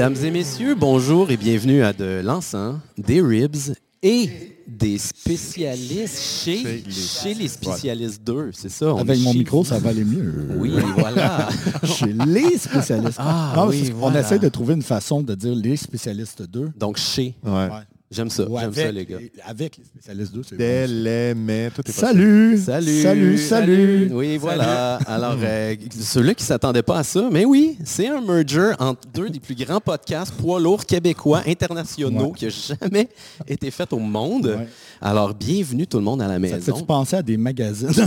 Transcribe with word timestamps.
Mesdames 0.00 0.24
et 0.24 0.30
messieurs, 0.30 0.74
bonjour 0.74 1.30
et 1.30 1.36
bienvenue 1.36 1.82
à 1.82 1.92
de 1.92 2.22
l'encens, 2.24 2.76
des 2.96 3.20
ribs 3.20 3.74
et 4.02 4.30
des 4.66 4.96
spécialistes 4.96 6.18
chez, 6.42 6.56
Chez 6.56 6.82
les- 6.86 6.90
chez 6.90 7.34
les 7.34 7.48
spécialistes 7.48 8.22
2, 8.24 8.48
c'est 8.54 8.70
ça? 8.70 8.94
on 8.94 9.00
Avec 9.00 9.18
est 9.18 9.22
mon 9.22 9.32
chez 9.32 9.38
micro, 9.40 9.58
vous. 9.58 9.68
ça 9.68 9.78
va 9.78 9.90
aller 9.90 10.06
mieux. 10.06 10.32
Oui, 10.56 10.72
voilà. 10.96 11.50
Chez 11.84 12.14
les 12.14 12.56
spécialistes. 12.56 13.18
Ah, 13.18 13.52
Non, 13.54 13.66
oui, 13.68 13.92
voilà. 13.94 14.16
On 14.16 14.20
essaie 14.22 14.38
de 14.38 14.48
trouver 14.48 14.72
une 14.72 14.80
façon 14.82 15.20
de 15.20 15.34
dire 15.34 15.54
les 15.54 15.76
spécialistes 15.76 16.44
2. 16.48 16.70
Donc 16.78 16.96
chez, 16.96 17.34
Ouais. 17.44 17.68
J'aime 18.10 18.28
ça, 18.30 18.42
Ou 18.48 18.58
j'aime 18.58 18.68
avec, 18.70 18.86
ça 18.86 18.92
les 18.92 19.06
gars. 19.06 19.18
avec 19.46 19.76
les 19.78 19.84
spécialistes 19.84 20.32
2, 20.34 20.42
c'est 20.48 20.86
les, 20.88 21.34
mais, 21.34 21.70
tout 21.70 21.82
est. 21.88 21.92
Salut! 21.92 22.58
Salut. 22.58 23.02
Salut, 23.02 23.38
salut! 23.38 24.10
Oui, 24.12 24.36
voilà. 24.36 24.96
Alors, 25.06 25.36
euh, 25.40 25.74
ceux-là 26.00 26.34
qui 26.34 26.42
ne 26.42 26.46
s'attendaient 26.46 26.82
pas 26.82 26.98
à 26.98 27.04
ça, 27.04 27.28
mais 27.30 27.44
oui, 27.44 27.78
c'est 27.84 28.08
un 28.08 28.20
merger 28.20 28.72
entre 28.78 29.02
deux 29.14 29.30
des 29.30 29.40
plus 29.40 29.54
grands 29.54 29.80
podcasts 29.80 30.32
poids 30.34 30.58
lourds 30.60 30.84
québécois 30.84 31.42
internationaux 31.46 32.26
Ouais. 32.26 32.32
qui 32.36 32.46
a 32.46 32.50
jamais 32.50 33.08
été 33.46 33.70
fait 33.70 33.92
au 33.92 33.98
monde. 33.98 34.56
Ouais. 34.58 34.66
Alors, 35.00 35.32
bienvenue 35.34 35.86
tout 35.86 35.98
le 35.98 36.04
monde 36.04 36.20
à 36.20 36.26
la 36.26 36.34
Ça 36.34 36.36
te 36.38 36.40
maison. 36.42 36.74
fait-tu 36.74 36.84
penser 36.84 37.16
à 37.16 37.22
des 37.22 37.36
magazines? 37.36 37.90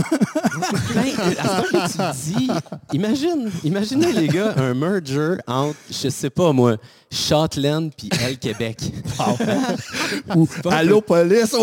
Ben, 0.94 1.02
à 1.38 1.62
ce 1.64 1.96
que 1.96 2.32
tu 2.32 2.38
dis, 2.38 2.48
imagine, 2.92 3.50
imaginez 3.64 4.12
les 4.12 4.28
gars, 4.28 4.54
un 4.56 4.72
merger 4.72 5.34
entre, 5.48 5.76
je 5.90 6.08
sais 6.08 6.30
pas 6.30 6.52
moi, 6.52 6.76
Shotland 7.14 7.90
puis 7.96 8.08
El 8.20 8.38
Québec. 8.38 8.78
Ou 10.36 10.48
Allô, 10.70 11.00
police! 11.00 11.54
Oh! 11.56 11.60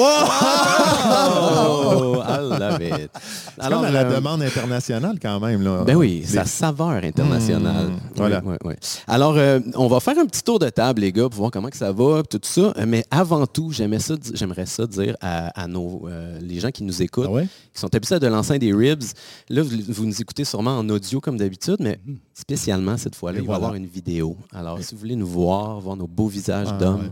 Oh, 1.93 2.15
I 2.23 2.37
love 2.41 2.81
it. 2.81 3.11
C'est 3.59 3.69
comme 3.69 3.83
à 3.83 3.91
la 3.91 4.03
euh, 4.05 4.15
demande 4.15 4.41
internationale 4.41 5.17
quand 5.21 5.39
même. 5.39 5.61
Là. 5.63 5.83
Ben 5.85 5.95
oui, 5.95 6.23
sa 6.25 6.45
saveur 6.45 6.89
internationale. 7.03 7.87
Mmh, 7.87 7.91
Oui, 7.93 8.11
voilà. 8.15 8.41
oui, 8.45 8.55
oui. 8.63 8.73
Alors, 9.07 9.35
euh, 9.37 9.59
on 9.75 9.87
va 9.87 9.99
faire 9.99 10.17
un 10.17 10.25
petit 10.25 10.43
tour 10.43 10.59
de 10.59 10.69
table, 10.69 11.01
les 11.01 11.11
gars, 11.11 11.23
pour 11.29 11.39
voir 11.39 11.51
comment 11.51 11.69
que 11.69 11.77
ça 11.77 11.91
va, 11.91 12.23
tout 12.23 12.39
ça. 12.43 12.73
Mais 12.87 13.03
avant 13.11 13.45
tout, 13.45 13.71
j'aimais 13.71 13.99
ça, 13.99 14.15
j'aimerais 14.33 14.65
ça 14.65 14.85
dire 14.87 15.15
à, 15.21 15.47
à 15.61 15.67
nos, 15.67 16.07
euh, 16.07 16.37
les 16.41 16.59
gens 16.59 16.71
qui 16.71 16.83
nous 16.83 17.01
écoutent, 17.01 17.25
Ah 17.27 17.31
ouais? 17.33 17.47
qui 17.73 17.79
sont 17.79 17.93
habitués 17.93 18.15
à 18.15 18.19
de 18.19 18.27
l'enceinte 18.27 18.59
des 18.59 18.73
ribs. 18.73 19.03
Là, 19.49 19.61
vous, 19.63 19.69
vous 19.89 20.05
nous 20.05 20.21
écoutez 20.21 20.45
sûrement 20.45 20.77
en 20.77 20.87
audio 20.89 21.19
comme 21.19 21.37
d'habitude, 21.37 21.77
mais 21.79 21.99
spécialement 22.41 22.97
cette 22.97 23.15
fois-là, 23.15 23.39
il 23.39 23.45
va 23.47 23.53
y 23.53 23.55
avoir 23.55 23.75
une 23.75 23.85
vidéo. 23.85 24.35
Alors, 24.53 24.79
si 24.81 24.93
vous 24.95 24.99
voulez 24.99 25.15
nous 25.15 25.27
voir, 25.27 25.79
voir 25.79 25.95
nos 25.95 26.07
beaux 26.07 26.27
visages 26.27 26.67
Ah, 26.71 26.77
d'hommes, 26.77 27.09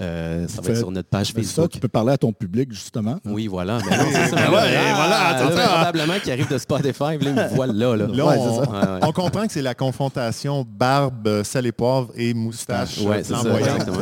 euh, 0.00 0.46
ça 0.48 0.60
va 0.60 0.70
être 0.70 0.78
sur 0.78 0.90
notre 0.90 1.08
page 1.08 1.32
Mais 1.34 1.42
ça, 1.42 1.48
Facebook. 1.48 1.70
tu 1.70 1.78
peux 1.80 1.88
parler 1.88 2.12
à 2.12 2.18
ton 2.18 2.32
public, 2.32 2.72
justement. 2.72 3.16
Oui, 3.24 3.46
voilà. 3.46 3.78
Mais 3.88 3.96
non, 3.98 4.04
c'est 4.12 4.28
ça, 4.28 4.36
mais 4.36 4.48
ouais, 4.56 4.72
là, 4.74 4.94
voilà, 4.94 5.08
là, 5.08 5.38
c'est 5.50 5.56
ça. 5.56 5.68
probablement 5.68 6.14
qui 6.22 6.30
arrive 6.32 6.50
de 6.50 6.58
Spotify, 6.58 6.98
là, 7.00 7.16
ils 7.20 7.32
me 7.34 7.48
voient 7.54 7.66
là. 7.66 7.96
là. 7.96 8.06
Là, 8.06 8.26
Ouais, 8.26 8.36
on, 8.38 8.64
ça. 8.64 9.12
Comprend 9.14 9.46
que 9.46 9.52
c'est 9.52 9.62
la 9.62 9.74
confrontation 9.74 10.66
barbe, 10.68 11.26
euh, 11.28 11.44
sel 11.44 11.66
et 11.66 11.72
poivre 11.72 12.10
et 12.16 12.34
moustache 12.34 12.98
Ouais, 12.98 13.18
euh, 13.18 13.22
c'est 13.24 13.34
ça, 13.34 13.58
exactement. 13.58 13.98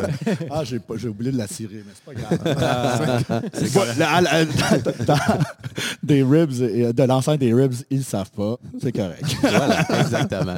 Ah, 0.51 0.65
j'ai 0.65 0.79
pas- 0.79 0.95
j'ai 0.97 1.09
oublié 1.09 1.31
de 1.33 1.39
la 1.39 1.47
cirer, 1.47 1.85
mais 1.87 1.93
c'est 1.95 2.05
pas 2.05 2.15
grave. 2.15 3.43
C'est 3.53 3.99
la- 3.99 4.21
la- 4.21 4.45
des 6.03 6.23
ribs, 6.23 6.53
et 6.63 6.93
de 6.93 7.03
l'enceinte 7.05 7.39
des 7.41 7.53
ribs, 7.55 7.75
ils 7.91 7.99
le 7.99 8.03
savent 8.03 8.31
pas. 8.31 8.57
C'est 8.81 8.93
correct. 8.93 9.25
voilà, 9.43 9.87
exactement. 10.01 10.57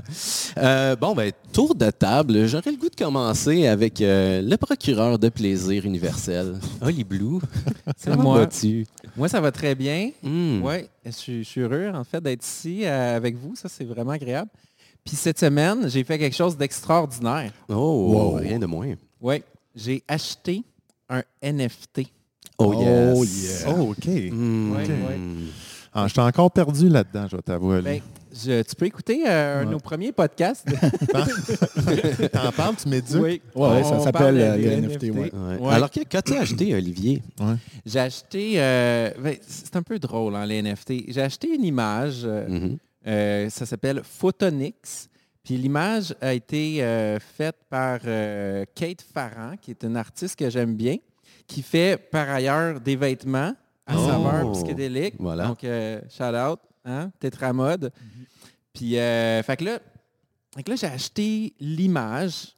Euh, 0.58 0.96
bon, 0.96 1.14
ben, 1.14 1.32
tour 1.52 1.74
de 1.74 1.90
table. 1.90 2.46
J'aurais 2.46 2.70
le 2.70 2.76
goût 2.76 2.88
de 2.88 2.94
commencer 2.96 3.66
avec 3.66 4.00
euh, 4.00 4.42
le 4.42 4.56
procureur 4.56 5.18
de 5.18 5.28
plaisir 5.28 5.84
universel, 5.84 6.56
Holly 6.80 7.04
Blue. 7.04 7.38
C'est 7.96 8.10
Comment 8.10 8.22
moi. 8.22 8.38
vas-tu? 8.40 8.86
Moi, 9.16 9.28
ça 9.28 9.40
va 9.40 9.50
très 9.52 9.74
bien. 9.74 10.10
Hmm. 10.22 10.62
Ouais, 10.62 10.88
je, 11.04 11.10
suis- 11.10 11.44
je 11.44 11.48
suis 11.48 11.60
heureux, 11.60 11.90
en 11.94 12.04
fait, 12.04 12.20
d'être 12.22 12.44
ici 12.44 12.84
euh, 12.84 13.16
avec 13.16 13.36
vous. 13.36 13.54
Ça, 13.56 13.68
c'est 13.68 13.84
vraiment 13.84 14.12
agréable. 14.12 14.50
Puis 15.04 15.16
cette 15.16 15.38
semaine, 15.38 15.88
j'ai 15.88 16.02
fait 16.04 16.18
quelque 16.18 16.36
chose 16.36 16.56
d'extraordinaire. 16.56 17.52
Oh, 17.68 18.12
Wow. 18.12 18.34
rien 18.36 18.58
de 18.58 18.66
moins. 18.66 18.94
Oui, 19.20 19.42
j'ai 19.74 20.02
acheté 20.08 20.62
un 21.10 21.22
NFT. 21.42 22.02
Oh, 22.58 22.72
yes. 22.80 23.14
Oh, 23.16 23.24
yeah. 23.24 23.74
Oh, 23.76 23.90
OK. 23.90 24.06
Hmm. 24.32 24.72
Ouais, 24.72 24.86
ouais. 24.86 25.18
Ah, 25.92 26.06
je 26.08 26.12
suis 26.12 26.20
encore 26.20 26.50
perdu 26.50 26.88
là-dedans, 26.88 27.26
je 27.30 27.36
vais 27.36 27.42
t'avouer. 27.42 27.80
Ben, 27.82 28.00
je- 28.34 28.62
tu 28.62 28.74
peux 28.76 28.86
écouter 28.86 29.24
euh, 29.26 29.60
un 29.60 29.62
de 29.62 29.66
Ouais. 29.66 29.72
nos 29.72 29.80
premiers 29.80 30.12
podcasts. 30.12 30.66
T'en 32.32 32.52
parles, 32.52 32.76
tu 32.76 32.88
m'éduques? 32.88 33.18
Ouais, 33.20 33.40
ouais, 33.54 33.84
ça 33.84 34.00
s'appelle, 34.00 34.38
euh, 34.38 34.56
les 34.56 34.76
NFT. 34.80 35.10
Ouais. 35.10 35.30
Alors, 35.70 35.90
que- 35.90 36.00
qu'as-tu 36.04 36.34
acheté, 36.36 36.74
Olivier? 36.74 37.22
J'ai 37.86 38.00
acheté... 38.00 38.52
euh, 38.56 39.10
ben, 39.22 39.36
c'est 39.46 39.76
un 39.76 39.82
peu 39.82 39.98
drôle, 39.98 40.34
hein, 40.36 40.46
les 40.46 40.62
NFT. 40.62 41.04
J'ai 41.08 41.22
acheté 41.22 41.48
une 41.54 41.64
image. 41.64 42.22
euh, 42.24 42.48
Mhm. 42.48 42.78
Euh, 43.06 43.50
ça 43.50 43.66
s'appelle 43.66 44.00
Photonix. 44.02 45.08
Puis 45.44 45.58
l'image 45.58 46.14
a 46.22 46.32
été 46.32 46.82
euh, 46.82 47.18
faite 47.20 47.56
par 47.68 47.98
euh, 48.06 48.64
Kate 48.74 49.02
Farran, 49.02 49.56
qui 49.60 49.72
est 49.72 49.82
une 49.84 49.96
artiste 49.98 50.36
que 50.38 50.48
j'aime 50.48 50.74
bien, 50.74 50.96
qui 51.46 51.60
fait 51.60 51.98
par 52.10 52.30
ailleurs 52.30 52.80
des 52.80 52.96
vêtements 52.96 53.52
à 53.86 53.94
Oh. 53.94 54.06
saveur 54.06 54.52
psychédélique. 54.52 55.16
Voilà. 55.18 55.48
Donc, 55.48 55.62
euh, 55.64 56.00
shout 56.08 56.24
out, 56.34 56.58
hein, 56.84 57.10
Tétramode. 57.20 57.92
Puis, 58.72 58.98
euh, 58.98 59.42
fait 59.42 59.56
que 59.56 59.64
là, 59.64 59.78
fait 60.54 60.62
que 60.62 60.70
là, 60.70 60.76
j'ai 60.76 60.86
acheté 60.86 61.54
l'image. 61.58 62.53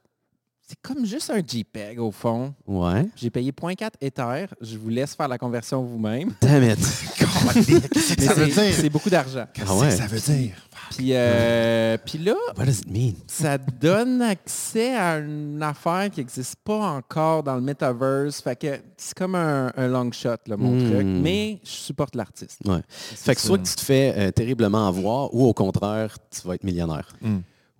C'est 0.69 0.77
comme 0.81 1.05
juste 1.05 1.29
un 1.29 1.39
JPEG 1.39 1.97
au 1.97 2.11
fond. 2.11 2.53
Ouais. 2.67 3.07
J'ai 3.15 3.29
payé 3.29 3.53
0.4 3.53 3.91
Ether. 4.01 4.47
Je 4.59 4.77
vous 4.77 4.89
laisse 4.89 5.15
faire 5.15 5.29
la 5.29 5.37
conversion 5.37 5.81
vous-même. 5.81 6.33
Damn 6.41 6.61
it. 6.61 6.77
Mais 7.55 8.25
ça 8.25 8.33
veut 8.33 8.51
c'est- 8.51 8.61
dire? 8.65 8.73
c'est 8.75 8.89
beaucoup 8.89 9.09
d'argent. 9.09 9.45
Ah 9.65 9.75
ouais. 9.77 9.91
ça 9.91 10.07
veut 10.07 10.19
dire? 10.19 10.55
Puis, 10.91 11.11
euh, 11.13 11.97
puis 12.05 12.17
là, 12.17 12.35
What 12.57 12.65
does 12.65 12.79
it 12.81 12.89
mean? 12.91 13.13
ça 13.27 13.57
donne 13.57 14.21
accès 14.21 14.93
à 14.93 15.19
une 15.19 15.63
affaire 15.63 16.09
qui 16.11 16.19
n'existe 16.19 16.57
pas 16.65 16.79
encore 16.97 17.43
dans 17.43 17.55
le 17.55 17.61
metaverse. 17.61 18.41
Fait 18.41 18.59
que 18.59 18.77
c'est 18.97 19.13
comme 19.17 19.35
un, 19.35 19.71
un 19.77 19.87
long 19.87 20.11
shot, 20.11 20.35
là, 20.47 20.57
mon 20.57 20.71
Hmm. 20.77 20.91
truc. 20.91 21.05
Mais 21.07 21.59
je 21.63 21.69
supporte 21.69 22.13
l'artiste. 22.15 22.59
Ouais. 22.65 22.81
Fait 22.89 23.35
que 23.35 23.39
soit 23.41 23.57
que 23.57 23.67
tu 23.67 23.75
te 23.75 23.81
fais 23.81 24.13
euh, 24.17 24.31
terriblement 24.31 24.85
avoir 24.89 25.33
ou 25.33 25.45
au 25.45 25.53
contraire, 25.53 26.17
tu 26.29 26.45
vas 26.45 26.55
être 26.55 26.63
millionnaire. 26.65 27.07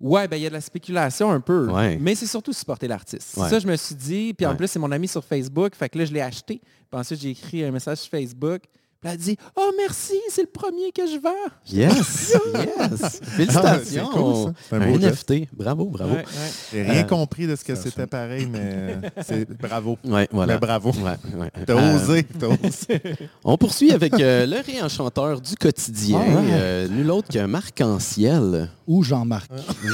Ouais, 0.00 0.28
ben 0.28 0.36
il 0.36 0.42
y 0.42 0.46
a 0.46 0.48
de 0.48 0.54
la 0.54 0.60
spéculation 0.60 1.30
un 1.30 1.40
peu. 1.40 1.68
Ouais. 1.70 1.96
Mais 2.00 2.14
c'est 2.14 2.26
surtout 2.26 2.52
supporter 2.52 2.86
l'artiste. 2.86 3.36
Ouais. 3.36 3.48
Ça, 3.48 3.58
je 3.58 3.66
me 3.66 3.74
suis 3.76 3.94
dit. 3.96 4.32
Puis 4.34 4.46
en 4.46 4.50
Ouais. 4.50 4.56
plus, 4.56 4.68
c'est 4.68 4.78
mon 4.78 4.92
ami 4.92 5.08
sur 5.08 5.24
Facebook. 5.24 5.74
Fait 5.74 5.88
que 5.88 5.98
là, 5.98 6.04
je 6.04 6.12
l'ai 6.12 6.20
acheté. 6.20 6.60
Puis 6.90 7.00
ensuite, 7.00 7.20
j'ai 7.20 7.30
écrit 7.30 7.64
un 7.64 7.72
message 7.72 7.98
sur 7.98 8.10
Facebook. 8.10 8.62
Puis 9.00 9.08
elle 9.08 9.14
a 9.14 9.16
dit 9.16 9.36
Oh 9.56 9.70
merci, 9.76 10.14
c'est 10.28 10.40
le 10.42 10.48
premier 10.48 10.90
que 10.92 11.02
je 11.06 11.20
vends. 11.20 11.30
Yes! 11.70 12.36
yes! 12.54 13.20
Félicitations! 13.22 14.54
c'est 14.68 14.76
cool, 14.76 14.82
un 14.82 14.82
un 14.82 14.98
NFT. 14.98 15.48
Bravo, 15.52 15.84
bravo. 15.84 16.14
Ouais, 16.14 16.18
ouais. 16.18 16.24
J'ai 16.72 16.82
rien 16.82 17.00
Euh, 17.02 17.04
compris 17.04 17.46
de 17.46 17.54
ce 17.54 17.62
que 17.62 17.76
c'était 17.76 18.08
pareil, 18.08 18.48
mais 18.50 18.96
c'est 19.24 19.48
bravo. 19.56 19.98
Ouais, 20.04 20.28
voilà. 20.32 20.54
Mais 20.54 20.58
bravo. 20.58 20.90
Ouais, 20.90 21.16
ouais. 21.36 21.50
T'as 21.64 21.74
Euh, 21.74 21.94
osé, 21.96 22.24
t'as 22.24 22.46
osé. 22.48 23.00
On 23.44 23.56
poursuit 23.56 23.92
avec 23.92 24.14
euh, 24.14 24.46
le 24.46 24.56
réenchanteur 24.66 25.40
du 25.40 25.54
quotidien, 25.54 26.20
Ah 26.20 26.30
ouais. 26.40 26.46
euh, 26.50 26.88
nul 26.88 27.08
autre 27.12 27.28
qu'un 27.28 27.46
Marc-en-Ciel. 27.46 28.70
Ou 28.88 29.02
Jean-Marc. 29.02 29.50
Oui, 29.84 29.90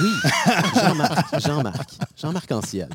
Jean-Marc, 0.76 1.40
Jean-Marc, 1.44 1.90
Jean-Marc 2.16 2.52
Anciel. 2.52 2.88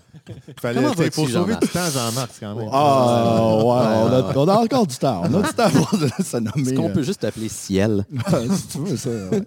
Fallait, 0.62 0.82
Comment 0.82 0.94
il 0.98 1.12
faut 1.12 1.28
sauver 1.28 1.34
Jean-Marc? 1.34 1.62
du 1.62 1.68
temps, 1.68 1.90
Jean-Marc, 1.94 2.32
quand 2.40 2.56
même. 2.56 2.70
Ah, 2.72 3.56
ouais, 3.58 3.64
on 3.66 3.68
a, 4.14 4.34
on 4.38 4.48
a 4.48 4.54
encore 4.64 4.88
du 4.88 4.96
temps. 4.96 5.24
On 5.30 5.34
a 5.44 5.48
du 5.48 5.54
temps 5.54 5.70
pour 5.70 5.99
se 6.08 6.38
nommer. 6.38 6.62
Est-ce 6.62 6.74
qu'on 6.74 6.90
euh, 6.90 6.94
peut 6.94 7.04
juste 7.04 7.22
t'appeler 7.22 7.50
Ciel? 7.50 8.06
si 8.56 8.68
tu 8.68 8.78
veux, 8.80 8.98
ça. 8.98 9.10
ouais. 9.10 9.44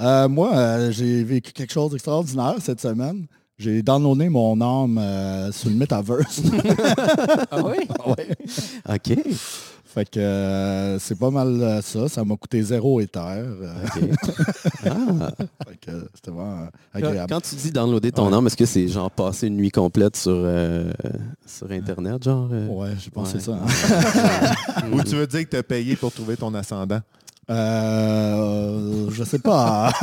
Euh, 0.00 0.28
moi, 0.28 0.54
euh, 0.54 0.90
j'ai 0.92 1.22
vécu 1.24 1.52
quelque 1.52 1.72
chose 1.72 1.92
d'extraordinaire 1.92 2.56
cette 2.60 2.80
semaine. 2.80 3.26
J'ai 3.58 3.82
downloadé 3.82 4.28
mon 4.28 4.60
âme 4.60 4.98
euh, 4.98 5.50
sur 5.50 5.68
le 5.68 5.74
metaverse. 5.74 6.42
Ah 7.50 7.58
oui? 7.64 7.88
Ouais. 8.06 8.28
OK. 8.88 9.18
Fait 9.94 10.08
que 10.08 10.20
euh, 10.20 10.98
c'est 10.98 11.18
pas 11.18 11.30
mal 11.30 11.48
euh, 11.62 11.80
ça. 11.80 12.08
Ça 12.08 12.22
m'a 12.24 12.36
coûté 12.36 12.62
zéro 12.62 13.00
éther. 13.00 13.20
euh, 13.22 13.72
OK. 13.84 14.10
Ah. 14.86 15.30
fait 15.66 15.76
que 15.80 15.90
c'était 16.14 16.30
vraiment 16.30 16.68
agréable. 16.94 17.26
Quand 17.32 17.40
tu 17.40 17.54
dis 17.56 17.70
downloader 17.72 18.12
ton 18.12 18.28
Ouais. 18.30 18.34
âme, 18.36 18.46
est-ce 18.46 18.56
que 18.56 18.66
c'est 18.66 18.86
genre 18.86 19.10
passer 19.10 19.46
une 19.48 19.56
nuit 19.56 19.70
complète 19.70 20.16
sur, 20.16 20.32
euh, 20.34 20.92
sur 21.46 21.70
Internet, 21.70 22.22
genre? 22.22 22.48
euh? 22.52 22.66
Ouais, 22.68 22.90
j'ai 23.02 23.10
pensé 23.10 23.36
Ouais. 23.36 23.40
ça. 23.40 23.52
hein. 23.52 24.84
Ou 24.92 25.02
tu 25.02 25.16
veux 25.16 25.26
dire 25.26 25.44
que 25.44 25.48
t'as 25.50 25.62
payé 25.62 25.96
pour 25.96 26.12
trouver 26.12 26.36
ton 26.36 26.52
ascendant? 26.54 27.00
Euh, 27.50 29.08
je 29.10 29.24
sais 29.24 29.38
pas. 29.38 29.92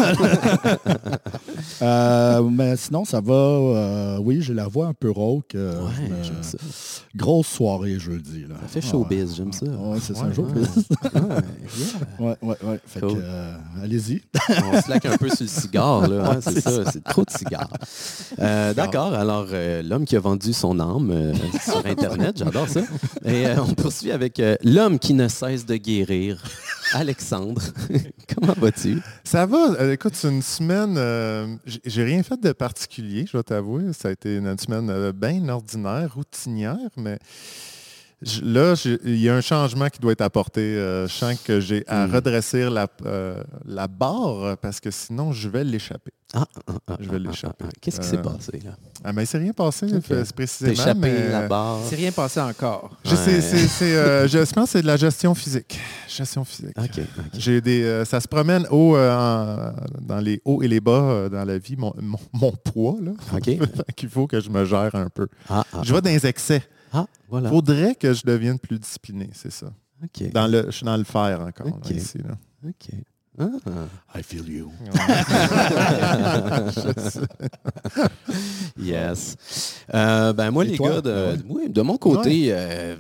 Euh, 1.82 2.42
mais 2.44 2.78
sinon, 2.78 3.04
ça 3.06 3.20
va. 3.20 3.34
euh, 3.34 4.18
oui, 4.22 4.42
j'ai 4.42 4.54
la 4.54 4.68
voix 4.68 4.88
un 4.88 4.94
peu 4.94 5.12
rauque. 5.12 5.56
euh, 5.56 5.82
Ouais, 5.84 5.90
j'aime 6.24 6.42
ça. 6.42 6.58
grosse 7.16 7.48
soirée 7.48 8.00
jeudi. 8.00 8.46
Là. 8.48 8.56
Ça 8.62 8.68
fait 8.68 8.82
showbiz, 8.82 9.36
j'aime 9.36 9.52
ça. 9.52 9.66
Ouais, 9.66 9.98
c'est 10.02 10.16
ça, 10.16 10.24
Ouais, 10.26 10.34
showbiz. 10.34 10.70
ouais. 12.20 12.36
Ouais, 12.42 12.56
Ouais. 12.64 12.80
Fait 12.86 13.02
Cool. 13.02 13.16
que, 13.16 13.20
euh, 13.22 13.54
allez-y. 13.84 14.22
On 14.74 14.82
slack 14.82 15.06
un 15.06 15.18
peu 15.18 15.28
sur 15.30 15.42
le 15.42 15.48
cigare, 15.48 16.08
là. 16.08 16.32
hein, 16.32 16.40
c'est 16.42 16.62
ça, 16.62 16.90
c'est 16.92 17.04
trop 17.04 17.24
de 17.26 17.32
cigares. 17.32 17.70
Euh, 18.40 18.74
D'accord, 18.74 19.14
alors 19.14 19.48
euh, 19.52 19.82
l'homme 19.84 20.06
qui 20.06 20.16
a 20.16 20.20
vendu 20.22 20.54
son 20.54 20.80
âme 20.80 21.12
euh, 21.12 21.34
sur 21.62 21.86
Internet, 21.86 22.38
j'adore 22.38 22.70
ça. 22.70 22.82
Et 23.26 23.48
euh, 23.48 23.56
on 23.68 23.74
poursuit 23.74 24.12
avec 24.14 24.40
euh, 24.40 24.56
l'homme 24.64 24.98
qui 24.98 25.14
ne 25.14 25.28
cesse 25.28 25.66
de 25.66 25.76
guérir. 25.76 26.42
Alexandre, 26.94 27.62
comment 28.36 28.54
vas-tu? 28.54 29.02
Ça 29.24 29.46
va. 29.46 29.72
Euh, 29.80 29.94
écoute, 29.94 30.14
c'est 30.16 30.30
une 30.30 30.42
semaine. 30.42 30.96
euh, 30.98 31.56
j'ai- 31.66 32.04
rien 32.04 32.24
fait 32.24 32.40
de 32.40 32.52
particulier, 32.52 33.26
je 33.28 33.34
dois 33.34 33.44
t'avouer. 33.44 33.92
Ça 33.94 34.10
a 34.10 34.12
été 34.12 34.38
une 34.38 34.58
semaine 34.58 34.90
euh, 34.90 35.12
bien 35.12 35.48
ordinaire, 35.50 36.14
routinière, 36.16 36.78
mais 36.96 37.20
je- 38.22 38.42
là, 38.42 38.74
il 39.06 39.18
y 39.20 39.30
a 39.30 39.36
un 39.36 39.42
changement 39.42 39.88
qui 39.90 40.00
doit 40.00 40.12
être 40.14 40.22
apporté. 40.22 40.62
Euh, 40.62 41.08
je 41.08 41.14
sens 41.14 41.40
que 41.44 41.60
j'ai 41.60 41.84
à 41.88 42.08
Hmm. 42.08 42.14
redresser 42.16 42.70
la, 42.70 42.88
euh, 43.06 43.44
la 43.66 43.88
barre 43.88 44.58
parce 44.58 44.80
que 44.80 44.92
sinon, 44.92 45.32
je 45.32 45.50
vais 45.50 45.64
l'échapper. 45.64 46.12
Ah, 46.34 46.44
ah, 46.68 46.74
ah, 46.88 46.98
Je 47.00 47.08
vais 47.10 47.16
ah, 47.18 47.20
l'échapper. 47.30 47.66
ah, 47.66 47.70
ah. 47.72 47.78
Qu'est-ce 47.80 48.02
qui 48.02 48.08
s'est 48.08 48.18
Euh, 48.18 48.22
passé 48.22 48.60
là? 48.66 48.72
Ah, 49.04 49.14
mais 49.14 49.26
c'est 49.26 49.38
rien 49.38 49.54
passé, 49.54 49.86
Ok. 49.86 50.02
fait- 50.02 50.24
T'as 50.24 50.32
précisément. 50.34 50.72
échappé 50.74 51.00
mais, 51.00 51.30
la 51.30 51.42
euh, 51.42 51.48
barre. 51.48 51.80
C'est 51.88 51.96
rien 51.96 52.12
passé 52.12 52.42
encore. 52.42 52.98
Je, 53.06 53.16
sais, 53.16 53.36
Ouais. 53.36 53.42
c'est- 53.42 53.68
c'est, 53.68 53.96
euh, 53.96 54.28
je 54.28 54.40
pense 54.54 54.66
que 54.66 54.70
c'est 54.72 54.82
de 54.82 54.88
la 54.88 54.98
gestion 54.98 55.34
physique. 55.36 55.80
Gestion 56.10 56.44
physique. 56.44 56.76
OK. 56.78 56.90
ok. 57.00 57.24
J'ai 57.38 57.62
des, 57.62 57.84
euh, 57.84 58.06
ça 58.06 58.20
se 58.20 58.28
promène 58.28 58.66
haut, 58.72 58.98
euh, 58.98 59.16
en- 59.16 59.74
dans 60.02 60.20
les 60.20 60.42
hauts 60.46 60.62
et 60.64 60.68
les 60.68 60.80
bas 60.82 60.92
euh, 60.92 61.30
dans 61.30 61.46
la 61.46 61.58
vie, 61.58 61.76
mon, 61.78 61.94
mon- 62.02 62.20
mon 62.34 62.52
poids. 62.52 62.96
Là. 63.02 63.12
Qu'il 63.96 64.10
faut 64.10 64.28
que 64.28 64.40
je 64.42 64.50
me 64.50 64.66
gère 64.66 64.94
un 64.96 65.10
peu. 65.10 65.28
Ah, 65.48 65.64
ah, 65.72 65.82
Je 65.84 65.94
vais 65.94 66.02
dans 66.02 66.10
les 66.10 66.26
excès. 66.26 66.64
Ah, 66.94 67.06
voilà. 67.30 67.50
Il 67.50 67.52
faudrait 67.52 67.96
que 67.96 68.14
je 68.14 68.24
devienne 68.26 68.60
plus 68.60 68.80
discipliné, 68.80 69.30
c'est 69.34 69.52
ça. 69.52 69.68
OK. 70.04 70.32
Dans 70.32 70.48
le, 70.48 70.66
je 70.68 70.72
suis 70.72 70.86
dans 70.86 70.98
le 70.98 71.04
faire 71.04 71.42
encore, 71.42 71.68
là, 71.68 71.92
ici. 71.96 72.20
Là. 72.20 72.36
OK. 72.68 72.90
Ah. 73.38 73.50
I 74.18 74.24
feel 74.24 74.48
you. 74.50 74.72
Yes. 78.78 79.38
Euh, 79.94 80.34
ben 80.34 80.52
moi, 80.52 80.66
Et 80.66 80.70
les 80.70 80.78
toi? 80.78 80.96
gars, 80.96 81.02
de, 81.02 81.38
oui, 81.50 81.70
de 81.70 81.82
mon 81.82 81.98
côté, 81.98 82.48
euh, 82.52 82.96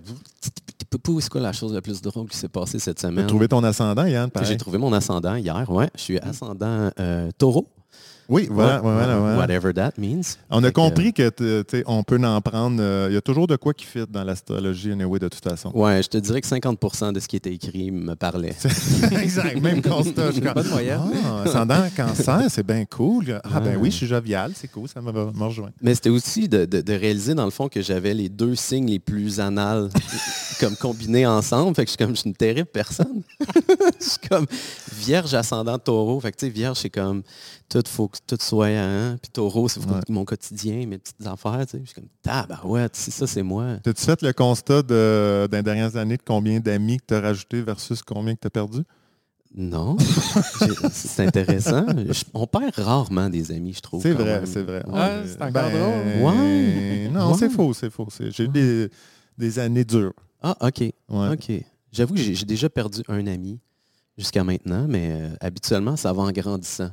c'est 1.19 1.29
quoi 1.29 1.41
la 1.41 1.53
chose 1.53 1.73
la 1.73 1.81
plus 1.81 2.01
drôle 2.01 2.29
qui 2.29 2.37
s'est 2.37 2.47
passée 2.47 2.79
cette 2.79 2.99
J'ai 3.01 3.07
semaine? 3.07 3.27
trouvé 3.27 3.47
ton 3.47 3.63
ascendant, 3.63 4.05
Yann. 4.05 4.29
J'ai 4.43 4.57
trouvé 4.57 4.77
mon 4.77 4.93
ascendant 4.93 5.35
hier, 5.35 5.69
ouais. 5.69 5.89
Je 5.95 6.01
suis 6.01 6.19
ascendant 6.19 6.89
euh, 6.99 7.29
taureau. 7.37 7.67
Oui, 8.29 8.47
voilà. 8.51 8.79
Voilà, 8.79 9.17
voilà. 9.17 9.37
Whatever 9.37 9.73
that 9.73 9.91
means. 9.97 10.21
On 10.49 10.63
a 10.63 10.67
Fait 10.67 10.73
compris 10.73 11.13
que 11.13 11.29
sais, 11.69 11.83
on 11.85 12.03
peut 12.03 12.19
en 12.23 12.41
prendre. 12.41 12.77
euh, 12.81 13.07
Il 13.09 13.13
y 13.13 13.17
a 13.17 13.21
toujours 13.21 13.47
de 13.47 13.55
quoi 13.55 13.73
qui 13.73 13.85
fit 13.85 14.03
dans 14.09 14.23
l'astrologie, 14.23 14.91
anyway, 14.91 15.19
de 15.19 15.27
toute 15.27 15.43
façon. 15.43 15.71
Ouais, 15.73 16.01
je 16.01 16.09
te 16.09 16.17
dirais 16.17 16.41
que 16.41 16.47
50% 16.47 17.13
de 17.13 17.19
ce 17.19 17.27
qui 17.27 17.35
était 17.35 17.53
écrit 17.53 17.91
me 17.91 18.15
parlait. 18.15 18.55
exact, 19.21 19.61
même 19.61 19.81
constat. 19.81 20.31
je 20.31 20.39
Bonne 20.39 20.69
moyenne. 20.69 20.99
Ah, 21.25 21.43
ascendant 21.45 21.83
cancer, 21.95 22.43
c'est 22.49 22.65
bien 22.65 22.85
cool. 22.85 23.39
Ah 23.43 23.59
ben 23.59 23.77
oui, 23.79 23.91
je 23.91 23.97
suis 23.97 24.07
jovial, 24.07 24.51
c'est 24.55 24.69
cool, 24.69 24.87
ça 24.87 25.01
me, 25.01 25.11
me 25.11 25.43
rejoint. 25.43 25.69
Mais 25.81 25.93
c'était 25.95 26.09
aussi 26.09 26.47
de, 26.47 26.65
de- 26.65 26.81
de 26.81 26.93
réaliser 26.93 27.33
dans 27.35 27.45
le 27.45 27.51
fond 27.51 27.67
que 27.67 27.81
j'avais 27.81 28.13
les 28.13 28.29
deux 28.29 28.55
signes 28.55 28.87
les 28.89 28.99
plus 28.99 29.39
anals 29.39 29.89
comme 30.59 30.75
combinés 30.75 31.25
ensemble. 31.25 31.75
Fait 31.75 31.83
que 31.85 31.89
je 31.91 31.95
suis 31.95 31.97
comme 32.05 32.15
je 32.15 32.21
suis 32.21 32.29
une 32.29 32.35
terrible 32.35 32.67
personne. 32.71 33.21
je 33.99 34.05
suis 34.05 34.19
comme 34.29 34.45
vierge 34.93 35.33
ascendant 35.33 35.77
taureau. 35.79 36.19
Fait 36.19 36.31
que 36.31 36.37
tu 36.37 36.45
sais, 36.45 36.51
vierge, 36.51 36.77
c'est 36.79 36.89
comme 36.89 37.23
tout 37.69 37.83
faut 37.87 38.07
que 38.07 38.17
tout 38.27 38.37
soit 38.39 38.67
hein. 38.67 39.17
Puis 39.21 39.31
taureau, 39.31 39.67
c'est 39.67 39.79
Ouais. 39.85 39.99
mon 40.09 40.25
quotidien, 40.25 40.85
mes 40.87 40.97
petites 40.97 41.25
affaires. 41.25 41.65
tu 41.65 41.77
sais. 41.77 41.81
Je 41.83 41.85
suis 41.91 41.95
comme 41.95 42.09
tabarouette, 42.21 42.95
c'est 42.95 43.11
ça, 43.11 43.25
c'est 43.27 43.43
moi. 43.43 43.77
As-tu 43.85 44.03
fait 44.03 44.21
le 44.21 44.33
constat 44.33 44.81
de, 44.83 45.47
dans 45.51 45.57
les 45.57 45.63
dernières 45.63 45.95
années 45.95 46.17
de 46.17 46.23
combien 46.25 46.59
d'amis 46.59 46.97
que 46.97 47.05
tu 47.07 47.13
as 47.15 47.21
rajouté 47.21 47.61
versus 47.61 48.01
combien 48.03 48.35
que 48.35 48.41
tu 48.41 48.47
as 48.47 48.51
perdu? 48.51 48.79
Non. 49.57 49.95
C'est 50.91 51.25
intéressant. 51.25 51.85
Je- 52.09 52.23
on 52.33 52.45
perd 52.45 52.75
rarement 52.77 53.29
des 53.29 53.51
amis, 53.53 53.71
je 53.73 53.79
trouve. 53.79 54.01
C'est 54.01 54.11
vrai, 54.11 54.41
c'est 54.45 54.63
vrai. 54.63 54.83
Ah, 54.93 55.11
c'est 55.25 55.41
encore 55.41 55.69
drôle. 55.69 56.23
Ouais. 56.23 57.07
Non, 57.09 57.31
Ouais. 57.31 57.37
c'est 57.39 57.49
faux, 57.49 57.73
c'est 57.73 57.89
faux. 57.89 58.07
J'ai 58.19 58.43
eu 58.43 58.47
des, 58.49 58.89
des 59.37 59.59
années 59.59 59.85
dures. 59.85 60.11
Ah, 60.47 60.55
OK. 60.67 60.79
Ouais. 60.79 60.93
OK. 61.33 61.51
J'avoue 61.91 62.13
que 62.13 62.19
j'ai 62.21 62.45
déjà 62.45 62.69
perdu 62.69 63.01
un 63.07 63.25
ami 63.25 63.59
jusqu'à 64.17 64.43
maintenant, 64.43 64.85
mais 64.87 65.09
euh, 65.11 65.29
habituellement, 65.41 65.95
ça 65.95 66.13
va 66.13 66.21
en 66.23 66.31
grandissant. 66.31 66.89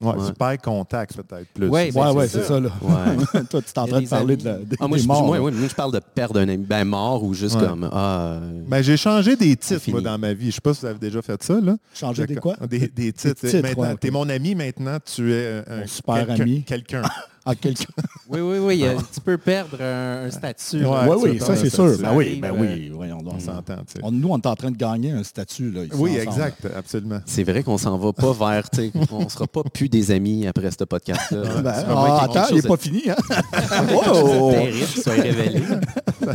Ouais, 0.00 0.12
Ouais. 0.14 0.26
Tu 0.28 0.34
perds 0.34 0.58
contact 0.60 1.14
peut-être 1.16 1.48
plus. 1.54 1.68
Ouais, 1.68 1.90
ben, 1.90 2.00
Ouais, 2.00 2.08
c'est 2.10 2.16
ouais, 2.16 2.28
ça. 2.28 2.40
c'est 2.40 2.46
ça. 2.48 2.60
là. 2.60 2.68
Ouais. 2.82 3.42
Toi, 3.50 3.62
tu 3.62 3.70
es 3.72 3.78
en 3.78 3.86
train 3.86 4.02
de 4.02 4.08
parler 4.08 4.34
amis. 4.34 4.42
de 4.42 4.48
la, 4.48 4.58
des, 4.58 4.76
Ah, 4.80 4.86
moi, 4.88 4.96
des 4.98 5.02
je, 5.02 5.08
morts. 5.08 5.24
moi, 5.26 5.36
là. 5.38 5.42
ouais, 5.44 5.50
moi, 5.52 5.68
je 5.68 5.74
parle 5.74 5.92
de 5.92 5.98
perdre 6.00 6.40
un 6.40 6.48
ami. 6.48 6.64
Ben, 6.64 6.84
mort 6.84 7.22
ou 7.24 7.32
juste 7.34 7.56
Ouais. 7.56 7.66
comme. 7.66 7.88
Ah, 7.90 8.38
euh, 8.42 8.62
Ben, 8.68 8.82
j'ai 8.82 8.96
changé 8.96 9.34
des 9.36 9.56
titres, 9.56 9.80
fini. 9.80 9.92
moi, 9.94 10.02
dans 10.02 10.18
ma 10.18 10.32
vie. 10.34 10.50
Je 10.50 10.56
sais 10.56 10.60
pas 10.60 10.74
si 10.74 10.80
vous 10.80 10.86
avez 10.86 10.98
déjà 10.98 11.22
fait 11.22 11.42
ça, 11.42 11.58
là. 11.60 11.76
Changer 11.94 12.26
des 12.26 12.36
quoi? 12.36 12.56
Des, 12.68 12.88
des 12.88 13.12
titres. 13.12 13.34
titres, 13.48 13.62
maintenant, 13.62 13.82
ouais, 13.84 13.92
ok. 13.92 14.00
T'es 14.00 14.10
mon 14.10 14.28
ami, 14.28 14.54
maintenant, 14.54 14.98
tu 15.02 15.32
es 15.32 15.62
un, 15.66 15.80
Mon 15.80 15.86
super 15.86 16.30
ami. 16.30 16.64
Quelqu'un. 16.64 17.02
Ah, 17.46 17.54
quelqu'un. 17.54 17.86
Oui, 18.28 18.40
oui, 18.40 18.58
oui. 18.58 18.84
tu 19.12 19.20
peux 19.20 19.36
perdre 19.36 19.76
un, 19.82 20.26
un 20.26 20.30
statut. 20.30 20.84
Ouais, 20.84 20.98
Oui, 21.08 21.16
oui, 21.22 21.40
ça, 21.40 21.54
c'est 21.56 21.68
sûr. 21.68 21.96
Ben 22.00 22.12
oui, 22.14 22.38
ben 22.40 22.52
euh, 22.54 22.58
oui. 22.58 22.88
Voyons 22.94 23.18
donc. 23.22 23.34
On 23.36 23.40
s'entend, 23.40 23.76
tu 23.86 23.94
sais. 23.94 24.00
On- 24.02 24.10
nous, 24.10 24.28
on 24.30 24.38
est 24.38 24.46
en 24.46 24.54
train 24.54 24.70
de 24.70 24.76
gagner 24.76 25.10
un 25.10 25.22
statut. 25.22 25.70
Là, 25.70 25.82
ici, 25.84 25.92
Oui, 25.98 26.12
ensemble. 26.12 26.28
exact, 26.28 26.66
absolument. 26.76 27.20
c'est 27.26 27.42
vrai 27.44 27.62
qu'on 27.62 27.76
s'en 27.78 27.98
va 27.98 28.12
pas 28.12 28.32
vers. 28.38 28.70
tu 28.70 28.76
sais, 28.78 28.92
On 29.12 29.28
sera 29.28 29.46
pas 29.46 29.62
plus 29.62 29.88
des 29.88 30.10
amis 30.10 30.46
après 30.46 30.70
ce 30.70 30.84
podcast-là. 30.84 31.60
Ben, 31.62 31.72
ah, 31.88 32.24
attends, 32.24 32.46
il 32.50 32.56
n'est 32.56 32.62
pas 32.62 32.76
fini. 32.76 33.02
Hein? 33.10 33.16
de 33.28 34.52
terrible 34.52 34.86
soit 34.86 35.12
révélé. 35.12 35.62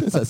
Ça 0.10 0.22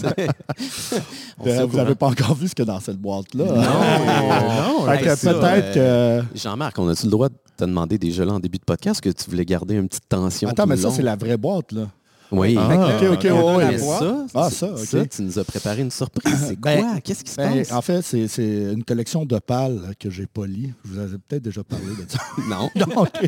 On 1.40 1.68
vous 1.68 1.78
n'avez 1.78 1.96
pas 1.96 2.08
encore 2.08 2.36
vu 2.36 2.48
ce 2.48 2.56
qu'il 2.56 2.66
y 2.66 2.70
a 2.70 2.74
dans 2.74 2.80
cette 2.80 2.98
boîte-là. 2.98 3.46
Non. 3.46 3.54
non, 3.56 5.16
ça, 5.16 5.34
peut-être 5.34 5.78
euh, 5.78 6.22
que. 6.22 6.38
Jean-Marc, 6.38 6.78
on 6.80 6.88
a-tu 6.88 7.06
le 7.06 7.12
droit 7.12 7.30
de 7.30 7.36
te 7.58 7.66
demander 7.66 7.98
déjà 7.98 8.24
là 8.24 8.34
en 8.34 8.40
début 8.40 8.58
de 8.58 8.64
podcast 8.64 9.02
que 9.02 9.10
tu 9.10 9.30
voulais 9.30 9.46
garder 9.46 9.76
une 9.76 9.88
petite 9.90 10.08
tension? 10.08 10.50
Attends, 10.50 10.66
mais 10.68 10.78
ça, 10.78 10.92
c'est 10.92 11.02
la 11.02 11.16
vraie 11.16 11.38
boîte. 11.38 11.49
Là. 11.72 11.88
Oui. 12.32 12.56
Ah, 12.60 13.00
ok, 13.02 13.08
ok, 13.14 13.24
ouais, 13.58 13.78
ça, 13.80 14.26
Ah, 14.36 14.50
ça, 14.52 14.78
ça, 14.78 15.00
ok. 15.02 15.10
tu 15.10 15.24
nous 15.24 15.40
as 15.40 15.44
préparé 15.44 15.82
une 15.82 15.90
surprise. 15.90 16.36
C'est 16.50 16.60
Ben, 16.62 16.80
quoi? 16.82 17.02
Qu'est-ce 17.02 17.24
qui 17.24 17.32
se 17.32 17.38
Ben, 17.38 17.58
passe? 17.58 17.72
en 17.72 17.82
fait, 17.82 18.04
c'est 18.04 18.72
une 18.72 18.84
collection 18.84 19.26
de 19.26 19.40
pales 19.40 19.96
que 20.00 20.12
j'ai 20.12 20.28
polies. 20.28 20.72
Je 20.86 20.92
vous 20.94 21.00
avais 21.00 21.18
peut-être 21.18 21.42
déjà 21.42 21.64
parlé 21.64 21.86
de 21.88 22.06
ça. 22.08 22.20
Non. 22.48 22.70
Non, 22.76 23.02
ok. 23.02 23.28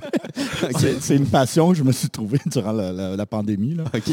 C'est- 0.77 1.01
C'est 1.01 1.15
une 1.15 1.25
passion 1.25 1.69
que 1.71 1.77
je 1.79 1.83
me 1.83 1.91
suis 1.91 2.09
trouvée 2.11 2.37
durant 2.45 2.73
la, 2.73 2.91
la- 2.93 3.15
la 3.15 3.25
pandémie. 3.25 3.73
Là. 3.73 3.85
OK. 3.91 4.03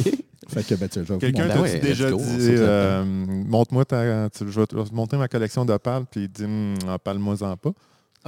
Fait 0.48 0.62
que, 0.66 0.74
ben, 0.76 0.88
Quelqu'un 0.88 1.48
Ben 1.48 1.54
t'a 1.54 1.60
ouais, 1.60 1.78
déjà 1.80 2.10
go, 2.10 2.16
on 2.18 2.36
dit 2.38 2.46
euh, 2.48 3.04
montre-moi 3.46 3.84
ta. 3.84 4.30
tu- 4.30 4.50
je 4.50 4.58
vais 4.60 4.66
te 4.66 4.74
montrer 4.94 5.18
ma 5.18 5.28
collection 5.28 5.66
de 5.66 5.76
pales, 5.76 6.04
puis 6.10 6.22
il 6.22 6.28
dit 6.30 6.44
Hum, 6.44 6.74
ah, 6.88 6.98
parle-moi-en 6.98 7.58
pas. 7.58 7.72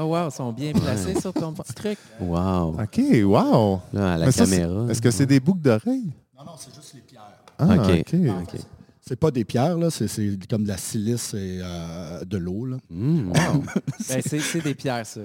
Oh 0.02 0.04
wow, 0.06 0.28
ils 0.28 0.32
sont 0.32 0.52
bien 0.52 0.72
placés 0.72 1.20
sur 1.20 1.32
ton 1.34 1.52
petit 1.52 1.74
truc. 1.74 1.98
Wow. 2.20 2.80
OK, 2.80 3.00
wow! 3.24 3.80
Là, 3.92 4.14
à 4.14 4.18
la 4.18 4.26
Mais 4.26 4.32
ça, 4.32 4.46
c'est- 4.46 4.58
caméra. 4.58 4.86
Est-ce 4.90 5.02
que 5.02 5.10
c'est 5.10 5.26
des 5.26 5.40
boucles 5.40 5.60
d'oreilles? 5.60 6.10
Non, 6.38 6.44
non, 6.46 6.52
c'est 6.56 6.74
juste 6.74 6.94
les 6.94 7.00
pierres. 7.02 7.38
Ah, 7.58 7.74
OK. 7.74 8.00
OK. 8.00 8.14
OK. 8.54 8.60
C'est 9.06 9.16
pas 9.18 9.30
des 9.30 9.44
pierres, 9.44 9.76
là. 9.76 9.90
C'est 9.90 10.08
c'est 10.08 10.38
comme 10.48 10.62
de 10.62 10.68
la 10.68 10.76
silice 10.78 11.34
et 11.34 11.58
euh, 11.62 12.24
de 12.24 12.38
l'eau. 12.38 12.64
là. 12.66 12.76
Hmm. 12.88 13.32
Ben, 14.08 14.22
c'est 14.24 14.38
c'est 14.40 14.60
des 14.62 14.74
pierres, 14.74 15.04
ça. 15.06 15.20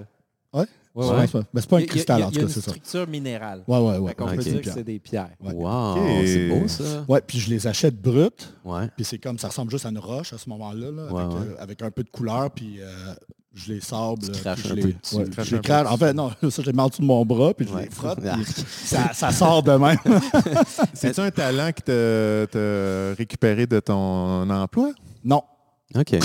Ouais? 0.53 0.65
Ouais, 0.95 1.05
C'est 1.05 1.13
ouais. 1.13 1.27
pas- 1.27 1.47
Mais 1.53 1.61
c'est 1.61 1.69
pas 1.69 1.75
un 1.75 1.79
Il 1.79 1.81
y 1.81 1.85
a- 1.85 1.87
cristal, 1.89 2.23
en 2.23 2.27
tout 2.29 2.35
cas, 2.35 2.41
une 2.43 2.47
c'est 2.49 2.61
ça. 2.61 2.71
structure 2.71 3.07
minérale. 3.07 3.63
Ouais, 3.67 3.77
ouais, 3.79 3.97
ouais. 3.97 4.15
Ok. 4.17 4.35
peut 4.35 4.41
dire 4.43 4.61
que 4.61 4.71
c'est 4.71 4.83
des 4.83 4.99
pierres. 4.99 5.31
Ouais. 5.43 5.53
Wow, 5.53 5.97
c'est 6.25 6.47
beau 6.49 6.67
ça. 6.69 6.83
Ouais, 7.07 7.21
puis 7.25 7.37
je 7.39 7.49
les 7.49 7.67
achète 7.67 8.01
brutes. 8.01 8.53
Ouais. 8.63 8.89
Puis 8.95 9.03
c'est 9.05 9.17
comme, 9.17 9.37
ça 9.37 9.49
ressemble 9.49 9.71
juste 9.71 9.85
à 9.85 9.89
une 9.89 9.99
roche 9.99 10.31
à 10.31 10.37
ce 10.37 10.47
moment-là, 10.49 10.91
là, 10.91 11.11
Ouais, 11.13 11.21
avec, 11.21 11.33
ouais. 11.37 11.43
euh, 11.49 11.55
avec 11.63 11.81
un 11.81 11.91
peu 11.91 12.03
de 12.03 12.09
couleur, 12.09 12.49
puis 12.51 12.77
euh, 12.79 13.13
je 13.53 13.73
les 13.73 13.81
sable. 13.81 14.19
Tu 14.21 14.31
je 14.41 14.47
un 14.71 14.75
les, 14.75 14.81
peu 14.83 14.93
dessus. 15.01 15.15
ouais, 15.15 15.25
Tu 15.29 15.43
je 15.43 15.55
les 15.57 15.61
crache. 15.61 15.87
En 15.91 15.97
fait, 15.97 16.13
non, 16.13 16.29
ça, 16.49 16.61
je 16.61 16.67
les 16.67 16.73
mets 16.73 16.81
en 16.83 16.87
dessous 16.87 17.01
de 17.01 17.07
mon 17.07 17.25
bras, 17.25 17.53
puis 17.53 17.67
je 17.67 17.73
Ouais. 17.73 17.83
les 17.83 17.89
frotte, 17.89 18.19
ça, 18.85 19.11
ça 19.13 19.31
sort 19.31 19.63
de 19.63 19.71
même. 19.73 19.97
C'est-tu 20.93 21.19
un 21.19 21.31
talent 21.31 21.71
qui 21.73 21.81
t'a 21.83 22.47
t'a 22.47 23.13
récupéré 23.17 23.67
de 23.67 23.79
ton 23.81 24.49
emploi? 24.49 24.91
non. 25.25 25.41
OK. 25.93 26.09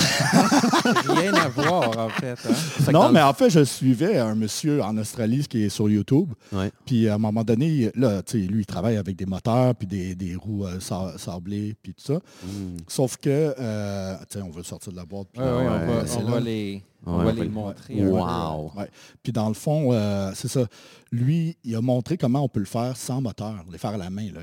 Rien 1.07 1.33
à 1.35 1.47
voir, 1.49 1.97
en 1.97 2.09
fait. 2.09 2.31
hein. 2.31 2.53
Fait 2.53 2.91
Non, 2.91 3.07
le- 3.07 3.13
mais 3.13 3.21
en 3.21 3.33
fait, 3.33 3.49
je 3.49 3.63
suivais 3.63 4.17
un 4.17 4.33
monsieur 4.35 4.81
en 4.81 4.97
Australie 4.97 5.45
qui 5.47 5.63
est 5.63 5.69
sur 5.69 5.87
YouTube. 5.89 6.29
Ouais. 6.51 6.71
Puis 6.85 7.07
à 7.07 7.15
un 7.15 7.17
moment 7.19 7.43
donné, 7.43 7.91
là, 7.95 8.21
tu 8.23 8.41
sais, 8.41 8.47
lui, 8.47 8.61
il 8.61 8.65
travaille 8.65 8.97
avec 8.97 9.15
des 9.15 9.25
moteurs, 9.25 9.75
puis 9.75 9.87
des, 9.87 10.15
des 10.15 10.35
roues 10.35 10.65
euh, 10.65 10.79
sa- 10.79 11.17
sablées, 11.17 11.75
puis 11.81 11.93
tout 11.93 12.03
ça. 12.03 12.15
Hmm. 12.43 12.77
Sauf 12.87 13.17
que, 13.17 13.53
euh, 13.57 14.17
tu 14.29 14.39
sais, 14.39 14.41
on 14.41 14.49
veut 14.49 14.63
sortir 14.63 14.91
de 14.91 14.97
la 14.97 15.05
boîte. 15.05 15.27
puis 15.31 15.41
Ouais, 15.41 15.47
ouais, 15.47 15.57
Ouais, 15.57 15.67
on 15.67 15.69
va, 15.69 16.35
on 16.35 16.39
les, 16.39 16.83
on 17.05 17.19
Ouais, 17.19 17.25
va 17.25 17.31
les 17.31 17.43
le- 17.43 17.49
montrer. 17.49 18.03
Wow. 18.03 18.71
Ouais. 18.75 18.89
Puis 19.21 19.31
dans 19.31 19.47
le 19.47 19.53
fond, 19.53 19.93
euh, 19.93 20.31
c'est 20.33 20.47
ça. 20.49 20.65
Lui, 21.11 21.55
il 21.63 21.75
a 21.75 21.81
montré 21.81 22.17
comment 22.17 22.43
on 22.43 22.49
peut 22.49 22.59
le 22.61 22.65
faire 22.65 22.97
sans 22.97 23.21
moteur, 23.21 23.63
les 23.71 23.77
faire 23.77 23.91
à 23.91 23.97
la 23.97 24.09
main, 24.09 24.27
là, 24.33 24.41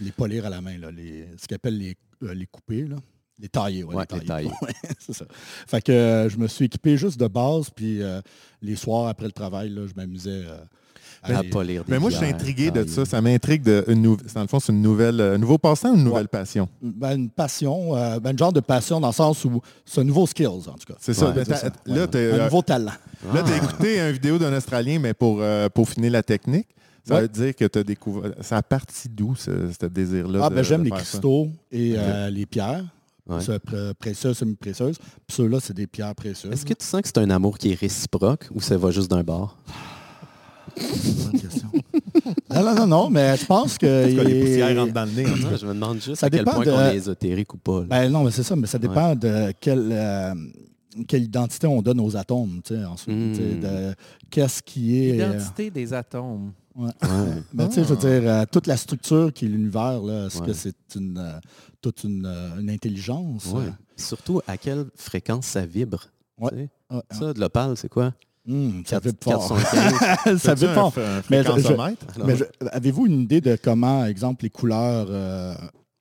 les, 0.00 0.12
polir 0.12 0.46
à 0.46 0.50
la 0.50 0.60
main, 0.60 0.76
là, 0.78 0.90
les, 0.90 1.28
ce 1.40 1.46
qu'il 1.46 1.54
appelle 1.54 1.78
les, 1.78 1.94
euh, 2.24 2.34
les 2.34 2.46
couper, 2.46 2.82
là. 2.86 2.96
Les 3.40 3.48
tailler. 3.48 3.84
Ouais, 3.84 3.94
Ouais, 3.94 4.04
les 4.12 4.20
tailler. 4.20 4.50
Ouais, 4.62 4.72
c'est 4.98 5.14
ça. 5.14 5.24
Fait 5.66 5.80
que 5.82 5.92
euh, 5.92 6.28
je 6.28 6.36
me 6.38 6.46
suis 6.48 6.64
équipé 6.66 6.96
juste 6.96 7.18
de 7.20 7.26
base, 7.28 7.70
puis 7.70 8.02
euh, 8.02 8.20
les 8.62 8.76
soirs 8.76 9.06
après 9.08 9.26
le 9.26 9.32
travail, 9.32 9.68
là, 9.70 9.82
je 9.86 9.92
m'amusais 9.94 10.30
euh, 10.44 10.58
À 11.22 11.42
polir 11.44 11.84
des 11.84 11.90
Mais 11.92 11.98
moi, 11.98 12.10
je 12.10 12.16
suis 12.16 12.26
intrigué 12.26 12.70
de 12.70 12.86
ça. 12.86 13.04
Ça 13.04 13.20
m'intrigue 13.20 13.62
de. 13.62 13.84
Une 13.88 14.02
nou- 14.02 14.16
Dans 14.34 14.42
le 14.42 14.46
fond, 14.46 14.60
c'est 14.60 14.72
une 14.72 14.82
nouvelle. 14.82 15.20
Un 15.20 15.38
nouveau 15.38 15.58
ou 15.62 15.86
une 15.94 16.04
nouvelle 16.04 16.22
Ouais. 16.22 16.26
passion? 16.28 16.68
Ben, 16.80 17.16
une 17.16 17.28
passion, 17.30 17.96
euh, 17.96 18.20
ben, 18.20 18.30
une 18.32 18.38
genre 18.38 18.52
de 18.52 18.60
passion 18.60 19.00
dans 19.00 19.08
le 19.08 19.12
sens 19.14 19.44
où 19.44 19.60
c'est 19.84 20.00
un 20.00 20.04
nouveau 20.04 20.26
skills, 20.26 20.46
en 20.46 20.60
tout 20.74 20.86
cas. 20.92 20.94
C'est 21.00 21.14
ça. 21.14 21.28
Ouais, 21.30 21.34
Ben, 21.34 21.44
ça. 21.44 21.70
Là, 21.86 22.02
Ouais. 22.02 22.06
t'as 22.08 22.34
un 22.40 22.44
nouveau 22.44 22.62
talent. 22.62 22.92
là, 23.34 23.42
t'as 23.44 23.52
Ah. 23.52 23.56
écouté 23.56 24.00
une 24.00 24.12
vidéo 24.12 24.38
d'un 24.38 24.56
Australien, 24.56 24.98
mais 25.00 25.12
pour 25.14 25.38
euh, 25.40 25.68
peaufiner 25.68 26.10
la 26.10 26.22
technique. 26.22 26.68
Ça 27.06 27.14
Ouais. 27.14 27.20
veut 27.22 27.28
dire 27.28 27.54
que 27.56 27.64
tu 27.64 27.78
as 27.78 27.84
découvert. 27.84 28.32
Ça 28.42 28.58
a 28.58 28.62
parti 28.62 29.08
d'où, 29.08 29.34
ce, 29.34 29.50
ce 29.80 29.86
désir-là? 29.86 30.40
Ah, 30.44 30.50
ben, 30.50 30.62
j'aime 30.62 30.84
les 30.84 30.90
ça? 30.90 30.96
cristaux 30.96 31.48
et 31.72 31.94
euh, 31.96 32.28
les 32.30 32.44
pierres. 32.46 32.84
Ouais. 33.28 33.40
Semi-précieuses. 33.40 34.98
Puis 35.26 35.36
ceux-là, 35.36 35.58
c'est 35.60 35.74
des 35.74 35.86
pierres 35.86 36.14
précieuses. 36.14 36.52
Est-ce 36.52 36.64
que 36.64 36.74
tu 36.74 36.84
sens 36.86 37.02
que 37.02 37.08
c'est 37.08 37.18
un 37.18 37.30
amour 37.30 37.58
qui 37.58 37.72
est 37.72 37.78
réciproque 37.78 38.48
ou 38.54 38.60
ça 38.60 38.76
va 38.78 38.90
juste 38.90 39.10
d'un 39.10 39.22
bord? 39.22 39.56
Bonne 40.76 41.40
question. 41.40 41.68
non, 42.54 42.62
non, 42.62 42.74
non, 42.74 42.86
non, 42.86 43.10
mais 43.10 43.36
je 43.36 43.46
pense 43.46 43.78
que... 43.78 44.10
Tout 44.10 44.16
cas, 44.16 44.22
les 44.24 44.38
il- 44.38 44.44
poussières 44.44 44.76
rentrent 44.76 44.92
dans 44.92 45.04
le 45.04 45.10
nez. 45.12 45.26
en. 45.26 45.56
Je 45.56 45.66
me 45.66 45.74
demande 45.74 45.96
juste 46.00 46.16
Ça 46.16 46.26
à 46.26 46.30
quel 46.30 46.40
dépend 46.40 46.52
point 46.52 46.64
de- 46.64 46.70
on 46.70 46.80
est 46.90 46.96
ésotérique 46.96 47.54
ou 47.54 47.58
pas. 47.58 47.80
Ben 47.82 48.08
non, 48.10 48.24
mais 48.24 48.30
c'est 48.30 48.42
ça, 48.42 48.54
mais 48.54 48.66
ça 48.66 48.78
dépend 48.78 49.14
de 49.16 49.52
quelle, 49.60 49.88
euh, 49.92 50.34
quelle 51.06 51.24
identité 51.24 51.66
on 51.66 51.82
donne 51.82 52.00
aux 52.00 52.16
atomes, 52.16 52.60
tu 52.64 52.74
sais, 52.76 52.84
ensuite. 52.84 53.16
Mm. 53.16 53.32
tu 53.32 53.36
sais, 53.38 53.54
de 53.56 53.94
Qu'est-ce 54.30 54.62
qui 54.62 54.98
est... 55.08 55.20
euh, 55.20 55.26
L'identité 55.32 55.70
des 55.70 55.92
atomes. 55.92 56.52
Ouais. 56.76 56.90
ben, 57.52 57.66
tu 57.68 57.74
sais, 57.74 57.82
je 57.84 57.88
veux 57.92 57.96
dire, 57.96 58.30
euh, 58.30 58.44
toute 58.50 58.68
la 58.68 58.76
structure 58.76 59.32
qui 59.32 59.46
est 59.46 59.48
l'univers, 59.48 60.00
là, 60.00 60.26
est-ce 60.26 60.38
Ouais. 60.40 60.46
que 60.46 60.52
c'est 60.52 60.76
une, 60.94 61.18
euh, 61.18 61.32
toute 61.80 62.04
une, 62.04 62.26
euh, 62.26 62.60
une 62.60 62.70
intelligence? 62.70 63.46
Ouais. 63.46 63.64
Surtout 63.96 64.40
à 64.46 64.56
quelle 64.56 64.86
fréquence 64.96 65.46
ça 65.46 65.64
vibre. 65.66 66.04
Ouais. 66.40 66.50
tu 66.50 66.56
sais? 66.56 66.68
Ouais, 66.90 67.02
Ça, 67.10 67.32
de 67.32 67.40
l'opale, 67.40 67.76
c'est 67.76 67.88
quoi? 67.88 68.12
Hum, 68.48 68.82
ça 68.86 68.98
vibre 68.98 69.18
fort. 69.22 69.48
415. 69.58 70.38
ça 70.42 70.54
vibre 70.54 70.72
fort. 70.74 70.92
Mais 71.28 71.42
fréquencemètre? 71.42 72.06
Mais 72.24 72.34
Avez-vous 72.72 73.06
une 73.06 73.20
idée 73.22 73.40
de 73.40 73.56
comment, 73.62 74.04
exemple, 74.06 74.44
les 74.44 74.50
couleurs, 74.50 75.06
euh, 75.10 75.54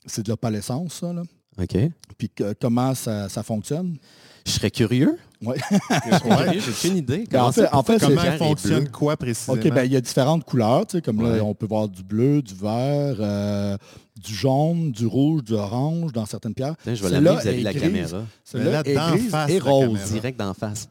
c'est 0.05 0.23
de 0.23 0.29
l'opalescence, 0.29 0.93
ça, 1.01 1.11
là? 1.13 1.23
OK. 1.59 1.75
Puis 2.17 2.29
que- 2.29 2.53
comment 2.61 2.93
ça, 2.93 3.27
ça 3.29 3.43
fonctionne? 3.43 3.97
Je 4.45 4.51
serais 4.51 4.71
curieux. 4.71 5.17
Ouais. 5.43 5.57
Serais 5.59 6.19
curieux, 6.21 6.61
j'ai 6.61 6.71
aucune 6.71 6.97
idée. 6.97 7.23
En 7.27 7.31
Comment 7.31 7.51
fait- 7.51 7.67
en 7.73 7.83
Comment 7.83 8.37
fonctionne 8.37 8.89
quoi 8.89 9.17
précisément? 9.17 9.57
OK, 9.59 9.69
ben 9.73 9.83
il 9.83 9.91
y 9.91 9.95
a 9.95 10.01
différentes 10.01 10.43
couleurs, 10.45 10.85
tu 10.87 10.97
sais, 10.97 11.01
comme 11.01 11.19
Ouais. 11.21 11.37
là, 11.37 11.43
on 11.43 11.53
peut 11.53 11.65
voir 11.67 11.89
du 11.89 12.03
bleu, 12.03 12.41
du 12.41 12.53
vert, 12.55 13.17
euh, 13.19 13.75
du 14.19 14.33
jaune, 14.33 14.91
du 14.91 15.05
rouge, 15.05 15.43
du 15.43 15.53
orange 15.53 16.11
dans 16.13 16.25
certaines 16.25 16.53
pierres. 16.53 16.75
Tiens, 16.83 16.95
je 16.95 17.03
vais 17.03 17.09
l'amener 17.09 17.35
vis-à-vis 17.41 17.59
de 17.59 17.63
la 17.63 17.73
caméra. 17.73 18.23
Celle-là 18.43 18.71
là, 18.71 18.81
est 18.85 18.93
grise 19.17 19.29
face 19.31 19.49
et 19.51 19.59
rose. 19.59 19.99
Direct 20.11 20.39
d'en 20.39 20.53
face. 20.53 20.87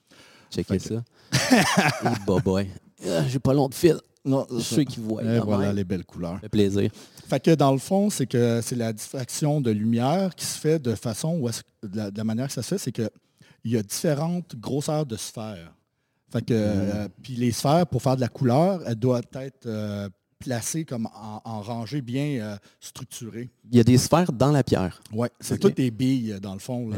Checkez 0.50 0.78
ça. 0.78 1.02
Bah 2.26 2.36
boy. 2.44 2.68
Ah, 3.06 3.22
J'ai 3.28 3.38
pas 3.38 3.52
long 3.52 3.68
de 3.68 3.74
fil. 3.74 3.96
Non, 4.24 4.46
sais 4.60 4.84
qui. 4.84 5.00
Et 5.00 5.38
quand 5.38 5.44
voilà 5.44 5.66
même. 5.68 5.76
les 5.76 5.84
belles 5.84 6.04
couleurs. 6.04 6.34
Ça 6.34 6.40
fait 6.40 6.48
plaisir. 6.48 6.90
Fait 7.28 7.40
que 7.40 7.54
dans 7.54 7.72
le 7.72 7.78
fond, 7.78 8.10
c'est 8.10 8.26
que 8.26 8.60
c'est 8.62 8.74
la 8.76 8.92
diffraction 8.92 9.60
de 9.60 9.70
lumière 9.70 10.34
qui 10.34 10.44
se 10.44 10.58
fait 10.58 10.78
de 10.78 10.94
façon, 10.94 11.36
où 11.40 11.48
est-ce- 11.48 11.62
de, 11.86 11.96
la, 11.96 12.10
de 12.10 12.16
la 12.18 12.24
manière 12.24 12.46
que 12.48 12.52
ça 12.52 12.62
se 12.62 12.68
fait, 12.68 12.78
c'est 12.78 12.92
qu'il 12.92 13.10
y 13.64 13.76
a 13.76 13.82
différentes 13.82 14.56
grosseurs 14.56 15.06
de 15.06 15.16
sphères. 15.16 15.72
Fait 16.32 16.42
que, 16.42 16.54
euh, 16.54 17.08
puis 17.22 17.34
les 17.34 17.52
sphères, 17.52 17.86
pour 17.86 18.02
faire 18.02 18.16
de 18.16 18.20
la 18.20 18.28
couleur, 18.28 18.80
elles 18.86 18.96
doivent 18.96 19.22
être 19.34 19.66
euh, 19.66 20.08
placées 20.38 20.84
comme 20.84 21.06
en, 21.06 21.40
en 21.44 21.60
rangées 21.62 22.02
bien 22.02 22.38
euh, 22.40 22.56
structurées. 22.80 23.48
Il 23.70 23.76
y 23.76 23.80
a 23.80 23.84
des 23.84 23.98
sphères 23.98 24.32
dans 24.32 24.50
la 24.52 24.62
pierre. 24.62 25.00
Ouais, 25.12 25.30
c'est 25.40 25.58
toutes 25.58 25.76
des 25.76 25.90
billes 25.90 26.36
dans 26.40 26.52
le 26.54 26.58
fond. 26.60 26.88
là. 26.90 26.96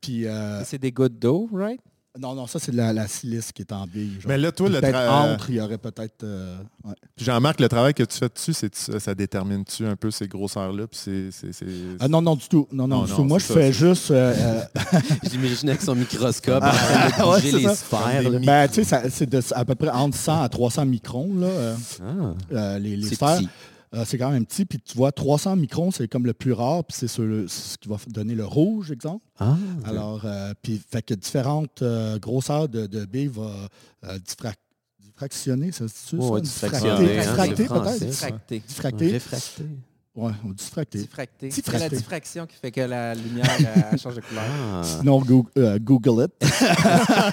Puis, 0.00 0.26
euh, 0.26 0.62
C'est 0.64 0.78
des 0.78 0.92
gouttes 0.92 1.18
d'eau, 1.18 1.48
right? 1.52 1.80
Non, 2.18 2.34
non, 2.34 2.46
ça 2.46 2.58
c'est 2.58 2.72
de 2.72 2.76
la, 2.76 2.92
la 2.92 3.06
silice 3.08 3.52
qui 3.52 3.62
est 3.62 3.72
en 3.72 3.86
bille. 3.86 4.14
genre. 4.20 4.28
Mais 4.28 4.38
là, 4.38 4.52
toi, 4.52 4.68
le 4.68 4.80
Peut-être 4.80 4.94
tra- 4.96 5.34
entre, 5.34 5.50
il 5.50 5.56
y 5.56 5.60
aurait 5.60 5.78
peut-être... 5.78 6.24
euh, 6.24 6.56
ouais. 6.84 6.94
Jean-Marc, 7.16 7.60
le 7.60 7.68
travail 7.68 7.94
que 7.94 8.02
tu 8.02 8.16
fais 8.18 8.28
dessus, 8.28 8.52
c'est 8.52 8.74
ça 8.74 9.14
détermine-tu 9.14 9.86
un 9.86 9.96
peu 9.96 10.10
ces 10.10 10.28
grosseurs-là? 10.28 10.86
puis 10.86 10.98
c'est- 11.02 11.30
c'est- 11.30 11.52
c'est- 11.52 11.66
Ah 12.00 12.08
non, 12.08 12.22
non, 12.22 12.36
du 12.36 12.48
tout. 12.48 12.66
Non, 12.72 12.86
non, 12.88 12.98
Non, 12.98 13.04
du 13.04 13.10
non, 13.10 13.16
tout. 13.16 13.24
Moi, 13.24 13.38
je 13.38 13.44
ça, 13.46 13.54
fais 13.54 13.72
c'est- 13.72 13.86
juste... 13.86 14.10
euh, 14.10 14.34
euh, 14.36 14.62
J'imaginais 15.30 15.72
avec 15.72 15.82
son 15.82 15.94
microscope 15.94 16.62
en 16.62 16.70
train 16.70 17.08
de 17.08 17.14
Ouais, 17.30 17.40
bouger 17.40 17.52
les 17.52 17.64
ça. 17.64 17.74
sphères. 17.74 18.40
Ben, 18.40 18.68
tu 18.68 18.84
sais, 18.84 19.10
c'est 19.10 19.28
de- 19.28 19.40
à 19.54 19.64
peu 19.64 19.74
près 19.74 19.90
entre 19.90 20.16
100 20.16 20.42
à 20.42 20.48
300 20.48 20.86
microns, 20.86 21.34
là, 21.38 21.46
euh, 21.46 21.74
Ah, 22.00 22.54
euh, 22.54 22.78
les, 22.78 22.96
les 22.96 23.08
c'est 23.08 23.14
sphères. 23.16 23.38
petit. 23.38 23.48
Euh, 23.94 24.04
c'est 24.04 24.18
quand 24.18 24.30
même 24.30 24.44
petit. 24.46 24.64
Puis 24.64 24.78
tu 24.80 24.96
vois, 24.96 25.12
300 25.12 25.56
microns, 25.56 25.90
c'est 25.90 26.08
comme 26.08 26.26
le 26.26 26.32
plus 26.34 26.52
rare, 26.52 26.84
puis 26.84 26.96
c'est 26.98 27.08
ce, 27.08 27.76
qui 27.78 27.88
va 27.88 27.96
donner 28.08 28.34
le 28.34 28.44
rouge, 28.44 28.90
exemple. 28.90 29.24
Ah, 29.38 29.56
Alors, 29.84 30.22
euh, 30.24 30.52
puis 30.62 30.80
fait 30.90 31.02
que 31.02 31.14
différentes 31.14 31.82
euh, 31.82 32.18
grosseurs 32.18 32.68
de, 32.68 32.86
de 32.86 33.04
billes 33.04 33.30
euh, 33.38 34.18
diffrac- 34.18 34.54
diffractionner, 35.00 35.72
ça 35.72 35.86
se 35.88 35.94
dit 35.94 36.22
Diffracter, 36.40 36.78
diffractionner, 37.14 37.54
hein, 37.92 37.98
diffracter, 38.06 38.58
peut-être? 38.58 38.68
Diffracter. 39.12 39.64
Ouais, 40.16 40.32
ou 40.46 40.54
diffracter. 40.54 40.98
Diffracté. 40.98 41.50
C'est 41.50 41.62
Diffracté. 41.62 41.90
la 41.90 41.96
diffraction 41.96 42.46
qui 42.46 42.56
fait 42.56 42.70
que 42.70 42.80
la 42.80 43.14
lumière 43.14 43.44
euh, 43.60 43.96
change 44.02 44.14
de 44.14 44.22
couleur. 44.22 44.44
Ah. 44.72 44.82
Sinon, 44.82 45.20
Google, 45.20 45.48
euh, 45.58 45.78
Google 45.78 46.24
it. 46.24 46.50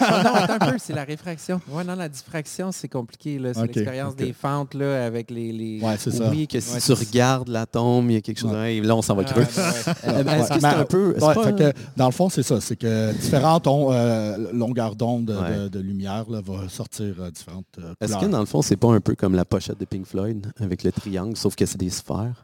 Ah 0.05 0.21
non, 0.23 0.33
attends 0.35 0.65
un 0.67 0.71
peu, 0.71 0.77
c'est 0.77 0.93
la 0.93 1.03
réfraction. 1.05 1.61
Ouais, 1.69 1.83
non, 1.83 1.95
la 1.95 2.09
diffraction, 2.09 2.71
c'est 2.71 2.89
compliqué. 2.89 3.39
là. 3.39 3.53
C'est 3.53 3.61
l'expérience 3.61 4.15
des 4.15 4.33
fentes 4.33 4.73
là, 4.73 5.05
avec 5.05 5.31
les... 5.31 5.51
les... 5.53 5.79
Ouais, 5.81 5.95
c'est 5.97 6.11
ça. 6.11 6.29
Oui, 6.29 6.47
que 6.47 6.59
si 6.59 6.73
Ouais, 6.73 6.79
tu 6.81 6.91
regardes 6.93 7.47
l'atome, 7.47 8.09
il 8.09 8.13
y 8.15 8.17
a 8.17 8.21
quelque 8.21 8.39
chose. 8.39 8.51
Ouais. 8.51 8.81
Là, 8.81 8.95
on 8.95 9.01
s'en 9.01 9.15
va 9.15 9.23
Ah, 9.25 9.31
creux. 9.31 9.41
ouais. 9.43 9.47
Euh, 10.05 10.23
Est-ce 10.23 10.47
que 10.49 10.53
c'est 10.55 10.61
Mais- 10.61 10.67
un 10.75 10.85
peu. 10.85 11.13
fait 11.43 11.55
que, 11.55 11.73
dans 11.95 12.05
le 12.07 12.11
fond, 12.11 12.27
c'est 12.29 12.43
ça. 12.43 12.59
C'est 12.59 12.75
que 12.75 13.13
différentes 13.13 13.65
on- 13.67 13.91
euh, 13.93 14.51
longueurs 14.53 14.95
d'onde 14.95 15.25
de, 15.25 15.33
Ouais. 15.35 15.57
de- 15.63 15.67
de 15.69 15.79
lumière 15.79 16.25
là, 16.29 16.41
vont 16.41 16.67
sortir 16.69 17.15
euh, 17.19 17.31
différentes 17.31 17.65
euh, 17.79 17.93
Est-ce 18.01 18.17
que 18.17 18.25
dans 18.25 18.39
le 18.39 18.45
fond, 18.45 18.61
c'est 18.61 18.75
pas 18.75 18.91
un 18.91 18.99
peu 18.99 19.15
comme 19.15 19.35
la 19.35 19.45
pochette 19.45 19.79
de 19.79 19.85
Pink 19.85 20.05
Floyd 20.05 20.51
avec 20.59 20.83
le 20.83 20.91
triangle, 20.91 21.37
sauf 21.37 21.55
que 21.55 21.65
c'est 21.65 21.77
des 21.77 21.89
sphères, 21.89 22.43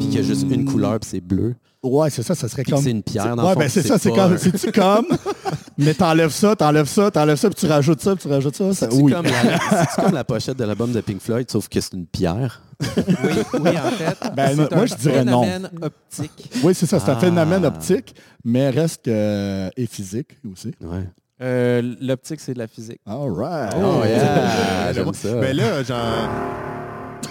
Puis 0.00 0.08
qu'il 0.08 0.14
y 0.16 0.18
a 0.18 0.22
juste 0.22 0.46
une 0.50 0.64
couleur, 0.64 0.98
puis 1.00 1.08
c'est 1.10 1.20
bleu, 1.20 1.54
Ouais, 1.80 2.10
c'est 2.10 2.24
ça, 2.24 2.34
ça 2.34 2.48
serait 2.48 2.64
puis 2.64 2.72
comme... 2.72 2.82
c'est 2.82 2.90
une 2.90 3.04
pierre 3.04 3.36
dans 3.36 3.44
Ouais, 3.44 3.50
le 3.50 3.54
fond. 3.54 3.60
ben 3.60 3.68
c'est 3.68 3.82
ça, 3.86 3.98
c'est 3.98 4.10
comme... 4.10 4.32
un- 4.32 4.36
C'est-tu 4.36 4.72
comme... 4.72 5.06
mais 5.78 5.94
t'enlèves 5.94 6.32
ça, 6.32 6.56
t'enlèves 6.56 6.88
ça, 6.88 7.08
t'enlèves 7.12 7.36
ça, 7.36 7.48
puis 7.48 7.60
tu 7.60 7.66
rajoutes 7.66 8.00
ça, 8.00 8.16
puis 8.16 8.22
tu 8.22 8.28
rajoutes 8.28 8.56
ça. 8.56 8.74
ça 8.74 8.88
C'est 8.90 9.00
oui. 9.00 9.12
comme, 9.12 9.26
la- 9.26 9.86
comme 9.96 10.12
la 10.12 10.24
pochette 10.24 10.56
de 10.58 10.64
l'album 10.64 10.90
de 10.90 11.00
Pink 11.00 11.20
Floyd, 11.20 11.48
sauf 11.48 11.68
que 11.68 11.80
c'est 11.80 11.92
une 11.94 12.06
pierre? 12.06 12.62
Oui, 12.96 13.34
oui, 13.60 13.70
en 13.78 13.90
fait. 13.92 14.18
Ben, 14.34 14.48
c'est 14.50 14.56
moi- 14.56 14.68
un 14.72 14.86
je 14.86 14.94
dirais 14.96 15.24
non. 15.24 15.42
phénomène 15.44 15.70
optique. 15.82 16.50
Oui, 16.64 16.74
c'est 16.74 16.86
ça, 16.86 16.98
c'est 16.98 17.10
un 17.10 17.14
Ah. 17.16 17.20
phénomène 17.20 17.64
optique, 17.64 18.14
mais 18.44 18.70
reste 18.70 19.04
que... 19.04 19.10
euh, 19.12 19.70
et 19.76 19.86
physique 19.86 20.36
aussi. 20.52 20.72
Ouais. 20.80 21.04
Euh, 21.40 21.94
L'optique, 22.00 22.40
c'est 22.40 22.54
de 22.54 22.58
la 22.58 22.66
physique. 22.66 23.00
All 23.06 23.30
right. 23.30 23.72
Oh, 23.80 24.02
yeah, 24.04 24.92
j'aime 24.92 25.14
ça. 25.14 25.32
Ben 25.34 25.56
là, 25.56 25.82
genre... 25.84 26.28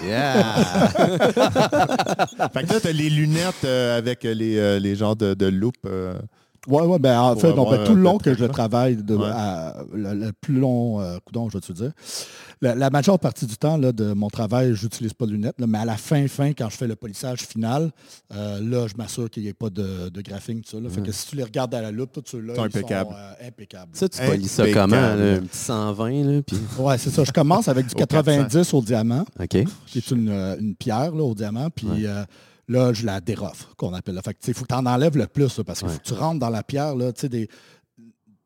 Yeah! 0.04 0.54
Fait 2.52 2.62
que 2.64 2.72
là, 2.72 2.80
t'as 2.80 2.92
les 2.92 3.10
lunettes 3.10 3.64
euh, 3.64 3.98
avec 3.98 4.22
les, 4.22 4.58
euh, 4.58 4.78
les 4.78 4.94
genres 4.94 5.16
de, 5.16 5.34
de 5.34 5.46
loupe. 5.46 5.76
Oui, 6.66 6.82
ouais, 6.82 6.98
ben, 6.98 7.18
en 7.18 7.36
fait, 7.36 7.48
avoir 7.48 7.70
ben, 7.70 7.84
tout 7.84 7.94
le 7.94 8.02
long 8.02 8.18
que 8.18 8.34
je 8.34 8.44
travaille, 8.44 8.96
de, 8.96 9.14
Ouais. 9.14 9.30
à- 9.32 9.76
le, 9.94 10.12
le 10.14 10.32
plus 10.32 10.58
long, 10.58 11.00
euh, 11.00 11.16
coudonc, 11.24 11.48
je 11.48 11.56
vais 11.58 11.60
te 11.60 11.72
dire, 11.72 11.92
la, 12.60 12.74
la 12.74 12.90
majeure 12.90 13.18
partie 13.18 13.46
du 13.46 13.56
temps 13.56 13.76
là, 13.76 13.92
de 13.92 14.12
mon 14.12 14.28
travail, 14.28 14.74
j'utilise 14.74 15.14
pas 15.14 15.24
de 15.26 15.30
lunettes, 15.32 15.58
là, 15.60 15.66
mais 15.68 15.78
à 15.78 15.84
la 15.84 15.96
fin, 15.96 16.26
fin, 16.26 16.52
quand 16.52 16.68
je 16.68 16.76
fais 16.76 16.88
le 16.88 16.96
polissage 16.96 17.40
final, 17.42 17.90
euh, 18.34 18.60
là, 18.60 18.86
je 18.88 18.96
m'assure 18.96 19.30
qu'il 19.30 19.44
n'y 19.44 19.48
ait 19.48 19.54
pas 19.54 19.70
de, 19.70 20.08
de 20.08 20.20
graphing, 20.20 20.60
tout 20.62 20.70
ça. 20.72 20.80
là. 20.80 20.90
Fait 20.90 21.00
que 21.00 21.12
si 21.12 21.28
tu 21.28 21.36
les 21.36 21.44
regardes 21.44 21.74
à 21.74 21.80
la 21.80 21.92
loupe, 21.92 22.12
tous 22.12 22.22
ceux-là, 22.26 22.56
Sont 22.56 22.62
ils 22.64 22.66
impeccables. 22.66 23.10
sont 23.10 23.16
euh, 23.16 23.48
impeccables. 23.48 23.90
Ça, 23.94 24.08
tu 24.08 24.20
polis 24.22 24.50
ça 24.50 24.62
Impeccable. 24.64 24.90
comment? 24.92 25.00
là? 25.00 25.34
Un 25.36 25.40
petit 25.40 25.58
120, 25.58 26.10
là, 26.24 26.42
puis... 26.42 26.56
Ouais, 26.78 26.98
c'est 26.98 27.10
ça. 27.10 27.22
Je 27.24 27.32
commence 27.32 27.68
avec 27.68 27.86
du 27.86 27.94
Au 27.94 27.98
400. 27.98 28.22
90 28.24 28.74
au 28.74 28.82
diamant, 28.82 29.24
OK. 29.40 29.64
qui 29.86 29.98
est 29.98 30.10
une, 30.10 30.28
une 30.60 30.74
pierre 30.74 31.12
là, 31.14 31.22
au 31.22 31.34
diamant, 31.34 31.70
puis 31.70 31.86
Ouais. 31.86 32.08
Euh, 32.70 32.72
là, 32.72 32.92
je 32.92 33.04
la 33.06 33.20
déroffre, 33.20 33.74
qu'on 33.76 33.94
appelle. 33.94 34.14
là. 34.14 34.22
Fait 34.22 34.34
que, 34.34 34.38
il 34.48 34.54
faut 34.54 34.64
que 34.64 34.68
tu 34.68 34.74
en 34.74 34.86
enlèves 34.86 35.16
le 35.16 35.26
plus, 35.26 35.58
là, 35.58 35.64
parce 35.64 35.80
qu'il 35.80 35.88
Ouais. 35.88 35.94
faut 35.94 36.00
que 36.00 36.04
tu 36.06 36.14
rentres 36.14 36.38
dans 36.40 36.50
la 36.50 36.62
pierre, 36.62 36.94
là, 36.94 37.12
tu 37.12 37.22
sais, 37.22 37.28
des... 37.28 37.48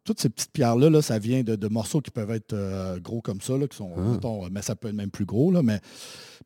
Toutes 0.05 0.21
ces 0.21 0.29
petites 0.31 0.50
pierres-là, 0.50 0.91
là, 0.91 1.00
ça 1.00 1.19
vient 1.21 1.45
de, 1.45 1.55
de 1.55 1.69
morceaux 1.69 2.00
qui 2.00 2.11
peuvent 2.11 2.33
être 2.33 2.55
euh, 2.55 2.99
gros 2.99 3.21
comme 3.21 3.41
ça, 3.41 3.57
là, 3.57 3.69
qui 3.69 3.76
sont, 3.76 3.93
Ah. 3.97 4.00
mettons, 4.00 4.49
mais 4.50 4.61
ça 4.62 4.75
peut 4.75 4.88
être 4.88 4.95
même 4.97 5.11
plus 5.11 5.25
gros. 5.26 5.50
Là, 5.52 5.62
mais... 5.62 5.81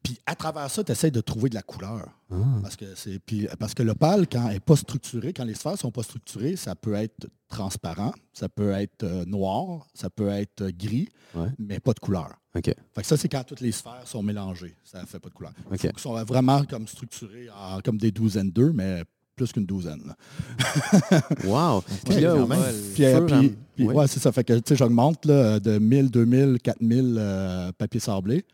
Puis 0.02 0.18
à 0.26 0.34
travers 0.34 0.70
ça, 0.70 0.82
tu 0.84 0.92
essaies 0.92 1.10
de 1.10 1.20
trouver 1.20 1.48
de 1.50 1.54
la 1.54 1.62
couleur. 1.62 2.08
Ah. 2.30 2.34
Parce 2.62 2.76
que, 2.76 2.84
c'est... 2.94 3.18
Puis, 3.18 3.46
parce 3.58 3.74
que 3.74 3.82
l'opale, 3.82 4.26
quand 4.30 4.46
elle 4.48 4.54
n'est 4.54 4.60
pas 4.60 4.76
structurée, 4.76 5.32
quand 5.32 5.44
les 5.44 5.54
sphères 5.54 5.72
ne 5.72 5.76
sont 5.78 5.90
pas 5.90 6.02
structurées, 6.02 6.56
ça 6.56 6.74
peut 6.74 6.94
être 6.94 7.28
transparent, 7.48 8.12
ça 8.32 8.48
peut 8.48 8.72
être 8.72 9.04
euh, 9.04 9.24
noir, 9.24 9.86
ça 9.94 10.10
peut 10.10 10.28
être 10.28 10.62
euh, 10.62 10.70
gris, 10.76 11.08
Ouais. 11.34 11.48
mais 11.58 11.78
pas 11.80 11.92
de 11.92 12.00
couleur. 12.00 12.30
Fait 12.54 12.62
que 12.62 13.06
ça, 13.06 13.16
c'est 13.18 13.28
quand 13.28 13.44
toutes 13.44 13.60
les 13.60 13.70
sphères 13.72 14.02
sont 14.06 14.22
mélangées. 14.22 14.74
Ça 14.82 15.02
ne 15.02 15.06
fait 15.06 15.18
pas 15.18 15.28
de 15.28 15.34
couleur. 15.34 15.52
OK. 15.70 15.84
Ils 15.84 16.00
sont 16.00 16.14
vraiment 16.24 16.64
comme 16.64 16.88
structurés 16.88 17.48
en- 17.50 17.80
comme 17.80 17.98
des 17.98 18.10
douzaines 18.10 18.50
d'œufs, 18.50 18.72
mais 18.74 19.04
plus 19.36 19.52
qu'une 19.52 19.66
douzaine. 19.66 20.00
là. 20.06 20.16
Wow! 21.44 21.82
Puis 22.06 22.20
là, 22.20 22.34
Puis, 22.94 23.04
puis- 23.26 23.56
puis, 23.74 23.84
ouais. 23.86 23.94
ouais, 23.94 24.06
c'est 24.08 24.20
ça. 24.20 24.32
Fait 24.32 24.42
que 24.44 24.54
tu 24.54 24.62
sais, 24.68 24.76
j'augmente 24.76 25.26
là, 25.26 25.60
de 25.60 25.78
1000, 25.78 26.10
2000, 26.10 26.58
4000 26.62 27.16
euh, 27.18 27.72
papier 27.76 28.00
sablé. 28.00 28.44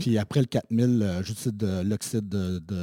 Puis 0.00 0.18
après 0.18 0.40
le 0.40 0.46
4000, 0.46 1.02
euh, 1.02 1.22
j'utilise 1.22 1.54
de 1.54 1.82
l'oxyde 1.82 2.28
de. 2.28 2.58
de, 2.58 2.76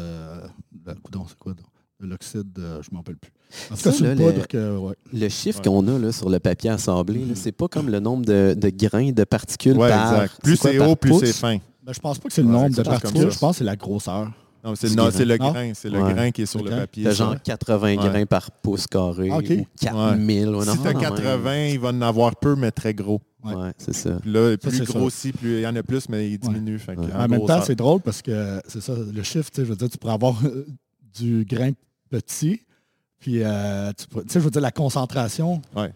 c'est 0.85 1.37
quoi? 1.37 1.53
donc? 1.53 1.65
De 1.99 2.07
l'oxyde, 2.07 2.51
de- 2.53 2.81
je 2.81 2.89
ne 2.89 2.93
m'en 2.93 2.97
rappelle 2.99 3.17
plus. 3.17 3.31
En 3.71 3.75
tout 3.75 3.83
cas, 3.83 4.03
là, 4.03 4.15
le- 4.15 4.31
poudre 4.31 4.47
que. 4.47 4.77
Ouais. 4.77 4.93
Le 5.13 5.29
chiffre 5.29 5.59
Ouais. 5.59 5.65
qu'on 5.65 5.87
a 5.87 5.99
là, 5.99 6.11
sur 6.11 6.29
le 6.29 6.39
papier 6.39 6.69
à 6.71 6.77
sabler, 6.77 7.25
là, 7.25 7.33
c'est 7.35 7.51
pas 7.51 7.67
comme 7.67 7.89
le 7.89 7.99
nombre 7.99 8.25
de, 8.25 8.55
de 8.57 8.69
grains 8.69 9.11
de 9.11 9.23
particules 9.23 9.77
Ouais, 9.77 9.89
par... 9.89 10.13
exact. 10.23 10.41
Plus 10.43 10.55
c'est 10.57 10.79
haut, 10.79 10.95
plus 10.95 11.19
c'est 11.19 11.33
fin. 11.33 11.57
Ben, 11.83 11.93
je 11.93 11.99
pense 11.99 12.17
pas 12.19 12.27
que 12.29 12.33
c'est 12.33 12.41
le 12.41 12.47
Ouais, 12.47 12.53
nombre 12.53 12.75
de 12.75 12.81
particules, 12.83 13.31
je 13.31 13.37
pense 13.37 13.51
que 13.53 13.57
c'est 13.59 13.63
la 13.63 13.75
grosseur. 13.75 14.31
Non, 14.63 14.75
c'est 14.75 14.89
le 15.25 15.37
grain. 15.37 15.71
C'est 15.73 15.89
le 15.89 15.99
Ouais. 16.01 16.13
grain 16.13 16.29
qui 16.31 16.43
est 16.43 16.45
sur 16.45 16.63
le 16.63 16.69
papier. 16.69 17.03
T'as 17.05 17.11
genre 17.13 17.35
80 17.41 17.87
Ouais. 17.87 17.95
grains 17.97 18.25
par 18.27 18.51
pouce 18.51 18.85
carré 18.87 19.31
Ok. 19.31 19.45
ou 19.49 19.65
4000. 19.79 20.49
ouais, 20.49 20.65
non, 20.65 20.73
si 20.73 20.79
t'as 20.83 20.93
non, 20.93 20.99
80, 20.99 21.65
il 21.69 21.79
va 21.79 21.89
en 21.89 22.01
avoir 22.01 22.35
peu, 22.35 22.55
mais 22.55 22.69
très 22.71 22.93
gros. 22.93 23.19
Ouais, 23.43 23.55
Ouais. 23.55 23.71
c'est 23.77 23.93
ça. 23.93 24.17
Là, 24.25 24.51
Ça, 24.51 24.57
plus 24.69 24.77
ça. 24.77 24.83
grossi, 24.85 25.31
plus 25.31 25.55
il 25.57 25.61
y 25.61 25.67
en 25.67 25.75
a 25.75 25.81
plus, 25.83 26.07
mais 26.09 26.29
il 26.29 26.37
diminue. 26.37 26.77
Fait 26.79 26.95
que 26.95 27.01
Ouais. 27.01 27.13
en 27.13 27.23
En 27.23 27.27
même 27.27 27.45
temps, 27.45 27.61
c'est 27.63 27.75
drôle 27.75 28.01
parce 28.01 28.21
que 28.21 28.61
c'est 28.67 28.81
ça, 28.81 28.93
le 28.95 29.23
chiffre, 29.23 29.49
tu 29.49 29.57
sais, 29.61 29.65
je 29.65 29.69
veux 29.71 29.75
dire, 29.75 29.89
tu 29.89 29.97
pourrais 29.97 30.13
avoir 30.13 30.35
euh, 30.45 30.65
du 31.19 31.45
grain 31.45 31.71
petit, 32.09 32.61
Puis, 33.19 33.43
euh, 33.43 33.91
tu 33.97 34.07
peux- 34.07 34.23
tu 34.23 34.29
sais, 34.29 34.39
je 34.39 34.43
veux 34.45 34.49
dire, 34.51 34.61
la 34.61 34.71
concentration. 34.71 35.61
Ouais. 35.75 35.89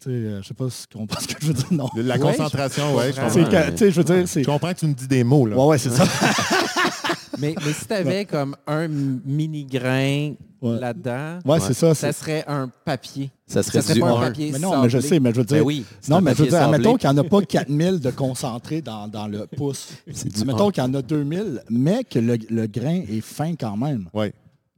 Tu 0.00 0.04
sais, 0.04 0.10
euh, 0.10 0.40
je 0.42 0.46
sais 0.48 0.54
pas 0.54 0.66
ce 0.70 0.86
qu'on 0.86 1.06
pense 1.06 1.26
que 1.26 1.34
je 1.40 1.46
veux 1.48 1.52
dire. 1.52 1.66
Non. 1.72 1.88
La 1.96 2.14
Ouais, 2.14 2.20
concentration, 2.20 2.94
oui. 2.96 3.04
Ouais. 3.06 3.12
que, 3.12 3.70
tu 3.72 3.76
sais, 3.76 3.90
je 3.90 3.96
veux 4.00 4.04
dire, 4.04 4.28
c'est. 4.28 4.42
Je 4.42 4.46
comprends 4.48 4.72
que 4.72 4.78
tu 4.78 4.86
me 4.86 4.94
dis 4.94 5.08
des 5.08 5.24
mots. 5.24 5.46
Là. 5.46 5.56
Ouais, 5.56 5.66
ouais, 5.66 5.78
c'est 5.78 5.90
ça. 5.90 6.04
Mais, 7.38 7.54
mais 7.64 7.72
si 7.72 7.86
tu 7.86 7.92
avais 7.94 8.24
comme 8.24 8.56
un 8.66 8.88
mini 8.88 9.64
grain 9.64 10.34
Ouais. 10.62 10.78
là-dedans, 10.78 11.38
Ouais, 11.46 11.58
c'est 11.58 11.72
ça. 11.72 11.94
ça 11.94 12.12
c'est- 12.12 12.20
serait 12.20 12.44
un 12.46 12.70
papier. 12.84 13.30
Ça 13.46 13.62
serait, 13.62 13.80
Ça 13.80 13.82
serait 13.82 13.94
du 13.94 14.00
pas 14.00 14.10
un 14.10 14.16
un. 14.20 14.26
papier 14.28 14.50
Mais 14.52 14.58
non, 14.58 14.82
mais 14.82 14.90
je 14.90 14.98
sablé. 14.98 15.08
sais, 15.08 15.18
mais 15.20 15.30
je 15.32 15.36
veux 15.36 15.44
dire. 15.44 15.56
Ben 15.58 15.64
oui. 15.64 15.84
c'est 16.02 16.10
Non, 16.10 16.18
un 16.18 16.20
mais 16.20 16.32
je 16.32 16.36
veux 16.36 16.44
papier 16.44 16.50
dire, 16.50 16.58
sablé. 16.58 16.74
admettons 16.74 16.96
qu'il 16.98 17.10
n'y 17.10 17.18
en 17.18 17.18
a 17.18 17.24
pas 17.24 17.40
4000 17.42 18.00
de 18.00 18.10
concentré 18.10 18.82
dans, 18.82 19.08
dans 19.08 19.26
le 19.26 19.46
pouce. 19.56 19.88
C'est 20.12 20.28
du 20.30 20.40
Admettons 20.42 20.68
un. 20.68 20.70
qu'il 20.70 20.84
y 20.84 20.86
en 20.86 20.92
a 20.92 21.00
2000, 21.00 21.62
mais 21.70 22.04
que 22.04 22.18
le, 22.18 22.36
le 22.50 22.66
grain 22.66 23.00
est 23.08 23.22
fin 23.22 23.54
quand 23.56 23.74
même. 23.78 24.10
Oui, 24.12 24.32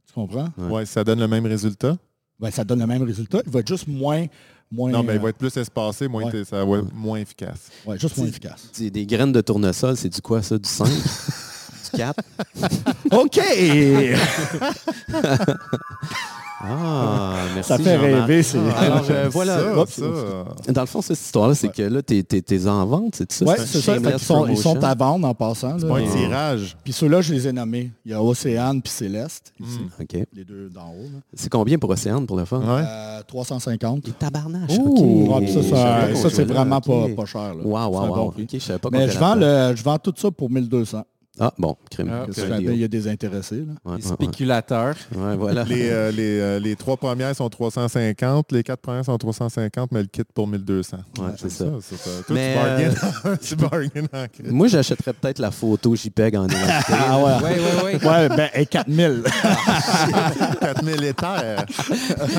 Tu 0.07 0.13
comprends? 0.13 0.47
Ouais. 0.57 0.69
ouais, 0.69 0.85
ça 0.85 1.03
donne 1.03 1.19
le 1.19 1.27
même 1.27 1.45
résultat? 1.45 1.97
Ben, 2.39 2.49
ça 2.49 2.63
donne 2.63 2.79
le 2.79 2.87
même 2.87 3.03
résultat. 3.03 3.41
Il 3.45 3.51
va 3.51 3.59
être 3.59 3.67
juste 3.67 3.89
moins. 3.89 4.25
moins 4.71 4.89
Non, 4.89 5.03
mais 5.03 5.15
il 5.15 5.19
va 5.19 5.25
euh, 5.25 5.29
être 5.31 5.37
plus 5.37 5.55
espacé, 5.57 6.07
moins, 6.07 6.23
Ouais. 6.31 6.45
ça 6.45 6.63
va 6.63 6.77
être 6.77 6.93
moins 6.93 7.17
efficace. 7.19 7.69
ouais, 7.85 7.99
juste 7.99 8.15
moins 8.17 8.27
efficace. 8.27 8.69
C'est 8.71 8.89
des 8.89 9.05
graines 9.05 9.33
de 9.33 9.41
tournesol, 9.41 9.97
c'est 9.97 10.07
du 10.07 10.21
quoi 10.21 10.41
ça? 10.41 10.57
Du 10.57 10.69
5? 10.69 10.87
du 11.93 11.97
4? 11.97 12.19
OK! 13.11 13.39
Ah, 16.65 17.33
merci 17.55 17.67
Ça 17.67 17.77
fait 17.77 17.97
rêver, 17.97 18.41
c'est- 18.41 18.57
Ah, 18.73 18.79
Alors, 18.83 19.03
euh, 19.09 19.27
voilà. 19.29 19.57
ça, 19.59 19.81
Oups. 19.81 19.95
ça. 20.65 20.71
Dans 20.71 20.81
le 20.81 20.87
fond, 20.87 21.01
cette 21.01 21.19
histoire-là, 21.19 21.55
c'est 21.55 21.67
que 21.67 21.81
là, 21.81 22.01
t'es, 22.01 22.23
t'es, 22.23 22.41
t'es 22.41 22.65
en 22.69 22.85
vente, 22.85 23.15
c'est 23.15 23.29
ça? 23.29 23.43
Oui, 23.45 23.55
c'est 23.65 23.81
ça. 23.81 24.17
Sont, 24.17 24.47
ils 24.47 24.55
sont 24.57 24.81
à 24.81 24.95
vendre 24.95 25.27
en 25.27 25.33
passant. 25.33 25.77
C'est 25.77 25.85
pas 25.85 25.97
un 25.97 26.03
Ouais. 26.03 26.09
tirage. 26.09 26.77
Puis 26.85 26.93
ceux-là, 26.93 27.19
je 27.19 27.33
les 27.33 27.49
ai 27.49 27.51
nommés. 27.51 27.91
Il 28.05 28.11
y 28.11 28.15
a 28.15 28.23
Océane 28.23 28.81
puis 28.81 28.93
Céleste, 28.93 29.51
ici. 29.59 29.79
Mm. 29.79 30.03
OK. 30.03 30.27
Les 30.33 30.45
deux 30.45 30.69
d'en 30.69 30.87
haut. 30.91 31.03
là. 31.13 31.19
C'est 31.33 31.49
combien 31.51 31.77
pour 31.77 31.89
Océane, 31.89 32.25
pour 32.25 32.37
le 32.37 32.45
fun? 32.45 32.59
Ouais. 32.59 32.83
Euh, 32.87 33.21
350. 33.27 34.05
Les 34.07 34.13
tabarnaches. 34.13 34.71
Oh, 34.79 34.87
OK. 34.87 35.01
ouais, 35.41 35.45
puis 35.45 35.53
ça, 36.21 36.29
c'est 36.29 36.45
vraiment 36.45 36.79
pas, 36.79 37.07
pas 37.13 37.25
cher. 37.25 37.55
là. 37.55 37.61
Wow, 37.61 37.87
wow, 37.93 38.07
bon 38.07 38.15
wow. 38.27 38.31
prix. 38.31 38.43
OK, 38.43 38.49
je 38.53 38.59
savais 38.59 38.79
pas 38.79 38.89
qu'on 38.89 38.97
Mais 38.97 39.09
je 39.09 39.19
vends, 39.19 39.35
le, 39.35 39.73
je 39.75 39.83
vends 39.83 39.97
tout 39.97 40.13
ça 40.15 40.31
pour 40.31 40.49
1200. 40.49 41.03
Ah, 41.39 41.51
bon, 41.57 41.75
crème. 41.89 42.11
Ah, 42.11 42.25
Il 42.59 42.75
y 42.75 42.83
a 42.83 42.87
des 42.87 43.07
intéressés. 43.07 43.55
Là. 43.55 43.73
Ouais, 43.85 43.97
Les 43.97 44.03
ouais, 44.05 44.09
ouais. 44.11 44.15
spéculateurs. 44.15 44.93
Ouais, 45.15 45.35
voilà. 45.35 45.63
Les, 45.63 45.89
euh, 45.89 46.11
les, 46.11 46.39
euh, 46.39 46.59
les 46.59 46.75
trois 46.75 46.95
premières 46.95 47.35
sont 47.35 47.49
350, 47.49 48.51
les 48.51 48.61
quatre 48.61 48.81
premières 48.81 49.03
sont 49.05 49.17
350, 49.17 49.91
mais 49.91 50.01
le 50.01 50.07
kit 50.07 50.21
pour 50.31 50.47
1200. 50.47 50.97
Ouais, 51.17 51.25
c'est 51.37 51.49
ça. 51.49 51.65
c'est 51.81 51.97
ça. 51.97 52.09
Toi, 52.27 52.35
Mais, 52.35 52.55
tu 53.41 53.55
en 53.55 54.27
crise. 54.31 54.51
Moi, 54.51 54.67
j'achèterais 54.67 55.13
peut-être 55.13 55.39
la 55.39 55.49
photo 55.49 55.95
JPEG 55.95 56.35
en 56.35 56.45
NFT. 56.45 56.59
Ah 56.89 57.17
ouais. 57.17 57.31
Oui, 57.43 57.49
oui, 57.57 57.97
oui. 58.03 58.07
Ouais, 58.07 58.29
ben, 58.29 58.49
et 58.53 58.65
4000. 58.67 59.23
4000 60.61 61.03
éthers. 61.03 61.65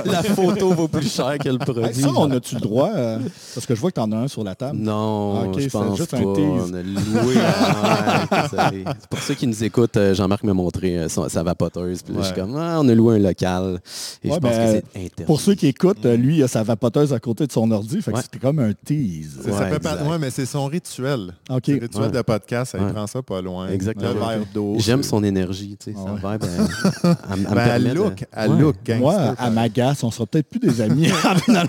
la 0.05 0.23
photo 0.23 0.71
vaut 0.73 0.87
plus 0.89 1.13
cher 1.13 1.37
que 1.39 1.49
le 1.49 1.59
produit. 1.59 1.85
Hey, 1.85 1.95
ça, 1.95 2.09
on 2.17 2.31
a-tu 2.31 2.55
le 2.55 2.61
droit? 2.61 2.93
euh, 2.95 3.19
parce 3.55 3.67
que 3.67 3.75
je 3.75 3.81
vois 3.81 3.91
que 3.91 3.97
tu 3.97 4.01
en 4.01 4.13
as 4.13 4.17
un 4.19 4.29
sur 4.29 4.45
la 4.45 4.55
table. 4.55 4.79
Non, 4.79 5.43
Ah, 5.43 5.53
je 5.57 5.63
c'est 5.63 5.71
pense 5.71 5.97
juste 5.97 6.13
pas. 6.13 6.19
un 6.19 6.33
tease. 6.33 6.71
On 6.71 6.75
a 6.75 6.83
loué. 6.83 7.35
Pour 9.11 9.19
ceux 9.21 9.35
qui 9.35 9.47
nous 9.47 9.65
écoutent, 9.65 9.97
euh, 9.97 10.15
Jean-Marc 10.15 10.43
m'a 10.45 10.55
montré 10.55 10.99
euh, 10.99 11.09
son- 11.09 11.29
sa 11.29 11.43
vapoteuse. 11.43 12.03
Puis 12.03 12.15
je 12.19 12.23
suis 12.23 12.35
comme, 12.35 12.57
ah, 12.57 12.79
on 12.81 12.89
a 12.89 12.95
loué 12.95 13.17
un 13.17 13.19
local. 13.19 13.81
Et 14.23 14.29
Ouais, 14.29 14.35
je 14.37 14.41
pense 14.41 14.51
ben, 14.51 14.81
que 14.81 14.87
c'est. 15.17 15.25
Pour 15.27 15.41
ceux 15.41 15.55
qui 15.55 15.67
écoutent, 15.69 16.05
euh, 16.07 16.17
lui, 16.17 16.37
il 16.39 16.43
a 16.43 16.49
sa 16.49 16.63
vapoteuse 16.63 17.13
à 17.13 17.19
côté 17.21 17.47
de 17.47 17.53
son 17.53 17.71
ordi. 17.71 18.01
Fait 18.03 18.11
que 18.13 18.17
Ouais. 18.17 18.23
c'était 18.23 18.39
comme 18.39 18.59
un 18.59 18.73
tease. 18.73 19.39
Ça 19.45 19.51
Ouais, 19.51 19.71
fait 19.71 19.79
pas- 19.81 20.03
ouais, 20.03 20.19
mais 20.19 20.31
c'est 20.31 20.47
son 20.47 20.67
rituel. 20.67 21.35
OK. 21.51 21.67
Le 21.69 21.75
rituel 21.81 22.03
Ouais. 22.05 22.11
de 22.11 22.23
podcast, 22.23 22.73
ça, 22.73 22.79
il 22.79 22.85
Ouais. 22.85 22.93
prend 22.93 23.07
ça 23.07 23.23
pas 23.23 23.41
loin. 23.41 23.69
Exactement. 23.69 24.13
Le 24.13 24.19
verre 24.19 24.47
d'eau. 24.53 24.75
J'aime 24.79 25.03
son 25.03 25.23
énergie. 25.25 25.77
Tu 25.79 25.93
sais, 25.93 25.99
Ah 25.99 26.05
sa 26.21 26.29
ouais. 26.29 26.33
vibe, 26.39 26.43
elle- 26.45 26.67
elle, 27.05 27.11
me- 27.11 27.17
elle 27.33 27.41
me 27.51 27.55
Ben, 27.55 27.59
à 27.71 27.79
de- 27.79 27.95
look, 27.95 28.25
à 28.33 28.49
Ouais. 28.49 28.59
look, 28.61 28.77
gangster. 28.85 28.99
Moi, 29.01 29.35
à 29.39 29.51
Magas, 29.51 30.01
on 30.03 30.11
sera 30.11 30.27
peut-être 30.27 30.49
plus 30.49 30.61
des 30.61 30.81
amis. 30.81 31.07
finalement. 31.45 31.69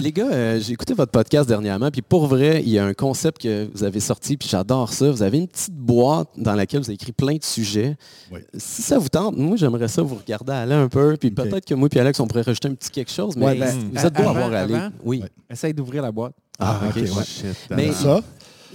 Les 0.00 0.12
gars, 0.12 0.26
euh, 0.32 0.60
j'ai 0.60 0.72
écouté 0.72 0.94
votre 0.94 1.12
podcast 1.12 1.48
dernièrement, 1.48 1.90
puis 1.90 2.02
pour 2.02 2.26
vrai, 2.26 2.62
il 2.64 2.70
y 2.70 2.78
a 2.78 2.84
un 2.84 2.94
concept 2.94 3.42
que 3.42 3.68
vous 3.74 3.84
avez 3.84 4.00
sorti, 4.00 4.36
puis 4.36 4.48
j'adore 4.48 4.92
ça. 4.92 5.10
Vous 5.10 5.22
avez 5.22 5.38
une 5.38 5.48
petite 5.48 5.74
boîte 5.74 5.92
dans 6.36 6.54
laquelle 6.54 6.80
vous 6.80 6.86
avez 6.86 6.94
écrit 6.94 7.12
plein 7.12 7.36
de 7.36 7.44
sujets. 7.44 7.96
Oui. 8.30 8.40
Si 8.56 8.82
ça 8.82 8.98
vous 8.98 9.08
tente, 9.08 9.36
moi 9.36 9.56
j'aimerais 9.56 9.88
ça 9.88 10.02
vous 10.02 10.16
regarder 10.16 10.52
aller 10.52 10.74
un 10.74 10.88
peu, 10.88 11.16
puis 11.18 11.30
peut-être 11.30 11.64
que 11.66 11.74
moi 11.74 11.88
et 11.92 12.00
Alex, 12.00 12.18
on 12.20 12.26
pourrait 12.26 12.42
rajouter 12.42 12.68
un 12.68 12.74
petit 12.74 12.90
quelque 12.90 13.10
chose, 13.12 13.36
mais 13.36 13.46
Ouais, 13.46 13.58
ben, 13.58 13.90
vous 13.92 14.06
êtes 14.06 14.12
beau 14.14 14.22
à 14.22 14.30
avant- 14.30 14.44
avoir 14.46 14.62
allé. 14.62 14.74
avant? 14.74 14.90
Oui. 15.04 15.20
Ouais. 15.22 15.28
Essaye 15.50 15.74
d'ouvrir 15.74 16.02
la 16.02 16.12
boîte. 16.12 16.34
Ah, 16.58 16.80
ok, 16.84 16.90
ok, 16.90 16.96
ouais. 16.96 17.10
ouais. 17.10 17.24
Shit, 17.24 17.46
Mais- 17.70 17.92
ça, 17.92 18.20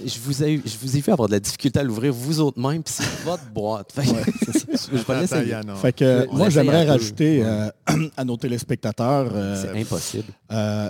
Je 0.06 0.20
vous, 0.20 0.44
ai, 0.44 0.62
je 0.64 0.76
vous 0.80 0.96
ai 0.96 1.00
vu 1.00 1.12
avoir 1.12 1.26
de 1.28 1.32
la 1.34 1.40
difficulté 1.40 1.80
à 1.80 1.82
l'ouvrir 1.82 2.12
vous 2.12 2.38
autres 2.40 2.60
même, 2.60 2.84
puis 2.84 2.94
c'est 2.96 3.24
votre 3.24 3.50
boîte. 3.52 3.90
Fait 3.92 4.02
que- 4.02 4.30
je 4.92 4.96
vais 4.96 5.02
fait 5.02 6.28
On 6.30 6.36
moi, 6.36 6.50
j'aimerais 6.50 6.86
rajouter 6.86 7.42
euh, 7.44 7.68
à 8.16 8.24
nos 8.24 8.36
téléspectateurs, 8.36 9.28
euh, 9.34 9.60
C'est 9.60 9.80
impossible. 9.80 10.32
euh, 10.52 10.88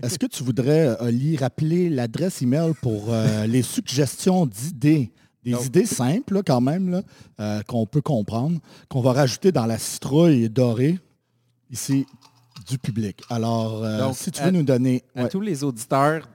est-ce 0.00 0.16
que 0.16 0.26
tu 0.26 0.44
voudrais, 0.44 0.96
Oli, 1.00 1.36
rappeler 1.38 1.90
l'adresse 1.90 2.40
email 2.40 2.72
pour 2.80 3.06
euh, 3.08 3.46
les 3.48 3.62
suggestions 3.62 4.46
d'idées? 4.46 5.10
Des 5.44 5.52
Donc- 5.52 5.66
idées 5.66 5.86
simples, 5.86 6.34
là, 6.34 6.42
quand 6.44 6.60
même, 6.60 6.90
là, 6.90 7.02
euh, 7.40 7.62
qu'on 7.62 7.86
peut 7.86 8.02
comprendre, 8.02 8.58
qu'on 8.88 9.00
va 9.00 9.12
rajouter 9.12 9.52
dans 9.52 9.66
la 9.66 9.78
citrouille 9.78 10.50
dorée, 10.50 10.98
ici, 11.70 12.04
du 12.68 12.78
public. 12.78 13.22
Alors, 13.30 13.82
euh, 13.82 13.98
Donc, 14.00 14.16
si 14.16 14.30
tu 14.30 14.40
à- 14.40 14.44
veux 14.46 14.50
nous 14.50 14.62
donner... 14.62 15.02
À 15.14 15.22
ouais, 15.22 15.28
tous 15.30 15.40
les 15.40 15.64
auditeurs 15.64 16.28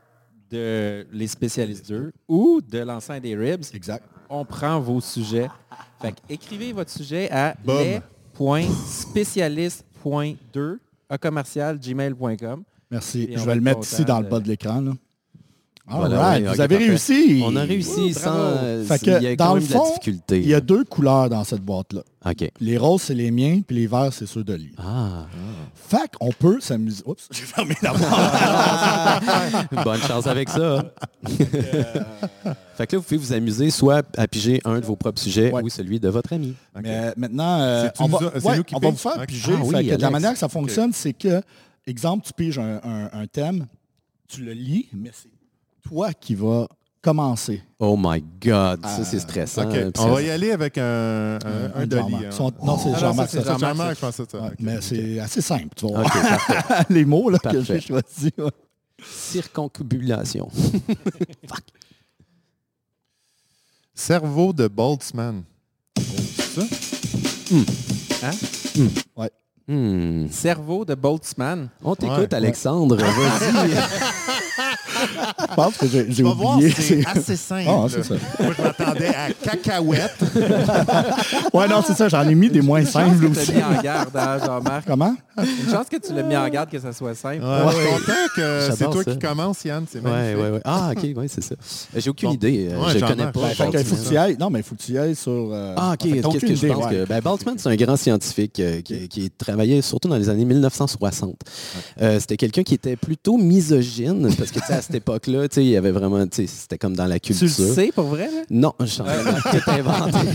de 0.50 1.06
Les 1.12 1.28
Spécialistes 1.28 1.88
2 1.88 2.12
ou 2.28 2.62
de 2.68 2.80
l'enceinte 2.80 3.22
des 3.22 3.36
Ribs, 3.36 3.66
exact. 3.74 4.04
on 4.30 4.44
prend 4.46 4.80
vos 4.80 5.02
sujets. 5.02 5.50
Fait 6.02 6.12
que 6.14 6.18
écrivez 6.30 6.74
votre 6.74 6.90
sujet 6.92 7.30
à 7.32 7.56
Boom. 7.64 8.02
les.spécialiste.2 8.40 10.80
à 11.10 11.18
commercial 11.18 11.80
gmail.com. 11.80 12.64
Merci. 12.92 13.28
Je 13.32 13.40
va 13.40 13.46
vais 13.46 13.56
le 13.56 13.62
mettre 13.62 13.82
ici 13.82 14.06
dans 14.06 14.20
le 14.20 14.28
bas 14.28 14.40
de 14.40 14.48
l'écran. 14.48 14.84
Là. 15.88 15.94
All 15.94 16.00
Voilà, 16.00 16.20
right, 16.20 16.44
ouais, 16.46 16.54
vous 16.54 16.62
avez 16.62 16.76
parfait. 16.78 16.90
réussi. 16.90 17.42
On 17.46 17.56
a 17.56 17.62
réussi 17.64 18.00
Ouh, 18.00 18.14
sans... 18.14 18.34
euh, 18.36 18.84
Fait 18.86 19.00
que, 19.00 19.18
il 19.18 19.24
y 19.24 19.28
a 19.28 19.36
dans 19.36 19.46
quand 19.50 19.54
le 19.56 19.60
même 19.62 19.70
de 19.70 19.74
la 19.74 19.80
fond, 19.80 19.88
difficulté. 19.90 20.40
Il 20.40 20.48
y 20.48 20.54
a 20.54 20.62
deux 20.62 20.84
couleurs 20.84 21.30
dans 21.30 21.44
cette 21.44 21.62
boîte-là. 21.62 22.02
OK. 22.26 22.50
Les 22.60 22.78
roses, 22.78 23.04
c'est 23.04 23.14
les 23.14 23.30
miens, 23.30 23.62
puis 23.66 23.76
les 23.76 23.88
verts, 23.88 24.12
c'est 24.12 24.26
ceux 24.26 24.44
de 24.44 24.54
lui. 24.56 24.74
Ah. 24.80 25.28
Fait 25.76 26.10
qu'on 26.20 26.32
peut 26.32 26.60
s'amuser. 26.60 27.04
Oups, 27.06 27.28
j'ai 27.32 27.44
fermé 27.44 27.76
la 27.84 27.94
boîte. 27.94 29.70
Bonne 29.84 30.02
chance 30.02 30.26
avec 30.26 30.50
ça. 30.50 30.86
fait 32.76 32.88
que 32.88 32.96
là, 32.96 32.98
vous 33.00 33.02
pouvez 33.04 33.18
vous 33.18 33.34
amuser 33.34 33.70
soit 33.70 34.04
à 34.18 34.28
piger 34.28 34.62
un 34.66 34.80
de 34.80 34.86
vos 34.86 34.96
propres 34.96 35.22
sujets 35.22 35.52
Ouais. 35.52 35.62
ou 35.64 35.70
celui 35.70 36.00
de 36.00 36.10
votre 36.10 36.34
ami. 36.34 36.56
Mais 36.82 37.14
maintenant, 37.16 37.60
euh, 37.62 37.88
on, 38.00 38.08
va, 38.08 38.18
a- 38.18 38.32
c'est 38.40 38.46
ouais, 38.48 38.58
nous 38.58 38.64
qui 38.64 38.76
on 38.76 38.80
va 38.80 38.90
vous 38.90 38.98
faire 38.98 39.26
piger. 39.28 39.54
Ah 39.56 39.62
oui, 39.64 39.76
Fait 39.76 39.86
que 39.92 39.96
de 39.96 40.02
la 40.02 40.10
manière 40.10 40.34
que 40.34 40.40
ça 40.40 40.50
fonctionne, 40.50 40.92
c'est 40.94 41.14
que, 41.14 41.42
exemple, 41.86 42.26
tu 42.26 42.34
piges 42.34 42.58
un, 42.60 42.80
un- 42.84 43.10
un 43.14 43.28
thème, 43.28 43.68
tu 44.28 44.42
le 44.42 44.54
lis, 44.54 44.88
mais 44.94 45.12
c'est 45.14 45.30
toi 45.86 46.14
qui 46.14 46.36
vas 46.36 46.68
commencer. 47.02 47.62
Oh 47.80 47.96
my 47.98 48.24
God, 48.44 48.84
ça 48.86 49.04
c'est 49.06 49.20
stressant. 49.20 49.70
OK. 49.70 49.76
hein, 49.76 49.92
On 50.00 50.08
va 50.10 50.22
y 50.24 50.30
aller 50.30 50.52
avec 50.52 50.78
un, 50.78 51.38
un, 51.46 51.72
un 51.76 51.86
Dolly. 51.86 52.02
Jean-Marc. 52.12 52.24
hein. 52.26 52.32
Son- 52.32 52.52
Non, 52.64 52.78
c'est 52.78 52.90
Ah 52.90 52.92
non, 52.94 52.98
Jean-Marc. 53.00 53.30
c'est 53.30 53.38
C'est 53.40 53.44
Jean-Marc, 53.46 53.60
Jean-Marc, 53.60 53.96
je 53.96 54.00
pensais 54.02 54.24
ça. 54.32 54.52
Mais 54.60 54.82
c'est 54.82 55.20
assez 55.20 55.42
simple, 55.42 55.70
tu 55.76 55.86
parfait. 55.94 56.84
les 56.90 57.06
mots 57.06 57.30
là, 57.30 57.38
que 57.40 57.62
j'ai 57.62 57.80
choisis. 57.80 58.32
ouais. 58.38 58.50
Circoncubulation. 59.04 60.50
Cerveau 63.94 64.52
de 64.54 64.68
Boltzmann. 64.68 65.44
C'est 65.98 66.62
ça? 66.62 68.32
Hmm. 69.68 70.28
Cerveau 70.30 70.86
de 70.86 70.96
Boltzmann. 70.96 71.70
On 71.84 71.96
t'écoute, 71.96 72.18
Ouais. 72.18 72.34
Alexandre. 72.36 72.98
Vas-y. 72.98 73.72
Je 75.50 75.56
pense 75.56 75.78
que 75.78 75.88
j'ai 75.88 76.06
j'ai 76.10 76.16
Tu 76.16 76.24
vas 76.24 76.34
voir, 76.34 76.56
oublié. 76.56 76.72
c'est 76.78 77.06
assez 77.06 77.36
simple. 77.36 77.70
Ah, 77.70 77.86
ça. 77.90 78.16
Moi, 78.44 78.54
je 78.58 78.62
m'attendais 78.64 79.08
à 79.08 79.32
cacahuète. 79.44 80.16
Ouais, 81.54 81.68
non, 81.68 81.82
c'est 81.86 81.94
ça, 81.94 82.10
j'en 82.10 82.28
ai 82.28 82.36
mis 82.36 82.50
des 82.50 82.62
moins 82.62 82.84
simples 82.86 83.16
que 83.20 83.26
tu 83.34 83.40
aussi. 83.40 83.54
mis 83.54 83.64
en 83.64 83.82
garde, 83.82 84.16
hein, 84.16 84.38
Jean-Marc. 84.44 84.86
Comment? 84.88 85.16
Une 85.38 85.72
chance 85.72 85.88
que 85.90 85.98
tu 85.98 86.14
l'as 86.14 86.24
mis 86.24 86.36
en 86.36 86.48
garde 86.50 86.70
que 86.70 86.80
ça 86.80 86.92
soit 86.94 87.16
simple. 87.16 87.44
Ouais, 87.44 87.72
Je 87.72 87.76
suis 87.78 87.88
content 87.88 88.14
que 88.36 88.70
c'est 88.78 88.84
toi 88.90 89.04
ça. 89.04 89.12
qui 89.12 89.20
commences, 89.20 89.64
Yann. 89.66 89.86
C'est 89.90 90.02
magnifique. 90.02 90.38
ouais, 90.44 90.50
ouais. 90.52 90.62
Ah, 90.66 90.92
OK, 90.96 91.04
ouais, 91.18 91.28
c'est 91.28 91.44
ça. 91.44 91.56
Euh, 91.56 92.00
J'ai 92.00 92.10
aucune 92.10 92.30
Bon. 92.30 92.36
idée. 92.36 92.70
euh, 92.72 92.80
Ouais, 92.80 92.94
je 92.94 93.00
connais 93.06 93.32
pas. 93.32 93.40
Ben, 93.42 93.48
Fait 93.72 93.84
faut 93.84 93.96
que 93.96 94.08
tu 94.08 94.14
y 94.14 94.18
ailles. 94.18 94.38
Non, 94.40 94.50
mais 94.50 94.60
il 94.60 94.64
faut 94.64 94.76
que 94.76 94.82
tu 94.82 94.92
y 94.94 94.98
ailles 94.98 95.16
sur. 95.16 95.32
euh, 95.52 95.74
Ah, 95.78 95.94
OK. 95.94 96.02
en 96.02 96.04
fait, 96.04 96.10
t'as 96.10 96.16
Qu'est-ce 96.16 96.28
aucune 96.28 96.40
que 96.50 96.56
je 96.56 96.66
idée, 96.66 96.68
pense 96.70 96.88
que... 96.88 97.06
Ben, 97.06 97.20
Boltzmann, 97.22 97.56
c'est 97.58 97.70
un 97.70 97.76
grand 97.76 97.98
scientifique 97.98 98.60
euh, 98.60 98.82
qui, 98.82 99.08
qui 99.08 99.30
travaillait 99.30 99.82
surtout 99.82 100.08
dans 100.08 100.18
les 100.18 100.30
années 100.30 100.46
1960. 100.46 101.36
Euh, 102.02 102.20
C'était 102.20 102.38
quelqu'un 102.38 102.64
qui 102.64 102.74
était 102.74 102.96
plutôt 102.96 103.38
misogyne, 103.38 104.30
parce 104.38 104.52
que, 104.52 104.60
à 104.74 104.82
cette 104.82 104.96
époque-là, 104.96 105.48
tu 105.48 105.56
sais, 105.56 105.64
il 105.64 105.70
y 105.70 105.78
avait 105.78 105.92
vraiment, 105.92 106.26
tu 106.28 106.46
sais, 106.46 106.48
c'était 106.48 106.78
comme 106.78 106.96
dans 106.96 107.06
la 107.06 107.20
Tu 107.20 107.34
culture. 107.34 107.66
le 107.66 107.74
sais 107.74 107.92
pour 107.94 108.06
vrai? 108.06 108.26
Là? 108.32 108.42
Non, 108.50 108.74
je 108.80 108.86
suis 108.86 109.02
en 109.02 109.06
train 109.06 109.18
de 109.24 109.60
tout 109.60 109.70
inventer. 109.72 110.28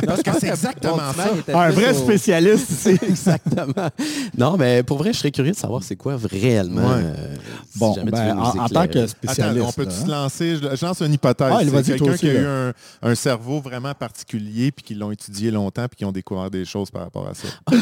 Parce 0.06 0.22
que 0.22 0.30
c'est 0.40 0.48
exactement 0.48 0.98
ça. 1.16 1.58
Un 1.58 1.70
vrai 1.70 1.94
spécialiste 1.94 2.70
ici. 2.70 2.98
Exactement. 3.08 3.88
Non, 4.36 4.56
mais 4.56 4.82
pour 4.82 4.98
vrai, 4.98 5.12
je 5.12 5.18
serais 5.18 5.30
curieux 5.30 5.52
de 5.52 5.56
savoir 5.56 5.82
c'est 5.82 5.96
quoi 5.96 6.16
réellement. 6.30 6.82
Ouais. 6.88 7.02
euh, 7.04 7.36
si 7.72 7.78
Bon, 7.78 7.94
jamais 7.94 8.10
tu 8.10 8.16
ben, 8.16 8.38
en, 8.38 8.42
en 8.64 8.68
tant 8.68 8.86
que 8.86 8.98
Attends, 8.98 9.06
spécialiste. 9.08 9.64
on 9.66 9.72
peut-tu 9.72 9.94
se 9.94 10.02
hein? 10.02 10.06
lancer? 10.08 10.56
Je, 10.56 10.76
je 10.76 10.84
lance 10.86 11.00
une 11.00 11.12
hypothèse. 11.12 11.52
Ah, 11.52 11.62
il 11.62 11.70
va 11.70 11.78
c'est 11.82 11.92
dire 11.94 11.96
toi 11.96 12.08
quelqu'un 12.16 12.18
qui 12.18 12.28
a 12.36 12.40
eu 12.40 12.46
un, 12.46 12.72
un 13.02 13.14
cerveau 13.14 13.60
vraiment 13.60 13.94
particulier 13.94 14.70
puis 14.72 14.84
qui 14.84 14.94
l'ont 14.94 15.10
étudié 15.10 15.50
longtemps 15.50 15.86
puis 15.88 15.96
qui 15.96 16.04
ont 16.04 16.12
découvert 16.12 16.50
des 16.50 16.64
choses 16.64 16.90
par 16.90 17.02
rapport 17.02 17.26
à 17.28 17.34
ça. 17.34 17.48
Ah, 17.70 17.74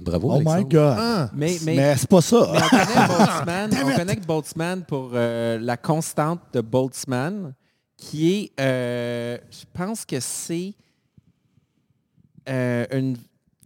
bravo, 0.00 0.32
Oh 0.34 0.40
my. 0.44 0.64
God. 0.64 0.96
Ah! 0.98 1.30
Mais, 1.34 1.56
mais, 1.64 1.76
Mais 1.76 1.94
c'est 1.96 2.08
pas 2.08 2.20
ça. 2.20 2.48
mais 2.52 2.58
on 2.62 2.68
connaît 2.68 3.06
Boltzmann, 3.08 3.70
on 3.84 3.96
connaît 3.96 4.16
que 4.16 4.26
Boltzmann 4.26 4.82
pour 4.92 5.12
euh, 5.14 5.58
la 5.58 5.78
constante 5.78 6.40
de 6.52 6.60
Boltzmann, 6.60 7.54
qui 7.96 8.30
est, 8.30 8.60
euh, 8.60 9.38
je 9.50 9.64
pense 9.72 10.04
que 10.04 10.20
c'est 10.20 10.74
euh, 12.46 12.84
une 12.92 13.16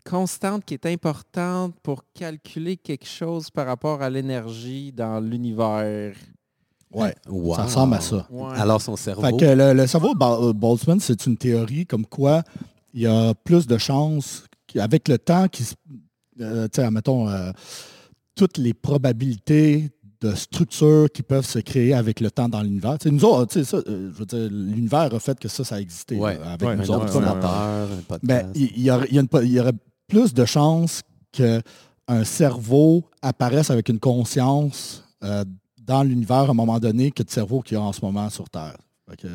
constante 0.09 0.65
qui 0.65 0.75
est 0.75 0.87
importante 0.87 1.75
pour 1.83 2.05
calculer 2.15 2.77
quelque 2.77 3.07
chose 3.09 3.51
par 3.51 3.67
rapport 3.67 4.03
à 4.03 4.09
l'énergie 4.09 4.93
dans 4.93 5.19
l'univers. 5.19 6.15
Ouais. 6.93 7.13
Wow. 7.29 7.57
Ça 7.57 7.63
ressemble 7.65 7.95
à 7.95 8.01
ça. 8.01 8.25
Ouais. 8.31 8.55
Alors, 8.57 8.81
son 8.81 8.95
cerveau. 8.95 9.23
Fait 9.23 9.37
que 9.37 9.45
le, 9.47 9.73
le 9.73 9.87
cerveau 9.89 10.15
de 10.15 10.53
Boltzmann, 10.53 11.01
c'est 11.01 11.27
une 11.27 11.37
théorie 11.37 11.87
comme 11.87 12.07
quoi 12.07 12.45
il 12.95 13.01
y 13.01 13.07
a 13.09 13.35
plus 13.35 13.67
de 13.67 13.79
chances 13.79 14.45
qu'avec 14.69 15.09
le 15.09 15.19
temps, 15.19 15.49
qui, 15.49 15.65
se- 15.65 15.75
euh, 16.41 16.69
tu 16.69 16.77
sais, 16.81 16.87
admettons, 16.87 17.29
euh, 17.29 17.51
toutes 18.37 18.59
les 18.59 18.75
probabilités 18.75 19.91
de 20.21 20.35
structures 20.35 21.09
qui 21.13 21.23
peuvent 21.23 21.45
se 21.47 21.59
créer 21.59 21.93
avec 21.95 22.21
le 22.21 22.31
temps 22.31 22.49
dans 22.49 22.63
l'univers. 22.63 22.97
Nous 23.05 23.25
autres, 23.25 23.63
ça, 23.63 23.77
euh, 23.79 24.11
je 24.13 24.19
veux 24.19 24.25
dire, 24.27 24.49
l'univers 24.51 25.13
a 25.15 25.19
fait 25.21 25.39
que 25.39 25.49
ça, 25.49 25.63
ça 25.65 25.75
a 25.77 25.81
existé 25.81 26.17
Ouais. 26.17 26.39
là, 26.39 26.53
avec 26.53 26.69
Ouais, 26.69 26.77
nous 26.77 26.91
un 26.93 26.97
autres. 26.97 28.19
Ben, 28.23 28.51
il, 28.55 28.79
y 28.79 28.85
y 28.85 29.61
aurait 29.61 29.73
plus 30.09 30.33
de 30.33 30.45
chances 30.45 31.03
qu'un 31.33 32.25
cerveau 32.25 33.05
apparaisse 33.23 33.71
avec 33.71 33.89
une 33.89 33.99
conscience 33.99 35.05
euh, 35.23 35.45
dans 35.83 36.03
l'univers 36.03 36.37
à 36.37 36.51
un 36.51 36.55
moment 36.55 36.79
donné 36.79 37.11
que 37.11 37.23
de 37.23 37.31
cerveau 37.31 37.61
qu'il 37.61 37.77
y 37.77 37.81
a 37.81 37.83
en 37.83 37.93
ce 37.93 38.01
moment 38.01 38.29
sur 38.31 38.49
Terre. 38.49 38.77
Fait 39.09 39.17
que, 39.17 39.29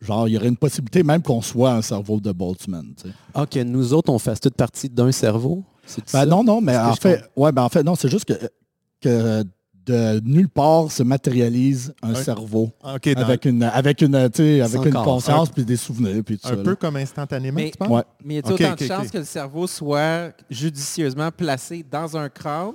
genre, 0.00 0.28
il 0.28 0.32
y 0.34 0.36
aurait 0.36 0.48
une 0.48 0.56
possibilité 0.56 1.02
même 1.02 1.22
qu'on 1.22 1.42
soit 1.42 1.72
un 1.72 1.82
cerveau 1.82 2.20
de 2.20 2.30
Boltzmann. 2.30 2.94
tu 2.96 3.08
sais. 3.08 3.14
Ah, 3.34 3.46
que 3.46 3.60
nous 3.62 3.92
autres, 3.92 4.12
on 4.12 4.18
fasse 4.18 4.40
toute 4.40 4.54
partie 4.54 4.88
d'un 4.88 5.10
cerveau? 5.12 5.64
Ben, 5.96 6.02
ça? 6.06 6.26
non, 6.26 6.44
non, 6.44 6.60
mais 6.60 6.76
en 6.76 6.94
fait, 6.94 7.24
ouais, 7.36 7.50
ben, 7.52 7.62
en 7.62 7.68
fait, 7.68 7.82
non, 7.82 7.94
c'est 7.94 8.08
juste 8.08 8.24
que, 8.26 8.34
que 9.00 9.44
de 9.86 10.20
nulle 10.24 10.48
part 10.48 10.90
se 10.90 11.02
matérialise 11.02 11.94
un 12.02 12.14
cerveau 12.14 12.70
dans- 12.82 12.90
avec 13.22 13.44
une, 13.44 13.62
avec 13.62 14.02
une, 14.02 14.28
tu 14.30 14.42
sais, 14.42 14.60
avec 14.60 14.76
Sans 14.76 14.84
une 14.84 14.92
corps. 14.92 15.04
conscience 15.04 15.48
puis 15.50 15.64
des 15.64 15.76
souvenirs. 15.76 16.22
Puis 16.24 16.38
tout 16.38 16.48
un 16.48 16.50
ça, 16.50 16.56
peu 16.56 16.70
là. 16.70 16.76
comme 16.76 16.96
instantanément, 16.96 17.56
Mais- 17.56 17.70
tu 17.70 17.78
penses? 17.78 17.88
Ouais. 17.88 18.02
Mais 18.24 18.34
y 18.34 18.38
a-t-il 18.38 18.54
Ok, 18.54 18.60
autant 18.60 18.74
de 18.74 18.84
chances 18.84 19.10
que 19.10 19.18
le 19.18 19.24
cerveau 19.24 19.66
soit 19.66 20.32
judicieusement 20.50 21.30
placé 21.30 21.84
dans 21.90 22.16
un 22.16 22.28
crâne? 22.28 22.72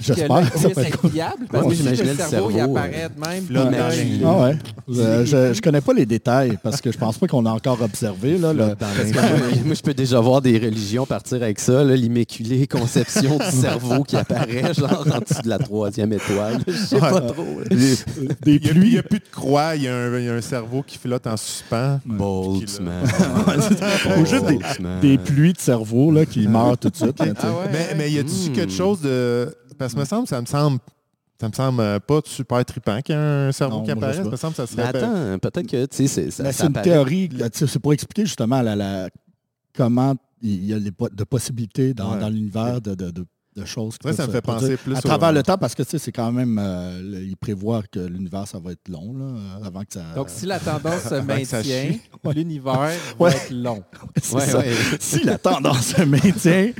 J'espère 0.00 0.44
ça 0.58 0.68
peut 0.70 0.80
être 0.80 0.86
être 0.86 1.08
viable? 1.08 1.46
Parce 1.50 1.64
Moi, 1.64 1.72
que 1.72 1.76
si 1.76 1.82
j'imaginais 1.84 2.10
le 2.12 2.16
cerveau, 2.16 2.50
il 2.50 2.56
cerveau, 2.56 2.76
apparaît 2.76 3.08
de 3.14 3.20
même. 3.20 3.70
là, 3.70 3.88
Ah 4.26 4.42
ouais. 4.42 4.56
Euh, 4.98 5.24
je, 5.50 5.54
je 5.54 5.60
connais 5.62 5.80
pas 5.80 5.92
les 5.92 6.06
détails 6.06 6.58
parce 6.62 6.80
que 6.80 6.90
je 6.90 6.98
pense 6.98 7.18
pas 7.18 7.26
qu'on 7.26 7.44
a 7.46 7.50
encore 7.50 7.80
observé. 7.82 8.38
Là, 8.38 8.52
le- 8.52 8.74
moi, 9.64 9.74
je 9.74 9.82
peux 9.82 9.94
déjà 9.94 10.18
voir 10.20 10.40
des 10.42 10.58
religions 10.58 11.06
partir 11.06 11.42
avec 11.42 11.58
ça, 11.60 11.84
l'immaculée 11.84 12.66
conception 12.66 13.38
du 13.38 13.56
cerveau 13.56 14.02
qui 14.04 14.16
apparaît, 14.16 14.72
genre 14.78 15.06
en 15.14 15.18
dessous 15.18 15.42
de 15.44 15.48
la 15.48 15.58
troisième 15.58 16.12
étoile. 16.12 16.58
Je 16.66 16.72
sais 16.72 16.98
pas 16.98 17.20
trop. 17.20 17.44
des 17.70 17.76
Il 18.46 18.60
n'y 18.62 18.68
a, 18.68 18.72
pluies. 18.72 18.86
il 18.88 18.94
y 18.94 18.98
a 18.98 19.02
plus 19.02 19.18
de 19.18 19.24
croix, 19.30 19.76
il 19.76 19.82
y, 19.82 19.88
a 19.88 19.94
un- 19.94 20.18
il 20.18 20.24
y 20.24 20.28
a 20.28 20.34
un 20.34 20.40
cerveau 20.40 20.82
qui 20.82 20.98
flotte 20.98 21.26
en 21.26 21.36
suspens. 21.36 22.00
Boltzmann. 22.06 23.04
Ou 24.18 24.26
juste 24.26 24.44
des, 25.02 25.18
pluies 25.18 25.52
de 25.52 25.58
cerveau 25.58 26.10
là, 26.10 26.24
qui 26.26 26.46
meurent 26.48 26.78
tout 26.78 26.90
de 26.90 26.96
suite. 26.96 27.18
là. 27.18 27.26
Ah 27.42 27.46
ouais, 27.46 27.52
Mais, 27.72 27.88
mais 27.96 28.10
y 28.10 28.18
a-tu 28.18 28.30
Hmm. 28.50 28.52
quelque 28.52 28.72
chose 28.72 29.00
de. 29.02 29.54
Parce 29.80 29.94
que 29.94 29.98
me 30.00 30.04
semble, 30.04 30.26
ça 30.28 30.40
me 30.40 30.46
semble. 30.46 30.78
Ça 31.40 31.48
me 31.48 31.54
semble 31.54 31.80
euh, 31.80 31.98
pas 31.98 32.20
super 32.26 32.62
trippant 32.66 33.00
qu'il 33.00 33.14
y 33.14 33.18
ait 33.18 33.20
un 33.20 33.50
cerveau 33.52 33.78
Non, 33.78 33.82
qui 33.84 33.90
apparaisse. 33.92 34.16
Ça 34.18 34.24
me 34.24 34.36
semble 34.36 34.54
que 34.54 34.66
ça 34.66 34.74
Mais 34.76 34.84
serait. 34.86 34.98
attends, 35.02 35.38
peut-être 35.38 35.66
que, 35.66 35.86
tu 35.86 35.96
sais, 35.96 36.06
c'est- 36.06 36.30
ça, 36.30 36.42
Mais 36.42 36.52
ça 36.52 36.64
c'est 36.64 36.66
une 36.66 36.82
théorie, 36.82 37.30
c'est 37.54 37.78
pour 37.78 37.94
expliquer 37.94 38.26
justement 38.26 38.60
la, 38.60 38.76
la- 38.76 39.08
comment 39.74 40.14
il 40.42 40.66
y 40.66 40.74
a 40.74 40.78
les 40.78 40.90
de 40.90 41.24
possibilités 41.24 41.94
dans, 41.94 42.12
Ouais. 42.12 42.20
dans 42.20 42.28
l'univers 42.28 42.82
de, 42.82 42.94
de- 42.94 43.10
de- 43.10 43.24
de 43.56 43.64
choses. 43.64 43.94
ça 43.94 43.98
peuvent 44.14 44.26
me 44.28 44.32
fait 44.32 44.40
penser 44.42 44.76
plus 44.76 44.94
À 44.94 44.98
au- 44.98 45.02
travers 45.02 45.32
le 45.32 45.42
temps, 45.42 45.58
parce 45.58 45.74
que 45.74 45.82
tu 45.82 45.90
sais, 45.90 45.98
c'est 45.98 46.12
quand 46.12 46.30
même, 46.30 46.58
euh, 46.62 47.00
il 47.28 47.36
prévoit 47.36 47.82
que 47.90 47.98
l'univers, 47.98 48.46
ça 48.46 48.58
va 48.58 48.72
être 48.72 48.88
long 48.88 49.12
là, 49.12 49.24
euh, 49.24 49.66
avant 49.66 49.80
que 49.80 49.92
ça... 49.94 50.02
Donc, 50.14 50.28
si 50.30 50.46
la 50.46 50.60
tendance 50.60 51.02
se 51.02 51.08
ça 51.08 51.22
maintient, 51.22 51.90
l'univers 52.34 52.74
va 52.74 52.88
Ouais. 53.18 53.32
être 53.32 53.50
long. 53.50 53.82
C'est 54.22 54.34
Ouais, 54.36 54.46
ça. 54.46 54.58
ouais. 54.58 54.72
Si 55.00 55.24
la 55.24 55.36
tendance 55.38 55.86
se 55.96 56.02
maintient, 56.02 56.70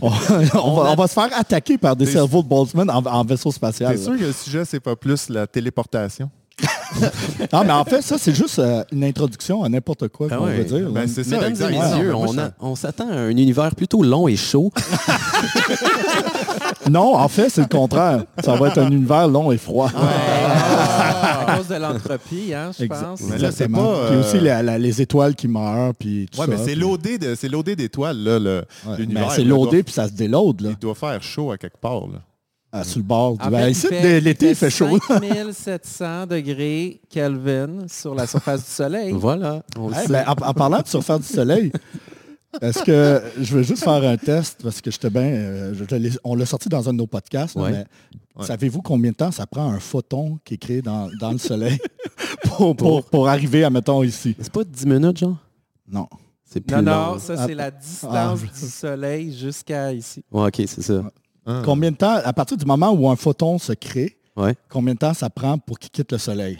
on, 0.00 0.06
on 0.08 0.74
va, 0.74 0.90
on 0.92 0.94
va 0.94 1.06
se 1.08 1.14
faire 1.14 1.30
attaquer 1.36 1.78
par 1.78 1.96
des 1.96 2.06
cerveaux 2.06 2.42
de 2.42 2.48
Boltzmann 2.48 2.88
en, 2.90 3.04
en 3.04 3.24
vaisseau 3.24 3.50
spatial. 3.50 3.92
T'es 3.92 3.98
là. 3.98 4.04
sûr 4.04 4.16
que 4.18 4.24
le 4.24 4.32
sujet, 4.32 4.64
c'est 4.64 4.80
pas 4.80 4.94
plus 4.96 5.28
la 5.28 5.46
téléportation? 5.46 6.30
Non, 7.52 7.64
mais 7.64 7.72
en 7.72 7.84
fait, 7.84 8.02
ça, 8.02 8.16
c'est 8.18 8.34
juste 8.34 8.58
euh, 8.58 8.82
une 8.92 9.04
introduction 9.04 9.62
à 9.64 9.68
n'importe 9.68 10.08
quoi 10.08 10.28
Ah 10.30 10.36
qu'on 10.36 10.44
ouais. 10.46 10.56
veut 10.58 10.64
dire. 10.64 10.90
Ben, 10.90 11.06
c'est 11.06 11.24
ça, 11.24 11.36
Mesdames 11.36 11.54
et 11.72 11.78
messieurs, 11.78 12.12
moi, 12.12 12.26
on, 12.60 12.74
s'attend 12.76 13.08
à 13.10 13.14
un 13.14 13.28
univers 13.30 13.74
plutôt 13.74 14.02
long 14.02 14.28
et 14.28 14.36
chaud. 14.36 14.72
Non, 16.90 17.16
en 17.16 17.28
fait, 17.28 17.48
c'est 17.48 17.62
le 17.62 17.66
contraire. 17.66 18.24
Ça 18.42 18.56
va 18.56 18.68
être 18.68 18.78
un 18.78 18.90
univers 18.90 19.26
long 19.26 19.50
et 19.50 19.56
froid. 19.56 19.90
Ah, 19.96 21.46
à 21.46 21.56
cause 21.56 21.68
de 21.68 21.76
l'entropie, 21.76 22.52
hein, 22.54 22.70
je 22.78 22.84
pense. 22.84 23.20
Mais 23.22 23.38
là, 23.38 23.50
c'est 23.52 23.68
pas, 23.68 24.06
Puis 24.08 24.16
euh, 24.16 24.20
aussi 24.20 24.40
la- 24.40 24.62
la- 24.62 24.78
les 24.78 25.00
étoiles 25.00 25.34
qui 25.34 25.48
meurent, 25.48 25.94
puis 25.98 26.26
tout 26.30 26.40
Ouais, 26.40 26.46
ça. 26.46 26.50
mais 26.52 26.58
c'est 26.58 26.72
puis- 26.74 26.74
d'étoiles, 27.74 28.18
là. 28.22 28.38
le- 28.38 28.64
Ouais, 28.86 28.96
l'univers. 28.98 29.30
c'est 29.32 29.44
doit- 29.44 29.82
puis 29.82 29.92
ça 29.94 30.08
se 30.08 30.12
déload, 30.12 30.60
là, 30.60 30.70
Il 30.72 30.76
doit 30.78 30.94
faire 30.94 31.22
chaud 31.22 31.52
à 31.52 31.56
quelque 31.58 31.78
part, 31.78 32.00
là. 32.06 32.20
Ah, 32.76 32.84
sur 32.84 32.98
le 32.98 33.04
bord. 33.04 33.38
Du- 33.38 33.70
ici, 33.70 33.86
l'été, 34.20 34.50
il 34.50 34.54
fait 34.54 34.70
chaud. 34.70 34.98
5700 35.08 36.26
degrés 36.26 37.00
Kelvin 37.08 37.86
sur 37.88 38.14
la 38.14 38.26
surface 38.26 38.64
du 38.64 38.70
Soleil. 38.70 39.12
Voilà, 39.12 39.62
Hey, 39.94 40.08
ben, 40.08 40.24
en, 40.26 40.32
en 40.32 40.54
parlant 40.54 40.80
de 40.80 40.86
surface 40.88 41.20
du 41.20 41.26
soleil, 41.26 41.72
est-ce 42.60 42.82
que 42.82 43.22
je 43.40 43.54
veux 43.56 43.62
juste 43.62 43.84
faire 43.84 44.02
un 44.04 44.16
test? 44.16 44.60
Parce 44.62 44.80
que 44.80 44.90
j'étais 44.90 45.10
bien. 45.10 45.22
euh, 45.22 45.74
je 45.74 45.84
te 45.84 45.94
l'ai- 45.94 46.10
on 46.24 46.34
l'a 46.34 46.46
sorti 46.46 46.68
dans 46.68 46.88
un 46.88 46.92
de 46.92 46.98
nos 46.98 47.06
podcasts, 47.06 47.56
Ouais. 47.56 47.70
mais 47.70 47.84
Ouais. 48.36 48.46
savez-vous 48.46 48.82
combien 48.82 49.12
de 49.12 49.16
temps 49.16 49.30
ça 49.30 49.46
prend 49.46 49.70
un 49.70 49.78
photon 49.80 50.38
qui 50.44 50.54
est 50.54 50.58
créé 50.58 50.82
dans, 50.82 51.08
dans 51.20 51.30
le 51.32 51.38
soleil 51.38 51.78
pour, 52.44 52.74
pour, 52.76 53.04
pour 53.04 53.28
arriver 53.28 53.62
à, 53.64 53.70
mettons, 53.70 54.02
ici? 54.02 54.34
C'est 54.40 54.52
pas 54.52 54.64
10 54.64 54.86
minutes, 54.86 55.18
genre? 55.18 55.36
Non. 55.88 56.08
C'est 56.44 56.60
plus 56.60 56.74
Non, 56.76 56.82
long. 56.82 57.12
non, 57.14 57.18
ça 57.18 57.34
Ah, 57.38 57.46
c'est 57.46 57.54
la 57.54 57.70
distance 57.70 58.12
ah, 58.12 58.34
du 58.60 58.68
Soleil 58.70 59.36
jusqu'à 59.36 59.92
ici. 59.92 60.24
Ouais, 60.30 60.46
OK, 60.46 60.62
c'est 60.66 60.82
ça. 60.82 61.02
Hein? 61.46 61.62
Combien 61.64 61.90
de 61.90 61.96
temps, 61.96 62.16
à 62.24 62.32
partir 62.32 62.56
du 62.56 62.64
moment 62.64 62.90
où 62.92 63.08
un 63.10 63.16
photon 63.16 63.58
se 63.58 63.72
crée, 63.72 64.16
Ouais. 64.36 64.54
combien 64.68 64.94
de 64.94 64.98
temps 64.98 65.14
ça 65.14 65.30
prend 65.30 65.58
pour 65.58 65.78
qu'il 65.78 65.90
quitte 65.90 66.10
le 66.12 66.18
soleil? 66.18 66.58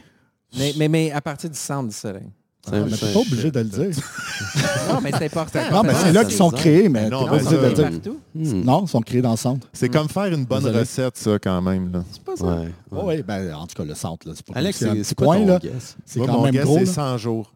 Mais, 0.57 0.73
mais, 0.77 0.89
mais 0.89 1.11
à 1.13 1.21
partir 1.21 1.51
du 1.51 1.59
centre 1.59 1.89
du 1.89 1.95
Soleil. 1.95 2.31
Ah, 2.67 2.71
mais 2.81 2.91
c'est 2.97 3.07
t'es 3.09 3.13
pas 3.13 3.19
obligé 3.21 3.51
de 3.51 3.59
le 3.59 3.65
dire. 3.67 3.91
Non, 4.89 5.01
mais 5.03 5.11
c'est 5.13 5.25
important. 5.27 5.59
Non, 5.73 5.83
mais 5.83 5.93
c'est 5.95 6.13
là 6.13 6.25
qu'ils 6.25 6.35
sont 6.37 6.51
créés, 6.51 6.89
mais 6.89 7.09
Non, 7.11 7.25
t'es 7.25 7.31
pas 7.31 7.37
mais 7.37 7.43
obligé 7.43 7.57
de 7.57 7.63
le 7.63 7.69
C'est 7.69 7.75
dire. 7.75 7.91
partout. 7.91 8.21
Hmm. 8.35 8.61
Non, 8.65 8.85
ils 8.85 8.89
sont 8.89 9.01
créés 9.01 9.21
dans 9.23 9.31
le 9.33 9.37
centre. 9.37 9.67
C'est 9.73 9.89
comme 9.89 10.09
faire 10.09 10.27
une 10.27 10.45
bonne 10.45 10.67
recette, 10.67 11.17
ça, 11.17 11.39
quand 11.39 11.61
même. 11.61 11.93
Là. 11.93 12.05
C'est 12.13 12.23
pas 12.23 12.37
ça. 12.37 12.45
Ouais. 12.47 12.73
Oui, 12.93 13.03
ouais, 13.05 13.23
ben, 13.23 13.55
en 13.55 13.67
tout 13.67 13.75
cas, 13.75 13.85
le 13.85 13.95
centre, 13.95 14.27
là, 14.29 14.35
c'est 14.37 14.47
pas 14.47 14.53
Alex, 14.59 14.79
c'est 15.03 15.15
quoi 15.15 15.27
coin, 15.27 15.39
ton 15.41 15.47
là. 15.47 15.59
guess? 15.59 15.97
C'est 16.07 16.19
Moi, 16.21 16.27
quand 16.29 16.33
mon 16.35 16.43
même 16.45 16.53
guess, 16.53 16.65
gros. 16.65 16.79
c'est 16.79 16.85
là. 16.87 16.93
100 16.93 17.19
jours. 17.19 17.54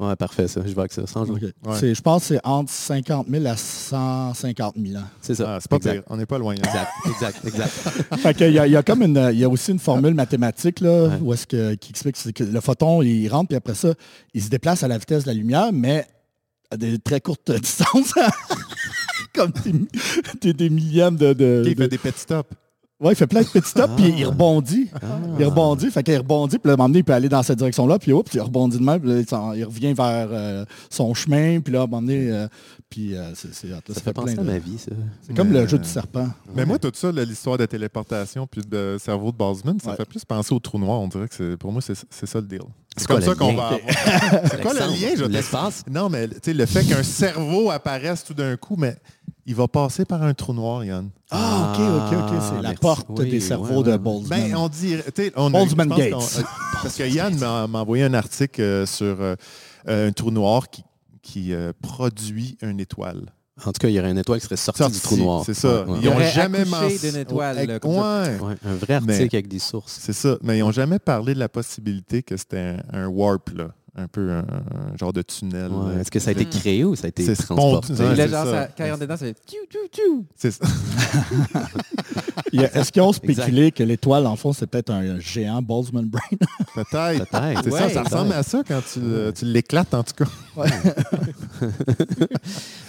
Ouais, 0.00 0.16
parfait, 0.16 0.48
ça. 0.48 0.60
Je 0.66 0.72
vais 0.72 0.78
avec 0.80 0.92
ça. 0.92 1.06
100 1.06 1.24
jours. 1.26 1.36
OK. 1.36 1.42
Ouais. 1.42 1.78
C'est- 1.78 1.94
Je 1.94 2.00
pense 2.02 2.22
que 2.22 2.34
c'est 2.34 2.40
entre 2.44 2.70
50 2.72 3.26
000 3.28 3.46
à 3.46 3.56
150 3.56 4.74
000 4.76 4.96
ans. 5.00 5.06
C'est 5.20 5.34
ça. 5.34 5.54
Ah, 5.54 5.58
c'est 5.60 5.68
pas 5.70 5.76
exact. 5.76 5.92
pire. 5.92 6.02
On 6.08 6.16
n'est 6.16 6.26
pas 6.26 6.38
loin. 6.38 6.54
hein. 6.54 6.58
Exact, 6.64 6.90
exact, 7.06 7.44
exact. 7.46 7.70
fait 8.20 8.34
qu'il 8.34 8.52
y, 8.52 8.58
a- 8.58 8.66
il 8.66 8.72
y 8.72 8.76
a 8.76 8.82
comme 8.82 9.02
une, 9.02 9.30
il 9.32 9.38
y 9.38 9.44
a 9.44 9.48
aussi 9.48 9.70
une 9.72 9.78
formule 9.78 10.14
mathématique 10.14 10.80
là, 10.80 11.08
Ouais. 11.08 11.18
où 11.22 11.32
est-ce 11.32 11.46
que, 11.46 11.74
qui 11.74 11.90
explique 11.90 12.32
que 12.34 12.44
le 12.44 12.60
photon, 12.60 13.02
il 13.02 13.28
rentre, 13.28 13.48
puis 13.48 13.56
après 13.56 13.74
ça, 13.74 13.94
il 14.32 14.42
se 14.42 14.48
déplace 14.48 14.82
à 14.82 14.88
la 14.88 14.98
vitesse 14.98 15.24
de 15.24 15.28
la 15.28 15.34
lumière, 15.34 15.72
mais 15.72 16.06
à 16.70 16.76
des 16.76 16.98
très 16.98 17.20
courtes 17.20 17.50
distances. 17.60 18.12
comme 19.34 19.50
des, 19.64 19.72
des, 20.40 20.52
des 20.52 20.70
millièmes 20.70 21.16
de... 21.16 21.62
il 21.66 21.74
de- 21.74 21.82
fait 21.82 21.88
des 21.88 21.98
petits 21.98 22.20
stops. 22.20 22.48
Ouais, 23.00 23.12
il 23.12 23.16
fait 23.16 23.26
plein 23.26 23.40
de 23.42 23.46
petits 23.46 23.68
stops, 23.68 23.88
Ah. 23.90 23.96
puis 23.96 24.14
il 24.16 24.24
rebondit. 24.24 24.88
Il 25.38 25.44
rebondit, 25.44 25.90
fait 25.90 26.02
qu'il 26.04 26.16
rebondit, 26.16 26.58
puis 26.58 26.68
là, 26.68 26.72
à 26.72 26.74
un 26.74 26.76
moment 26.76 26.88
donné, 26.88 27.00
il 27.00 27.04
peut 27.04 27.12
aller 27.12 27.28
dans 27.28 27.42
cette 27.42 27.58
direction-là, 27.58 27.98
puis 27.98 28.12
hop, 28.12 28.28
il 28.32 28.40
rebondit 28.40 28.78
de 28.78 28.84
même, 28.84 29.00
puis 29.00 29.10
là, 29.10 29.52
il 29.56 29.64
revient 29.64 29.92
vers 29.94 30.28
euh, 30.30 30.64
son 30.90 31.12
chemin, 31.12 31.60
puis 31.60 31.72
là, 31.72 31.80
à 31.80 31.82
un 31.82 31.86
moment 31.86 32.02
donné, 32.02 32.30
euh, 32.30 32.46
puis 32.88 33.16
euh, 33.16 33.32
c'est, 33.34 33.52
Ça 33.52 34.00
fait 34.00 34.12
penser 34.12 34.34
plein 34.34 34.42
à 34.44 34.46
de- 34.46 34.52
ma 34.52 34.58
vie, 34.58 34.78
ça. 34.78 34.92
C'est 35.22 35.34
comme 35.36 35.52
le 35.52 35.66
jeu 35.66 35.78
du 35.78 35.88
serpent. 35.88 36.28
Mais 36.54 36.64
moi, 36.64 36.78
tout 36.78 36.92
ça, 36.94 37.10
l'histoire 37.10 37.58
de 37.58 37.66
téléportation 37.66 38.46
puis 38.46 38.62
de 38.62 38.96
cerveau 39.00 39.32
de 39.32 39.36
Boltzmann, 39.36 39.80
ça 39.80 39.90
Ouais. 39.90 39.96
fait 39.96 40.04
plus 40.08 40.24
penser 40.24 40.54
au 40.54 40.60
trou 40.60 40.78
noir. 40.78 41.00
On 41.00 41.08
dirait 41.08 41.26
que 41.28 41.34
c'est, 41.34 41.56
pour 41.56 41.72
moi, 41.72 41.82
c'est 41.82 42.26
ça 42.26 42.40
le 42.40 42.46
deal. 42.46 42.60
C'est, 42.96 43.02
C'est 43.02 43.06
comme 43.08 43.20
ça 43.22 43.30
le 43.30 43.36
qu'on 43.36 43.54
va 43.54 43.66
avoir. 43.66 43.80
c'est 44.50 44.62
quoi 44.62 44.72
le 44.74 44.80
lien? 44.80 45.08
Je 45.16 45.24
L'espace? 45.24 45.82
Non, 45.90 46.08
mais 46.08 46.28
tu 46.28 46.34
sais, 46.42 46.54
le 46.54 46.66
fait 46.66 46.84
qu'un 46.84 47.02
cerveau 47.02 47.70
apparaisse 47.70 48.22
tout 48.24 48.34
d'un 48.34 48.56
coup, 48.56 48.76
mais 48.78 48.96
il 49.46 49.54
va 49.54 49.66
passer 49.68 50.04
par 50.04 50.22
un 50.22 50.32
trou 50.32 50.52
noir, 50.54 50.84
Yann. 50.84 51.10
Ah, 51.30 51.72
OK, 51.74 51.80
OK, 51.80 52.18
OK. 52.18 52.38
C'est 52.40 52.48
Ah, 52.50 52.54
la 52.56 52.62
merci. 52.62 52.76
porte 52.80 53.06
Oui, 53.10 53.28
des 53.30 53.40
cerveaux 53.40 53.82
ouais, 53.82 53.92
de. 53.92 53.96
Boltzmann. 53.96 54.50
Ben, 54.50 54.56
on 54.56 54.70
sais, 54.72 55.32
on 55.36 55.50
Boltzmann 55.50 55.92
je 55.96 56.10
pense 56.10 56.36
Gates. 56.36 56.44
euh, 56.44 56.48
parce 56.82 56.94
que 56.96 57.02
Yann 57.02 57.36
m'a 57.38 57.66
m'a 57.66 57.80
envoyé 57.80 58.04
un 58.04 58.14
article 58.14 58.60
euh, 58.62 58.86
sur 58.86 59.16
euh, 59.20 59.34
un 59.86 60.12
trou 60.12 60.30
noir 60.30 60.68
qui, 60.70 60.84
qui 61.20 61.52
euh, 61.52 61.72
produit 61.82 62.56
une 62.62 62.78
étoile. 62.80 63.32
En 63.64 63.72
tout 63.72 63.78
cas, 63.80 63.88
il 63.88 63.94
y 63.94 64.00
aurait 64.00 64.10
une 64.10 64.18
étoile 64.18 64.40
qui 64.40 64.46
serait 64.46 64.56
sortie 64.56 64.90
du 64.90 64.98
trou 64.98 65.16
noir. 65.16 65.42
C'est 65.46 65.54
ça. 65.54 65.84
Ouais, 65.84 65.92
ouais. 65.92 65.98
Ils 66.02 66.08
ont 66.08 66.14
aurait 66.14 66.30
jamais 66.32 66.64
mentionné. 66.64 66.98
d'une 66.98 67.16
étoile, 67.20 67.66
là, 67.66 67.78
comme 67.78 67.92
ouais, 67.92 68.38
Ouais, 68.40 68.54
un 68.64 68.74
vrai 68.74 68.94
article 68.94 69.12
Mais- 69.18 69.34
avec 69.34 69.46
des 69.48 69.58
sources. 69.60 69.96
c'est 70.00 70.12
ça. 70.12 70.36
Mais 70.42 70.58
ils 70.58 70.60
n'ont 70.60 70.72
jamais 70.72 70.98
parlé 70.98 71.34
de 71.34 71.38
la 71.38 71.48
possibilité 71.48 72.22
que 72.24 72.36
c'était 72.36 72.76
un, 72.92 73.04
un 73.04 73.06
warp, 73.06 73.50
là. 73.50 73.68
Un 73.96 74.08
peu 74.08 74.30
un, 74.30 74.40
un 74.40 74.96
genre 74.96 75.12
de 75.12 75.22
tunnel. 75.22 75.70
Ouais. 75.70 75.94
là. 75.94 76.00
Est-ce 76.00 76.10
que 76.10 76.18
ça 76.18 76.30
a 76.30 76.32
été 76.32 76.44
créé 76.46 76.84
ou 76.84 76.96
ça 76.96 77.06
a 77.06 77.08
été 77.08 77.24
transporté? 77.32 77.92
Ouais, 77.92 78.16
là, 78.16 78.26
genre, 78.28 78.44
ça. 78.44 78.50
ça- 78.52 78.68
quand 78.76 78.84
il 78.84 78.90
rentre 78.90 79.00
dedans, 79.02 79.16
ça 79.16 79.26
fait 79.26 79.36
tchou, 79.46 79.56
tchou, 79.70 79.78
tchou. 79.92 80.26
C'est 80.36 80.50
ça. 80.50 80.64
Est-ce 82.52 82.92
qu'ils 82.92 83.02
ont 83.02 83.12
spéculé 83.12 83.72
que 83.72 83.82
l'étoile, 83.82 84.26
en 84.26 84.36
fond, 84.36 84.52
c'est 84.52 84.66
peut-être 84.66 84.90
un 84.90 85.18
géant 85.18 85.60
Boltzmann 85.62 86.08
Brain? 86.08 86.22
Peut-être. 86.74 87.26
Peut-être. 87.30 87.60
C'est 87.64 87.70
ça, 87.70 87.86
Ouais, 87.86 87.92
ça 87.92 88.02
ressemble 88.02 88.32
à 88.32 88.42
ça 88.42 88.62
quand 88.66 88.80
tu, 88.92 89.00
le- 89.00 89.32
tu 89.32 89.44
l'éclates, 89.44 89.92
en 89.94 90.02
tout 90.02 90.24
cas. 90.24 90.24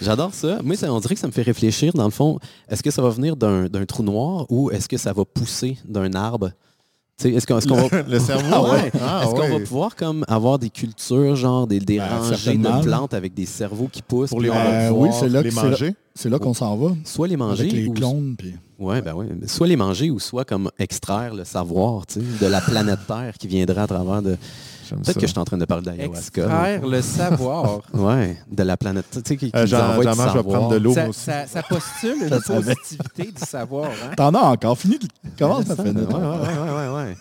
J'adore 0.02 0.34
ça. 0.34 0.60
Moi, 0.62 0.76
ça- 0.76 0.92
on 0.92 1.00
dirait 1.00 1.14
que 1.14 1.20
ça 1.20 1.26
me 1.26 1.32
fait 1.32 1.42
réfléchir, 1.42 1.92
dans 1.94 2.04
le 2.04 2.10
fond, 2.10 2.38
est-ce 2.68 2.82
que 2.82 2.90
ça 2.90 3.02
va 3.02 3.10
venir 3.10 3.36
d'un 3.36 3.66
d'un 3.66 3.84
trou 3.86 4.02
noir 4.02 4.46
ou 4.50 4.70
est-ce 4.70 4.88
que 4.88 4.96
ça 4.96 5.12
va 5.12 5.24
pousser 5.24 5.78
d'un 5.84 6.12
arbre? 6.14 6.50
Est-ce 7.24 7.46
qu'on 7.46 7.56
est-ce 7.58 7.66
qu'on 7.66 7.76
va... 7.76 8.02
Le 8.02 8.18
cerveau. 8.20 8.44
Ah 8.52 8.62
ouais. 8.62 8.92
Ah 9.00 9.22
Est-ce 9.24 9.30
qu'on 9.30 9.40
ouais. 9.40 9.58
va 9.58 9.64
pouvoir 9.64 9.96
comme 9.96 10.22
avoir 10.28 10.58
des 10.58 10.68
cultures, 10.68 11.34
genre 11.34 11.66
des, 11.66 11.78
des 11.80 11.96
Ben, 11.98 12.08
rangées 12.08 12.58
de 12.58 12.82
plantes 12.82 13.14
avec 13.14 13.32
des 13.32 13.46
cerveaux 13.46 13.88
qui 13.90 14.02
poussent? 14.02 14.28
Pour 14.30 14.40
les, 14.40 14.50
Euh, 14.50 14.90
oui, 14.90 15.08
c'est 15.18 15.28
là 15.30 15.40
les 15.42 15.48
que 15.48 15.54
c'est 15.54 15.62
là- 15.62 15.70
manger. 15.70 15.94
C'est 16.14 16.28
là 16.28 16.38
qu'on 16.38 16.52
s'en 16.54 16.76
va. 16.76 16.90
Soit 17.04 17.28
les 17.28 17.36
manger 17.38 17.62
Avec 17.62 17.72
les 17.72 17.86
ou 17.86 17.92
clones. 17.92 18.34
Puis... 18.38 18.54
Ouais, 18.78 19.00
ben 19.00 19.14
oui. 19.16 19.26
Mais 19.40 19.46
Soit 19.48 19.66
les 19.66 19.76
manger 19.76 20.10
ou 20.10 20.18
soit 20.18 20.44
comme 20.44 20.70
extraire 20.78 21.34
le 21.34 21.44
savoir 21.44 22.06
tu 22.06 22.20
sais, 22.20 22.26
de 22.44 22.46
la 22.50 22.60
planète 22.60 23.00
Terre 23.06 23.34
qui 23.38 23.46
viendrait 23.48 23.80
à 23.82 23.86
travers 23.86 24.20
de. 24.20 24.36
Peut-être 24.94 25.14
que 25.14 25.20
je 25.26 25.26
suis 25.32 25.38
en 25.38 25.44
train 25.44 25.56
de 25.58 25.64
parler 25.64 25.82
d'ayahuasca. 25.84 26.42
Extraire 26.42 26.86
le 26.86 27.02
savoir. 27.02 27.80
Ouais, 27.94 28.36
de 28.50 28.62
la 28.62 28.76
planète. 28.76 29.06
Tu 29.10 29.18
sais, 29.24 29.36
qui, 29.36 29.50
qui 29.50 29.56
Euh, 29.56 29.66
je 29.66 29.74
vais 29.76 30.42
prendre 30.42 30.68
de 30.70 30.76
l'eau, 30.76 30.92
ça, 30.94 31.12
ça- 31.12 31.46
ça 31.46 31.62
postule 31.62 32.22
une 32.22 32.40
positivité 32.46 33.32
du 33.32 33.40
savoir. 33.44 33.90
Hein? 33.90 34.14
T'en 34.16 34.32
as 34.34 34.40
encore 34.42 34.78
fini. 34.78 34.98
de- 34.98 35.08
Comment 35.38 35.62
ça 35.62 35.74
fait 35.76 35.82
ouais, 35.82 35.92
ouais, 35.92 36.04
ouais, 36.04 36.70
ouais, 36.88 36.94
ouais. 36.94 37.16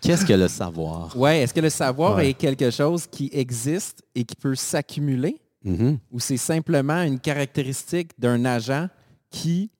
Qu'est-ce 0.00 0.24
que 0.24 0.32
le 0.32 0.48
savoir? 0.48 1.16
Ouais, 1.16 1.40
est-ce 1.42 1.54
que 1.54 1.60
le 1.60 1.70
savoir 1.70 2.16
Ouais. 2.16 2.30
est 2.30 2.34
quelque 2.34 2.70
chose 2.70 3.06
qui 3.06 3.30
existe 3.32 4.02
et 4.14 4.24
qui 4.24 4.36
peut 4.36 4.54
s'accumuler? 4.54 5.38
Mhm. 5.64 5.98
ou 6.10 6.18
c'est 6.18 6.36
simplement 6.38 7.02
une 7.02 7.20
caractéristique 7.20 8.10
d'un 8.18 8.44
agent 8.44 8.88
qui 9.30 9.70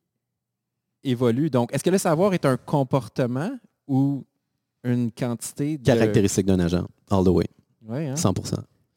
évolue? 1.03 1.51
Donc, 1.51 1.75
est-ce 1.75 1.83
que 1.83 1.91
le 1.91 1.99
savoir 1.99 2.35
est 2.35 2.45
un 2.47 2.57
comportement 2.57 3.51
ou 3.89 4.25
une 4.85 5.11
quantité 5.13 5.79
de... 5.79 5.85
Caractéristique 5.85 6.47
d'un 6.47 6.59
agent, 6.61 6.85
all 7.11 7.25
the 7.25 7.29
way, 7.29 7.47
Ouais, 7.89 8.09
hein? 8.09 8.17
100 8.17 8.35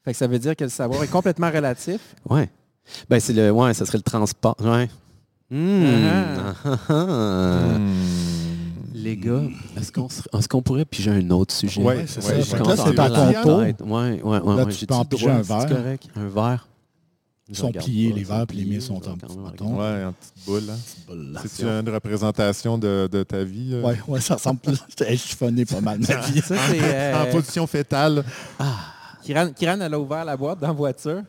Fait 0.04 0.12
que 0.12 0.16
ça 0.18 0.26
veut 0.26 0.38
dire 0.38 0.54
que 0.56 0.64
le 0.64 0.70
savoir 0.70 1.02
est 1.02 1.08
complètement 1.10 1.50
relatif? 1.50 2.00
Ouais. 2.28 2.48
Ben, 3.10 3.18
c'est 3.18 3.32
le. 3.32 3.50
Ouais, 3.50 3.74
ça 3.74 3.84
serait 3.84 3.98
le 3.98 4.02
transport. 4.02 4.54
Ouais. 4.60 4.88
Hmm. 5.50 5.84
Ah. 6.04 6.54
Ah, 6.64 6.78
ah, 6.88 7.06
ah. 7.08 7.78
Hmm. 7.78 7.92
Les 8.94 9.16
gars, 9.16 9.42
est-ce 9.76 9.92
qu'on 9.92 10.08
se- 10.08 10.22
est-ce 10.36 10.48
qu'on 10.48 10.62
pourrait 10.62 10.84
piger 10.84 11.10
un 11.10 11.30
autre 11.30 11.52
sujet? 11.54 11.82
Ouais, 11.82 12.04
c'est 12.06 12.24
ouais, 12.24 12.42
ça. 12.42 12.56
ouais. 12.62 12.66
Là, 12.68 12.76
c'est 12.76 12.98
à 12.98 13.10
ton 13.10 13.42
tour. 13.42 13.58
Ouais, 13.58 13.74
ouais, 13.82 14.22
ouais. 14.22 14.38
Là, 14.56 14.64
ouais. 14.64 14.64
tu 14.66 14.70
J'ai-tu 14.72 14.86
peux 14.86 14.94
en 14.94 15.00
le 15.02 15.08
piger 15.08 15.26
droit? 15.26 15.36
un 15.38 15.42
verre. 15.42 15.66
correct? 15.68 16.08
Un 16.16 16.26
verre? 16.28 16.68
Ils 17.48 17.54
sont 17.56 17.70
pliés, 17.70 18.10
pas, 18.10 18.16
les 18.16 18.24
verres, 18.24 18.46
puis 18.48 18.56
les 18.58 18.64
pliés, 18.64 18.76
miens 18.78 18.84
sont 18.84 19.08
en 19.08 19.16
petit 19.16 19.26
regarder. 19.26 19.62
Ouais, 19.64 20.04
en 20.04 20.12
petite 20.12 20.46
boule. 20.46 21.42
C'est 21.46 21.62
une 21.62 21.88
représentation 21.88 22.76
de, 22.76 23.08
de 23.10 23.22
ta 23.22 23.44
vie. 23.44 23.70
euh, 23.74 23.82
Ouais, 23.82 23.96
ouais, 24.08 24.20
ça 24.20 24.34
ressemble 24.34 24.58
plus. 24.60 24.74
Je 24.98 25.36
pas 25.64 25.80
mal 25.80 26.00
ma 26.00 26.16
vie. 26.26 26.40
Ça, 26.40 26.56
c'est... 26.68 26.78
euh, 26.82 27.22
En 27.22 27.30
position 27.30 27.66
fétale. 27.68 28.24
Kiran, 29.22 29.50
Kiran, 29.52 29.80
elle 29.80 29.94
a 29.94 29.98
ouvert 30.00 30.24
la 30.24 30.36
boîte 30.36 30.58
dans 30.60 30.66
la 30.68 30.72
voiture. 30.72 31.22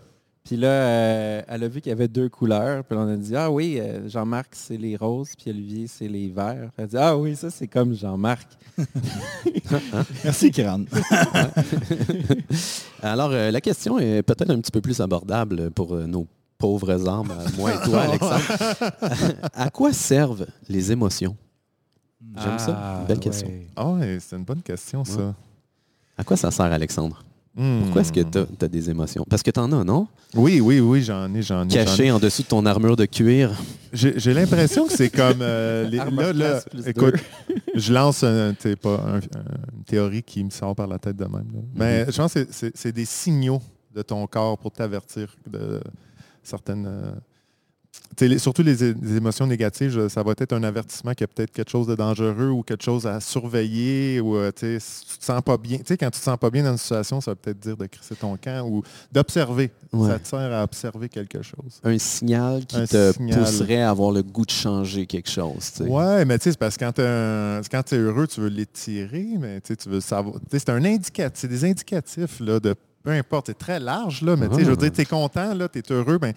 Puis 0.48 0.56
là, 0.56 0.68
euh, 0.70 1.42
elle 1.46 1.64
a 1.66 1.68
vu 1.68 1.82
qu'il 1.82 1.90
y 1.90 1.92
avait 1.92 2.08
deux 2.08 2.30
couleurs. 2.30 2.86
Puis 2.86 2.98
on 2.98 3.06
a 3.06 3.18
dit, 3.18 3.36
ah 3.36 3.52
oui, 3.52 3.80
euh, 3.82 4.08
Jean-Marc, 4.08 4.48
c'est 4.54 4.78
les 4.78 4.96
roses, 4.96 5.34
puis 5.38 5.50
Olivier, 5.52 5.88
c'est 5.88 6.08
les 6.08 6.30
verts. 6.30 6.70
Elle 6.78 6.86
a 6.86 6.88
dit, 6.88 6.98
ah 6.98 7.18
oui, 7.18 7.36
ça, 7.36 7.50
c'est 7.50 7.68
comme 7.68 7.94
Jean-Marc. 7.94 8.48
Merci, 10.24 10.50
Kiran. 10.52 10.86
Alors, 13.04 13.32
euh, 13.32 13.52
la 13.52 13.60
question 13.60 14.00
est 14.00 14.24
peut-être 14.24 14.50
un 14.50 14.62
petit 14.62 14.72
peu 14.72 14.80
plus 14.80 15.02
abordable 15.02 15.70
pour 15.72 15.94
euh, 15.94 16.08
nos 16.08 16.26
pauvres 16.58 17.10
âmes, 17.10 17.34
moi 17.58 17.74
et 17.74 17.84
toi, 17.84 18.02
Alexandre. 18.04 18.42
à 19.54 19.70
quoi 19.70 19.92
servent 19.92 20.48
les 20.70 20.94
émotions? 20.94 21.36
J'aime 22.42 22.58
ça. 22.58 23.04
Belle 23.06 23.20
question. 23.20 23.50
ouais. 23.50 23.68
Ah 23.76 23.90
ouais, 23.90 24.18
c'est 24.22 24.38
une 24.38 24.46
bonne 24.46 24.62
question, 24.62 25.04
ça. 25.04 25.36
À 26.18 26.24
quoi 26.24 26.38
ça 26.38 26.52
sert, 26.52 26.72
Alexandre? 26.72 27.22
Hmm. 27.58 27.82
Pourquoi 27.86 28.02
est-ce 28.02 28.14
que 28.14 28.20
tu 28.22 28.38
as, 28.38 28.68
des 28.68 28.90
émotions? 28.90 29.26
Parce 29.28 29.42
que 29.42 29.50
tu 29.50 29.60
en 29.60 29.72
as, 29.72 29.84
non? 29.84 30.08
Oui, 30.36 30.62
oui, 30.62 30.80
oui, 30.80 31.02
j'en 31.02 31.34
ai, 31.34 31.42
j'en 31.42 31.66
ai. 31.66 31.74
Caché 31.74 32.12
en 32.12 32.20
dessous 32.20 32.44
de 32.44 32.48
ton 32.48 32.66
armure 32.68 32.96
de 32.96 33.06
cuir. 33.06 33.52
J'ai 33.94 34.34
l'impression 34.34 34.86
que 34.86 34.94
c'est 34.94 35.10
comme... 35.10 35.42
euh, 35.42 35.84
les- 35.90 35.98
là, 35.98 36.34
là, 36.34 36.62
écoute, 36.86 37.16
je 37.76 37.92
lance 37.94 38.24
un- 38.24 38.54
pas 38.82 38.90
un- 39.06 39.18
un- 39.18 39.20
une 39.78 39.84
théorie 39.86 40.22
qui 40.22 40.44
me 40.44 40.52
sort 40.52 40.76
par 40.76 40.86
la 40.88 41.00
tête 41.00 41.16
de 41.16 41.24
même. 41.26 41.48
là. 41.54 41.60
Mais 41.76 42.06
je 42.12 42.18
pense 42.18 42.34
que 42.36 42.46
c'est- 42.52 42.92
des 42.92 43.06
signaux 43.06 43.62
de 43.96 44.02
ton 44.04 44.28
corps 44.28 44.58
pour 44.60 44.72
t'avertir 44.72 45.36
de 45.50 45.82
certaines... 46.44 46.86
euh, 46.88 47.12
les- 48.20 48.40
surtout 48.40 48.64
les, 48.64 48.84
émotions 49.16 49.46
négatives, 49.46 50.08
ça 50.08 50.24
va 50.24 50.34
être 50.38 50.54
un 50.54 50.64
avertissement 50.64 51.12
qu'il 51.14 51.22
y 51.22 51.26
a 51.26 51.28
peut-être 51.28 51.52
quelque 51.52 51.70
chose 51.70 51.88
de 51.88 51.96
dangereux 51.96 52.50
ou 52.50 52.64
quelque 52.64 52.84
chose 52.84 53.06
à 53.06 53.20
surveiller 53.20 54.20
ou 54.20 54.36
euh, 54.36 54.52
si 54.58 55.06
tu 55.06 55.18
te 55.20 55.26
sens 55.26 55.42
pas 55.42 55.58
bien. 55.58 55.78
T'sais, 55.80 55.98
quand 55.98 56.10
tu 56.10 56.20
te 56.20 56.24
sens 56.24 56.38
pas 56.38 56.50
bien 56.50 56.64
dans 56.64 56.72
une 56.72 56.78
situation, 56.78 57.22
ça 57.22 57.32
va 57.32 57.36
peut-être 57.36 57.60
dire 57.60 57.78
de 57.78 57.86
crisser 57.86 58.16
ton 58.16 58.36
camp 58.38 58.68
ou 58.68 58.84
d'observer. 59.12 59.72
Ouais. 59.94 60.10
Ça 60.10 60.20
te 60.20 60.28
sert 60.28 60.54
à 60.54 60.64
observer 60.64 61.10
quelque 61.10 61.42
chose. 61.42 61.80
Un 61.84 61.98
signal 61.98 62.66
qui 62.66 62.78
Un 62.78 62.86
te 62.86 63.12
signal. 63.14 63.40
pousserait 63.40 63.82
à 63.82 63.90
avoir 63.92 64.12
le 64.12 64.24
goût 64.24 64.46
de 64.46 64.52
changer 64.52 65.06
quelque 65.06 65.30
chose. 65.30 65.72
Ouais, 65.80 66.26
mais 66.26 66.38
tu 66.40 66.46
sais, 66.46 66.52
c'est 66.52 66.60
parce 66.60 66.78
que 66.78 66.86
quand 66.86 67.84
tu 67.84 67.96
es 67.96 67.98
heureux, 67.98 68.28
tu 68.28 68.42
veux 68.42 68.50
l'étirer, 68.50 69.28
mais 69.40 69.62
tu 69.62 69.76
veux 69.88 70.02
savoir. 70.02 70.38
C'est 70.52 70.70
un 70.70 70.84
indicatif, 70.84 71.40
c'est 71.42 71.48
des 71.48 71.66
indicatifs 71.66 72.40
là, 72.40 72.60
de 72.60 72.76
peu 73.04 73.12
importe, 73.12 73.48
c'est 73.48 73.58
très 73.58 73.80
large, 73.80 74.22
là, 74.22 74.36
mais 74.36 74.50
tu 74.50 74.56
sais, 74.56 74.66
je 74.66 74.70
veux 74.70 74.76
dire, 74.76 74.92
tu 74.92 75.00
es 75.00 75.06
content, 75.06 75.54
tu 75.72 75.80
es 75.80 75.84
heureux, 75.94 76.18
ben, 76.18 76.34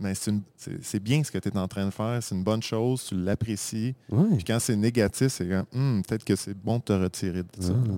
ben, 0.00 0.14
c'est 0.14 1.00
bien 1.00 1.22
ce 1.24 1.30
que 1.30 1.38
tu 1.38 1.48
es 1.48 1.56
en 1.58 1.68
train 1.68 1.86
de 1.86 1.90
faire, 1.90 2.22
c'est 2.22 2.34
une 2.34 2.44
bonne 2.44 2.62
chose, 2.62 3.04
tu 3.08 3.16
l'apprécies. 3.16 3.94
Ouais. 4.10 4.36
Puis 4.36 4.44
quand 4.44 4.58
c'est 4.60 4.76
négatif, 4.76 5.28
c'est 5.28 5.48
Hum, 5.74 6.02
peut-être 6.06 6.24
que 6.24 6.36
c'est 6.36 6.54
bon 6.54 6.78
de 6.78 6.82
te 6.84 6.92
retirer 6.92 7.42
de 7.42 7.48
ça. 7.62 7.72
Ah. 7.74 7.92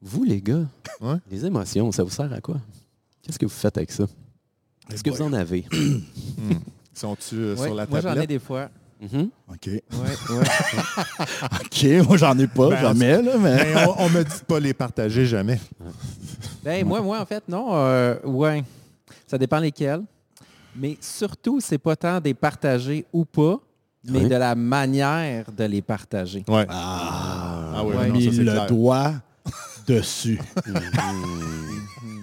Vous, 0.00 0.24
les 0.24 0.40
gars, 0.40 0.64
Ouais. 1.00 1.16
les 1.30 1.44
émotions, 1.46 1.92
ça 1.92 2.02
vous 2.02 2.10
sert 2.10 2.32
à 2.32 2.40
quoi? 2.40 2.60
Qu'est-ce 3.22 3.38
que 3.38 3.46
vous 3.46 3.52
faites 3.52 3.76
avec 3.76 3.92
ça? 3.92 4.04
Est-ce 4.90 5.02
que 5.04 5.10
vous 5.10 5.22
en 5.22 5.32
avez? 5.32 5.64
Hum. 5.72 6.60
Sont-tu 6.94 7.36
euh, 7.36 7.56
Ouais, 7.56 7.66
sur 7.66 7.74
la 7.74 7.86
moi, 7.86 8.00
j'en 8.00 8.10
ai 8.10 8.12
tablette? 8.14 8.28
des 8.28 8.38
fois. 8.38 8.68
Mhm. 9.00 9.30
OK. 9.48 9.66
Ouais, 9.66 9.80
ouais. 10.30 10.44
OK, 12.02 12.06
moi, 12.06 12.16
j'en 12.16 12.38
ai 12.38 12.46
pas, 12.46 12.68
Ben, 12.70 12.80
jamais, 12.80 13.22
là, 13.22 13.38
mais... 13.38 13.56
Ben, 13.74 13.86
on, 13.96 14.04
on 14.04 14.08
me 14.10 14.22
dit 14.22 14.30
de 14.40 14.44
pas 14.44 14.60
les 14.60 14.74
partager 14.74 15.24
jamais. 15.26 15.58
Ben, 16.62 16.86
moi, 16.86 17.00
moi, 17.00 17.20
en 17.20 17.26
fait, 17.26 17.42
non. 17.48 17.68
euh, 17.74 18.16
ouais. 18.24 18.62
Ça 19.26 19.38
dépend 19.38 19.58
lesquels. 19.58 20.02
Mais 20.76 20.96
surtout, 21.00 21.60
c'est 21.60 21.78
pas 21.78 21.96
tant 21.96 22.20
des 22.20 22.34
partagés 22.34 23.04
ou 23.12 23.24
pas, 23.24 23.58
mais 24.04 24.24
de 24.28 24.34
la 24.36 24.54
manière 24.54 25.50
de 25.52 25.64
les 25.64 25.82
partager. 25.82 26.44
Ouais. 26.48 26.66
Ah, 26.68 27.72
Ah 27.76 27.84
oui, 27.84 27.94
Ouais. 27.94 28.08
non, 28.08 28.14
mis 28.14 28.24
ça, 28.24 28.30
c'est 28.32 28.42
le 28.44 28.52
clair. 28.52 28.66
doigt 28.66 29.12
dessus. 29.86 30.38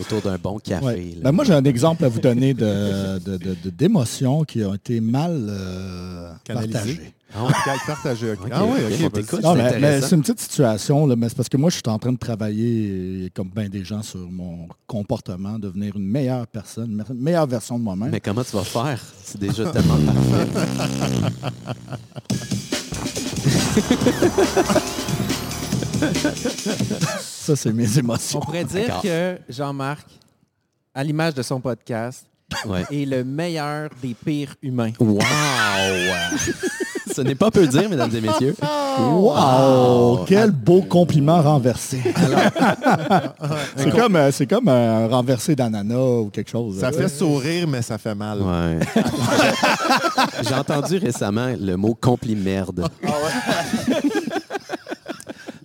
Autour 0.00 0.22
d'un 0.22 0.38
bon 0.38 0.58
café. 0.58 0.84
Ouais. 0.84 1.14
Ben, 1.22 1.32
moi, 1.32 1.44
j'ai 1.44 1.52
un 1.54 1.64
exemple 1.64 2.04
à 2.04 2.08
vous 2.08 2.20
donner 2.20 2.54
de- 2.54 3.18
de- 3.18 3.36
de- 3.36 3.56
de- 3.64 3.70
d'émotions 3.70 4.44
qui 4.44 4.64
ont 4.64 4.74
été 4.74 5.00
mal 5.00 5.46
euh, 5.48 6.32
partagées. 6.46 7.12
Ah 7.32 7.44
Ah 8.50 8.64
oui, 8.64 8.80
c'est 10.00 10.16
une 10.16 10.22
petite 10.22 10.40
situation, 10.40 11.06
là, 11.06 11.14
mais 11.16 11.28
c'est 11.28 11.36
parce 11.36 11.48
que 11.48 11.56
moi, 11.56 11.70
je 11.70 11.76
suis 11.76 11.82
en 11.86 11.96
train 11.98 12.12
de 12.12 12.18
travailler, 12.18 13.30
comme 13.34 13.50
bien 13.54 13.68
des 13.68 13.84
gens, 13.84 14.02
sur 14.02 14.18
mon 14.30 14.66
comportement, 14.88 15.56
devenir 15.58 15.94
une 15.96 16.06
meilleure 16.08 16.46
personne, 16.48 16.90
une 17.10 17.20
meilleure 17.22 17.46
version 17.46 17.78
de 17.78 17.84
moi-même. 17.84 18.10
Mais 18.10 18.18
comment 18.20 18.42
tu 18.42 18.56
vas 18.56 18.64
faire? 18.64 19.00
C'est 19.22 19.38
déjà 19.40 19.64
tellement 19.70 19.96
parfait. 20.06 20.46
Ça, 27.20 27.56
c'est 27.56 27.72
mes 27.72 27.88
On 27.96 27.98
émotions. 28.00 28.40
pourrait 28.40 28.64
dire 28.64 29.00
que 29.02 29.38
Jean-Marc, 29.48 30.06
à 30.94 31.02
l'image 31.04 31.34
de 31.34 31.42
son 31.42 31.60
podcast, 31.60 32.24
Ouais. 32.66 32.84
est 32.90 33.04
le 33.06 33.22
meilleur 33.22 33.90
des 34.02 34.12
pires 34.14 34.56
humains. 34.60 34.90
Wow! 34.98 35.22
Ce 37.14 37.20
n'est 37.22 37.36
pas 37.36 37.50
peu 37.50 37.64
dire, 37.66 37.88
mesdames 37.88 38.10
et 38.14 38.20
messieurs. 38.20 38.56
Wow! 38.98 40.24
Quel 40.26 40.50
beau 40.50 40.82
compliment 40.82 41.40
renversé. 41.42 42.00
c'est 43.76 43.90
comme, 43.96 44.16
euh, 44.16 44.30
c'est 44.32 44.46
comme 44.48 44.68
un 44.68 45.06
renversé 45.06 45.54
d'ananas 45.54 45.96
ou 46.22 46.30
quelque 46.30 46.50
chose. 46.50 46.80
Ça 46.80 46.90
fait 46.90 47.08
sourire, 47.08 47.68
mais 47.68 47.82
ça 47.82 47.98
fait 47.98 48.14
mal. 48.16 48.40
Ouais. 48.42 48.80
J'ai 50.48 50.54
entendu 50.54 50.98
récemment 50.98 51.54
le 51.58 51.76
mot 51.76 51.94
complimerde. 52.00 52.88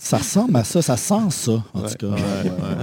Ça 0.08 0.18
ressemble 0.20 0.56
à 0.56 0.64
ça, 0.64 0.84
ça 0.84 0.98
sent 0.98 1.32
ça, 1.32 1.64
en 1.74 1.82
tout 1.82 1.96
cas. 1.98 2.16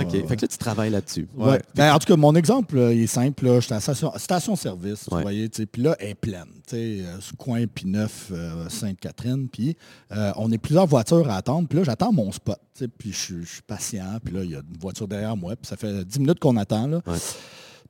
OK. 0.02 0.11
Fait 0.26 0.37
que 0.37 0.42
là, 0.42 0.48
tu 0.48 0.58
travailles 0.58 0.90
là-dessus. 0.90 1.28
Ouais. 1.37 1.62
Ben, 1.76 1.94
en 1.94 1.98
tout 2.00 2.06
cas, 2.08 2.16
mon 2.16 2.35
exemple, 2.35 2.76
là, 2.76 2.92
il 2.92 3.02
est 3.02 3.06
simple. 3.06 3.44
là. 3.46 3.61
J'étais 3.61 3.74
à 3.74 3.80
station, 3.80 4.12
station-service, 4.16 5.06
Ouais. 5.08 5.16
vous 5.18 5.22
voyez, 5.22 5.48
tu 5.48 5.58
sais, 5.62 5.66
puis 5.66 5.82
là, 5.82 5.94
elle 6.00 6.08
est 6.08 6.14
pleine, 6.16 6.46
tu 6.66 6.70
sais, 6.74 6.76
euh, 7.06 7.20
sous 7.20 7.37
coin 7.37 7.62
P9, 7.66 8.08
euh, 8.32 8.68
Sainte-Catherine, 8.68 9.46
puis 9.48 9.76
euh, 10.11 10.32
on 10.37 10.50
est 10.50 10.58
plusieurs 10.58 10.87
voitures 10.88 11.30
à 11.30 11.37
attendre, 11.37 11.68
puis 11.68 11.78
là, 11.78 11.85
j'attends 11.85 12.12
mon 12.12 12.32
spot, 12.32 12.58
tu 12.74 12.80
sais, 12.85 12.88
puis 12.88 13.12
je 13.12 13.16
suis- 13.18 13.44
je 13.44 13.52
suis 13.52 13.62
patient, 13.62 14.18
puis 14.24 14.35
là, 14.35 14.42
il 14.42 14.50
y 14.50 14.54
a 14.56 14.58
une 14.58 14.78
voiture 14.80 15.06
derrière 15.06 15.37
moi, 15.37 15.54
puis 15.54 15.68
ça 15.68 15.76
fait 15.76 16.04
10 16.04 16.18
minutes 16.18 16.40
qu'on 16.40 16.56
attend, 16.56 16.88
là. 16.88 17.02
Ouais. 17.06 17.18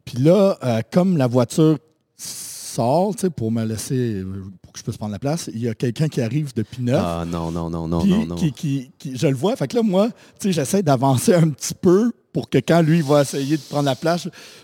Puis 0.04 0.18
là, 0.18 0.58
euh, 0.62 0.82
comme 0.92 1.16
la 1.16 1.26
voiture 1.26 1.78
sort, 2.16 3.14
tu 3.14 3.22
sais, 3.22 3.30
pour 3.30 3.50
me 3.50 3.64
laisser, 3.64 4.22
euh, 4.22 4.44
pour 4.72 4.74
que 4.74 4.78
je 4.78 4.84
puisse 4.84 4.96
prendre 4.96 5.12
la 5.12 5.18
place, 5.18 5.50
il 5.52 5.60
y 5.60 5.68
a 5.68 5.74
quelqu'un 5.74 6.08
qui 6.08 6.22
arrive 6.22 6.54
de 6.54 6.62
P9, 6.62 6.94
Ah 6.98 7.24
non, 7.26 7.50
non, 7.50 7.68
non, 7.68 7.86
non, 7.86 8.04
non, 8.06 8.24
non. 8.26 8.34
Qui, 8.36 8.52
qui- 8.52 8.90
qui- 8.98 9.16
je 9.18 9.26
le 9.26 9.34
vois. 9.34 9.54
Fait 9.54 9.68
que 9.68 9.76
là, 9.76 9.82
moi, 9.82 10.08
tu 10.08 10.48
sais, 10.48 10.52
j'essaie 10.52 10.82
d'avancer 10.82 11.34
un 11.34 11.50
petit 11.50 11.74
peu 11.74 12.10
pour 12.32 12.48
que 12.48 12.56
quand 12.56 12.80
lui 12.80 13.02
va 13.02 13.20
essayer 13.20 13.58
de 13.58 13.62
prendre 13.62 13.84
la 13.84 13.94
place, 13.94 14.22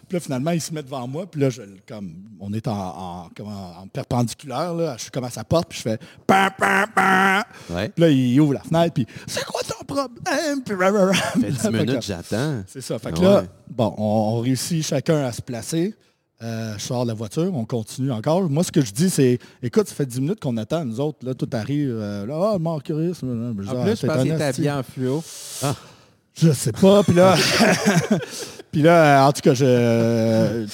puis 0.09 0.16
là, 0.16 0.21
finalement, 0.21 0.53
il 0.53 0.61
se 0.62 0.73
met 0.73 0.83
devant 0.83 1.07
moi. 1.07 1.27
Puis 1.31 1.42
là, 1.42 1.51
je, 1.51 1.61
comme, 1.87 2.14
on 2.40 2.51
est 2.55 2.66
en, 2.66 3.29
en- 3.38 3.87
perpendiculaire, 3.92 4.73
là. 4.75 4.94
Je 4.97 5.03
suis 5.03 5.11
comme 5.11 5.25
à 5.25 5.31
sa 5.31 5.44
porte, 5.44 5.68
puis 5.68 5.79
je 5.79 5.83
fais 5.83 5.99
pam, 6.27 6.51
pam, 6.59 6.87
pam. 6.94 7.42
Ouais. 7.71 7.90
Puis 7.90 8.01
là, 8.03 8.09
il 8.11 8.40
ouvre 8.40 8.55
la 8.55 8.61
fenêtre, 8.62 8.94
puis 8.94 9.07
c'est 9.27 9.44
quoi 9.44 9.61
ton 9.62 9.85
problème? 9.85 10.62
Puis 10.64 10.75
rah, 10.75 10.90
rah, 10.90 11.07
rah. 11.07 11.12
Ça 11.14 11.31
fait 11.40 11.51
10 11.51 11.59
Fait 11.61 11.68
que- 11.71 11.77
minutes, 11.77 12.03
j'attends. 12.03 12.62
c'est 12.66 12.81
ça. 12.81 12.99
Fait 12.99 13.12
que 13.12 13.18
Ah 13.18 13.23
là, 13.23 13.44
bon, 13.71 13.94
on, 13.99 14.03
on 14.37 14.40
réussit 14.40 14.83
chacun 14.87 15.25
à 15.25 15.33
se 15.33 15.42
placer. 15.42 15.94
Euh, 16.40 16.74
je 16.79 16.83
sors 16.83 17.03
de 17.03 17.09
la 17.09 17.14
voiture, 17.14 17.51
on 17.53 17.64
continue 17.64 18.12
encore. 18.12 18.48
Moi, 18.48 18.62
ce 18.62 18.70
que 18.70 18.81
je 18.81 18.92
dis, 18.92 19.11
c'est 19.11 19.38
écoute, 19.61 19.88
ça 19.88 19.94
fait 19.94 20.07
10 20.07 20.20
minutes 20.20 20.40
qu'on 20.40 20.57
attend, 20.57 20.85
nous 20.85 21.01
autres, 21.01 21.27
là, 21.27 21.35
tout 21.35 21.48
arrive. 21.53 21.90
euh, 21.90 22.27
là, 22.27 22.53
ah, 22.55 22.59
mort 22.59 22.81
curieux. 22.83 23.11
En 23.11 23.55
plus, 23.85 24.01
je 24.01 24.07
pense 24.07 24.22
qu'il 24.22 24.31
est 24.31 24.42
habillé 24.42 24.70
en 24.70 24.83
fluo. 24.85 25.22
Je 26.35 26.53
sais 26.53 26.70
pas. 26.70 27.03
Puis 27.03 27.14
là, 27.14 27.35
puis 28.70 28.83
là, 28.83 29.27
en 29.27 29.33
tout 29.33 29.40
cas, 29.40 29.55
je, 29.55 30.64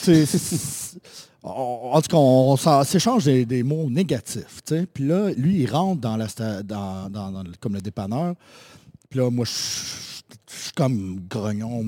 en 1.43 2.01
tout 2.01 2.09
cas, 2.09 2.17
on, 2.17 2.85
s'échange 2.85 3.25
des, 3.25 3.47
des 3.47 3.63
mots 3.63 3.89
négatifs. 3.89 4.61
tu 4.67 4.75
sais. 4.77 4.87
Puis 4.87 5.05
là, 5.07 5.31
lui, 5.37 5.63
il 5.63 5.71
rentre 5.71 6.01
dans 6.01 6.17
la, 6.17 6.27
dans, 6.63 7.09
dans- 7.11 7.45
comme 7.61 7.75
le 7.75 7.81
dépanneur. 7.81 8.35
Puis 9.09 9.21
là, 9.21 9.31
moi, 9.31 9.45
je 9.47 10.14
je 10.51 10.55
suis 10.65 10.73
comme 10.73 11.21
grognon. 11.29 11.83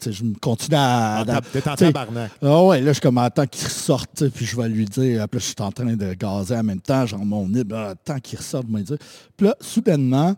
Sais, 0.00 0.12
Je 0.12 0.24
me 0.24 0.34
continue 0.34 0.76
à... 0.78 1.24
T'es 1.52 1.68
en 1.68 1.74
tabarnak. 1.76 2.30
ah 2.42 2.64
ouais, 2.64 2.80
là, 2.80 2.92
je 2.92 3.00
comme 3.00 3.18
attends 3.18 3.46
qu'il 3.46 3.64
ressorte, 3.64 4.28
puis 4.30 4.44
je 4.46 4.56
vais 4.56 4.68
lui 4.68 4.84
dire, 4.84 5.18
là, 5.20 5.26
je 5.32 5.38
suis 5.38 5.54
en 5.60 5.70
train 5.72 5.94
de 5.96 6.14
gazer 6.14 6.56
en 6.56 6.62
même 6.64 6.80
temps, 6.80 7.06
genre 7.06 7.24
mon 7.24 7.48
nez, 7.48 7.64
ben, 7.64 7.90
attends 7.90 8.18
qu'il 8.18 8.38
ressorte, 8.38 8.66
je 8.68 8.72
vais 8.72 8.78
lui 8.78 8.84
dire. 8.84 8.98
Puis 9.36 9.46
là, 9.46 9.54
soudainement, 9.60 10.34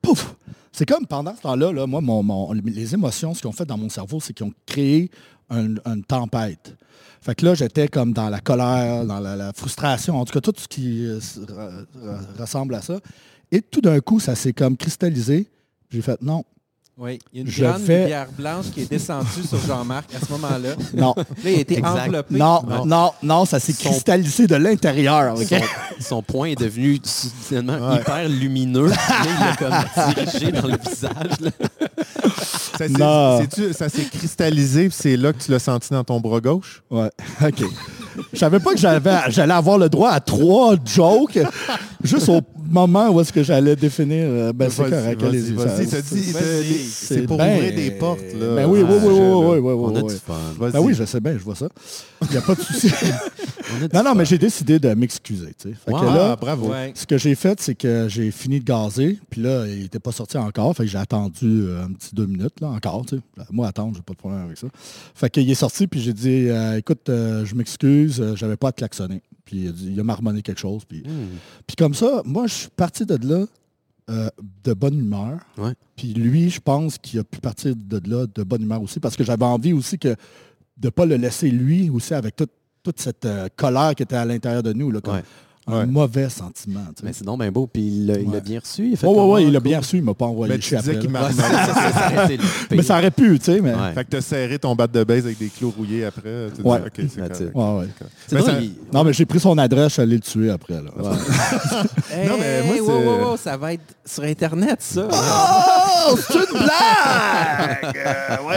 pouf! 0.00 0.34
C'est 0.72 0.86
comme 0.86 1.06
pendant 1.06 1.34
ce 1.34 1.40
temps-là, 1.42 1.72
là, 1.72 1.86
moi, 1.86 2.00
mon, 2.00 2.22
mon- 2.22 2.52
les 2.52 2.92
émotions, 2.94 3.32
ce 3.34 3.40
qu'ils 3.40 3.48
ont 3.48 3.52
fait 3.52 3.64
dans 3.64 3.78
mon 3.78 3.88
cerveau, 3.88 4.20
c'est 4.20 4.32
qu'ils 4.34 4.46
ont 4.46 4.52
créé 4.66 5.10
un- 5.48 5.74
une 5.86 6.04
tempête. 6.04 6.76
Fait 7.22 7.34
que 7.34 7.44
là, 7.46 7.54
j'étais 7.54 7.88
comme 7.88 8.12
dans 8.12 8.28
la 8.28 8.40
colère, 8.40 9.04
dans 9.04 9.18
la, 9.18 9.36
la 9.36 9.52
frustration, 9.54 10.16
en 10.20 10.24
tout 10.24 10.32
cas, 10.32 10.40
tout 10.40 10.52
ce 10.56 10.68
qui 10.68 11.06
euh, 11.06 11.18
ressemble 12.38 12.74
à 12.74 12.82
ça. 12.82 12.98
Et 13.50 13.62
tout 13.62 13.80
d'un 13.80 14.00
coup, 14.00 14.20
ça 14.20 14.34
s'est 14.34 14.52
comme 14.52 14.76
cristallisé. 14.76 15.48
J'ai 15.90 16.02
fait 16.02 16.20
non, 16.20 16.44
Oui, 16.98 17.18
il 17.30 17.36
y 17.36 17.42
a 17.42 17.44
une 17.44 17.50
Je 17.50 17.62
grande 17.62 17.82
fais- 17.82 18.02
lumière 18.04 18.26
blanche 18.38 18.66
qui 18.72 18.80
est 18.80 18.90
descendue 18.90 19.42
sur 19.46 19.58
Jean-Marc 19.66 20.06
à 20.14 20.24
ce 20.24 20.32
moment-là. 20.32 20.70
non, 20.94 21.12
Là, 21.16 21.24
il 21.44 21.48
a 21.48 21.60
été 21.60 21.76
Exact. 21.76 21.90
enveloppé. 22.06 22.34
non, 22.38 22.62
non, 22.86 23.12
non, 23.22 23.44
ça 23.44 23.60
s'est 23.60 23.74
Son- 23.74 23.90
cristallisé 23.90 24.46
de 24.46 24.54
l'intérieur. 24.56 25.36
Son, 25.36 25.44
son 26.00 26.22
poing 26.22 26.46
est 26.48 26.58
devenu 26.58 26.98
soudainement 27.04 27.90
Ouais. 27.90 28.00
hyper 28.00 28.28
lumineux. 28.30 28.86
Là, 28.88 28.96
il 29.24 29.42
a 29.44 29.56
comme 29.56 30.14
dirigé 30.14 30.52
dans 30.52 30.66
le 30.68 30.78
visage. 30.78 31.40
là. 31.40 31.50
Ça 32.78 32.88
Non. 32.88 33.46
ça 33.72 33.88
s'est 33.90 34.04
cristallisé, 34.04 34.88
puis 34.88 34.96
c'est 34.98 35.16
là 35.18 35.34
que 35.34 35.42
tu 35.42 35.50
l'as 35.50 35.58
senti 35.58 35.90
dans 35.90 36.04
ton 36.04 36.18
bras 36.20 36.40
gauche? 36.40 36.82
Ouais, 36.90 37.10
OK. 37.44 37.62
Je 38.32 38.38
savais 38.38 38.58
pas 38.60 38.72
que 38.72 38.78
j'allais 38.78 39.52
avoir 39.52 39.76
le 39.76 39.90
droit 39.90 40.10
à 40.12 40.20
trois 40.20 40.76
jokes 40.82 41.38
juste 42.02 42.30
au 42.30 42.40
moment 42.70 43.10
où 43.10 43.20
est-ce 43.20 43.32
que 43.32 43.42
j'allais 43.42 43.76
définir. 43.76 44.26
euh, 44.28 44.52
Ben, 44.52 44.68
c'est 44.70 44.82
correct. 44.90 45.20
vas-y, 45.22 45.52
vas-y. 45.52 45.86
T'as 45.86 46.00
dit, 46.02 46.32
c'est 46.90 47.22
pour 47.22 47.38
ben- 47.38 47.56
ouvrir 47.56 47.74
des 47.74 47.90
portes. 47.92 48.20
Là, 48.38 48.54
Ben 48.56 48.66
oui, 48.68 48.80
oui, 48.80 48.86
oui, 48.88 48.96
oui, 49.02 49.08
Sujet, 49.10 49.20
oui, 49.22 49.58
oui, 49.58 49.72
oui, 49.72 49.90
On 49.92 49.96
a 49.96 50.02
du 50.02 50.14
fun. 50.16 50.34
Vas-y. 50.58 50.72
Ben 50.72 50.80
oui, 50.80 50.94
je 50.94 51.04
sais 51.04 51.20
bien, 51.20 51.32
je 51.34 51.38
vois 51.44 51.54
ça. 51.54 51.68
Il 52.22 52.30
n'y 52.30 52.36
a 52.36 52.40
pas 52.42 52.54
de 52.54 52.60
souci. 52.60 52.90
Non, 53.92 54.04
non, 54.04 54.14
mais 54.14 54.24
j'ai 54.24 54.38
décidé 54.38 54.78
de 54.78 54.94
m'excuser. 54.94 55.52
Wow. 55.88 56.04
là, 56.04 56.28
Ah, 56.32 56.36
bravo. 56.40 56.68
Ouais. 56.70 56.92
ce 56.94 57.04
que 57.04 57.18
j'ai 57.18 57.34
fait, 57.34 57.60
c'est 57.60 57.74
que 57.74 58.06
j'ai 58.08 58.30
fini 58.30 58.60
de 58.60 58.64
gazer, 58.64 59.18
puis 59.28 59.42
là, 59.42 59.66
il 59.66 59.80
n'était 59.82 59.98
pas 59.98 60.12
sorti 60.12 60.38
encore. 60.38 60.74
Fait 60.76 60.84
que 60.84 60.88
j'ai 60.88 60.96
attendu 60.98 61.62
euh, 61.64 61.84
un 61.84 61.88
petit 61.92 62.14
deux 62.14 62.26
minutes, 62.26 62.60
là, 62.60 62.68
encore. 62.68 63.04
Moi, 63.50 63.66
attendre, 63.66 63.94
j'ai 63.96 64.02
pas 64.02 64.12
de 64.12 64.18
problème 64.18 64.44
avec 64.44 64.56
ça. 64.56 64.68
Fait 65.16 65.28
qu'il 65.30 65.50
est 65.50 65.54
sorti, 65.56 65.88
puis 65.88 66.00
j'ai 66.00 66.12
dit 66.12 66.46
euh, 66.48 66.78
écoute, 66.78 67.08
euh, 67.08 67.44
je 67.44 67.56
m'excuse, 67.56 68.20
euh, 68.20 68.36
j'avais 68.36 68.56
pas 68.56 68.68
à 68.68 68.72
te 68.72 68.76
klaxonner. 68.78 69.20
Puis 69.46 69.70
il 69.80 69.98
a, 69.98 70.04
marmonné 70.04 70.42
quelque 70.42 70.60
chose. 70.60 70.84
Puis, 70.84 71.00
Hmm. 71.00 71.38
puis 71.66 71.76
comme 71.76 71.94
ça, 71.94 72.20
moi, 72.26 72.46
je 72.46 72.54
suis 72.54 72.68
parti 72.68 73.06
de 73.06 73.16
là 73.26 73.46
euh, 74.10 74.28
de 74.62 74.74
bonne 74.74 74.98
humeur. 74.98 75.38
Ouais. 75.56 75.72
Puis 75.96 76.12
lui, 76.12 76.50
je 76.50 76.60
pense 76.60 76.98
qu'il 76.98 77.18
a 77.20 77.24
pu 77.24 77.40
partir 77.40 77.74
de 77.74 78.00
là 78.08 78.26
de 78.26 78.42
bonne 78.42 78.62
humeur 78.62 78.82
aussi, 78.82 79.00
parce 79.00 79.16
que 79.16 79.24
j'avais 79.24 79.44
envie 79.44 79.72
aussi 79.72 79.98
que 79.98 80.08
de 80.08 80.16
ne 80.84 80.90
pas 80.90 81.06
le 81.06 81.16
laisser 81.16 81.50
lui 81.50 81.88
aussi 81.90 82.12
avec 82.12 82.36
toute, 82.36 82.52
toute 82.82 83.00
cette 83.00 83.24
euh, 83.24 83.48
colère 83.56 83.94
qui 83.94 84.02
était 84.02 84.16
à 84.16 84.24
l'intérieur 84.24 84.62
de 84.62 84.72
nous, 84.72 84.90
là, 84.90 85.00
comme 85.00 85.14
Ouais. 85.14 85.24
Un 85.68 85.80
Ouais. 85.80 85.86
mauvais 85.86 86.28
sentiment. 86.28 86.80
tu 86.94 87.00
sais. 87.00 87.02
Mais 87.04 87.12
c'est 87.12 87.24
donc 87.24 87.40
bien 87.40 87.50
beau. 87.50 87.66
Puis 87.66 87.82
il 87.82 88.06
l'a 88.06 88.14
l'a 88.18 88.20
Ouais. 88.22 88.40
bien 88.40 88.60
reçu. 88.60 88.86
Il 88.88 88.92
a 88.94 88.96
fait 88.96 89.06
Oui, 89.06 89.12
oui, 89.12 89.18
comme, 89.18 89.30
oui, 89.30 89.42
ah, 89.44 89.48
il 89.48 89.56
a 89.56 89.58
cool. 89.60 89.68
bien 89.68 89.78
reçu, 89.80 89.96
il 89.96 90.02
m'a 90.04 90.14
pas 90.14 90.24
envoyé 90.26 90.50
Mais 90.52 90.56
le 90.58 90.62
tu 90.62 90.76
disais 90.76 90.98
qu'il 90.98 91.10
m'a 91.10 91.22
Ouais, 91.26 91.32
Mais 92.70 92.82
ça 92.82 92.98
aurait 92.98 93.10
pu, 93.10 93.38
tu 93.38 93.44
sais, 93.46 93.60
mais... 93.60 93.74
Ouais. 93.74 93.92
Fait 93.94 94.04
que 94.04 94.10
t'as 94.10 94.20
serré 94.20 94.58
ton 94.58 94.74
bat 94.76 94.86
de 94.86 95.02
base 95.04 95.24
avec 95.24 95.38
des 95.38 95.48
clous 95.48 95.72
rouillés 95.76 96.04
après. 96.04 96.46
Ouais. 96.64 96.78
OK, 96.86 97.00
c'est. 97.08 97.54
Ouais, 97.54 97.78
ouais. 97.78 97.86
Mais 98.32 98.38
drôle, 98.40 98.50
ça- 98.52 98.60
il- 98.60 98.72
Non, 98.92 99.04
mais 99.04 99.12
j'ai 99.12 99.26
pris 99.26 99.40
son 99.40 99.56
adresse, 99.58 99.88
je 99.88 99.92
suis 99.94 100.02
allé 100.02 100.14
le 100.16 100.20
tuer 100.20 100.50
après. 100.50 100.74
Là. 100.74 100.90
Hey, 102.12 102.28
Non, 102.28 102.34
mais 102.38 102.62
moi, 102.62 102.80
wow, 102.80 103.02
wow, 103.02 103.30
wow, 103.30 103.36
ça 103.36 103.56
va 103.56 103.72
être 103.74 103.82
sur 104.04 104.22
Internet, 104.24 104.78
ça. 104.80 105.08
Oh, 105.10 106.16
c'est 106.16 106.34
une 106.34 106.58
blague! 106.58 107.96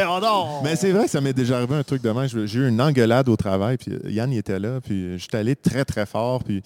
Euh, 0.09 0.19
donc! 0.21 0.63
Mais 0.63 0.75
c'est 0.75 0.91
vrai 0.91 1.05
que 1.05 1.09
ça 1.11 1.21
m'est 1.21 1.33
déjà 1.33 1.57
arrivé 1.57 1.75
un 1.75 1.83
truc 1.83 2.01
de 2.01 2.09
même. 2.09 2.27
Je- 2.27 2.45
J'ai 2.45 2.59
eu 2.59 2.67
une 2.69 2.81
engueulade 2.81 3.27
au 3.29 3.35
travail, 3.35 3.77
puis 3.77 3.91
Yann 4.07 4.31
il 4.31 4.37
était 4.37 4.59
là, 4.59 4.79
puis 4.83 5.17
j'étais 5.17 5.37
allé 5.37 5.55
très, 5.55 5.85
très 5.85 6.05
fort, 6.05 6.43
puis 6.43 6.61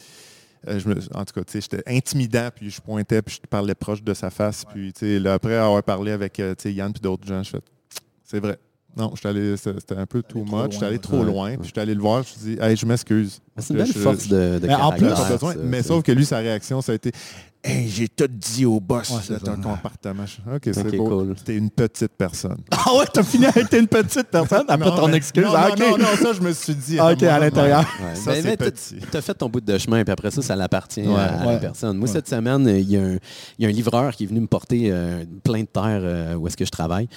euh, 0.67 0.79
je 0.79 0.87
me, 0.87 0.95
en 1.13 1.25
tout 1.25 1.33
cas, 1.33 1.43
tu 1.43 1.51
sais, 1.51 1.61
j'étais 1.61 1.83
intimidant, 1.87 2.49
puis 2.55 2.69
je 2.69 2.81
pointais, 2.81 3.21
puis 3.21 3.39
je 3.41 3.47
parlais 3.47 3.75
proche 3.75 4.03
de 4.03 4.13
sa 4.13 4.29
face, 4.29 4.63
puis 4.65 4.93
tu 4.93 4.99
sais, 5.05 5.19
là, 5.19 5.33
après 5.33 5.55
avoir 5.55 5.83
parlé 5.83 6.11
avec 6.11 6.39
euh, 6.39 6.55
tu 6.55 6.63
sais, 6.63 6.73
Yann 6.73 6.91
puis 6.93 7.01
d'autres 7.01 7.27
gens, 7.27 7.41
je 7.43 7.49
fais, 7.51 7.61
c'est 8.23 8.39
vrai. 8.39 8.57
Non, 8.95 9.11
c'était 9.15 9.95
un 9.97 10.05
peu 10.05 10.21
too 10.21 10.43
much, 10.45 10.73
j'étais 10.73 10.85
allé 10.85 10.95
loin, 10.97 11.01
trop 11.01 11.19
ouais. 11.19 11.25
loin, 11.25 11.55
puis 11.57 11.65
j'étais 11.67 11.81
allé 11.81 11.95
le 11.95 12.01
voir, 12.01 12.21
je 12.23 12.33
dis, 12.39 12.57
hey, 12.61 12.75
je 12.77 12.85
m'excuse. 12.85 13.41
C'est 13.57 13.73
une 13.73 13.77
belle 13.79 13.87
je- 13.87 13.93
force 13.99 14.27
de, 14.27 14.59
de 14.59 14.67
Mais 14.67 14.75
en 14.75 14.91
plus, 14.91 14.99
caractère, 15.07 15.25
pas 15.25 15.31
besoin. 15.33 15.53
ça, 15.53 15.59
Mais 15.63 15.81
sauf 15.81 16.03
que 16.03 16.11
lui, 16.11 16.25
sa 16.25 16.37
réaction, 16.37 16.79
ça 16.81 16.91
a 16.91 16.95
été 16.95 17.11
Hey, 17.65 17.87
j'ai 17.87 18.09
tout 18.09 18.27
dit 18.27 18.65
au 18.65 18.81
boss 18.81 19.09
Ouais, 19.09 19.17
de 19.19 19.23
c'est 19.23 19.39
ton 19.39 19.55
ça. 19.55 19.61
comportement. 19.69 20.25
Je- 20.25 20.53
OK, 20.55 20.61
c'est 20.65 20.79
Ok, 20.85 20.97
beau. 20.97 21.07
cool. 21.07 21.35
T'es 21.45 21.55
une 21.55 21.69
petite 21.69 22.11
personne. 22.17 22.57
Ah 22.71 22.93
ouais, 22.97 23.05
t'as 23.13 23.23
fini 23.23 23.45
avec 23.45 23.69
t'es 23.69 23.79
une 23.79 23.87
petite 23.87 24.27
personne? 24.27 24.65
Après 24.67 24.89
Non, 24.89 24.95
ton 24.97 25.07
mais- 25.07 25.15
excuse. 25.15 25.45
Non, 25.45 25.53
Ah, 25.55 25.69
non, 25.69 25.73
ok. 25.73 25.79
non, 25.79 25.97
non, 25.99 26.15
ça, 26.21 26.33
je 26.33 26.41
me 26.41 26.51
suis 26.51 26.75
dit. 26.75 26.99
Ah, 26.99 27.13
ok, 27.13 27.23
à 27.23 27.39
l'intérieur. 27.39 27.79
Ouais. 28.01 28.15
Ça, 28.15 28.33
Ben, 28.33 28.57
t'as- 28.57 28.69
petit. 28.69 28.95
T'as 29.09 29.21
fait 29.21 29.33
ton 29.33 29.47
bout 29.47 29.61
de 29.61 29.77
chemin, 29.77 30.03
puis 30.03 30.11
après 30.11 30.29
ça, 30.31 30.41
ça 30.41 30.57
l'appartient 30.57 31.07
Ouais, 31.07 31.15
à, 31.15 31.41
à 31.41 31.45
ouais. 31.47 31.53
la 31.53 31.59
personne. 31.59 31.97
Moi, 31.97 32.07
Ouais. 32.09 32.13
cette 32.13 32.27
semaine, 32.27 32.67
il 32.67 32.89
y, 32.91 32.97
a 32.97 33.01
un- 33.01 33.17
il 33.57 33.63
y 33.63 33.65
a 33.65 33.69
un 33.69 33.71
livreur 33.71 34.13
qui 34.13 34.25
est 34.25 34.27
venu 34.27 34.41
me 34.41 34.47
porter 34.47 34.89
euh, 34.91 35.23
plein 35.45 35.61
de 35.61 35.67
terre 35.67 36.01
euh, 36.03 36.35
où 36.35 36.47
est-ce 36.47 36.57
que 36.57 36.65
je 36.65 36.71
travaille. 36.71 37.07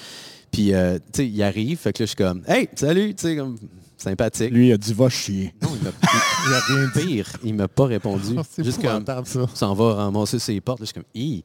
Puis, 0.53 0.73
euh, 0.75 0.99
tu 1.13 1.23
sais, 1.23 1.27
il 1.29 1.43
arrive, 1.43 1.79
fait 1.79 1.93
que 1.93 2.05
là, 2.05 2.07
je 2.07 2.11
suis 2.11 2.17
comme 2.17 2.43
«Hey, 2.47 2.69
salut!» 2.77 3.15
Tu 3.17 3.23
sais, 3.27 3.37
comme 3.37 3.57
sympathique. 3.97 4.51
Lui, 4.51 4.69
il 4.69 4.73
a 4.73 4.77
dit 4.77 4.93
va 4.93 5.09
chier. 5.09 5.55
Non, 5.63 5.69
il 5.83 6.53
a 6.55 6.61
rien 6.61 6.89
pire. 6.95 7.29
Il 7.45 7.55
m'a 7.55 7.69
pas 7.69 7.87
répondu. 7.87 8.37
C'est 8.51 8.65
Juste 8.65 8.81
comme 8.83 9.05
ça. 9.25 9.47
s'en 9.55 9.75
va 9.75 9.95
ramasser 9.95 10.39
ses 10.39 10.61
portes. 10.61 10.81
Là, 10.81 10.85
je 10.85 10.93
suis 10.93 10.95
comme 10.95 11.05
Hi! 11.15 11.43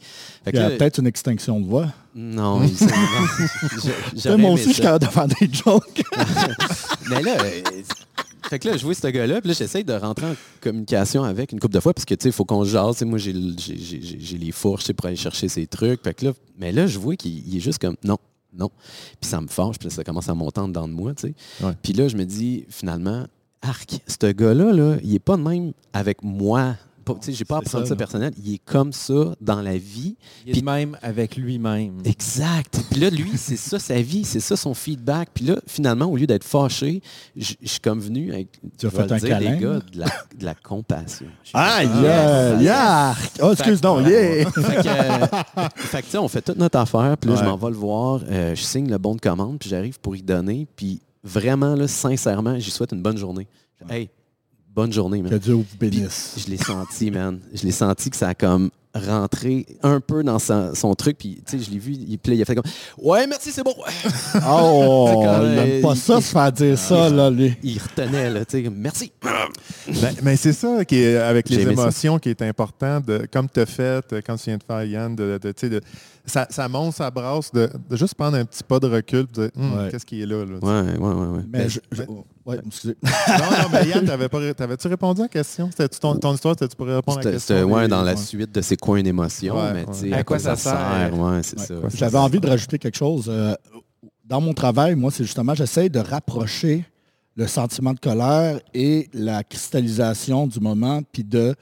Il 0.48 0.56
y 0.56 0.60
a 0.60 0.70
peut-être 0.72 1.00
une 1.00 1.08
extinction 1.08 1.60
de 1.60 1.66
voix. 1.68 1.88
Non, 2.16 2.62
il- 2.64 2.74
j'aurais 4.22 4.38
moi 4.38 4.52
aussi, 4.52 4.70
je 4.70 4.74
suis 4.74 4.82
capable 4.82 5.06
de 5.06 5.12
faire 5.12 5.28
des 5.28 5.50
jokes. 5.52 6.04
Mais 7.10 7.22
là, 7.22 7.38
euh, 7.42 7.62
fait 8.50 8.60
que 8.60 8.68
là, 8.68 8.76
je 8.78 8.84
vois 8.84 8.94
ce 8.94 9.08
gars-là, 9.08 9.40
puis 9.40 9.50
là, 9.50 9.56
j'essaye 9.58 9.84
de 9.86 9.94
rentrer 9.94 10.26
en 10.26 10.36
communication 10.60 11.24
avec 11.24 11.52
une 11.54 11.60
couple 11.60 11.74
de 11.76 11.80
fois, 11.80 11.94
parce 11.94 12.04
que, 12.06 12.14
tu 12.16 12.24
sais, 12.24 12.30
il 12.30 12.34
faut 12.34 12.44
qu'on 12.44 12.66
se 12.66 12.70
jase. 12.72 13.02
Moi, 13.04 13.18
j'ai 13.18 13.32
le- 13.34 13.54
j'ai- 13.58 13.78
j'ai- 13.78 14.02
j'ai- 14.02 14.20
j'ai 14.20 14.38
les 14.38 14.52
fourches 14.52 14.92
pour 14.92 15.06
aller 15.06 15.16
chercher 15.16 15.48
ces 15.48 15.68
trucs. 15.68 16.04
Fait 16.04 16.14
que 16.14 16.26
là, 16.26 16.34
mais 16.60 16.72
là, 16.74 16.86
je 16.88 17.00
vois 17.00 17.16
qu'il 17.16 17.48
il 17.48 17.58
est 17.58 17.62
juste 17.62 17.80
comme, 17.80 17.96
non, 18.04 18.18
non. 18.54 18.70
Puis 19.20 19.30
ça 19.30 19.42
me 19.42 19.48
fâche, 19.48 19.78
puis 19.80 19.90
ça 19.90 20.04
commence 20.04 20.30
à 20.30 20.34
monter 20.34 20.60
en 20.60 20.68
dedans 20.68 20.88
de 20.88 20.94
moi, 20.94 21.14
tu 21.14 21.28
sais. 21.28 21.66
Ouais. 21.66 21.74
Puis 21.82 21.94
là, 21.94 22.08
je 22.08 22.18
me 22.18 22.26
dis, 22.26 22.66
finalement, 22.70 23.26
arc, 23.62 24.00
ce 24.08 24.32
gars-là, 24.32 24.74
là, 24.74 24.98
il 25.04 25.16
est 25.16 25.20
pas 25.20 25.38
de 25.38 25.44
même 25.44 25.74
avec 25.94 26.24
moi 26.24 26.76
j'ai 27.28 27.46
pas 27.46 27.58
à 27.58 27.62
prendre 27.62 27.86
ça, 27.88 27.96
personnel. 27.96 28.34
Il 28.44 28.54
est 28.56 28.62
comme 28.64 28.94
ça 28.94 29.36
dans 29.42 29.62
la 29.62 29.78
vie. 29.78 30.16
Il 30.46 30.50
est 30.50 30.54
Puis- 30.54 30.62
même 30.62 30.98
avec 31.02 31.36
lui-même. 31.36 32.00
Exact. 32.06 32.80
Puis 32.90 33.00
là, 33.00 33.10
lui, 33.10 33.32
c'est 33.38 33.58
ça 33.58 33.80
sa 33.80 34.02
vie, 34.02 34.24
c'est 34.24 34.40
ça 34.40 34.56
son 34.56 34.74
feedback. 34.74 35.30
Puis 35.34 35.46
là, 35.46 35.58
finalement, 35.68 36.06
au 36.06 36.18
lieu 36.18 36.28
d'être 36.28 36.44
fâché, 36.44 37.02
je 37.36 37.54
suis 37.64 37.80
comme 37.82 38.00
venu 38.00 38.32
avec, 38.34 38.48
Tu 38.78 38.86
as 38.88 38.90
fait 38.90 39.12
un 39.12 39.18
dire, 39.18 39.30
câlin, 39.30 39.52
les 39.56 39.58
gars, 39.60 39.80
de 39.92 40.00
la, 40.00 40.06
de 40.38 40.46
la 40.46 40.56
compassion. 40.56 41.28
Ah, 41.54 41.80
fait, 41.82 42.02
yeah, 42.02 42.62
yeah! 42.62 43.16
Oh, 43.42 43.52
excuse 43.52 43.82
donc, 43.82 44.08
yeah! 44.08 44.50
Fait 44.52 44.62
que, 44.82 44.88
euh, 44.88 45.28
fait 45.76 45.98
que, 46.02 46.06
tu 46.06 46.12
sais, 46.12 46.18
on 46.18 46.28
fait 46.28 46.42
toute 46.42 46.58
notre 46.58 46.78
affaire, 46.80 47.18
puis 47.18 47.30
là, 47.30 47.36
je 47.36 47.44
m'en 47.44 47.58
vais 47.58 47.70
le 47.70 47.76
voir, 47.76 48.22
euh, 48.30 48.56
je 48.56 48.62
signe 48.62 48.90
le 48.90 48.98
bon 48.98 49.16
de 49.16 49.20
commande, 49.20 49.60
puis 49.60 49.70
j'arrive 49.70 50.00
pour 50.00 50.16
y 50.16 50.22
donner, 50.22 50.66
puis 50.76 51.02
vraiment, 51.24 51.76
là, 51.76 51.88
sincèrement, 51.88 52.58
j'y 52.58 52.72
souhaite 52.72 52.94
une 52.94 53.02
bonne 53.02 53.18
journée. 53.18 53.48
Hey, 53.90 54.10
bonne 54.74 54.92
journée, 54.94 55.22
man. 55.22 55.32
Que 55.32 55.36
Dieu 55.38 55.54
vous 55.54 55.64
Puis, 55.80 55.90
bénisse. 55.90 56.36
je 56.38 56.50
l'ai 56.50 56.58
senti, 56.58 57.12
man. 57.12 57.40
Je 57.54 57.64
l'ai 57.64 57.72
senti 57.72 58.10
que 58.10 58.16
ça 58.18 58.30
a 58.30 58.34
comme 58.34 58.70
rentré 58.94 59.66
un 59.84 60.02
peu 60.02 60.22
dans 60.22 60.38
sa- 60.38 60.76
son 60.76 60.94
truc, 60.96 61.18
puis 61.18 61.42
tu 61.48 61.58
sais, 61.58 61.64
je 61.64 61.72
l'ai 61.72 61.80
vu, 61.80 61.94
il, 61.94 62.20
il 62.26 62.42
a 62.42 62.46
fait 62.46 62.56
comme 62.56 62.70
«Ouais, 62.98 63.26
merci, 63.26 63.50
c'est 63.50 63.64
bon!» 63.64 63.74
Oh, 64.46 65.22
il 65.24 65.28
même- 65.30 65.56
n'aime 65.56 65.82
pas 65.82 65.96
ça, 65.96 66.20
se 66.20 66.30
faire 66.32 66.52
dire 66.52 66.78
ça, 66.78 67.10
là, 67.10 67.30
lui. 67.30 67.56
Il 67.64 67.80
retenait, 67.80 68.30
là, 68.30 68.44
tu 68.44 68.62
sais, 68.64 68.70
«Merci! 68.76 69.14
Ben, 69.24 70.14
mais 70.24 70.36
c'est 70.36 70.52
ça 70.52 70.84
qui 70.84 70.98
est 70.98 71.16
avec 71.16 71.48
les 71.50 71.64
ça. 71.64 71.72
émotions 71.72 72.20
qui 72.20 72.30
est 72.30 72.42
important, 72.42 73.00
de, 73.00 73.26
comme 73.32 73.48
tu 73.50 73.62
as 73.62 73.66
fait, 73.66 74.04
euh, 74.12 74.22
quand 74.26 74.36
tu 74.36 74.44
viens 74.50 74.58
de 74.58 74.64
faire 74.64 74.84
Yann, 74.84 75.16
de, 75.16 75.40
de- 75.42 75.52
tu 75.54 75.60
sais, 75.62 75.70
de- 75.70 75.82
ça, 76.26 76.48
ça 76.50 76.68
monte, 76.70 76.94
ça 76.96 77.10
brasse, 77.12 77.52
de, 77.52 77.70
de 77.90 77.96
juste 77.96 78.16
prendre 78.16 78.38
un 78.38 78.46
petit 78.46 78.64
pas 78.64 78.80
de 78.80 78.88
recul 78.88 79.22
et 79.22 79.34
dire 79.34 79.50
Hum, 79.58 79.78
Ouais. 79.78 79.90
qu'est-ce 79.92 80.06
qui 80.06 80.22
est 80.22 80.26
là. 80.26 80.46
là?»» 80.46 80.58
Ouais, 80.62 80.98
ouais, 80.98 81.14
ouais, 81.14 81.28
ouais. 81.38 81.44
Mais 81.52 81.70
je, 81.70 81.80
je- 81.92 82.04
ouais, 82.46 82.60
excusez. 82.66 82.96
Non, 83.28 83.46
non, 83.64 83.70
mais 83.72 83.88
Yann, 83.88 84.06
t'avais 84.06 84.30
pas 84.30 84.38
ré- 84.40 84.54
t'avais-tu 84.54 84.88
répondu 84.88 85.22
à 85.22 85.24
la 85.26 85.30
question? 85.30 85.70
C'était 85.72 85.88
ton, 85.90 86.16
ton 86.18 86.34
histoire, 86.34 86.56
c'était-tu 86.58 86.76
pour 86.76 86.88
répondre 86.88 87.20
à 87.20 87.24
la 87.24 87.32
question? 87.32 87.56
c'était, 87.56 87.64
ouais, 87.70 87.88
dans 87.88 88.04
la 88.04 88.12
ouais. 88.14 88.18
suite 88.18 88.54
de 88.54 88.62
c'est 88.62 88.78
quoi 88.78 89.00
une 89.00 89.08
émotion, 89.08 89.56
Ouais, 89.56 89.74
mais 89.74 89.86
sais, 89.94 90.14
À 90.14 90.24
quoi 90.24 90.38
ça 90.40 90.56
sert? 90.56 91.12
Ouais, 91.18 91.42
c'est 91.44 91.60
Ouais. 91.60 91.66
ça. 91.66 91.74
Ouais, 91.76 91.90
J'avais 91.94 92.18
envie 92.18 92.40
de 92.40 92.48
rajouter 92.48 92.78
quelque 92.78 92.98
chose. 92.98 93.26
Euh, 93.30 93.56
Dans 94.26 94.40
mon 94.40 94.54
travail, 94.54 94.96
moi, 94.96 95.12
c'est 95.12 95.24
justement, 95.26 95.54
j'essaie 95.56 95.90
de 95.90 96.00
rapprocher 96.00 96.86
le 97.36 97.48
sentiment 97.48 97.94
de 97.94 98.00
colère 98.00 98.60
et 98.74 99.10
la 99.14 99.44
cristallisation 99.44 100.48
du 100.48 100.60
moment, 100.62 101.02
puis 101.12 101.24
de 101.24 101.54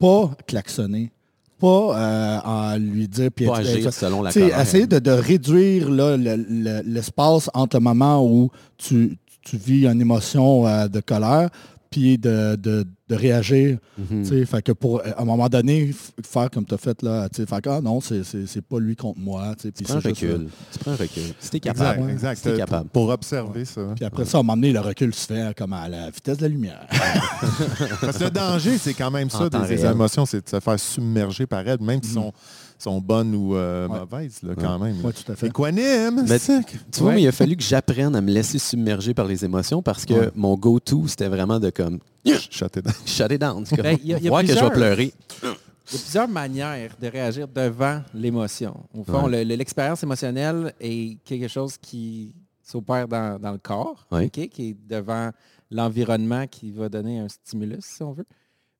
pas 0.00 0.30
klaxonner, 0.46 1.10
pas 1.58 1.96
euh, 1.98 2.38
en 2.44 2.76
lui 2.78 3.08
dire... 3.08 3.30
Puis 3.34 3.46
Pas 3.46 3.58
agir 3.74 3.92
selon 3.92 4.22
la 4.22 4.30
essayer 4.62 4.86
de, 4.86 4.98
de 4.98 5.10
réduire 5.10 5.90
là, 5.90 6.16
le- 6.16 6.36
le- 6.48 6.82
l'espace 6.84 7.50
entre 7.54 7.76
le 7.76 7.82
moment 7.82 8.24
où 8.24 8.50
tu, 8.76 9.18
tu 9.42 9.56
vis 9.56 9.86
une 9.86 10.00
émotion 10.00 10.66
euh, 10.66 10.88
de 10.88 11.00
colère, 11.00 11.50
puis 11.90 12.18
de, 12.18 12.56
de- 12.56 12.84
de 13.08 13.14
réagir. 13.14 13.78
Tu 14.08 14.24
sais, 14.24 14.44
Fait 14.46 14.62
que 14.62 14.72
pour, 14.72 15.00
à 15.04 15.20
un 15.22 15.24
moment 15.24 15.48
donné, 15.48 15.94
faire 16.24 16.50
comme 16.50 16.64
tu 16.66 16.74
as 16.74 16.78
fait 16.78 17.02
là, 17.02 17.28
tu 17.28 17.36
sais, 17.42 17.46
faire 17.46 17.60
ah 17.66 17.80
non, 17.80 18.00
c'est- 18.00 18.22
c'est 18.24 18.46
c'est 18.46 18.60
pas 18.62 18.78
lui 18.78 18.94
contre 18.96 19.18
moi. 19.20 19.54
tu 19.56 19.62
sais, 19.62 19.72
puis 19.72 19.84
Tu 19.84 19.90
prends 19.90 19.94
un 19.96 20.00
recul. 20.00 20.48
Tu 20.72 20.78
prends 20.78 20.90
un 20.92 20.96
recul. 20.96 21.22
Si 21.40 21.50
t'es 21.50 21.56
Exact, 21.58 21.74
capable. 21.78 22.02
ouais. 22.06 22.12
exact. 22.12 22.36
Si 22.36 22.42
t'es 22.44 22.50
Euh, 22.50 22.56
capable. 22.58 22.88
Pour 22.90 23.08
observer 23.08 23.64
ça. 23.64 23.80
Puis 23.96 24.04
après 24.04 24.24
ça, 24.24 24.38
à 24.38 24.40
un 24.40 24.42
moment 24.44 24.56
donné, 24.56 24.72
le 24.72 24.80
recul 24.80 25.14
se 25.14 25.26
fait 25.26 25.56
comme 25.56 25.72
à 25.72 25.88
la 25.88 26.10
vitesse 26.10 26.36
de 26.38 26.42
la 26.42 26.48
lumière. 26.48 26.86
Parce 28.00 28.18
que 28.18 28.24
le 28.24 28.30
danger, 28.30 28.78
c'est 28.78 28.94
quand 28.94 29.10
même 29.10 29.30
ça, 29.30 29.48
des, 29.48 29.84
émotions, 29.84 30.26
c'est 30.26 30.44
de 30.44 30.48
se 30.48 30.60
faire 30.60 30.78
submerger 30.78 31.46
par 31.46 31.66
elles, 31.66 31.80
même 31.80 32.02
si 32.02 32.16
Mhm. 32.18 32.30
Sont, 32.78 33.00
bonnes 33.00 33.34
ou 33.34 33.56
euh, 33.56 33.88
Ouais. 33.88 33.98
mauvaises, 34.00 34.42
là, 34.42 34.54
quand 34.54 34.78
même. 34.78 34.96
oui, 35.02 35.12
tout 35.12 35.32
à 35.32 35.36
fait. 35.36 35.48
Équanime, 35.48 36.24
Mais- 36.28 36.38
Tu 36.38 37.00
vois, 37.00 37.08
Ouais. 37.10 37.14
mais 37.16 37.22
il 37.22 37.28
a 37.28 37.32
fallu 37.32 37.56
que 37.56 37.62
j'apprenne 37.62 38.14
à 38.16 38.20
me 38.20 38.30
laisser 38.30 38.58
submerger 38.58 39.14
par 39.14 39.26
les 39.26 39.44
émotions 39.44 39.82
parce 39.82 40.04
que 40.06 40.14
Ouais. 40.14 40.30
mon 40.34 40.56
go-to, 40.56 41.06
c'était 41.08 41.28
vraiment 41.28 41.58
de 41.60 41.70
comme 41.70 41.98
Shut 42.24 42.76
it 42.76 42.84
down. 42.84 42.94
shut 43.06 43.32
it 43.32 43.40
down. 43.40 43.64
Comme, 43.66 43.78
Ben, 43.82 43.98
il 44.02 44.08
y 44.10 44.14
a- 44.14 44.18
il 44.18 44.24
y 44.24 44.26
a 44.26 44.30
voir 44.30 44.42
que 44.42 44.48
je 44.48 44.52
vais 44.52 44.58
plusieurs- 44.58 44.72
pleurer. 44.72 45.12
Il 45.42 45.46
y 45.46 45.48
a 45.48 46.00
plusieurs 46.02 46.28
manières 46.28 46.94
de 47.00 47.06
réagir 47.08 47.48
devant 47.48 48.02
l'émotion. 48.14 48.76
Au 48.94 49.02
fond, 49.04 49.24
Ouais. 49.24 49.38
le- 49.44 49.48
le- 49.48 49.54
l'expérience 49.56 50.02
émotionnelle 50.02 50.72
est 50.80 51.18
quelque 51.24 51.48
chose 51.48 51.76
qui 51.78 52.34
s'opère 52.62 53.08
dans, 53.08 53.40
dans 53.40 53.52
le 53.52 53.58
corps, 53.58 54.06
Ouais. 54.12 54.28
qui 54.28 54.42
est 54.42 54.76
devant 54.88 55.30
l'environnement 55.70 56.46
qui 56.46 56.70
va 56.70 56.88
donner 56.88 57.18
un 57.18 57.28
stimulus, 57.28 57.80
si 57.84 58.02
on 58.02 58.12
veut. 58.12 58.26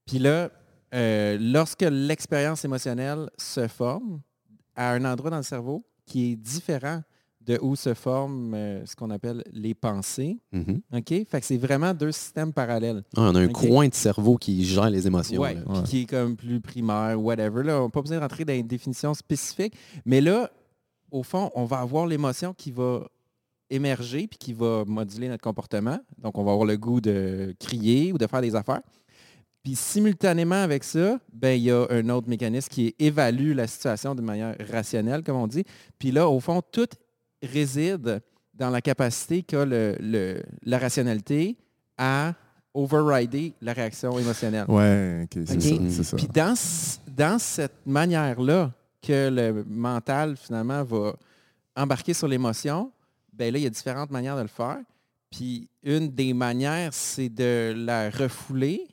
Puis 0.07 0.19
là, 0.19 0.51
euh, 0.95 1.37
lorsque 1.41 1.83
l'expérience 1.83 2.65
émotionnelle 2.65 3.29
se 3.39 3.69
forme 3.69 4.21
à 4.75 4.93
un 4.93 5.05
endroit 5.05 5.31
dans 5.31 5.37
le 5.39 5.43
cerveau 5.43 5.85
qui 6.07 6.33
est 6.33 6.37
différent 6.37 7.03
de 7.41 7.59
où 7.63 7.77
se 7.77 7.95
forment 7.95 8.53
euh, 8.55 8.85
ce 8.85 8.95
qu'on 8.95 9.09
appelle 9.11 9.43
les 9.53 9.75
pensées, 9.75 10.39
Mhm. 10.53 10.83
OK? 10.95 11.09
Fait 11.09 11.41
que 11.41 11.47
c'est 11.47 11.57
vraiment 11.57 11.95
deux 11.95 12.13
systèmes 12.13 12.53
parallèles. 12.53 13.03
Ah, 13.17 13.31
on 13.33 13.35
a 13.35 13.41
un 13.41 13.49
coin 13.49 13.89
de 13.89 13.95
cerveau 13.95 14.37
qui 14.37 14.65
gère 14.67 14.91
les 14.91 15.07
émotions. 15.07 15.41
Ouais. 15.41 15.57
qui 15.87 16.03
est 16.03 16.07
comme 16.07 16.37
plus 16.37 16.61
primaire, 16.61 17.19
whatever. 17.19 17.63
Là, 17.63 17.81
on 17.81 17.85
n'a 17.85 17.89
pas 17.91 18.03
besoin 18.03 18.19
de 18.19 18.23
rentrer 18.23 18.45
dans 18.45 18.53
une 18.55 18.67
définition 18.67 19.15
spécifique. 19.15 19.75
Mais 20.05 20.21
là, 20.21 20.51
au 21.11 21.23
fond, 21.23 21.51
on 21.55 21.65
va 21.65 21.79
avoir 21.79 22.07
l'émotion 22.07 22.53
qui 22.53 22.71
va 22.71 23.07
émerger 23.71 24.27
puis 24.27 24.39
qui 24.39 24.53
va 24.53 24.85
moduler 24.87 25.29
notre 25.29 25.43
comportement. 25.43 25.99
Donc, 26.19 26.37
on 26.39 26.45
va 26.45 26.53
avoir 26.53 26.67
le 26.67 26.77
goût 26.77 27.01
de 27.01 27.55
crier 27.59 28.13
ou 28.13 28.19
de 28.19 28.27
faire 28.27 28.43
des 28.43 28.55
affaires. 28.55 28.81
Puis 29.63 29.75
simultanément 29.77 30.63
avec 30.63 30.85
ça, 30.85 31.19
ben, 31.33 31.51
il 31.59 31.65
y 31.65 31.71
a 31.71 31.87
un 31.91 32.09
autre 32.11 32.29
mécanisme 32.29 32.69
qui 32.69 32.95
évalue 32.99 33.53
la 33.55 33.67
situation 33.67 34.15
de 34.15 34.23
manière 34.23 34.57
rationnelle, 34.71 35.23
comme 35.23 35.37
on 35.37 35.47
dit. 35.47 35.65
Puis 35.99 36.11
là, 36.11 36.29
au 36.29 36.41
fond, 36.41 36.63
tout 36.73 36.89
réside 37.43 38.21
dans 38.55 38.71
la 38.71 38.81
capacité 38.81 39.43
qu'a 39.43 39.65
le- 39.65 39.97
le- 40.01 40.43
la 40.63 40.79
rationalité 40.79 41.57
à 41.97 42.35
overrider 42.75 43.55
la 43.61 43.73
réaction 43.73 44.19
émotionnelle. 44.19 44.65
Ouais, 44.69 45.25
ok, 45.25 45.43
c'est 45.47 45.61
ça. 45.61 46.17
Puis 46.17 46.29
dans, 46.29 46.55
dans 47.17 47.39
cette 47.39 47.87
manière-là 47.87 48.73
que 49.03 49.29
le 49.31 49.65
mental, 49.69 50.37
finalement, 50.37 50.83
va 50.85 51.15
embarquer 51.77 52.15
sur 52.15 52.29
l'émotion, 52.29 52.91
ben 53.33 53.53
là, 53.53 53.59
il 53.59 53.63
y 53.63 53.67
a 53.67 53.71
différentes 53.71 54.11
manières 54.11 54.37
de 54.37 54.43
le 54.43 54.49
faire. 54.49 54.79
Puis 55.31 55.69
une 55.83 56.09
des 56.09 56.33
manières, 56.35 56.93
c'est 56.95 57.29
de 57.29 57.73
la 57.77 58.11
refouler. 58.11 58.87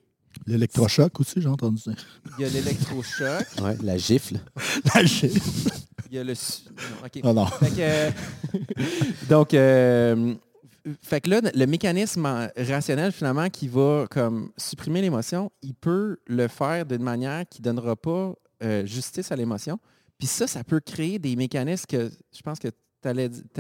L'électrochoc 0.48 1.20
aussi, 1.20 1.42
j'ai 1.42 1.48
entendu 1.48 1.82
dire. 1.82 1.96
Il 2.38 2.44
y 2.44 2.48
a 2.48 2.50
l'électrochoc, 2.50 3.46
Ouais, 3.62 3.78
la 3.84 3.98
gifle. 3.98 4.38
il 5.04 6.16
y 6.16 6.18
a 6.18 6.24
le... 6.24 6.34
non, 6.34 7.06
OK. 7.06 7.24
Non, 7.24 7.34
non. 7.34 7.46
Fait 7.48 7.70
que, 7.70 7.76
euh, 7.80 8.12
donc, 9.30 9.54
euh, 9.54 10.36
fait 11.02 11.22
que 11.22 11.30
là, 11.30 11.42
le 11.54 11.66
mécanisme 11.66 12.50
rationnel, 12.58 13.12
finalement, 13.12 13.50
qui 13.50 13.68
va 13.68 14.06
comme 14.10 14.52
supprimer 14.58 15.02
l'émotion, 15.02 15.52
il 15.62 15.74
peut 15.74 16.18
le 16.28 16.48
faire 16.48 16.86
d'une 16.86 17.04
manière 17.04 17.44
qui 17.50 17.62
ne 17.62 17.66
donnera 17.66 17.96
pas 17.96 18.34
euh, 18.64 18.86
justice 18.86 19.32
à 19.32 19.36
l'émotion. 19.36 19.80
Puis 20.18 20.28
ça, 20.28 20.48
ça 20.48 20.64
peut 20.64 20.80
créer 20.80 21.20
des 21.20 21.36
mécanismes 21.36 21.86
que 21.88 22.12
je 22.36 22.42
pense 22.42 22.60
que 22.60 22.70
tu 23.02 23.08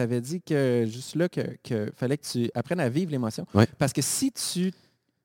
avais 0.02 0.22
dit 0.22 0.42
que 0.42 0.88
juste 0.90 1.16
là, 1.16 1.30
qu'il 1.30 1.58
que 1.64 1.92
fallait 1.96 2.18
que 2.18 2.26
tu 2.26 2.50
apprennes 2.56 2.80
à 2.80 2.90
vivre 2.90 3.12
l'émotion. 3.12 3.46
Ouais. 3.54 3.68
Parce 3.78 3.94
que 3.94 4.02
si 4.02 4.32
tu 4.32 4.72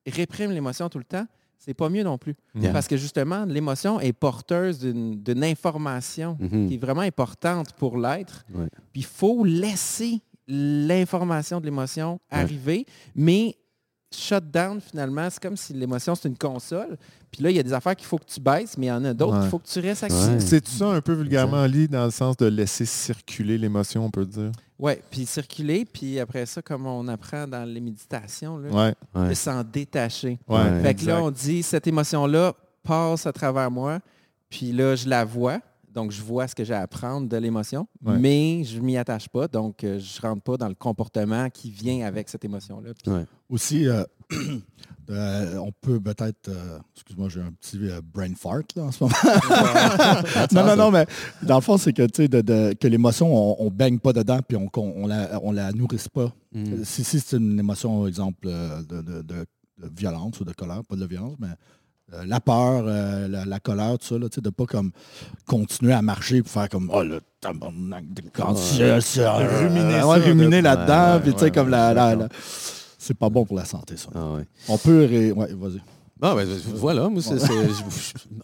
réprimes 0.05 0.51
l'émotion 0.51 0.89
tout 0.89 0.97
le 0.97 1.03
temps, 1.03 1.25
c'est 1.63 1.75
pas 1.75 1.89
mieux 1.89 2.01
non 2.03 2.17
plus. 2.17 2.35
Yeah. 2.55 2.73
Parce 2.73 2.87
que 2.87 2.97
justement, 2.97 3.45
l'émotion 3.45 3.99
est 3.99 4.13
porteuse 4.13 4.79
d'une 4.79 5.43
information 5.43 6.35
Mhm. 6.39 6.67
qui 6.67 6.73
est 6.73 6.77
vraiment 6.77 7.01
importante 7.01 7.73
pour 7.73 7.97
l'être. 7.99 8.43
Ouais. 8.53 8.65
Puis 8.91 9.01
il 9.01 9.05
faut 9.05 9.43
laisser 9.45 10.19
l'information 10.47 11.59
de 11.59 11.65
l'émotion 11.65 12.19
arriver, 12.29 12.85
mais 13.15 13.55
shut 14.13 14.43
down 14.51 14.81
finalement, 14.81 15.29
c'est 15.29 15.41
comme 15.41 15.55
si 15.55 15.73
l'émotion 15.73 16.15
c'est 16.15 16.27
une 16.27 16.37
console. 16.37 16.97
Puis 17.31 17.41
là, 17.43 17.49
il 17.49 17.55
y 17.55 17.59
a 17.59 17.63
des 17.63 17.71
affaires 17.71 17.95
qu'il 17.95 18.07
faut 18.07 18.17
que 18.17 18.25
tu 18.25 18.41
baisses, 18.41 18.77
mais 18.77 18.87
il 18.87 18.89
y 18.89 18.91
en 18.91 19.05
a 19.05 19.13
d'autres 19.13 19.35
Ouais. 19.35 19.41
qu'il 19.41 19.49
faut 19.49 19.59
que 19.59 19.67
tu 19.67 19.79
restes 19.79 20.03
actif. 20.03 20.27
Ouais. 20.27 20.39
C'est 20.41 20.67
ça 20.67 20.87
un 20.87 20.99
peu 21.01 21.13
vulgairement 21.13 21.65
lit 21.65 21.87
dans 21.87 22.03
le 22.05 22.11
sens 22.11 22.35
de 22.37 22.47
laisser 22.47 22.85
circuler 22.85 23.57
l'émotion, 23.57 24.03
on 24.05 24.11
peut 24.11 24.25
dire? 24.25 24.51
Oui, 24.81 24.93
puis 25.11 25.25
circuler, 25.27 25.85
puis 25.85 26.19
après 26.19 26.45
ça, 26.47 26.61
comme 26.61 26.87
on 26.87 27.07
apprend 27.07 27.47
dans 27.47 27.63
les 27.71 27.79
méditations, 27.79 28.57
là, 28.57 28.69
Ouais, 28.69 28.95
Ouais. 29.15 29.29
de 29.29 29.33
s'en 29.35 29.63
détacher. 29.63 30.39
ouais. 30.47 30.81
Fait 30.81 30.95
que 30.95 31.05
là, 31.05 31.21
on 31.21 31.29
dit, 31.29 31.61
cette 31.61 31.85
émotion-là 31.85 32.53
passe 32.83 33.27
à 33.27 33.31
travers 33.31 33.69
moi, 33.69 33.99
puis 34.49 34.71
là, 34.71 34.95
je 34.95 35.07
la 35.07 35.23
vois. 35.23 35.59
Donc, 35.93 36.11
je 36.11 36.21
vois 36.21 36.47
ce 36.47 36.55
que 36.55 36.63
j'ai 36.63 36.73
à 36.73 36.81
apprendre 36.81 37.27
de 37.27 37.37
l'émotion, 37.37 37.87
Ouais. 38.03 38.17
mais 38.17 38.63
je 38.63 38.79
m'y 38.79 38.97
attache 38.97 39.27
pas. 39.27 39.47
Donc, 39.47 39.83
euh, 39.83 39.99
je 39.99 40.21
rentre 40.21 40.41
pas 40.41 40.55
dans 40.57 40.69
le 40.69 40.75
comportement 40.75 41.49
qui 41.49 41.69
vient 41.69 42.05
avec 42.07 42.29
cette 42.29 42.45
émotion-là. 42.45 42.91
Puis- 42.93 43.11
Ouais. 43.11 43.25
Aussi, 43.49 43.87
euh, 43.87 44.03
euh, 45.09 45.57
on 45.57 45.71
peut 45.81 45.99
peut-être... 45.99 46.47
euh, 46.49 46.79
Excuse-moi, 46.95 47.27
j'ai 47.29 47.41
un 47.41 47.51
petit 47.51 47.77
euh, 47.89 47.99
brain 48.01 48.33
fart 48.35 48.61
là, 48.75 48.83
en 48.83 48.91
ce 48.91 49.03
moment. 49.03 49.15
non, 50.53 50.65
non, 50.65 50.75
non, 50.75 50.91
mais 50.91 51.05
dans 51.43 51.55
le 51.55 51.61
fond, 51.61 51.77
c'est 51.77 51.91
que, 51.93 52.03
tu 52.03 52.23
sais, 52.23 52.27
de- 52.27 52.41
de- 52.41 52.73
que 52.79 52.87
l'émotion, 52.87 53.59
on 53.61 53.65
ne 53.65 53.69
baigne 53.69 53.99
pas 53.99 54.13
dedans, 54.13 54.39
puis 54.47 54.55
on, 54.57 54.69
on, 54.75 55.07
la, 55.07 55.39
on 55.43 55.51
la 55.51 55.71
nourrisse 55.73 56.07
pas. 56.07 56.31
Mhm. 56.53 56.83
Si, 56.85 57.03
si 57.03 57.19
c'est 57.19 57.37
une 57.37 57.59
émotion, 57.59 58.07
exemple, 58.07 58.47
de, 58.47 59.01
de- 59.01 59.21
de- 59.21 59.45
de 59.79 59.89
violence 59.99 60.39
ou 60.39 60.45
de 60.45 60.53
colère, 60.53 60.83
pas 60.87 60.95
de 60.95 61.01
la 61.01 61.07
violence, 61.07 61.35
mais 61.39 61.47
euh, 61.47 61.55
la 62.25 62.39
peur, 62.39 62.83
euh, 62.87 63.27
la, 63.27 63.45
la 63.45 63.59
colère, 63.59 63.97
tout 63.97 64.05
ça, 64.07 64.17
là, 64.19 64.27
de 64.41 64.49
pas 64.49 64.65
comme 64.65 64.91
continuer 65.45 65.93
à 65.93 66.01
marcher 66.01 66.41
pour 66.41 66.51
faire 66.51 66.69
comme 66.69 66.89
Oh 66.93 67.03
le 67.03 67.19
tabarnak 67.39 68.05
de 68.13 68.21
euh, 70.21 70.29
Ruminer 70.29 70.61
là-dedans, 70.61 71.19
puis 71.23 71.33
tu 71.33 71.39
sais, 71.39 71.51
comme 71.51 71.69
la, 71.69 71.93
C'est 72.97 73.17
pas 73.17 73.29
bon 73.29 73.45
pour 73.45 73.57
la 73.57 73.65
santé, 73.65 73.97
ça. 73.97 74.09
Ah 74.13 74.33
ouais. 74.35 74.45
On 74.67 74.77
peut. 74.77 75.05
ré- 75.09 75.31
Ouais, 75.31 75.53
vas-y. 75.53 75.81
Ah, 76.23 76.35
ben, 76.35 76.47
voilà, 76.75 77.09
moi, 77.09 77.19
je- 77.19 77.33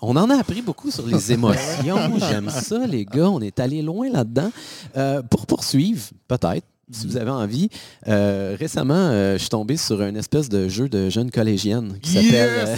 on 0.02 0.16
en 0.16 0.30
a 0.32 0.38
appris 0.40 0.64
beaucoup 0.64 0.90
sur 0.90 1.06
les 1.06 1.32
émotions. 1.32 1.98
J'aime 2.18 2.50
ça, 2.50 2.88
les 2.88 3.06
gars. 3.06 3.30
On 3.30 3.40
est 3.40 3.60
allé 3.60 3.84
loin 3.84 4.10
là-dedans. 4.10 4.52
Euh, 4.96 5.22
pour 5.22 5.46
poursuivre, 5.46 6.02
peut-être, 6.28 6.66
si 6.92 7.06
vous 7.08 7.18
avez 7.18 7.32
envie, 7.32 7.70
euh, 8.08 8.56
récemment, 8.60 8.94
euh, 8.96 9.34
je 9.34 9.40
suis 9.40 9.50
tombé 9.50 9.76
sur 9.78 10.02
une 10.02 10.16
espèce 10.16 10.48
de 10.50 10.70
jeu 10.70 10.88
de 10.88 11.10
jeunes 11.10 11.32
collégiennes 11.32 11.98
qui 12.02 12.12
s'appelle 12.12 12.78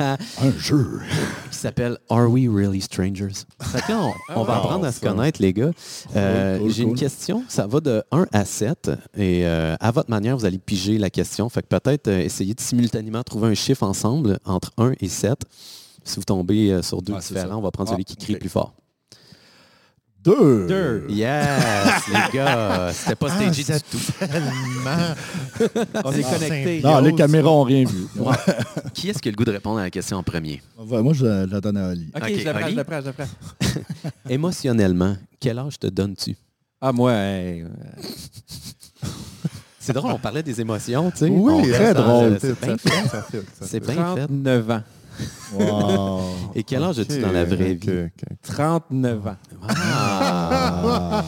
euh, 0.00 0.16
Un 0.40 0.52
jeu. 0.58 1.00
qui 1.50 1.56
s'appelle 1.58 1.98
Are 2.08 2.30
We 2.30 2.48
Really 2.48 2.80
Strangers? 2.80 3.32
Fait 3.60 3.80
que 3.82 3.92
là, 3.92 4.00
on, 4.00 4.12
on 4.40 4.44
va 4.44 4.54
wow, 4.54 4.58
apprendre 4.58 4.84
à 4.84 4.92
se 4.92 5.00
connaître, 5.00 5.42
les 5.42 5.52
gars. 5.52 5.70
Euh, 6.16 6.58
Cool, 6.58 6.70
J'ai 6.70 6.82
une 6.84 6.88
cool. 6.90 6.98
question. 6.98 7.44
Ça 7.48 7.66
va 7.66 7.80
de 7.80 8.02
1 8.12 8.26
à 8.32 8.44
7. 8.44 8.90
Et 9.16 9.44
euh, 9.46 9.74
à 9.80 9.90
votre 9.90 10.10
manière, 10.10 10.36
vous 10.36 10.44
allez 10.44 10.58
piger 10.58 10.98
la 10.98 11.10
question. 11.10 11.48
Fait 11.48 11.62
que 11.62 11.68
peut-être 11.68 12.08
euh, 12.08 12.20
essayer 12.20 12.54
de 12.54 12.60
simultanément 12.60 13.22
trouver 13.22 13.48
un 13.48 13.54
chiffre 13.54 13.82
ensemble 13.82 14.38
entre 14.44 14.70
1 14.78 14.92
et 15.00 15.08
7. 15.08 15.36
Si 16.04 16.16
vous 16.16 16.24
tombez 16.24 16.70
euh, 16.72 16.82
sur 16.82 17.02
deux 17.02 17.14
c'est 17.20 17.34
différents, 17.34 17.58
on 17.58 17.62
va 17.62 17.70
prendre 17.70 17.90
Ah, 17.90 17.94
celui 17.94 18.04
qui 18.04 18.16
crie 18.16 18.34
ok. 18.34 18.40
plus 18.40 18.48
fort. 18.48 18.72
Deux. 20.28 20.66
Deux. 20.66 21.06
Yes, 21.08 21.46
les 22.08 22.38
gars. 22.38 22.90
C'était 22.92 23.14
pas 23.14 23.26
Ah, 23.30 23.34
stagé 23.52 23.64
du 23.64 23.80
tout. 23.80 23.98
tellement... 24.18 25.14
On 26.04 26.12
est 26.12 26.22
connectés. 26.22 26.80
Non, 26.84 27.00
les 27.00 27.14
caméras 27.14 27.50
ont 27.50 27.62
rien 27.62 27.84
vu. 27.84 28.06
Ouais. 28.16 28.34
Qui 28.94 29.08
est-ce 29.10 29.18
qui 29.20 29.28
a 29.28 29.32
le 29.32 29.36
goût 29.36 29.44
de 29.44 29.52
répondre 29.52 29.78
à 29.78 29.82
la 29.84 29.90
question 29.90 30.16
en 30.18 30.22
premier? 30.22 30.60
Ouais, 30.78 31.02
Moi, 31.02 31.12
je 31.14 31.24
la 31.24 31.46
la 31.46 31.60
donne 31.60 31.76
à 31.76 31.88
Ali. 31.88 32.10
OK, 32.14 32.22
je 32.28 32.44
le 32.44 32.52
prends, 32.52 32.68
je 32.68 32.74
le 32.76 32.84
prends, 32.84 33.00
je 33.00 33.06
le 33.06 33.12
prends. 33.12 33.26
Émotionnellement, 34.28 35.16
quel 35.40 35.58
âge 35.58 35.78
te 35.78 35.86
donnes-tu? 35.86 36.36
Ah, 36.80 36.92
moi, 36.92 37.12
hey, 37.12 37.64
C'est 39.80 39.92
drôle, 39.92 40.12
on 40.12 40.18
parlait 40.18 40.42
des 40.42 40.60
émotions, 40.60 41.10
tu 41.10 41.18
sais. 41.18 41.28
Oui, 41.28 41.70
très 41.70 41.94
drôle. 41.94 42.32
le- 42.32 42.38
C'est 43.62 43.80
bien 43.80 44.14
fait. 44.14 44.26
39 44.26 44.70
ans. 44.70 44.82
Wow. 45.54 46.20
Et 46.54 46.62
quel 46.62 46.82
âge 46.82 46.98
as-tu 46.98 47.14
Ok, 47.14 47.20
dans 47.20 47.32
la 47.32 47.44
vraie 47.44 47.74
vie? 47.74 48.06
ok. 48.06 48.24
39 48.42 49.26
ans. 49.26 49.36
Ah. 49.68 51.24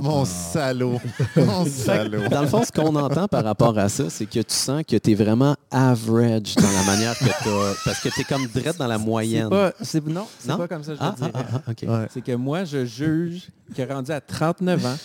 Mon 0.00 0.24
salaud. 0.24 1.00
Mon 1.36 1.64
salaud. 1.64 2.28
Dans 2.28 2.42
le 2.42 2.48
fond, 2.48 2.62
ce 2.64 2.72
qu'on 2.72 2.94
entend 2.96 3.28
par 3.28 3.44
rapport 3.44 3.78
à 3.78 3.88
ça, 3.88 4.10
c'est 4.10 4.26
que 4.26 4.40
tu 4.40 4.54
sens 4.54 4.82
que 4.86 4.96
tu 4.96 5.12
es 5.12 5.14
vraiment 5.14 5.56
average 5.70 6.54
dans 6.56 6.70
la 6.70 6.82
manière 6.84 7.16
que 7.18 7.24
tu 7.24 7.48
as. 7.48 7.74
Parce 7.84 8.00
que 8.00 8.08
tu 8.08 8.20
es 8.20 8.24
comme 8.24 8.46
drette 8.48 8.76
dans 8.76 8.86
la 8.86 8.98
moyenne. 8.98 9.48
pas, 9.48 9.72
non, 10.06 10.26
c'est 10.38 10.56
pas 10.56 10.68
comme 10.68 10.84
ça 10.84 10.92
que 10.92 10.98
je 10.98 11.02
Ah, 11.02 11.14
le 11.20 11.26
ah, 11.34 11.42
ah, 11.54 11.60
ah. 11.66 12.00
Ouais. 12.00 12.06
C'est 12.12 12.22
que 12.22 12.34
moi, 12.34 12.64
je 12.64 12.84
juge 12.84 13.48
que 13.74 13.82
rendu 13.82 14.10
à 14.10 14.20
39 14.20 14.86
ans, 14.86 14.96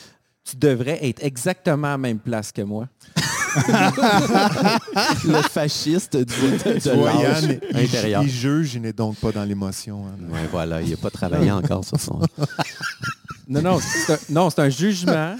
tu 0.43 0.57
devrais 0.57 0.99
être 1.07 1.23
exactement 1.23 1.87
à 1.87 1.91
la 1.91 1.97
même 1.97 2.19
place 2.19 2.51
que 2.51 2.61
moi. 2.61 2.87
Le 5.25 5.41
fasciste 5.43 6.17
du, 6.17 6.23
de, 6.23 7.59
il, 7.71 7.77
intérieur. 7.77 8.23
il 8.23 8.29
juge, 8.29 8.75
il 8.75 8.81
n'est 8.81 8.93
donc 8.93 9.15
pas 9.17 9.31
dans 9.31 9.43
l'émotion. 9.43 10.05
hein. 10.07 10.15
Ouais, 10.31 10.47
voilà, 10.51 10.81
il 10.81 10.89
n'a 10.91 10.97
pas 10.97 11.09
travaillé 11.09 11.51
encore 11.51 11.83
sur 11.85 11.99
son... 11.99 12.19
Non, 13.47 13.63
non, 13.63 13.79
c'est 13.79 14.13
un, 14.13 14.17
non, 14.29 14.49
c'est 14.51 14.61
un 14.61 14.69
jugement 14.69 15.35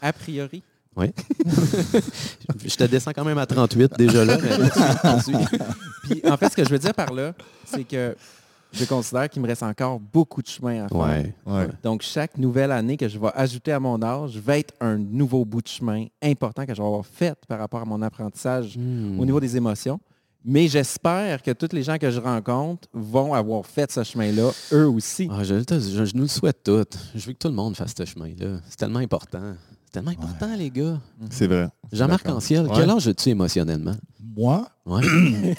a 0.00 0.12
priori. 0.14 0.62
Oui. 0.96 1.12
je 2.64 2.74
te 2.74 2.84
descends 2.84 3.12
quand 3.14 3.24
même 3.24 3.36
à 3.36 3.44
38 3.44 3.92
déjà 3.98 4.24
là, 4.24 4.38
mais 4.40 4.48
poursuis. 5.02 5.34
Puis 6.04 6.22
en 6.24 6.38
fait, 6.38 6.48
ce 6.48 6.56
que 6.56 6.64
je 6.64 6.70
veux 6.70 6.78
dire 6.78 6.94
par 6.94 7.12
là, 7.12 7.34
c'est 7.66 7.84
que 7.84 8.16
je 8.72 8.84
considère 8.84 9.28
qu'il 9.28 9.42
me 9.42 9.46
reste 9.48 9.62
encore 9.62 9.98
beaucoup 9.98 10.42
de 10.42 10.46
chemin 10.46 10.84
à 10.84 10.88
faire. 10.88 10.98
Ouais. 11.46 11.68
Donc, 11.82 12.02
chaque 12.02 12.36
nouvelle 12.38 12.70
année 12.72 12.96
que 12.96 13.08
je 13.08 13.18
vais 13.18 13.30
ajouter 13.34 13.72
à 13.72 13.80
mon 13.80 14.00
âge 14.02 14.36
va 14.38 14.58
être 14.58 14.74
un 14.80 14.96
nouveau 14.98 15.44
bout 15.44 15.62
de 15.62 15.68
chemin 15.68 16.06
important 16.22 16.64
que 16.66 16.74
je 16.74 16.80
vais 16.80 16.86
avoir 16.86 17.04
fait 17.06 17.36
par 17.48 17.58
rapport 17.58 17.80
à 17.80 17.84
mon 17.84 18.00
apprentissage 18.02 18.76
Hmm. 18.76 19.18
au 19.20 19.24
niveau 19.24 19.40
des 19.40 19.56
émotions. 19.56 19.98
Mais 20.44 20.68
j'espère 20.68 21.42
que 21.42 21.50
tous 21.50 21.74
les 21.74 21.82
gens 21.82 21.98
que 21.98 22.10
je 22.10 22.18
rencontre 22.18 22.88
vont 22.94 23.34
avoir 23.34 23.66
fait 23.66 23.90
ce 23.92 24.02
chemin-là, 24.02 24.50
eux 24.72 24.88
aussi. 24.88 25.28
Ah, 25.30 25.44
je- 25.44 25.58
je 25.60 26.14
nous 26.16 26.22
le 26.22 26.28
souhaite 26.28 26.62
tous. 26.64 26.86
Je 27.14 27.26
veux 27.26 27.32
que 27.34 27.38
tout 27.38 27.48
le 27.48 27.54
monde 27.54 27.76
fasse 27.76 27.92
ce 27.94 28.04
chemin-là. 28.06 28.60
C'est 28.68 28.76
tellement 28.76 29.00
important. 29.00 29.52
C'est 29.92 30.00
tellement 30.00 30.12
important, 30.12 30.54
les 30.56 30.70
gars. 30.70 31.00
C'est 31.30 31.48
vrai. 31.48 31.68
Jean-Marc. 31.90 32.28
Anciel, 32.28 32.66
Ouais. 32.66 32.72
quel 32.76 32.90
âge 32.90 33.08
as-tu 33.08 33.30
émotionnellement? 33.30 33.96
Moi, 34.36 34.68
Ouais. 34.86 35.02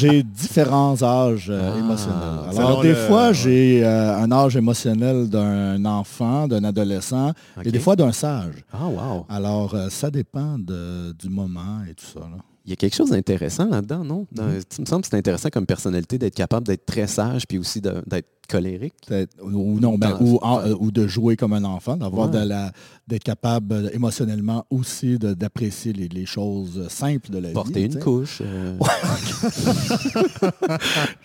j'ai 0.00 0.22
différents 0.24 1.00
âges 1.02 1.46
euh, 1.48 1.72
Ah. 1.74 1.78
émotionnels. 1.78 2.58
Alors, 2.58 2.82
des 2.82 2.88
le- 2.88 2.94
fois, 2.96 3.32
j'ai 3.32 3.84
euh, 3.84 4.16
un 4.18 4.30
âge 4.32 4.56
émotionnel 4.56 5.28
d'un 5.28 5.84
enfant, 5.84 6.48
d'un 6.48 6.64
adolescent, 6.64 7.32
et 7.64 7.70
des 7.70 7.78
fois 7.78 7.94
d'un 7.96 8.12
sage. 8.12 8.64
Ah, 8.72 8.88
wow. 8.88 9.26
Alors, 9.28 9.74
euh, 9.74 9.88
ça 9.90 10.10
dépend 10.10 10.58
de- 10.58 11.12
du 11.12 11.28
moment 11.28 11.82
et 11.88 11.94
tout 11.94 12.06
ça. 12.06 12.20
là. 12.20 12.38
Il 12.66 12.70
y 12.70 12.72
a 12.74 12.76
quelque 12.76 12.94
chose 12.94 13.10
d'intéressant 13.10 13.68
là-dedans, 13.68 14.04
non? 14.04 14.26
Dans- 14.32 14.48
Il 14.50 14.82
me 14.82 14.86
semble 14.86 15.02
que 15.02 15.08
c'est 15.10 15.16
intéressant 15.16 15.48
comme 15.50 15.66
personnalité 15.66 16.18
d'être 16.18 16.34
capable 16.34 16.66
d'être 16.66 16.84
très 16.84 17.06
sage 17.06 17.46
puis 17.46 17.58
aussi 17.58 17.80
d'être 17.80 18.26
colérique. 18.50 18.94
Ou, 19.42 19.78
non, 19.80 19.96
ben, 19.96 20.10
Dans- 20.10 20.20
ou, 20.20 20.38
en- 20.42 20.60
euh, 20.60 20.74
ou 20.80 20.90
de 20.90 21.06
jouer 21.06 21.36
comme 21.36 21.52
un 21.52 21.64
enfant, 21.64 21.96
d'avoir 21.96 22.30
Ouais. 22.30 22.40
de 22.40 22.44
la- 22.48 22.72
d'être 23.08 23.24
capable 23.24 23.90
émotionnellement 23.92 24.64
aussi 24.70 25.18
de- 25.18 25.34
d'apprécier 25.34 25.92
les, 25.92 26.08
les 26.08 26.26
choses 26.26 26.86
simples 26.88 27.30
de 27.30 27.38
la 27.38 27.50
Porter 27.50 27.80
vie. 27.80 27.86
une 27.86 27.92
tu 27.92 27.98
sais. 27.98 28.04
couche. 28.04 28.38
euh, 28.42 28.76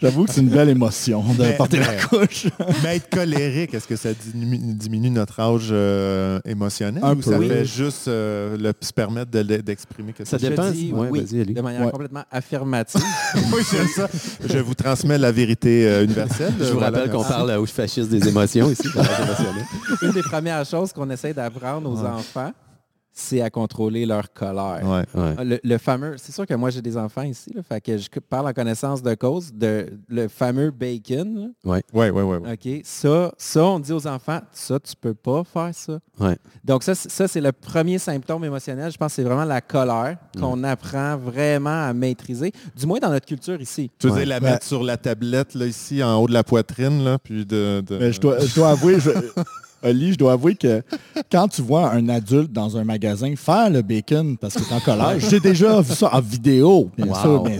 J'avoue 0.01 0.25
que 0.25 0.33
c'est 0.33 0.41
une 0.41 0.49
belle 0.49 0.69
émotion 0.69 1.23
de 1.33 1.43
Mais- 1.43 1.57
porter 1.57 1.79
la 1.79 1.91
mais- 1.91 1.97
couche. 2.01 2.47
Mais 2.83 2.97
être 2.97 3.09
colérique, 3.09 3.73
est-ce 3.73 3.87
que 3.87 3.95
ça 3.95 4.09
diminue, 4.33 5.09
notre 5.09 5.39
âge 5.39 5.69
euh, 5.71 6.39
émotionnel 6.45 7.03
Un 7.03 7.15
ou 7.15 7.21
ça 7.21 7.39
fait 7.39 7.65
juste 7.65 8.07
euh, 8.07 8.57
le, 8.57 8.73
se 8.81 8.93
permettre 8.93 9.31
de 9.31 9.43
d'exprimer 9.61 10.13
quelque 10.13 10.27
Ça 10.27 10.37
chose? 10.37 10.45
Je 10.45 10.49
dépend. 10.49 10.71
dis 10.71 10.91
Ouais, 10.91 11.07
oui, 11.11 11.23
de 11.23 11.61
manière 11.61 11.85
Ouais. 11.85 11.91
complètement 11.91 12.23
affirmative. 12.31 13.01
oui, 13.35 13.61
c'est 13.63 13.85
ça. 13.87 14.07
Je 14.43 14.57
vous 14.59 14.73
transmets 14.73 15.17
la 15.17 15.31
vérité 15.31 15.87
euh, 15.87 16.03
universelle. 16.03 16.53
Je 16.59 16.65
vous 16.65 16.73
Voilà, 16.79 16.97
rappelle 16.97 17.11
qu'on 17.15 17.21
merci. 17.23 17.33
parle 17.33 17.51
au 17.59 17.65
fasciste 17.65 18.09
des 18.09 18.27
émotions 18.27 18.69
ici. 18.69 18.87
Une 20.01 20.11
des 20.11 20.21
premières 20.23 20.65
choses 20.65 20.91
qu'on 20.93 21.09
essaie 21.09 21.33
d'apprendre 21.33 21.89
aux 21.89 21.99
enfants, 22.05 22.51
c'est 23.17 23.39
à 23.41 23.49
contrôler 23.49 24.05
leur 24.05 24.33
colère. 24.33 24.81
Ouais. 24.83 25.05
Ouais. 25.21 25.33
Ah, 25.37 25.43
Le, 25.45 25.57
le 25.63 25.77
fameux, 25.77 26.15
c'est 26.17 26.33
sûr 26.33 26.45
que 26.45 26.53
moi 26.53 26.69
j'ai 26.69 26.81
des 26.81 26.97
enfants 26.97 27.21
ici, 27.21 27.49
là, 27.55 27.63
fait 27.63 27.79
que 27.79 27.97
je 27.97 28.07
parle 28.29 28.47
en 28.49 28.53
connaissance 28.53 29.01
de 29.01 29.15
cause 29.15 29.53
de 29.53 29.87
le 30.09 30.27
fameux 30.27 30.69
bacon. 30.69 31.53
Ouais, 31.63 31.81
ouais, 31.93 32.09
ouais, 32.09 32.21
ouais. 32.21 32.39
là. 32.41 32.53
OK, 32.53 32.81
ça, 32.83 33.31
ça 33.37 33.63
on 33.63 33.79
dit 33.79 33.93
aux 33.93 34.05
enfants, 34.05 34.41
ça 34.51 34.79
tu 34.81 34.93
peux 34.99 35.13
pas 35.13 35.43
faire 35.45 35.69
ça. 35.73 35.97
Ouais. 36.19 36.37
Donc 36.65 36.83
ça, 36.83 36.93
c'est- 36.93 37.09
ça 37.09 37.27
c'est 37.29 37.39
le 37.41 37.53
premier 37.53 37.97
symptôme 37.99 38.43
émotionnel. 38.43 38.91
Je 38.91 38.97
pense 38.97 39.11
que 39.13 39.15
c'est 39.15 39.23
vraiment 39.23 39.45
la 39.45 39.61
colère 39.61 40.17
qu'on 40.37 40.61
apprend 40.65 41.15
vraiment 41.15 41.87
à 41.87 41.93
maîtriser, 41.93 42.51
du 42.75 42.85
moins 42.85 42.99
dans 42.99 43.09
notre 43.11 43.25
culture 43.25 43.61
ici. 43.61 43.89
Tu 43.97 44.07
veux 44.09 44.17
dire 44.17 44.27
la 44.27 44.39
mettre 44.41 44.65
sur 44.65 44.83
la 44.83 44.97
tablette 44.97 45.55
là, 45.55 45.65
ici 45.65 46.03
en 46.03 46.15
haut 46.21 46.27
de 46.27 46.33
la 46.33 46.43
poitrine, 46.43 47.03
là, 47.05 47.17
puis 47.17 47.45
de. 47.45 47.81
de- 47.85 47.97
Mais 47.97 48.11
je 48.11 48.19
dois, 48.19 48.39
je 48.39 48.53
dois 48.53 48.71
avouer, 48.71 48.99
je, 48.99 49.09
Oli, 49.85 50.13
je 50.13 50.17
dois 50.17 50.33
avouer 50.33 50.55
que 50.55 50.81
quand 51.31 51.47
tu 51.47 51.61
vois 51.61 51.91
un 51.91 52.09
adulte 52.09 52.51
dans 52.51 52.75
un 52.75 52.83
magasin 52.83 53.33
faire 53.35 53.69
le 53.69 53.81
bacon 53.81 54.35
parce 54.37 54.55
qu'il 54.55 54.63
est 54.63 54.73
en 54.75 54.79
colère, 54.79 55.19
j'ai 55.19 55.39
déjà 55.39 55.79
vu 55.81 55.93
ça 55.93 56.09
en 56.13 56.21
vidéo, 56.21 56.89
bien 56.97 57.07
Wow. 57.07 57.15
sûr, 57.15 57.43
bien. 57.43 57.57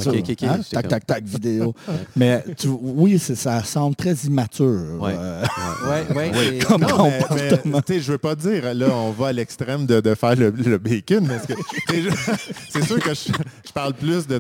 Hein? 0.50 0.60
Tac, 0.72 0.88
tac, 0.88 1.06
tac, 1.06 1.24
vidéo. 1.24 1.74
Mais 2.16 2.44
tu- 2.58 2.68
oui, 2.68 3.20
ça 3.20 3.64
semble 3.64 3.96
très 3.96 4.14
immature. 4.26 5.00
Ouais. 5.00 5.14
euh, 5.18 5.44
Ouais, 5.88 6.06
ouais, 6.16 6.32
Oui. 6.34 6.58
c'est- 6.60 6.66
Comme 6.66 6.82
Non, 6.82 6.88
comportement. 6.88 7.82
mais, 7.90 8.00
je 8.00 8.12
veux 8.12 8.18
pas 8.18 8.36
dire, 8.36 8.74
là, 8.74 8.88
on 8.92 9.12
va 9.12 9.28
à 9.28 9.34
l'extrême 9.34 9.86
de, 9.86 10.02
de 10.02 10.16
faire 10.16 10.36
le, 10.36 10.50
le 10.50 10.78
bacon, 10.78 11.28
c'est 12.70 12.84
sûr 12.86 13.00
que 13.00 13.14
je, 13.14 13.32
je 13.68 13.72
parle 13.74 13.94
plus 13.94 14.26
de, 14.28 14.40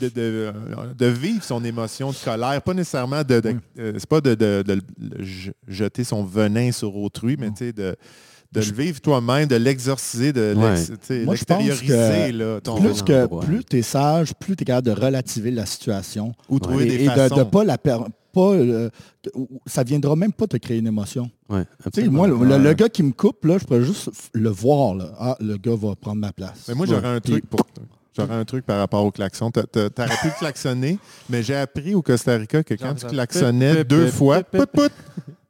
de, 0.00 0.08
de, 0.08 0.08
de- 0.08 0.52
de 0.96 1.06
vivre 1.06 1.42
son 1.42 1.64
émotion 1.64 2.10
de 2.10 2.16
colère, 2.24 2.60
pas 2.62 2.74
nécessairement 2.74 3.22
de, 3.22 3.40
de- 3.40 3.54
euh, 3.78 3.92
c'est 3.98 4.08
pas 4.08 4.20
de, 4.20 4.36
jeter 5.66 6.04
son 6.04 6.24
venin 6.24 6.72
sur 6.72 6.96
autrui, 6.96 7.36
mais 7.38 7.50
tu 7.50 7.56
sais, 7.58 7.72
de, 7.72 7.96
de 8.52 8.60
le 8.60 8.72
vivre 8.72 9.00
toi-même, 9.00 9.46
de 9.46 9.56
l'exorciser, 9.56 10.32
de 10.32 10.54
Ouais. 10.56 10.74
l'extérioriser, 11.26 12.32
Plus 12.80 13.02
que 13.02 13.24
endroit. 13.24 13.42
plus 13.44 13.64
tu 13.64 13.78
es 13.78 13.82
sage, 13.82 14.32
plus 14.34 14.56
tu 14.56 14.62
es 14.62 14.64
capable 14.64 14.86
de 14.86 14.92
relativer 14.92 15.50
la 15.50 15.66
situation. 15.66 16.32
ou 16.48 16.58
trouver 16.58 16.84
et 16.86 16.88
des 16.98 17.04
et 17.04 17.08
de 17.08 17.38
ne 17.38 17.44
pas 17.44 17.64
la 17.64 17.76
per- 17.78 17.98
pas, 18.32 18.52
euh, 18.52 18.88
ça 19.66 19.82
viendra 19.82 20.14
même 20.16 20.32
pas 20.32 20.46
te 20.46 20.56
créer 20.58 20.78
une 20.78 20.86
émotion. 20.86 21.30
Ouais, 21.48 21.64
moi, 22.10 22.26
le, 22.28 22.34
le- 22.34 22.40
Ouais. 22.40 22.58
le 22.58 22.72
gars 22.74 22.88
qui 22.88 23.02
me 23.02 23.12
coupe, 23.12 23.44
là, 23.46 23.56
je 23.58 23.64
pourrais 23.64 23.82
juste 23.82 24.10
le 24.32 24.50
voir. 24.50 24.94
Là. 24.94 25.12
Ah, 25.18 25.36
le 25.40 25.56
gars 25.56 25.74
va 25.76 25.94
prendre 25.96 26.20
ma 26.20 26.32
place. 26.32 26.66
Mais 26.68 26.74
moi, 26.74 26.86
j'aurais 26.86 27.08
un 27.08 27.20
truc 27.20 27.46
pour 27.48 27.64
toi. 27.64 27.84
J'aurais 28.18 28.34
un 28.40 28.44
truc 28.44 28.64
par 28.66 28.78
rapport 28.78 29.04
au 29.04 29.10
klaxon. 29.10 29.50
T'a- 29.50 29.64
t'a- 29.64 29.90
T'aurais 29.90 30.16
pu 30.22 30.30
klaxonner, 30.38 30.98
mais 31.30 31.42
j'ai 31.42 31.56
appris 31.56 31.94
au 31.94 32.02
Costa 32.02 32.36
Rica 32.36 32.62
que 32.62 32.74
quand 32.74 32.94
tu 32.94 33.06
klaxonnais 33.06 33.84
deux 33.84 34.08
fois, 34.08 34.42
put, 34.42 34.58
put, 34.58 34.66
put, 34.66 34.90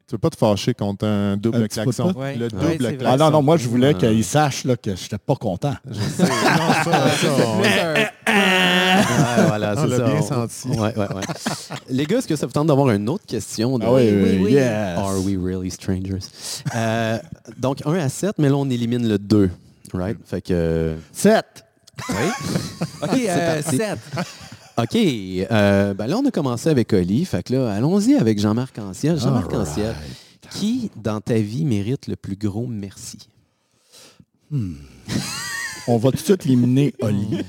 tu 0.06 0.12
peux 0.12 0.18
pas 0.18 0.30
te 0.30 0.36
fâcher 0.36 0.72
contre 0.74 1.06
un 1.06 1.36
double 1.36 1.64
Un 1.64 1.66
klaxon. 1.68 2.08
Le 2.08 2.14
Ouais. 2.14 2.36
double 2.48 2.64
Ouais, 2.64 2.76
klaxon. 2.78 3.04
Ah 3.06 3.16
non, 3.18 3.30
non, 3.30 3.42
moi, 3.42 3.56
je 3.58 3.68
voulais 3.68 3.90
Ah. 3.94 3.98
qu'il 3.98 4.24
sache 4.24 4.64
là, 4.64 4.76
que 4.76 4.96
je 4.96 5.02
n'étais 5.02 5.18
pas 5.18 5.34
content. 5.36 5.74
Je 5.90 6.00
sais. 6.00 6.22
Non, 6.22 6.72
ça, 6.84 7.08
ça, 7.10 7.28
on- 7.46 7.62
voilà, 9.48 9.74
l'a 9.74 9.98
bien 10.08 10.22
senti. 10.22 10.68
Ouais. 10.68 10.94
Les 11.90 12.06
gars, 12.06 12.18
est-ce 12.18 12.28
que 12.28 12.36
ça 12.36 12.46
vous 12.46 12.52
tente 12.52 12.66
d'avoir 12.68 12.90
une 12.90 13.08
autre 13.08 13.24
question? 13.26 13.78
de- 13.78 13.84
Ah 13.84 13.92
oui, 13.92 14.10
oui, 14.10 14.38
oui. 14.44 14.52
yes. 14.52 14.98
Are 14.98 15.18
we 15.24 15.36
really 15.42 15.70
strangers? 15.70 16.18
Euh, 16.74 17.18
donc, 17.58 17.78
1 17.86 17.94
à 17.94 18.08
7, 18.08 18.32
mais 18.38 18.48
là, 18.48 18.56
on 18.56 18.68
élimine 18.70 19.06
le 19.08 19.18
2. 19.18 19.50
Right? 19.94 20.18
Fait 20.24 20.40
que. 20.42 20.96
7. 21.12 21.44
Oui. 22.08 22.86
OK, 23.02 23.10
euh, 23.14 23.62
parti. 23.62 23.76
7. 23.76 23.98
OK. 24.78 24.94
euh, 25.50 25.94
ben 25.94 26.06
là, 26.06 26.18
on 26.18 26.26
a 26.26 26.30
commencé 26.30 26.68
avec 26.68 26.92
Oli. 26.92 27.24
Fait 27.24 27.42
que 27.42 27.54
là, 27.54 27.72
allons-y 27.72 28.14
avec 28.14 28.38
Jean-Marc 28.38 28.78
Anciel. 28.78 29.18
Jean-Marc. 29.18 29.52
Anciel, 29.52 29.94
qui, 30.50 30.90
dans 30.96 31.20
ta 31.20 31.34
vie, 31.34 31.64
mérite 31.64 32.06
le 32.06 32.16
plus 32.16 32.36
gros 32.36 32.66
merci? 32.66 33.28
On 34.50 35.96
va 35.96 36.10
tout 36.10 36.16
de 36.16 36.22
suite 36.22 36.46
éliminer 36.46 36.94
Oli. 37.00 37.38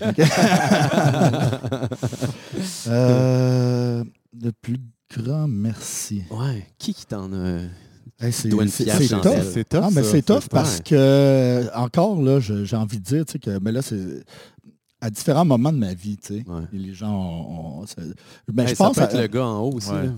Euh, 2.88 4.04
le 4.42 4.52
plus 4.52 4.80
grand 5.16 5.48
merci. 5.48 6.24
Ouais. 6.32 6.68
Qui 6.78 6.94
qui 6.94 7.06
t'en 7.06 7.32
a... 7.32 7.60
Hey, 8.22 8.34
c'est 8.34 8.50
une 8.50 8.68
c'est- 8.68 8.84
tough. 9.08 9.32
C'est 9.54 9.70
tough, 9.70 9.82
Ah, 9.84 9.90
mais 9.94 10.04
ça. 10.04 10.12
c'est 10.12 10.22
tough 10.22 10.42
Ça, 10.42 10.48
parce 10.50 10.82
que, 10.82 11.70
encore 11.76 12.22
là, 12.22 12.40
j'ai 12.40 12.76
envie 12.76 13.00
de 13.00 13.04
dire 13.04 13.26
tu 13.26 13.34
sais, 13.34 13.40
que, 13.40 13.60
mais 13.60 13.72
là, 13.72 13.82
c'est 13.82 14.24
à 15.02 15.10
différents 15.10 15.46
moments 15.46 15.72
de 15.72 15.78
ma 15.78 15.94
vie, 15.94 16.18
tu 16.18 16.28
sais. 16.40 16.44
Ouais. 16.48 16.64
Et 16.74 16.78
les 16.78 16.94
gens 16.94 17.14
ont. 17.14 17.80
ont- 17.82 17.86
c'est- 17.86 17.96
ben, 18.52 18.64
Hey, 18.64 18.70
je 18.72 18.76
ça 18.76 18.86
pense 18.86 18.96
peut 18.98 19.04
être 19.04 19.16
à- 19.16 19.22
le 19.22 19.28
gars 19.28 19.46
en 19.46 19.62
haut 19.62 19.74
aussi. 19.76 19.90
Ouais. 19.92 20.10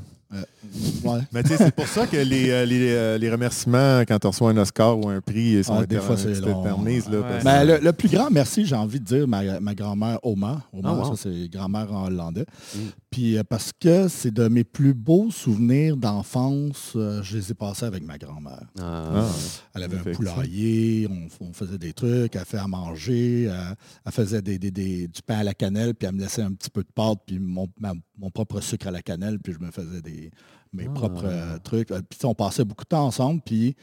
Ouais. 1.03 1.19
Mais 1.32 1.43
tu 1.43 1.49
sais, 1.49 1.57
c'est 1.57 1.75
pour 1.75 1.88
ça 1.88 2.07
que 2.07 2.17
les, 2.17 2.49
euh, 2.49 2.65
les, 2.65 2.91
euh, 2.91 3.17
les 3.17 3.29
remerciements, 3.32 4.01
quand 4.07 4.19
tu 4.19 4.27
reçois 4.27 4.51
un 4.51 4.57
Oscar 4.57 4.97
ou 4.97 5.09
un 5.09 5.21
prix, 5.21 5.53
ils 5.57 5.63
sont 5.63 5.79
Ah, 5.79 5.86
des 5.86 5.97
fois, 5.99 6.17
c'est 6.17 6.39
long. 6.39 6.63
là, 6.63 6.75
Ouais. 6.75 7.43
Ben, 7.43 7.63
le, 7.65 7.77
le 7.79 7.93
plus 7.93 8.09
grand 8.09 8.29
merci, 8.32 8.65
j'ai 8.65 8.75
envie 8.75 8.99
de 8.99 9.05
dire, 9.05 9.27
ma, 9.27 9.59
ma 9.59 9.75
grand-mère 9.75 10.19
Oma. 10.23 10.63
Oma, 10.73 10.89
Ah, 10.89 10.93
wow. 11.09 11.15
ça 11.15 11.23
c'est 11.23 11.49
grand-mère 11.49 11.91
en 11.93 12.05
hollandais. 12.07 12.45
Mm. 12.75 12.79
Puis 13.09 13.38
euh, 13.38 13.43
parce 13.47 13.71
que 13.77 14.07
c'est 14.07 14.32
de 14.34 14.47
mes 14.47 14.63
plus 14.63 14.93
beaux 14.93 15.29
souvenirs 15.32 15.97
d'enfance, 15.97 16.93
euh, 16.95 17.21
je 17.23 17.38
les 17.38 17.51
ai 17.51 17.53
passés 17.53 17.86
avec 17.86 18.03
ma 18.05 18.17
grand-mère. 18.17 18.61
Ah. 18.79 19.11
Ah. 19.15 19.27
Elle 19.75 19.84
avait 19.84 19.97
un 19.97 20.13
poulailler, 20.13 21.07
on, 21.09 21.45
on 21.47 21.53
faisait 21.53 21.77
des 21.77 21.93
trucs, 21.93 22.36
elle 22.36 22.45
fait 22.45 22.57
à 22.57 22.67
manger, 22.67 23.43
elle, 23.43 23.75
elle 24.05 24.11
faisait 24.11 24.41
des, 24.41 24.57
des- 24.57 24.71
des- 24.71 25.07
du 25.07 25.21
pain 25.21 25.39
à 25.39 25.43
la 25.43 25.53
cannelle, 25.53 25.93
puis 25.93 26.07
elle 26.07 26.15
me 26.15 26.21
laissait 26.21 26.41
un 26.41 26.51
petit 26.53 26.69
peu 26.69 26.84
de 26.84 26.89
pâte, 26.93 27.19
puis 27.25 27.39
mon, 27.39 27.67
ma- 27.79 27.93
mon 28.22 28.30
propre 28.30 28.61
sucre 28.61 28.88
à 28.88 28.91
la 28.91 29.01
cannelle, 29.01 29.39
puis 29.39 29.51
je 29.53 29.59
me 29.59 29.72
faisais 29.72 30.01
des, 30.01 30.32
mes 30.72 30.86
Ah. 30.88 30.93
propres 30.93 31.26
euh, 31.26 31.57
trucs. 31.57 31.91
Euh, 31.91 32.01
Puis 32.07 32.19
on 32.24 32.34
passait 32.36 32.63
beaucoup 32.63 32.84
de 32.86 32.89
temps 32.89 33.05
ensemble, 33.07 33.41
puis 33.45 33.76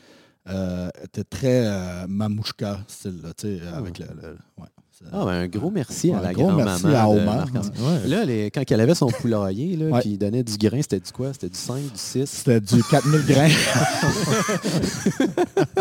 euh, 0.49 0.89
était 1.05 1.25
très 1.25 2.07
mamouchka 2.07 2.79
style, 2.89 3.21
là, 3.23 3.35
tu 3.35 3.59
sais, 3.59 3.67
avec 3.67 3.99
le... 3.99 4.07
le- 4.07 4.39
ouais, 4.57 4.69
c'est- 4.88 4.88
Ah, 5.13 5.25
ben, 5.25 5.31
un 5.31 5.47
gros 5.47 5.71
merci 5.71 6.13
à 6.13 6.21
la 6.21 6.33
grand-maman 6.33 6.73
à 6.73 6.79
de 6.79 6.89
Omar. 7.21 7.47
Ouais. 7.55 8.09
Là, 8.09 8.25
les- 8.25 8.51
quand 8.51 8.65
elle 8.69 8.81
avait 8.81 8.97
son 8.97 9.07
poulailler, 9.07 9.77
là, 9.77 9.87
Ouais. 9.87 10.01
puis 10.01 10.11
il 10.11 10.19
donnait 10.19 10.43
du 10.43 10.57
grain, 10.57 10.83
c'était 10.83 10.99
du 10.99 11.13
quoi? 11.13 11.33
C'était 11.33 11.51
du 11.51 11.57
5, 11.59 11.83
du 11.83 11.89
6? 11.95 12.27
C'était 12.27 12.61
du 12.61 12.83
4000 12.83 13.25
grains. 13.25 13.49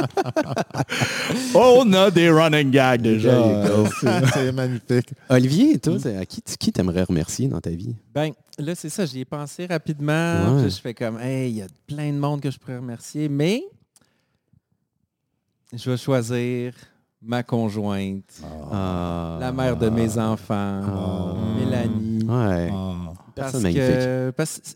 oh, 1.55 1.81
on 1.83 1.93
a 1.93 2.11
des 2.11 2.29
running 2.29 2.71
gags 2.71 3.01
déjà. 3.01 3.81
C'est 4.33 4.51
magnifique. 4.51 5.09
Olivier, 5.29 5.79
toi, 5.79 5.97
c'est- 5.99 6.17
à 6.17 6.25
qui, 6.25 6.41
qui 6.41 6.71
t'aimerais 6.71 7.03
remercier 7.03 7.47
dans 7.47 7.61
ta 7.61 7.69
vie? 7.71 7.95
Ben, 8.13 8.31
là, 8.59 8.75
c'est 8.75 8.89
ça, 8.89 9.05
j'y 9.05 9.21
ai 9.21 9.25
pensé 9.25 9.65
rapidement. 9.65 10.55
Ouais. 10.57 10.63
Puis 10.63 10.71
je 10.71 10.81
fais 10.81 10.93
comme, 10.93 11.19
hey, 11.19 11.49
il 11.51 11.57
y 11.57 11.61
a 11.61 11.67
plein 11.87 12.11
de 12.11 12.17
monde 12.17 12.41
que 12.41 12.51
je 12.51 12.57
pourrais 12.59 12.77
remercier, 12.77 13.29
mais 13.29 13.63
je 15.73 15.89
vais 15.89 15.97
choisir 15.97 16.73
ma 17.27 17.43
conjointe, 17.43 18.41
Ah. 18.71 19.37
la 19.39 19.51
mère 19.51 19.77
de 19.77 19.89
mes 19.89 20.17
enfants, 20.17 20.81
Ah. 20.83 21.33
Mélanie. 21.59 22.23
Ouais. 22.23 22.69
ah. 22.73 23.13
Personne 23.35 23.61
Parce 23.61 23.63
magnifique. 23.63 23.83
que, 23.85 24.31
parce- 24.35 24.61
tu 24.61 24.73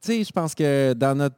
sais, 0.00 0.24
je 0.24 0.32
pense 0.32 0.54
que 0.54 0.92
dans 0.92 1.14
notre 1.16 1.36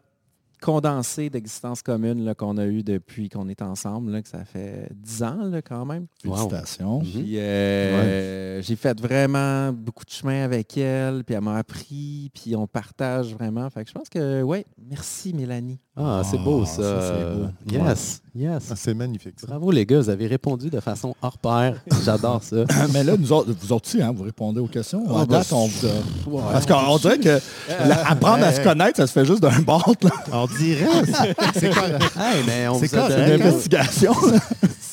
condensé 0.60 1.28
d'existence 1.28 1.82
commune 1.82 2.32
qu'on 2.36 2.56
a 2.56 2.64
eu 2.66 2.84
depuis 2.84 3.28
qu'on 3.28 3.48
est 3.48 3.62
ensemble, 3.62 4.12
là, 4.12 4.22
que 4.22 4.28
ça 4.28 4.44
fait 4.44 4.88
10 4.94 5.22
ans 5.24 5.42
là, 5.50 5.60
quand 5.60 5.84
même. 5.84 6.06
Wow. 6.24 6.36
Félicitations. 6.36 6.98
Mhm. 7.00 7.04
Puis 7.10 7.38
euh, 7.38 8.62
j'ai 8.62 8.76
fait 8.76 8.98
vraiment 9.00 9.72
beaucoup 9.72 10.04
de 10.04 10.10
chemin 10.10 10.44
avec 10.44 10.76
elle, 10.78 11.24
puis 11.24 11.34
elle 11.34 11.40
m'a 11.42 11.56
appris, 11.56 12.30
puis 12.32 12.54
on 12.54 12.68
partage 12.68 13.34
vraiment. 13.34 13.68
Fait 13.70 13.82
que 13.82 13.88
je 13.90 13.94
pense 13.94 14.08
que, 14.08 14.42
ouais, 14.42 14.64
merci 14.88 15.34
Mélanie. 15.34 15.80
Ah, 15.96 16.22
c'est 16.24 16.38
Ah, 16.38 16.44
beau, 16.44 16.64
ça, 16.64 17.34
beau. 17.34 17.46
Yes, 17.72 18.21
yes. 18.34 18.68
Ah, 18.70 18.74
c'est 18.76 18.94
magnifique. 18.94 19.34
ça. 19.40 19.46
Bravo, 19.46 19.70
les 19.70 19.84
gars, 19.86 20.00
vous 20.00 20.08
avez 20.10 20.26
répondu 20.26 20.70
de 20.70 20.80
façon 20.80 21.14
hors 21.22 21.38
pair. 21.38 21.80
J'adore 22.04 22.42
ça. 22.42 22.56
Mais 22.92 23.04
là, 23.04 23.14
nous 23.18 23.32
autres, 23.32 23.52
vous 23.60 23.72
autres 23.72 23.88
aussi, 23.88 24.02
hein, 24.02 24.12
vous 24.14 24.24
répondez 24.24 24.60
aux 24.60 24.66
questions. 24.66 25.04
Ah, 25.08 25.24
bah, 25.26 25.38
date, 25.38 25.52
on 25.52 25.66
vous 25.66 26.38
Parce 26.52 26.66
qu'on 26.66 26.96
dirait 26.98 27.18
que 27.18 27.38
la- 27.88 28.08
apprendre 28.10 28.44
à 28.44 28.52
se 28.52 28.60
connaître, 28.60 28.96
ça 28.96 29.06
se 29.06 29.12
fait 29.12 29.24
juste 29.24 29.42
d'un 29.42 29.60
bord. 29.60 29.92
là. 30.02 30.10
On 30.32 30.46
dirait. 30.46 30.86
C'est 31.54 31.70
quoi? 31.74 31.84
Hey, 32.22 32.42
mais 32.46 32.68
on, 32.68 32.78
C'est 32.78 32.86
vous 32.88 32.94
a 32.96 32.98
correct, 32.98 33.14
C'est 33.16 33.30
donné- 33.30 33.34
une 33.36 33.42
investigation. 33.48 34.14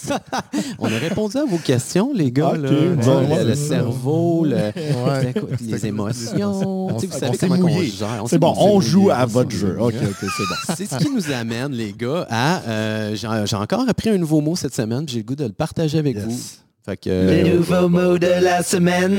on 0.80 0.86
a 0.86 0.98
répondu 0.98 1.38
à 1.38 1.46
vos 1.46 1.58
questions, 1.58 2.12
les 2.14 2.32
gars. 2.32 2.50
Ok, 2.56 2.62
là. 2.62 2.70
ouais, 2.70 3.44
le, 3.44 3.56
cerveau, 3.56 4.46
le- 4.46 4.56
Ouais. 4.56 5.30
écoute, 5.36 5.50
les 5.62 5.86
émotions. 5.88 6.88
On- 6.90 6.94
Tu 7.00 7.08
sais, 7.08 7.14
vous 7.14 7.20
savez 7.20 7.38
comment 7.38 7.56
on 7.56 7.60
mouillé. 7.60 7.88
gère. 7.90 8.24
C'est 8.28 8.38
bon, 8.40 8.54
on 8.58 8.82
joue 8.82 9.10
à 9.12 9.26
votre 9.26 9.52
jeu. 9.52 9.76
OK, 9.80 9.94
OK, 10.02 10.16
c'est 10.22 10.28
bon. 10.28 10.56
C'est 10.78 10.86
ce 10.90 10.98
qui 10.98 11.10
nous 11.14 11.32
amène, 11.32 11.72
les 11.72 11.94
gars, 11.94 12.26
à... 12.30 12.62
euh, 12.68 13.16
J'ai 13.16 13.56
encore 13.56 13.88
appris 13.88 14.10
un 14.10 14.18
nouveau 14.18 14.42
mot 14.42 14.56
cette 14.56 14.76
semaine, 14.76 15.04
j'ai 15.08 15.18
le 15.20 15.24
goût 15.24 15.36
de 15.36 15.46
le 15.46 15.52
partager 15.52 15.98
avec 16.00 16.16
Yes. 16.16 16.26
vous. 16.26 16.40
Fait 16.86 16.98
que, 16.98 17.10
Le 17.10 17.56
nouveau 17.58 17.90
mot 17.90 18.18
de 18.18 18.28
la 18.42 18.64
semaine. 18.64 19.16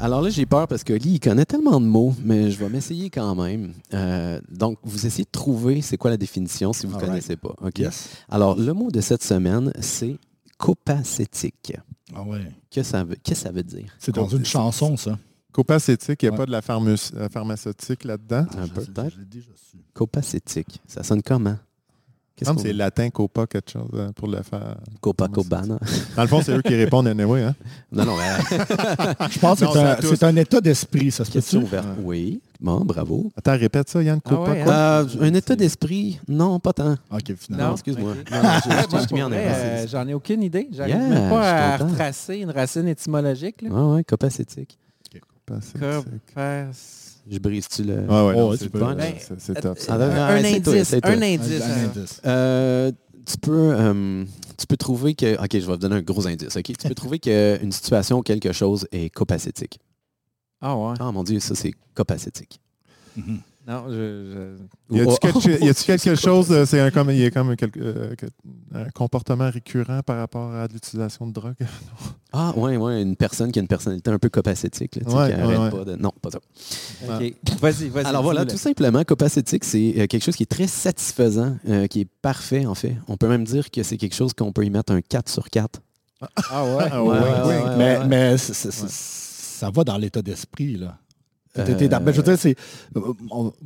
Alors 0.00 0.22
là, 0.22 0.30
j'ai 0.30 0.46
peur 0.46 0.68
parce 0.68 0.84
que 0.84 0.92
Lee, 0.92 1.14
il 1.14 1.20
connaît 1.20 1.44
tellement 1.44 1.80
de 1.80 1.86
mots, 1.86 2.14
mais 2.22 2.50
je 2.52 2.58
vais 2.58 2.68
m'essayer 2.68 3.10
quand 3.10 3.34
même. 3.34 3.72
Euh, 3.94 4.40
donc, 4.48 4.78
vous 4.84 5.06
essayez 5.06 5.24
de 5.24 5.30
trouver 5.30 5.82
c'est 5.82 5.96
quoi 5.96 6.10
la 6.10 6.16
définition 6.16 6.72
si 6.72 6.86
vous 6.86 6.92
ne 6.92 6.98
right. 6.98 7.08
connaissez 7.08 7.36
pas. 7.36 7.54
Yes. 7.76 8.10
Alors, 8.28 8.56
le 8.56 8.72
mot 8.72 8.90
de 8.92 9.00
cette 9.00 9.24
semaine, 9.24 9.72
c'est 9.80 10.16
copacétique. 10.56 11.72
Ah 12.14 12.22
ouais. 12.22 12.46
Que 12.70 12.82
ça 12.84 13.02
veut, 13.02 13.16
qu'est-ce 13.22 13.40
que 13.42 13.46
ça 13.48 13.52
veut 13.52 13.62
dire? 13.64 13.86
C'est 13.98 14.14
dans 14.14 14.28
une 14.28 14.44
chanson, 14.44 14.96
ça. 14.96 15.18
Copacétique, 15.52 16.22
il 16.22 16.26
n'y 16.26 16.28
a 16.28 16.32
Ouais. 16.32 16.38
pas 16.38 16.46
de 16.46 16.52
la 16.52 16.60
euh, 16.60 17.28
pharmaceutique 17.28 18.04
là-dedans? 18.04 18.46
Peu, 18.74 18.82
peut-être. 18.82 19.14
je 19.14 19.18
l'ai 19.20 19.26
déjà 19.26 19.50
su. 19.56 19.78
Copacétique. 19.94 20.80
Ça 20.86 21.02
sonne 21.02 21.22
comment? 21.22 21.56
C'est 22.58 22.72
latin 22.72 23.10
copa 23.10 23.46
quelque 23.46 23.70
chose 23.70 23.88
euh, 23.94 24.10
pour 24.14 24.28
le 24.28 24.42
faire. 24.42 24.76
Copacabana. 25.00 25.78
Dans 26.16 26.22
le 26.22 26.28
fond, 26.28 26.40
c'est 26.42 26.52
eux 26.56 26.62
qui 26.62 26.74
répondent 26.74 27.08
anyway. 27.08 27.42
Hein? 27.42 27.54
Non, 27.92 28.04
non, 28.04 28.16
mais 28.16 28.56
Je 29.30 29.38
pense 29.38 29.60
que 29.60 29.64
Non, 29.64 29.96
c'est 30.02 30.22
un, 30.22 30.36
état 30.36 30.60
d'esprit, 30.60 31.10
ça 31.10 31.24
se 31.24 31.30
question 31.30 31.62
ouverte. 31.62 31.86
Oui. 32.02 32.40
Bon, 32.60 32.80
bravo. 32.80 33.30
Attends, 33.36 33.56
répète 33.56 33.88
ça, 33.88 34.02
Yann. 34.02 34.20
Ah 34.24 34.28
Copa, 34.28 34.50
ouais, 34.50 34.62
quoi? 34.64 34.72
Euh, 34.74 35.06
un 35.20 35.34
état 35.34 35.54
d'esprit? 35.56 36.20
Non, 36.28 36.58
pas 36.58 36.72
tant. 36.72 36.92
OK, 37.10 37.28
Non, 37.28 37.36
finalement. 37.38 37.72
excuse-moi. 37.72 38.12
ok. 38.12 38.30
Non, 38.32 38.42
non, 38.42 38.48
je- 38.64 39.08
je 39.08 39.34
euh, 39.34 39.86
J'en 39.86 40.08
ai 40.08 40.14
aucune 40.14 40.42
idée. 40.42 40.68
J'arrive 40.72 40.96
Yeah, 40.96 41.08
même 41.08 41.30
pas 41.30 41.50
à 41.50 41.76
retracer 41.76 42.36
une 42.38 42.50
racine 42.50 42.88
étymologique. 42.88 43.62
Là. 43.62 43.70
Ouais, 43.70 43.94
ouais, 43.96 44.04
copacétique. 44.04 44.78
Copacétique. 45.46 45.82
Je 47.30 47.38
brise-tu 47.38 47.82
le... 47.84 48.04
Ah 48.08 48.26
ouais, 48.26 48.34
Oh, 48.36 48.50
non, 48.50 48.56
tu 48.56 48.70
peux. 48.70 48.78
Ben, 48.78 49.14
c'est- 49.38 49.60
top. 49.60 49.78
ça. 49.78 49.94
Ah, 50.00 50.32
un 50.34 50.44
indice. 50.44 50.94
Un 51.02 51.22
indice. 51.22 51.62
un 51.62 51.70
euh, 51.70 51.84
indice. 51.86 52.20
Euh, 52.24 52.92
tu 53.26 53.36
peux, 53.38 53.72
euh, 53.74 54.24
tu 54.56 54.66
peux 54.66 54.76
trouver 54.76 55.14
que... 55.14 55.34
OK, 55.42 55.48
je 55.52 55.58
vais 55.58 55.64
vous 55.66 55.76
donner 55.76 55.96
un 55.96 56.02
gros 56.02 56.26
indice. 56.26 56.56
OK? 56.56 56.62
Tu 56.64 56.88
peux 56.88 56.94
trouver 56.94 57.18
qu'une 57.18 57.72
situation 57.72 58.18
ou 58.18 58.22
quelque 58.22 58.52
chose 58.52 58.86
est 58.92 59.10
copacétique. 59.10 59.78
Ah 60.60 60.76
ouais. 60.76 60.94
Ah, 60.98 61.12
mon 61.12 61.22
Dieu, 61.22 61.38
ça, 61.40 61.54
c'est 61.54 61.72
copacétique. 61.94 62.60
Mhm. 63.16 63.40
Non, 63.68 63.84
je, 63.90 64.56
Y 64.90 65.00
a-tu 65.00 65.10
Oh, 65.10 65.16
quelque, 65.20 65.36
oh, 65.62 65.72
quelque 65.84 66.14
chose, 66.14 66.50
euh, 66.50 66.64
c'est 66.64 66.80
un, 66.80 66.90
comme, 66.90 67.10
il 67.10 67.18
y 67.18 67.26
a 67.26 67.30
comme 67.30 67.54
quelque- 67.54 67.78
euh, 67.78 68.14
un 68.74 68.88
comportement 68.90 69.50
récurrent 69.50 70.00
par 70.06 70.16
rapport 70.16 70.52
à 70.54 70.66
l'utilisation 70.68 71.26
de 71.26 71.32
drogue? 71.32 71.54
Ah, 72.30 72.52
ouais, 72.58 72.76
ouais, 72.76 73.00
une 73.00 73.16
personne 73.16 73.50
qui 73.50 73.58
a 73.58 73.62
une 73.62 73.68
personnalité 73.68 74.10
un 74.10 74.18
peu 74.18 74.28
copacétique, 74.28 74.96
là, 74.96 75.02
Ouais, 75.06 75.30
qui 75.30 75.36
ouais, 75.36 75.42
arrête 75.54 75.72
ouais. 75.72 75.78
pas 75.78 75.84
de... 75.86 75.96
Non, 75.96 76.12
pas 76.20 76.30
ça. 76.30 76.38
je... 77.20 77.26
OK. 77.26 77.34
Vas-y, 77.60 77.88
vas-y. 77.88 78.04
Alors 78.04 78.22
voilà, 78.22 78.44
tout 78.44 78.58
simplement, 78.58 79.02
copacétique, 79.02 79.64
c'est 79.64 79.94
euh, 79.98 80.06
quelque 80.06 80.22
chose 80.24 80.36
qui 80.36 80.42
est 80.42 80.46
très 80.46 80.66
satisfaisant, 80.66 81.56
euh, 81.70 81.86
qui 81.86 82.00
est 82.02 82.08
parfait, 82.20 82.66
en 82.66 82.74
fait. 82.74 82.96
On 83.08 83.16
peut 83.16 83.28
même 83.28 83.44
dire 83.44 83.70
que 83.70 83.82
c'est 83.82 83.96
quelque 83.96 84.14
chose 84.14 84.34
qu'on 84.34 84.52
peut 84.52 84.62
y 84.66 84.68
mettre 84.70 84.92
un 84.92 85.00
4 85.00 85.26
sur 85.30 85.48
4. 85.48 85.80
Ah 86.50 86.64
ouais? 86.64 86.84
Ah 86.92 87.02
Ouais, 87.02 87.08
ouais, 87.10 87.18
ouais, 87.18 87.46
ouais. 87.46 87.62
ouais. 87.66 87.76
Mais, 87.78 88.06
mais 88.06 88.36
ça 88.38 89.70
va 89.70 89.84
dans 89.84 89.96
l'état 89.96 90.20
d'esprit, 90.20 90.76
là. 90.76 90.98
Euh, 91.58 91.98
ben, 92.00 92.12
je 92.12 92.16
veux 92.16 92.22
dire, 92.22 92.38
c'est... 92.38 92.56
euh, 92.96 93.00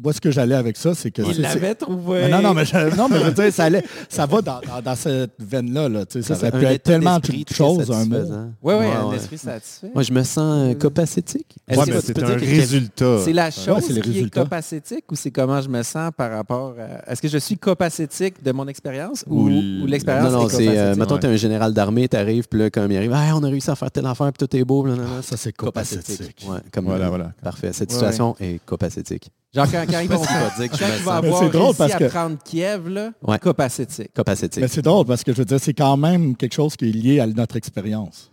Moi, 0.03 0.13
ce 0.13 0.21
que 0.21 0.31
j'allais 0.31 0.55
avec 0.55 0.77
ça, 0.77 0.95
c'est 0.95 1.11
que... 1.11 1.23
Il 1.23 1.35
c'est- 1.35 1.41
l'avait 1.43 1.75
trouvé. 1.75 2.23
Mais 2.23 2.29
non, 2.29 2.43
non, 2.43 2.55
mais 2.55 2.65
je, 2.65 2.77
non, 2.97 3.09
mais 3.09 3.19
je 3.21 3.25
veux 3.25 3.33
dire, 3.33 3.53
ça, 3.53 3.65
allait- 3.65 3.85
ça 4.09 4.27
va 4.27 4.43
dans, 4.43 4.61
dans- 4.61 4.83
dans 4.83 4.97
cette 4.97 5.33
veine-là. 5.39 5.89
Là, 5.89 6.05
ça, 6.09 6.23
ça 6.35 6.47
Un 6.47 6.51
peut 6.51 6.63
être 6.65 6.83
tellement 6.83 7.19
de 7.19 7.33
choses, 7.55 7.91
un 7.91 8.05
mot. 8.07 8.17
Oui, 8.63 8.75
oui, 8.75 8.75
Ouais, 8.75 8.91
un 8.93 9.07
ouais. 9.09 9.17
esprit 9.17 9.39
satisfait. 9.39 9.91
Moi, 9.95 10.03
je 10.03 10.13
me 10.13 10.23
sens 10.23 10.71
euh, 10.71 10.75
copacétique. 10.75 11.57
Est-ce 11.69 11.79
Ouais, 11.79 11.87
que 11.87 11.91
mais 11.93 12.01
tu 12.01 12.07
c'est 12.07 12.15
peux 12.15 12.25
un 12.25 12.37
dire 12.37 12.41
que- 12.41 12.45
résultat. 12.45 13.19
C'est 13.25 13.33
la 13.33 13.51
chose 13.51 13.87
qui 14.03 14.19
est 14.21 14.31
copacétique 14.31 15.05
ou 15.11 15.15
c'est 15.17 15.31
comment 15.31 15.61
je 15.61 15.69
me 15.69 15.83
sens 15.83 16.11
par 16.17 16.31
rapport 16.33 16.75
à... 16.79 17.11
Est-ce 17.13 17.21
que 17.23 17.29
je 17.29 17.39
suis 17.39 17.57
copacétique 17.57 18.43
de 18.43 18.53
mon 18.53 18.67
expérience 18.69 19.25
ou, 19.29 19.49
Ou 19.49 19.87
l'expérience 19.87 20.33
Non, 20.33 20.41
non, 20.43 20.49
est 20.49 20.53
c'est, 20.53 20.79
euh, 20.79 20.95
mettons, 20.97 21.19
tu 21.19 21.27
es 21.27 21.31
un 21.31 21.37
général 21.37 21.73
d'armée, 21.75 22.09
tu 22.09 22.17
arrives, 22.17 22.49
puis 22.49 22.61
là, 22.61 22.71
comme 22.71 22.91
il 22.91 22.97
arrive, 22.97 23.13
Ah, 23.15 23.37
on 23.37 23.43
a 23.43 23.49
réussi 23.49 23.71
à 23.71 23.75
faire 23.77 23.91
telle 23.91 24.07
affaire, 24.07 24.33
puis 24.33 24.47
tout 24.47 24.57
est 24.57 24.65
beau, 24.65 24.83
blablabla. 24.83 25.23
Ça, 25.23 25.37
c'est 25.37 25.53
copacétique. 25.53 26.07
copacétique. 26.19 26.47
Ouais, 26.49 26.59
comme, 26.73 26.87
Voilà, 26.87 27.09
voilà. 27.09 27.33
Parfait. 27.43 27.71
Cette 27.83 27.91
Ouais, 27.93 27.97
situation 27.99 28.37
est 28.41 28.65
copacétique. 28.65 29.31
Genre 29.55 29.67
quand, 29.71 29.85
quand 29.91 30.01
ils 30.01 30.09
vont 30.09 30.21
dire 30.59 30.71
que 30.71 30.77
je 30.77 30.85
me 30.85 30.99
sens- 30.99 31.09
avoir 31.09 31.39
c'est 31.43 31.49
drôle 31.51 31.75
parce 31.77 31.93
à 31.93 31.99
que- 31.99 32.05
prendre 32.09 32.37
Kiev, 32.45 32.89
là, 32.89 33.11
Ouais. 33.23 33.39
copacétique. 33.39 34.13
Copacétique. 34.15 34.63
Mais 34.63 34.69
c'est 34.69 34.83
drôle 34.83 35.05
parce 35.07 35.23
que 35.25 35.33
je 35.33 35.39
veux 35.39 35.45
dire, 35.45 35.61
c'est 35.61 35.75
quand 35.75 35.97
même 35.97 36.37
quelque 36.37 36.55
chose 36.55 36.75
qui 36.77 36.89
est 36.89 36.93
lié 36.93 37.21
à 37.21 37.27
notre 37.27 37.57
expérience. 37.57 38.31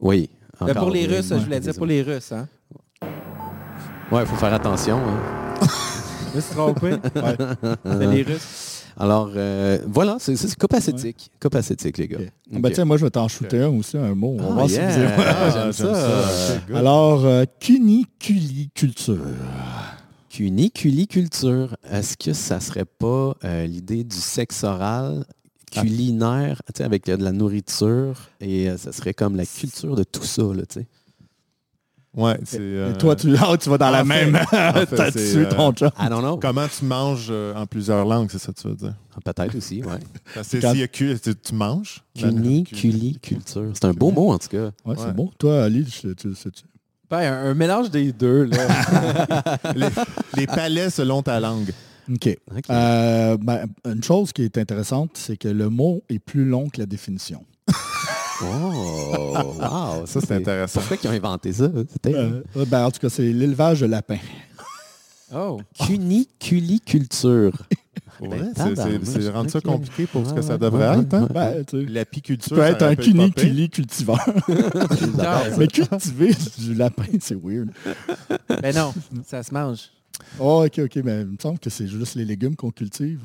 Oui. 0.00 0.30
Ben, 0.60 0.74
pour 0.74 0.90
les 0.90 1.06
oui. 1.06 1.16
Russes, 1.16 1.28
je 1.28 1.34
voulais 1.34 1.60
dire 1.60 1.74
pour 1.74 1.86
les 1.86 2.02
Russes. 2.02 2.32
Hein? 2.32 2.48
Ouais, 4.10 4.20
il 4.22 4.26
faut 4.26 4.36
faire 4.36 4.54
attention. 4.54 4.98
hein. 4.98 5.20
Je 6.32 6.36
me 6.36 6.40
suis 6.40 6.54
trompé. 6.54 6.90
Ouais. 7.16 7.36
C'est 7.84 8.06
les 8.06 8.22
Russes. 8.22 8.75
Alors, 8.98 9.30
euh, 9.36 9.78
voilà, 9.86 10.16
c'est 10.18 10.54
copacétique. 10.56 11.30
Copacétique, 11.38 11.98
les 11.98 12.08
gars. 12.08 12.18
Ok. 12.18 12.30
Ok. 12.54 12.60
Ben, 12.62 12.72
tiens, 12.72 12.84
moi, 12.86 12.96
je 12.96 13.04
vais 13.04 13.10
t'en 13.10 13.28
shooter 13.28 13.60
un 13.60 13.68
aussi, 13.68 13.96
un 13.98 14.14
mot. 14.14 14.36
On 14.38 14.42
va 14.42 14.48
Ah, 14.48 14.52
voir 14.54 14.68
si 14.70 14.76
yeah. 14.76 14.90
aimez. 14.90 15.12
Ah, 15.18 15.50
j'aime 15.52 15.72
ça. 15.72 16.58
Alors, 16.74 17.24
euh, 17.26 17.44
cuniculiculture. 17.60 19.18
Cuniculiculture, 20.30 21.76
est-ce 21.90 22.16
que 22.16 22.32
ça 22.32 22.60
serait 22.60 22.84
pas 22.84 23.34
euh, 23.44 23.66
l'idée 23.66 24.04
du 24.04 24.16
sexe 24.16 24.64
oral 24.64 25.24
culinaire, 25.72 26.62
tu 26.66 26.78
sais, 26.78 26.84
avec 26.84 27.06
de 27.06 27.22
la 27.22 27.32
nourriture, 27.32 28.14
et 28.40 28.70
euh, 28.70 28.76
ça 28.78 28.92
serait 28.92 29.12
comme 29.14 29.36
la 29.36 29.44
culture 29.44 29.94
de 29.96 30.04
tout 30.04 30.24
ça, 30.24 30.42
là, 30.42 30.62
tu 30.66 30.80
sais? 30.80 30.86
Ouais, 32.16 32.38
c'est. 32.44 32.56
Et 32.56 32.60
euh, 32.62 32.94
toi, 32.94 33.14
tu, 33.14 33.32
ah, 33.38 33.54
tu 33.60 33.68
vas 33.68 33.76
dans 33.78 33.90
la 33.90 34.02
en 34.02 34.06
fait- 34.06 34.24
même. 34.26 34.36
en 34.36 34.72
fait, 34.72 34.86
T'as 34.86 35.12
tué 35.12 35.36
euh, 35.36 35.50
ton 35.50 35.72
job. 35.76 35.90
I 36.00 36.08
don't 36.08 36.20
know. 36.20 36.38
Comment 36.38 36.66
tu 36.66 36.84
manges 36.86 37.28
euh, 37.30 37.54
en 37.54 37.66
plusieurs 37.66 38.06
langues, 38.06 38.28
c'est 38.32 38.38
ça 38.38 38.52
que 38.52 38.58
tu 38.60 38.68
veux 38.68 38.74
dire? 38.74 38.94
Ah, 39.14 39.18
Peut-être 39.32 39.54
aussi, 39.54 39.82
ouais. 39.82 39.98
Parce 40.34 40.48
que 40.48 40.56
Quand- 40.58 40.70
s'il 40.70 40.80
y 40.80 40.82
a 40.82 40.88
cu- 40.88 41.18
tu, 41.22 41.34
tu 41.34 41.54
manges? 41.54 42.02
Cuniculiculture. 42.18 43.70
C'est 43.74 43.84
un 43.84 43.92
beau 43.92 44.10
mot, 44.10 44.32
en 44.32 44.38
tout 44.38 44.48
cas. 44.48 44.70
Ouais, 44.84 44.96
c'est 44.98 45.14
beau. 45.14 45.30
Toi, 45.38 45.64
Ali, 45.64 45.84
tu 45.84 46.14
tu- 46.14 46.34
sais-tu? 46.34 46.62
Ben, 47.10 47.18
un, 47.32 47.50
un 47.50 47.54
mélange 47.54 47.90
des 47.90 48.12
deux. 48.12 48.44
Là. 48.44 48.66
les, 49.76 49.86
les 50.36 50.46
palais 50.46 50.90
selon 50.90 51.22
ta 51.22 51.38
langue. 51.38 51.70
OK. 52.10 52.36
Ok. 52.56 52.64
Euh, 52.70 53.36
ben, 53.40 53.66
une 53.84 54.02
chose 54.02 54.32
qui 54.32 54.42
est 54.42 54.58
intéressante, 54.58 55.10
c'est 55.14 55.36
que 55.36 55.48
le 55.48 55.68
mot 55.68 56.02
est 56.08 56.18
plus 56.18 56.44
long 56.44 56.68
que 56.68 56.80
la 56.80 56.86
définition. 56.86 57.44
Oh, 58.42 59.54
wow. 59.58 60.06
Ça, 60.06 60.20
c'est 60.20 60.32
intéressant. 60.34 60.80
Pourquoi 60.80 60.98
ils 61.02 61.08
ont 61.08 61.12
inventé 61.12 61.52
ça? 61.52 61.70
C'était 61.92 62.14
Euh, 62.14 62.42
ben, 62.66 62.84
en 62.86 62.90
tout 62.90 63.00
cas, 63.00 63.08
c'est 63.08 63.22
l'élevage 63.32 63.80
de 63.80 63.86
lapins. 63.86 64.18
Oh. 65.34 65.60
Cuniculiculture. 65.86 67.52
Ben, 68.18 68.50
c'est- 68.56 69.28
rendre 69.28 69.50
ça 69.50 69.60
compliqué 69.60 70.06
pour 70.06 70.26
ce 70.26 70.32
que 70.32 70.40
ça 70.40 70.56
devrait 70.56 70.88
ouais, 70.96 71.02
être. 71.02 71.12
hein? 71.12 71.28
Ben, 71.34 71.62
tu 71.66 71.84
sais, 71.84 71.92
L'apiculture. 71.92 72.48
tu 72.48 72.54
peux 72.54 72.62
être 72.66 72.80
un 72.82 72.94
cuniculi 72.96 73.68
cultiveur. 73.68 74.18
Mais 75.58 75.66
cultiver 75.66 76.30
du 76.56 76.72
lapin, 76.72 77.02
c'est 77.20 77.34
weird. 77.38 77.68
Ben 78.62 78.74
non, 78.74 78.94
ça 79.26 79.42
se 79.42 79.52
mange. 79.52 79.90
Oh, 80.40 80.64
OK, 80.64 80.78
OK, 80.78 80.96
mais 81.04 81.20
il 81.20 81.26
me 81.26 81.36
semble 81.38 81.58
que 81.58 81.68
c'est 81.68 81.86
juste 81.86 82.14
les 82.14 82.24
légumes 82.24 82.56
qu'on 82.56 82.70
cultive. 82.70 83.20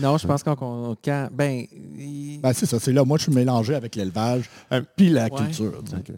Non, 0.00 0.16
je 0.18 0.26
pense 0.26 0.42
qu'on... 0.42 0.54
qu'on- 0.56 0.96
quand, 1.04 1.28
ben, 1.32 1.64
il- 1.98 2.40
Ben, 2.42 2.52
c'est 2.52 2.66
ça, 2.66 2.78
c'est 2.80 2.92
là. 2.92 3.04
Moi, 3.04 3.18
je 3.18 3.24
suis 3.24 3.32
mélangé 3.32 3.74
avec 3.74 3.96
l'élevage 3.96 4.48
Euh, 4.72 4.82
puis 4.96 5.10
la 5.10 5.24
ouais. 5.24 5.30
culture. 5.30 5.82
tu 5.84 5.90
sais. 5.90 5.96
Ok. 5.96 6.16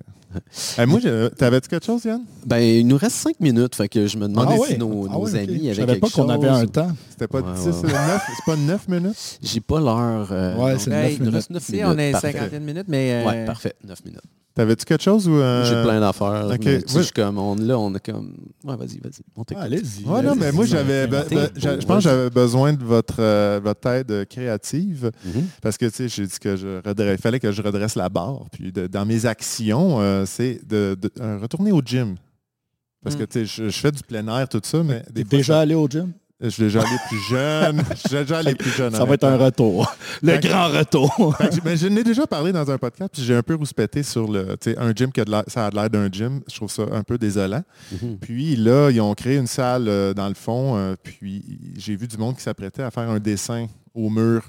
Euh, 0.79 0.87
moi, 0.87 1.01
je- 1.03 1.29
t'avais-tu 1.29 1.68
quelque 1.68 1.85
chose, 1.87 2.05
Yann? 2.05 2.23
Ben, 2.47 2.59
il 2.59 2.87
nous 2.87 2.97
reste 2.97 3.16
cinq 3.16 3.41
minutes, 3.41 3.75
fait 3.75 3.89
que 3.89 4.07
je 4.07 4.16
me 4.16 4.29
demandais 4.29 4.55
Ah 4.61 4.64
si 4.64 4.73
ouais? 4.73 4.79
nos, 4.79 5.07
Ah 5.09 5.12
nos 5.14 5.18
ouais, 5.25 5.31
ok. 5.33 5.37
amis 5.49 5.59
Je 5.64 5.66
avaient 5.66 5.75
savais 5.75 5.87
quelque 5.99 6.01
pas 6.01 6.09
qu'on 6.23 6.29
avait 6.29 6.49
un 6.49 6.66
temps. 6.66 6.93
C'était 7.11 7.27
pas 7.27 7.41
Ouais, 7.41 7.53
10, 7.57 7.66
ouais, 7.66 7.73
c'est 7.73 7.87
neuf- 7.89 8.23
c'est 8.37 8.45
pas 8.47 8.57
9 8.57 8.89
minutes? 8.89 9.39
J'ai 9.43 9.61
pas 9.61 9.81
l'heure. 9.81 10.29
euh, 10.31 10.57
Ouais, 10.57 10.73
donc, 10.73 10.81
c'est 10.83 10.91
Hey, 10.93 11.03
neuf 11.03 11.12
il 11.12 11.18
nous 11.18 11.25
minutes. 11.25 11.35
reste 11.35 11.51
neuf 11.51 11.62
ici, 11.64 11.73
minutes. 11.73 11.87
on 11.89 11.99
est 11.99 12.12
Parfait. 12.12 12.33
cinquantaine 12.33 12.62
minutes, 12.64 12.87
mais... 12.89 13.12
euh, 13.12 13.27
Ouais, 13.29 13.45
parfait. 13.45 13.75
Neuf 13.85 14.05
minutes. 14.05 14.21
T'avais-tu 14.61 14.85
quelque 14.85 15.03
chose 15.03 15.27
ou... 15.27 15.37
euh, 15.37 15.65
J'ai 15.65 15.83
plein 15.83 16.01
d'affaires. 16.01 16.45
ok. 16.47 16.51
mais 16.51 16.59
tu 16.59 16.89
sais, 16.89 16.95
Ouais. 16.97 17.01
je 17.01 17.01
suis 17.05 17.13
comme, 17.15 17.39
on, 17.39 17.55
là, 17.55 17.79
on 17.79 17.95
est 17.95 18.05
comme... 18.05 18.35
Ouais, 18.63 18.77
vas-y, 18.77 18.99
vas-y. 18.99 19.23
On. 19.35 19.43
Ah, 19.57 19.61
Allez-y. 19.63 20.05
Ouais, 20.07 20.21
non, 20.21 20.35
mais 20.37 20.53
moi, 20.53 20.67
j'avais, 20.67 21.07
ben, 21.07 21.25
ben, 21.31 21.49
je 21.57 21.87
pense 21.87 21.97
que 21.97 22.11
j'avais 22.11 22.29
besoin 22.29 22.75
de 22.75 22.85
votre, 22.85 23.17
euh, 23.21 23.59
votre 23.65 23.89
aide 23.89 24.27
créative 24.29 25.11
Mhm. 25.25 25.47
parce 25.63 25.79
que, 25.79 25.87
tu 25.87 25.95
sais, 25.95 26.09
j'ai 26.11 26.27
dit 26.27 26.39
que 26.39 26.57
je 26.57 26.87
redresse, 26.87 27.19
il 27.19 27.23
fallait 27.23 27.41
que 27.41 27.51
je 27.53 27.63
redresse 27.63 27.95
la 27.95 28.11
barre. 28.11 28.45
Puis, 28.53 28.71
de- 28.71 28.87
dans 28.87 29.07
mes 29.07 29.25
actions, 29.25 29.99
euh, 30.01 30.25
c'est 30.27 30.61
de, 30.69 30.95
de- 31.01 31.11
euh, 31.21 31.39
retourner 31.41 31.73
au 31.73 31.81
gym. 31.83 32.17
Parce 33.03 33.17
que, 33.17 33.23
Mm. 33.23 33.27
tu 33.29 33.39
sais, 33.39 33.47
je, 33.47 33.69
je 33.71 33.79
fais 33.81 33.93
du 33.93 34.03
plein 34.03 34.29
air, 34.29 34.47
tout 34.47 34.61
ça, 34.63 34.83
mais 34.83 35.01
T'es 35.05 35.13
des 35.13 35.25
fois, 35.25 35.39
déjà 35.39 35.61
allé 35.61 35.75
au 35.75 35.89
gym? 35.89 36.13
Je 36.41 36.49
suis 36.49 36.62
déjà 36.64 36.80
allé 36.80 36.97
plus 37.09 37.20
jeune. 37.28 37.82
Je 38.11 38.16
déjà 38.16 38.38
allé 38.38 38.55
plus 38.55 38.70
jeune. 38.70 38.95
Ça 38.95 39.05
va 39.05 39.14
être 39.14 39.24
un 39.24 39.36
retour. 39.36 39.93
Le 40.22 40.32
Fait 40.32 40.41
que- 40.41 40.49
grand 40.49 40.68
retour. 40.68 41.36
Que 41.38 41.61
ben, 41.61 41.76
je 41.76 41.86
n'ai 41.88 42.03
déjà 42.03 42.26
parlé 42.26 42.51
dans 42.53 42.70
un 42.70 42.78
podcast, 42.78 43.11
puis 43.12 43.22
j'ai 43.22 43.34
un 43.36 43.43
peu 43.43 43.55
rouspété 43.55 44.03
sur 44.03 44.30
le, 44.30 44.57
un 44.78 44.93
gym 44.95 45.12
qui 45.12 45.20
a 45.20 45.24
de 45.24 45.30
l'air- 45.30 45.45
ça 45.47 45.66
a 45.66 45.70
l'air 45.70 45.91
d'un 45.91 46.09
gym. 46.11 46.41
Je 46.51 46.57
trouve 46.57 46.70
ça 46.70 46.82
un 46.93 47.03
peu 47.03 47.18
désolant. 47.18 47.62
Mhm. 47.93 48.18
Puis 48.18 48.57
là, 48.57 48.91
ils 48.91 49.01
ont 49.01 49.14
créé 49.14 49.36
une 49.36 49.47
salle 49.47 49.86
euh, 49.88 50.14
dans 50.14 50.28
le 50.28 50.34
fond, 50.34 50.76
euh, 50.76 50.95
puis 51.03 51.43
j'ai 51.76 51.97
vu 51.97 52.07
du 52.07 52.16
monde 52.16 52.36
qui 52.36 52.43
s'apprêtait 52.43 52.82
à 52.82 52.91
faire 52.91 53.09
un 53.11 53.18
dessin 53.20 53.66
au 53.95 54.09
mur. 54.09 54.43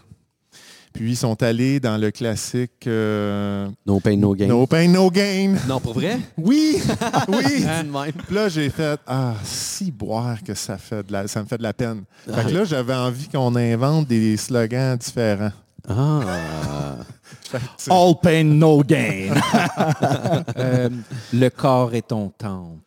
Puis 0.93 1.11
ils 1.11 1.15
sont 1.17 1.41
allés 1.41 1.79
dans 1.79 1.97
le 1.97 2.11
classique 2.11 2.85
euh, 2.87 3.67
No 3.85 3.99
pain, 3.99 4.17
no 4.17 4.35
gain. 4.35 4.47
No 4.47 4.67
pain, 4.67 4.87
no 4.87 5.09
gain. 5.09 5.55
Non, 5.67 5.79
pour 5.79 5.93
vrai? 5.93 6.19
Oui, 6.37 6.77
oui. 7.29 7.63
Même. 7.63 7.95
Puis 8.27 8.35
là, 8.35 8.49
j'ai 8.49 8.69
fait 8.69 8.99
Ah, 9.07 9.35
si 9.43 9.91
boire 9.91 10.43
que 10.43 10.53
ça 10.53 10.77
fait 10.77 11.07
de 11.07 11.13
la, 11.13 11.27
ça 11.27 11.41
me 11.41 11.47
fait 11.47 11.57
de 11.57 11.63
la 11.63 11.73
peine. 11.73 12.03
Fait 12.25 12.43
que 12.45 12.53
là, 12.53 12.65
j'avais 12.65 12.93
envie 12.93 13.29
qu'on 13.29 13.55
invente 13.55 14.07
des 14.07 14.35
slogans 14.37 14.97
différents. 14.97 15.51
Ah. 15.87 16.97
All 17.89 18.13
pain, 18.21 18.43
no 18.43 18.82
gain. 18.84 19.34
euh, 20.57 20.89
le 21.34 21.49
corps 21.49 21.93
est 21.93 22.07
ton 22.07 22.29
temple. 22.38 22.79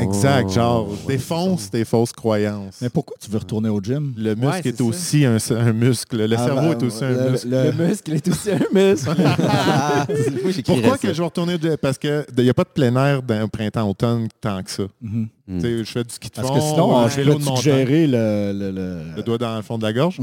exact, 0.00 0.46
Oh, 0.50 0.52
genre, 0.52 0.88
ouais, 0.90 0.96
défonce 1.14 1.70
tes 1.70 1.84
fausses 1.84 2.12
croyances. 2.12 2.78
Mais 2.80 2.88
pourquoi 2.88 3.16
tu 3.20 3.30
veux 3.30 3.38
retourner 3.38 3.68
au 3.68 3.80
gym? 3.80 4.12
Le 4.16 4.34
muscle 4.34 4.46
Ouais, 4.46 4.58
est, 4.60 4.62
c'est 4.62 4.76
ça. 4.78 4.84
aussi 4.84 5.24
un, 5.24 5.36
un 5.56 5.72
muscle. 5.72 6.16
Le 6.26 6.36
Ah, 6.36 6.44
cerveau 6.46 6.60
ben, 6.74 6.78
est 6.78 6.82
aussi 6.82 7.00
le- 7.02 7.20
un 7.20 7.30
muscle. 7.30 7.48
le- 7.48 7.70
Le 7.70 7.86
muscle 7.88 8.12
est 8.14 8.28
aussi 8.28 8.50
un 8.50 8.58
muscle. 8.72 9.10
Pourquoi 10.66 10.98
que 10.98 11.12
je 11.12 11.18
vais 11.18 11.24
retourner 11.24 11.58
de- 11.58 11.76
Parce 11.76 11.98
qu'il 11.98 12.24
n'y 12.38 12.48
a 12.48 12.54
pas 12.54 12.64
de 12.64 12.68
plein 12.70 12.94
air 12.96 13.22
d'un 13.22 13.48
printemps-automne 13.48 14.28
tant 14.40 14.62
que 14.62 14.70
ça. 14.70 14.84
Mm. 15.00 15.24
Tu 15.48 15.60
sais, 15.60 15.78
Je 15.84 15.90
fais 15.90 16.04
du 16.04 16.14
ski 16.14 16.28
de 16.28 16.34
Parce 16.34 16.48
fond, 16.48 16.54
que 16.54 16.60
sinon, 16.60 17.08
peut 17.08 17.24
de 17.24 17.30
montagne. 17.44 17.56
suggérer 17.56 18.06
le, 18.06 18.52
le, 18.54 18.70
le, 18.70 18.98
Le 19.16 19.22
doigt 19.22 19.38
dans 19.38 19.56
le 19.56 19.62
fond 19.62 19.76
de 19.76 19.82
la 19.82 19.92
gorge? 19.92 20.18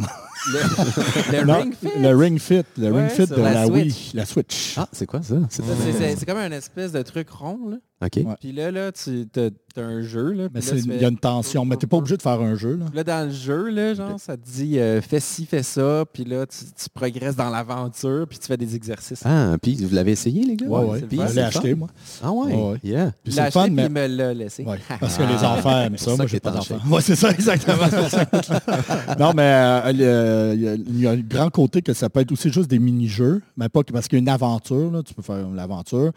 le 1.32 1.44
Non, 1.46 1.56
ring 1.60 1.74
fit. 1.74 1.88
le 2.02 2.16
Ring 2.16 2.40
Fit. 2.40 2.62
Le 2.78 2.92
Ouais, 2.92 3.02
Ring 3.02 3.10
Fit 3.12 3.28
de 3.28 3.36
la 3.54 3.66
la, 3.66 3.68
Wii. 3.68 3.92
Switch. 3.92 4.14
La 4.14 4.26
Switch. 4.26 4.74
Ah, 4.78 4.88
c'est 4.92 5.06
quoi? 5.06 5.22
Ça? 5.22 5.36
C'est 5.50 6.26
comme 6.26 6.38
un 6.38 6.52
espèce 6.52 6.92
de 6.92 7.02
truc 7.02 7.30
rond. 7.30 7.70
Là. 7.70 7.78
OK. 8.02 8.12
Ouais. 8.16 8.36
Puis 8.40 8.52
là, 8.54 8.72
là 8.72 8.92
tu 8.94 9.28
as, 9.36 9.50
un 9.82 10.02
jeu. 10.02 10.32
Là, 10.32 10.48
Mais 10.54 10.60
il 10.62 10.82
fais- 10.84 10.98
y 11.02 11.06
a 11.06 11.10
une 11.10 11.18
tension. 11.18 11.64
Mais 11.66 11.76
tu 11.78 11.86
n'es 11.86 11.90
pas 11.90 11.98
obligé 11.98 12.18
de 12.18 12.22
faire 12.22 12.40
un 12.42 12.56
jeu. 12.56 12.76
Là. 12.76 12.86
Là, 12.94 13.04
dans 13.04 13.28
le 13.28 13.34
jeu, 13.34 13.70
là, 13.70 13.94
genre, 13.94 14.20
ça 14.20 14.36
te 14.36 14.50
dit 14.50 14.78
euh, 14.80 15.02
fais 15.02 15.20
ci, 15.20 15.46
fais 15.46 15.64
ça, 15.64 16.04
puis 16.12 16.24
là, 16.26 16.46
tu, 16.46 16.58
tu 16.66 16.90
progresses 16.94 17.36
dans 17.36 17.50
l'aventure, 17.50 18.26
puis 18.28 18.38
tu 18.40 18.48
fais 18.48 18.58
des 18.58 18.76
exercices. 18.76 19.22
Ah, 19.26 19.56
puis 19.62 19.76
vous 19.86 19.94
l'avez 19.96 20.12
essayé, 20.14 20.44
les 20.44 20.56
gars? 20.56 20.66
Ouais, 20.68 20.86
ouais. 20.86 21.00
c'est 21.02 21.08
Puis 21.08 21.20
Je 21.30 21.34
l'ai 21.36 21.42
acheté, 21.42 21.76
moi. 21.76 21.88
Ah 22.24 22.32
ouais? 22.32 22.54
Ouais, 22.54 22.72
ouais. 22.72 22.80
Yeah. 22.84 23.12
Puis 23.24 23.34
c'est 23.34 23.52
fun, 23.52 23.64
puis 23.66 23.72
mais... 23.72 23.86
il 23.86 23.92
me 23.92 24.08
l'a 24.08 24.34
laissé. 24.34 24.64
Ouais, 24.64 24.80
parce 25.00 25.18
que 25.18 25.24
Ah, 25.24 25.32
les 25.32 25.44
enfants 25.46 25.82
aiment 25.82 25.98
ça. 25.98 26.12
ça 26.12 26.18
Moi, 26.18 26.28
j'ai 26.28 26.40
pas 26.40 26.52
d'enfants. 26.52 26.80
Ouais, 26.90 27.02
c'est 27.02 27.16
ça, 27.16 27.32
exactement. 27.32 27.78
non, 29.20 29.34
mais 29.36 29.44
euh, 29.44 29.92
le- 29.94 30.56
il 30.56 30.62
y 30.62 30.68
a- 30.68 30.76
il 30.76 31.00
y, 31.02 31.08
a 31.08 31.12
un 31.12 31.18
grand 31.18 31.50
côté 31.50 31.82
que 31.82 31.94
ça 31.94 32.10
peut 32.10 32.20
être 32.22 32.32
aussi 32.32 32.52
juste 32.52 32.70
des 32.70 32.80
mini-jeux, 32.80 33.42
mais 33.58 33.70
pas 33.70 33.84
que 33.84 33.92
parce 33.94 34.08
qu'il 34.08 34.18
y 34.18 34.22
a 34.22 34.24
une 34.24 34.30
aventure, 34.30 34.92
là, 34.92 35.04
tu 35.04 35.14
peux 35.14 35.22
faire 35.22 35.48
l'aventure. 35.50 36.12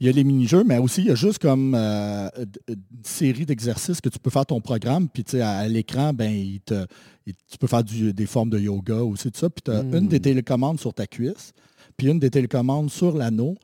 Il 0.00 0.06
y 0.06 0.08
a 0.08 0.12
les 0.12 0.24
mini-jeux, 0.24 0.64
mais 0.64 0.78
aussi 0.78 1.02
il 1.02 1.08
y 1.08 1.10
a 1.10 1.14
juste 1.14 1.38
comme 1.40 1.74
euh, 1.74 2.28
d- 2.38 2.60
une 2.68 3.04
série 3.04 3.44
d'exercices 3.44 4.00
que 4.00 4.08
tu 4.08 4.18
peux 4.18 4.30
faire 4.30 4.46
ton 4.46 4.60
programme, 4.60 5.08
puis 5.10 5.24
tu 5.24 5.32
sais, 5.32 5.40
à, 5.42 5.58
à 5.58 5.68
l'écran, 5.68 6.12
ben, 6.14 6.30
il 6.32 6.60
te, 6.60 6.86
il- 7.26 7.34
tu 7.34 7.58
peux 7.58 7.66
faire 7.66 7.84
du- 7.84 8.12
des 8.14 8.26
formes 8.26 8.48
de 8.50 8.58
yoga 8.58 8.96
aussi, 9.02 9.30
tout 9.30 9.38
ça, 9.38 9.50
puis 9.50 9.62
tu 9.62 9.70
as 9.70 9.82
Mm. 9.82 9.94
une 9.94 10.08
des 10.08 10.20
télécommandes 10.20 10.80
sur 10.80 10.94
ta 10.94 11.06
cuisse, 11.06 11.52
puis 11.98 12.08
une 12.08 12.18
des 12.18 12.30
télécommandes 12.30 12.90
sur 12.90 13.14
l'anneau, 13.16 13.56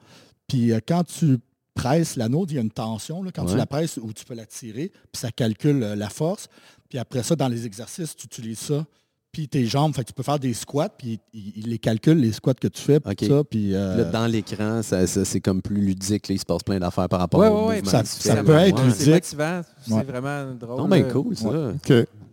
puis 0.47 0.73
euh, 0.73 0.81
quand 0.87 1.05
tu 1.05 1.39
presses 1.75 2.17
l'anneau, 2.17 2.45
il 2.51 2.55
y 2.57 2.59
a 2.59 2.63
une 2.63 2.71
tension, 2.71 3.23
là, 3.23 3.31
quand 3.33 3.45
tu 3.47 3.57
la 3.57 3.67
presses, 3.67 3.99
où 4.03 4.13
tu 4.13 4.25
peux 4.25 4.35
la 4.35 4.47
tirer, 4.47 4.91
puis 5.13 5.21
ça 5.21 5.31
calcule 5.33 5.83
euh, 5.83 5.97
la 5.97 6.11
force, 6.11 6.49
puis 6.91 6.99
après 6.99 7.23
ça, 7.23 7.35
dans 7.35 7.49
les 7.49 7.65
exercices, 7.67 8.15
tu 8.15 8.27
utilises 8.27 8.59
ça, 8.59 8.87
puis 9.37 9.49
tes 9.49 9.67
jambes, 9.67 9.95
fait 9.95 10.01
que 10.03 10.07
tu 10.09 10.13
peux 10.15 10.23
faire 10.23 10.39
des 10.39 10.55
squats, 10.55 10.89
puis 10.89 11.21
il, 11.35 11.53
il 11.57 11.69
les 11.71 11.79
calcule, 11.79 12.19
les 12.19 12.33
squats 12.33 12.55
que 12.55 12.69
tu 12.69 12.81
fais, 12.81 13.01
puis 13.01 13.13
OK. 13.13 13.19
tout 13.19 13.27
ça, 13.27 13.45
puis... 13.45 13.75
euh, 13.75 13.99
Là, 13.99 14.05
dans 14.05 14.27
l'écran, 14.27 14.81
ça, 14.83 15.07
ça- 15.07 15.27
c'est 15.27 15.41
comme 15.41 15.61
plus 15.61 15.77
ludique. 15.77 16.27
Là, 16.29 16.35
il 16.35 16.39
se 16.39 16.45
passe 16.47 16.63
plein 16.63 16.79
d'affaires 16.79 17.09
par 17.11 17.21
rapport 17.21 17.41
Ouais, 17.41 17.49
au 17.49 17.69
ouais, 17.69 17.83
ça- 17.85 18.01
que 18.03 18.07
tu 18.09 18.13
ça 18.15 18.37
peut 18.43 18.53
être 18.57 18.79
Ouais. 18.79 18.85
ludique. 18.87 18.97
C'est 19.03 19.11
motivant, 19.37 19.61
c'est 19.87 19.93
Ouais. 19.93 20.05
vraiment 20.05 20.55
drôle. 20.59 20.79
Non, 20.79 20.89
ben 20.89 21.03
là. 21.07 21.13
cool, 21.13 21.37
ça. 21.37 21.49
Ouais. 21.51 21.73
OK. 21.75 21.91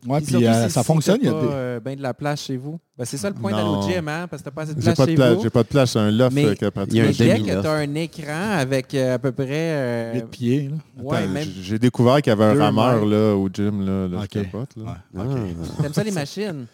ouais, 0.08 0.22
Puis 0.22 0.46
euh, 0.48 0.70
ça 0.70 0.82
si 0.82 0.88
fonctionne, 0.88 1.18
il 1.22 1.28
y 1.28 1.30
t'as 1.30 1.38
a 1.38 1.42
pas 1.42 1.46
des... 1.48 1.54
euh, 1.54 1.80
ben 1.82 1.96
de 1.98 2.02
la 2.02 2.14
place 2.14 2.42
chez 2.44 2.56
vous. 2.56 2.80
Ben, 2.98 3.06
c'est 3.06 3.18
ça 3.18 3.28
le 3.30 3.36
point 3.36 3.52
d'aller 3.52 3.64
au 3.68 3.82
gym, 3.82 4.08
hein, 4.08 4.28
parce 4.30 4.42
que 4.42 4.46
t'as 4.50 4.52
pas 4.56 4.62
assez 4.62 4.76
de 4.76 4.80
J'ai 4.80 4.86
place 4.86 4.98
pas, 4.98 5.06
de 5.06 5.10
chez 5.12 5.16
place, 5.16 5.34
vous. 5.36 5.42
j'ai 5.44 5.50
pas 5.50 5.64
de 5.64 5.68
place, 5.68 5.92
c'est 5.92 6.00
un 6.00 6.12
loft 6.12 6.34
Mais 6.36 6.46
euh, 6.46 6.54
que 6.56 6.66
il 6.92 6.96
y 6.96 7.00
a 7.02 7.04
un. 7.04 7.08
Mais 7.08 7.14
dès 7.14 7.28
que 7.28 7.38
demi-loft. 7.40 7.62
tu 7.62 7.68
as 7.68 7.72
un 7.74 7.96
écran 7.96 8.52
avec 8.60 8.94
euh, 8.94 9.16
à 9.16 9.20
peu 9.20 9.32
près... 9.32 9.48
euh, 9.50 10.14
huit 10.14 10.26
pieds, 10.30 10.70
là. 10.70 11.04
ouais, 11.04 11.18
Attends, 11.18 11.28
même... 11.30 11.48
J'ai 11.64 11.80
découvert 11.80 12.22
qu'il 12.22 12.30
y 12.30 12.34
avait 12.34 12.44
un 12.46 12.64
rameur 12.64 13.04
là, 13.06 13.36
au 13.36 13.50
gym. 13.52 13.84
Là, 13.86 14.08
là, 14.08 14.18
OK. 14.20 14.28
je 14.32 14.40
capote, 14.42 14.70
là. 14.78 14.84
Ouais, 14.84 14.90
Ah. 15.18 15.24
OK. 15.24 15.82
T'aimes 15.82 15.94
ça 15.94 16.04
les 16.04 16.12
machines? 16.12 16.66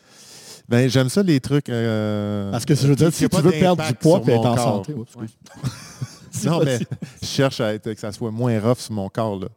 Ben, 0.70 0.88
j'aime 0.90 1.10
ça 1.10 1.24
les 1.24 1.40
trucs. 1.40 1.68
euh, 1.70 2.52
Parce 2.52 2.64
que 2.66 2.76
je 2.76 2.88
veux 2.88 2.96
dire, 2.96 3.12
si 3.12 3.28
tu 3.28 3.42
veux 3.42 3.52
perdre 3.52 3.86
du 3.88 3.94
poids 3.96 4.22
puis 4.22 4.32
être 4.34 4.46
en 4.46 4.56
corps. 4.56 4.86
santé... 4.86 4.94
Non, 6.46 6.62
mais 6.64 6.80
je 7.22 7.26
cherche 7.28 7.60
à 7.60 7.74
être, 7.74 7.92
que 7.94 8.00
ça 8.00 8.12
soit 8.14 8.32
moins 8.32 8.58
rough 8.62 8.78
sur 8.78 8.94
mon 8.94 9.10
corps. 9.10 9.40
Là. 9.40 9.48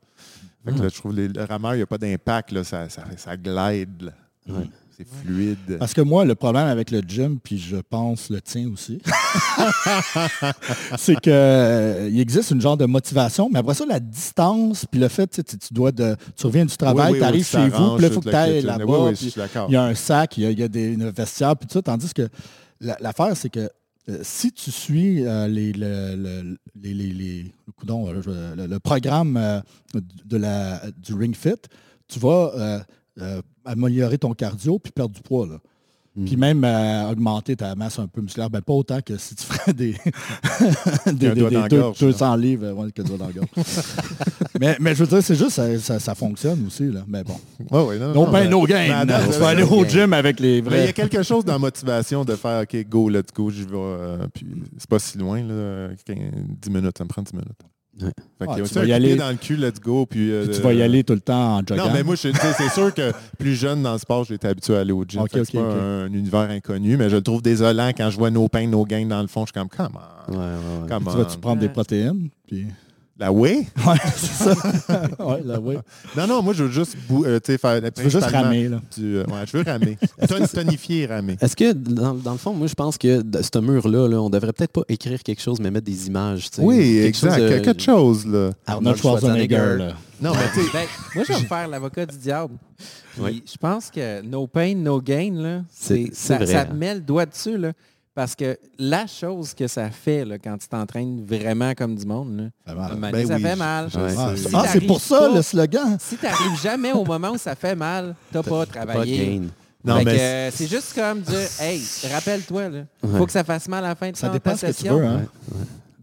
Fait 0.64 0.72
que 0.72 0.78
là, 0.82 0.88
je 0.88 0.96
trouve 0.96 1.14
les, 1.14 1.28
le 1.28 1.44
rameur, 1.44 1.74
il 1.74 1.78
n'y 1.78 1.82
a 1.82 1.86
pas 1.86 1.98
d'impact, 1.98 2.62
ça, 2.64 2.88
ça, 2.88 3.04
ça 3.16 3.36
glide. 3.36 4.02
là. 4.02 4.12
Ouais. 4.48 4.64
C'est 4.96 5.06
fluide. 5.08 5.78
Parce 5.78 5.94
que 5.94 6.00
moi, 6.02 6.24
le 6.24 6.34
problème 6.34 6.66
avec 6.66 6.90
le 6.90 7.00
gym, 7.00 7.38
puis 7.42 7.58
je 7.58 7.76
pense 7.76 8.28
le 8.30 8.40
tien 8.42 8.68
aussi, 8.70 9.00
c'est 10.98 11.18
qu'il 11.20 12.20
existe 12.20 12.50
une 12.50 12.60
genre 12.60 12.76
de 12.76 12.84
motivation, 12.86 13.48
mais 13.50 13.58
après 13.60 13.74
ça, 13.74 13.84
la 13.86 14.00
distance, 14.00 14.84
puis 14.90 15.00
le 15.00 15.08
fait, 15.08 15.26
tu, 15.28 15.42
tu 15.58 15.72
dois 15.74 15.92
de, 15.92 16.16
tu 16.36 16.46
reviens 16.46 16.64
du 16.66 16.76
travail, 16.76 17.12
Oui, 17.12 17.12
oui, 17.12 17.18
tu 17.18 17.24
arrives 17.24 17.46
chez 17.46 17.68
vous, 17.68 17.94
puis 17.96 18.02
là, 18.02 18.08
il 18.08 18.14
faut 18.14 18.20
que 18.20 18.28
tu 18.30 18.36
ailles 18.36 18.62
là-bas, 18.78 18.84
il 19.68 19.72
y 19.72 19.76
a 19.76 19.84
un 19.84 19.94
sac, 19.94 20.36
il 20.38 20.44
y 20.44 20.46
a, 20.46 20.50
il 20.50 20.58
y 20.58 20.62
a 20.62 20.68
des 20.68 20.92
une 20.92 21.08
vestiaire, 21.10 21.56
puis 21.56 21.66
tout 21.66 21.74
ça, 21.74 21.82
tandis 21.82 22.12
que 22.12 22.28
la- 22.80 22.96
l'affaire, 23.00 23.36
c'est 23.36 23.48
que 23.50 23.68
euh, 24.08 24.18
si 24.22 24.50
tu 24.52 24.70
suis 24.72 25.24
euh, 25.24 25.46
les, 25.46 25.72
le, 25.72 26.16
le- 26.16 26.58
les, 26.80 26.92
les- 26.92 27.12
les- 27.12 27.54
coudonc, 27.76 28.08
euh, 28.08 28.20
je- 28.20 28.60
le, 28.60 28.66
le 28.66 28.78
programme 28.80 29.36
euh, 29.36 29.60
de 30.24 30.36
la, 30.36 30.82
du 31.00 31.14
Ring 31.14 31.36
Fit, 31.36 31.54
tu 32.08 32.18
vas 32.18 32.82
euh, 33.20 33.42
améliorer 33.64 34.18
ton 34.18 34.32
cardio 34.34 34.78
puis 34.78 34.92
perdre 34.92 35.14
du 35.14 35.20
poids. 35.22 35.46
Là. 35.46 35.58
Mm. 36.14 36.24
Puis 36.26 36.36
même 36.36 36.62
euh, 36.64 37.10
augmenter 37.10 37.56
ta 37.56 37.74
masse 37.74 37.98
un 37.98 38.06
peu 38.06 38.20
musculaire. 38.20 38.50
Ben, 38.50 38.60
pas 38.60 38.74
autant 38.74 39.00
que 39.00 39.16
si 39.16 39.34
tu 39.34 39.44
ferais 39.44 39.72
des, 39.72 39.94
des, 41.06 41.30
des- 41.34 41.34
dans 41.50 41.60
la 41.60 41.68
deux- 41.68 41.80
gorge, 41.80 41.98
200 42.00 42.36
livres 42.36 42.66
euh, 42.66 42.72
ouais, 42.74 42.92
que 42.92 43.00
doigt 43.00 43.16
dans 43.16 43.28
la 43.28 43.32
gorge. 43.32 43.48
mais, 44.60 44.76
mais 44.78 44.94
je 44.94 45.04
veux 45.04 45.06
dire, 45.06 45.22
c'est 45.22 45.34
juste, 45.36 45.50
ça, 45.52 45.78
ça, 45.78 45.98
ça 45.98 46.14
fonctionne 46.14 46.66
aussi. 46.66 46.90
Là. 46.90 47.02
Mais 47.06 47.24
bon. 47.24 47.36
Ouais, 47.70 47.82
ouais, 47.86 47.98
non, 47.98 48.08
No 48.08 48.14
non, 48.14 48.24
pain, 48.26 48.42
mais- 48.44 48.48
no 48.48 48.62
gain. 48.66 49.06
Tu 49.32 49.38
vas 49.38 49.48
aller 49.48 49.62
au 49.62 49.84
gym 49.86 50.12
avec 50.12 50.38
les 50.38 50.60
Mais 50.60 50.68
il 50.68 50.74
y 50.74 50.78
a 50.78 50.82
vrais. 50.84 50.92
quelque 50.92 51.22
chose 51.22 51.44
dans 51.46 51.54
la 51.54 51.58
motivation 51.58 52.24
de 52.26 52.34
faire 52.36 52.62
OK, 52.62 52.76
go, 52.88 53.08
let's 53.08 53.32
go, 53.34 53.50
j'y 53.50 53.62
vais. 53.64 53.68
euh, 53.74 54.26
puis 54.34 54.46
c'est 54.76 54.88
pas 54.90 54.98
si 54.98 55.16
loin, 55.16 55.42
là, 55.42 55.88
15 56.04 56.16
10 56.60 56.70
minutes, 56.70 56.98
ça 56.98 57.04
me 57.04 57.08
prend 57.08 57.22
10 57.22 57.32
minutes. 57.32 57.48
Ouais. 58.00 58.08
Fait 58.38 58.46
Ah, 58.48 58.54
tu 58.56 58.62
vas 58.74 58.84
y 58.86 58.92
aller- 58.92 59.16
dans 59.16 59.28
le 59.30 59.36
cul, 59.36 59.56
let's 59.56 59.78
go. 59.80 60.06
Puis, 60.06 60.30
euh, 60.32 60.46
Tu 60.52 60.60
vas 60.62 60.72
y 60.72 60.80
aller 60.82 61.04
tout 61.04 61.12
le 61.12 61.20
temps 61.20 61.56
en 61.56 61.58
jogging. 61.58 61.76
Non, 61.76 61.90
mais 61.92 62.02
moi, 62.02 62.14
je- 62.14 62.28
tu 62.28 62.34
sais, 62.38 62.52
c'est 62.56 62.70
sûr 62.70 62.92
que 62.94 63.12
plus 63.38 63.54
jeune 63.54 63.82
dans 63.82 63.92
le 63.92 63.98
sport, 63.98 64.24
j'ai 64.24 64.34
été 64.34 64.48
habitué 64.48 64.76
à 64.76 64.80
aller 64.80 64.92
au 64.92 65.04
gym. 65.06 65.20
Ok, 65.20 65.30
Fait 65.32 65.38
que 65.40 65.44
c'est 65.44 65.52
pas. 65.58 65.60
Un, 65.64 66.04
un 66.06 66.12
univers 66.12 66.50
inconnu, 66.50 66.96
mais 66.96 67.10
je 67.10 67.16
le 67.16 67.22
trouve 67.22 67.42
désolant 67.42 67.90
quand 67.96 68.08
je 68.10 68.16
vois 68.16 68.30
no 68.30 68.48
pain, 68.48 68.66
no 68.66 68.84
gain 68.84 69.04
dans 69.06 69.20
le 69.20 69.28
fond. 69.28 69.42
Je 69.46 69.52
suis 69.52 69.52
comme, 69.52 69.68
come 69.68 69.98
on. 70.28 70.32
Ouais, 70.32 70.38
ouais, 70.38 70.44
ouais. 70.82 70.88
Come 70.88 71.04
tu 71.10 71.16
vas-tu 71.18 71.38
prendre 71.38 71.60
des 71.60 71.68
protéines? 71.68 72.28
Puis... 72.46 72.66
La 73.22 73.30
way? 73.30 73.66
Ouais, 73.86 73.96
c'est 74.16 74.44
ça. 74.44 74.50
ouais, 75.24 75.42
là, 75.44 75.60
ouais. 75.60 75.78
Non, 76.16 76.26
non, 76.26 76.42
moi, 76.42 76.54
je 76.54 76.64
veux 76.64 76.70
juste 76.72 76.96
bou- 77.08 77.24
euh, 77.24 77.38
tu 77.38 77.56
faire. 77.56 77.80
Tu 77.94 78.02
veux 78.02 78.10
juste 78.10 78.24
ramer, 78.26 78.66
là. 78.68 78.80
Du, 78.96 79.18
euh, 79.18 79.24
ouais, 79.26 79.44
je 79.46 79.56
veux 79.56 79.62
ramer. 79.62 79.96
Ton- 80.28 80.44
tonifier 80.44 81.02
et 81.02 81.06
ramer. 81.06 81.36
Est-ce 81.40 81.54
que, 81.54 81.72
dans, 81.72 82.14
dans 82.14 82.32
le 82.32 82.38
fond, 82.38 82.52
moi, 82.52 82.66
je 82.66 82.74
pense 82.74 82.98
que 82.98 83.22
de 83.22 83.40
ce 83.40 83.58
mur-là, 83.60 84.08
là, 84.08 84.20
on 84.20 84.28
devrait 84.28 84.52
peut-être 84.52 84.72
pas 84.72 84.82
écrire 84.88 85.22
quelque 85.22 85.40
chose, 85.40 85.60
mais 85.60 85.70
mettre 85.70 85.86
des 85.86 86.08
images. 86.08 86.50
tu 86.50 86.56
sais. 86.56 86.62
Oui, 86.62 86.78
Quelque 87.00 87.16
chose 87.16 87.32
exact. 87.38 87.58
de- 87.60 87.64
Quelque 87.64 87.82
chose, 87.82 88.26
là. 88.26 88.50
Arnold 88.66 88.96
Schwarzenegger, 88.96 89.76
là. 89.78 89.92
Non, 90.20 90.32
mais 90.32 90.48
tu 90.52 90.60
sais, 90.60 90.70
Ben, 90.72 90.86
moi, 91.14 91.24
je 91.28 91.32
vais 91.32 91.40
me 91.42 91.46
faire 91.46 91.68
l'avocat 91.68 92.06
du 92.06 92.16
diable. 92.16 92.54
Oui. 93.20 93.44
Je 93.46 93.56
pense 93.56 93.88
que 93.88 94.20
no 94.22 94.48
pain, 94.48 94.74
no 94.74 95.00
gain, 95.00 95.30
là, 95.34 95.62
C'est- 95.70 96.06
c'est- 96.06 96.10
c'est 96.12 96.26
ça, 96.28 96.36
vrai, 96.38 96.46
ça 96.46 96.60
hein. 96.62 96.64
te 96.64 96.72
met 96.74 96.94
le 96.94 97.00
doigt 97.00 97.26
dessus. 97.26 97.56
Là, 97.56 97.72
parce 98.14 98.34
que 98.34 98.58
la 98.78 99.06
chose 99.06 99.54
que 99.54 99.66
ça 99.66 99.90
fait 99.90 100.24
là, 100.24 100.38
quand 100.38 100.58
tu 100.58 100.68
t'entraînes 100.68 101.24
vraiment 101.24 101.72
comme 101.74 101.94
du 101.96 102.04
monde, 102.06 102.36
là, 102.36 102.44
Ça 102.66 102.94
Ben 102.94 103.26
ça 103.26 103.34
oui, 103.36 103.42
fait 103.42 103.56
mal. 103.56 103.84
Ouais. 103.86 103.90
sais. 103.90 104.16
Ah, 104.18 104.32
Si 104.36 104.42
c'est- 104.44 104.50
ah, 104.54 104.86
pour 104.86 105.00
ça 105.00 105.18
pas- 105.20 105.34
le 105.34 105.42
slogan. 105.42 105.96
Si 106.00 106.16
tu 106.16 106.24
n'arrives 106.24 106.60
jamais 106.62 106.92
au 106.92 107.04
moment 107.04 107.30
où 107.30 107.38
ça 107.38 107.54
fait 107.54 107.74
mal, 107.74 108.14
tu 108.30 108.36
n'as 108.36 108.42
pas 108.42 108.66
travaillé. 108.66 109.40
Non, 109.84 110.00
mais 110.04 110.20
euh, 110.20 110.50
c'est 110.52 110.68
juste 110.68 110.94
comme 110.94 111.22
dire, 111.22 111.48
hey, 111.60 111.82
rappelle-toi, 112.12 112.62
Ouais. 112.68 113.18
faut 113.18 113.26
que 113.26 113.32
ça 113.32 113.42
fasse 113.42 113.66
mal 113.66 113.84
à 113.84 113.88
la 113.88 113.94
fin 113.96 114.10
de 114.12 114.16
Ça 114.16 114.28
ta 114.28 114.32
dépend 114.34 114.54
ce 114.56 114.60
que 114.62 114.66
tu 114.68 114.72
session. 114.74 114.96
veux. 114.98 115.04
Hein? 115.06 115.22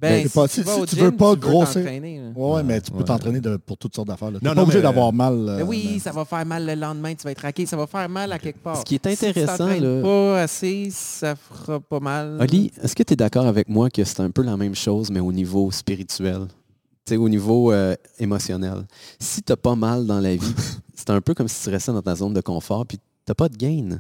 Ben, 0.01 0.29
pas- 0.29 0.47
si, 0.47 0.53
si- 0.55 0.59
tu 0.61 0.65
vas 0.67 0.75
si 0.75 0.79
au 0.81 0.85
tu 0.85 0.95
gym, 0.95 1.05
veux 1.05 1.11
pas 1.11 1.33
tu 1.35 1.41
veux 1.41 1.47
grossir-. 1.51 1.83
Ouais, 1.85 2.31
ouais, 2.35 2.63
mais 2.63 2.79
tu 2.79 2.89
peux 2.91 2.99
Ouais. 2.99 3.03
t'entraîner 3.03 3.41
pour 3.65 3.77
toutes 3.77 3.93
sortes 3.93 4.07
d'affaires. 4.07 4.29
Tu 4.29 4.35
n'es 4.35 4.39
pas 4.39 4.55
non, 4.55 4.61
obligé 4.61 4.77
mais- 4.77 4.83
d'avoir 4.83 5.11
mal. 5.11 5.33
euh, 5.49 5.57
Ben 5.57 5.67
oui, 5.67 5.89
mais- 5.93 5.99
ça 5.99 6.11
va 6.11 6.23
faire 6.23 6.45
mal 6.45 6.65
le 6.65 6.75
lendemain, 6.75 7.13
tu 7.15 7.23
vas 7.23 7.31
être 7.31 7.41
raqué, 7.41 7.65
ça 7.65 7.75
va 7.75 7.85
faire 7.85 8.07
mal 8.07 8.31
à 8.31 8.39
quelque 8.39 8.59
part. 8.63 8.77
Ce 8.77 8.85
qui 8.85 8.95
est 8.95 9.09
Si 9.09 9.17
tu 9.17 9.25
intéressant, 9.27 9.67
là- 9.67 10.01
pas 10.01 10.41
assez, 10.41 10.87
ça 10.91 11.35
fera 11.35 11.79
pas 11.81 11.99
mal. 11.99 12.37
Oli, 12.39 12.71
est-ce 12.81 12.95
que 12.95 13.03
tu 13.03 13.13
es 13.13 13.15
d'accord 13.17 13.45
avec 13.45 13.67
moi 13.67 13.89
que 13.89 14.03
c'est 14.05 14.21
un 14.21 14.31
peu 14.31 14.41
la 14.43 14.55
même 14.55 14.75
chose, 14.75 15.09
mais 15.11 15.19
au 15.19 15.31
niveau 15.33 15.69
spirituel? 15.71 16.47
Tu 17.05 17.15
sais, 17.15 17.17
au 17.17 17.27
niveau 17.27 17.71
euh, 17.71 17.95
émotionnel. 18.19 18.85
Si 19.19 19.41
tu 19.41 19.55
pas 19.55 19.75
mal 19.75 20.05
dans 20.05 20.19
la 20.19 20.35
vie, 20.35 20.39
c'est 20.95 21.09
un 21.09 21.19
peu 21.21 21.33
comme 21.33 21.47
si 21.47 21.61
tu 21.63 21.69
restais 21.69 21.91
dans 21.91 22.01
ta 22.01 22.15
zone 22.15 22.33
de 22.33 22.41
confort, 22.41 22.85
puis 22.85 22.99
tu 23.25 23.33
pas 23.33 23.49
de 23.49 23.57
gain. 23.57 23.99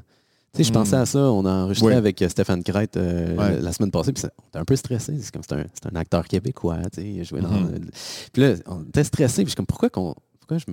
Sais, 0.55 0.63
je 0.63 0.71
pensais 0.73 0.95
à 0.95 1.05
ça, 1.05 1.19
on 1.19 1.45
a 1.45 1.51
enregistré 1.51 1.89
Oui. 1.91 1.93
avec 1.95 2.21
euh, 2.21 2.29
Stéphane 2.29 2.63
Crête 2.63 2.97
euh, 2.97 3.35
Ouais. 3.35 3.61
la 3.61 3.71
semaine 3.71 3.91
passée, 3.91 4.11
puis 4.13 4.23
on 4.25 4.47
était 4.49 4.57
un 4.59 4.65
peu 4.65 4.75
stressé. 4.75 5.15
C'est 5.21 5.31
comme 5.31 5.43
c'est 5.47 5.55
un, 5.55 5.63
un 5.93 5.95
acteur 5.95 6.27
québécois, 6.27 6.77
il 6.97 7.23
dans. 7.41 7.49
Mhm. 7.49 7.89
Puis 8.33 8.41
là, 8.41 8.53
on 8.65 8.83
était 8.83 9.03
stressé, 9.03 9.43
puis 9.43 9.45
je 9.45 9.49
suis 9.49 9.55
comme 9.55 9.67
pourquoi 9.67 9.89
qu'on 9.89 10.15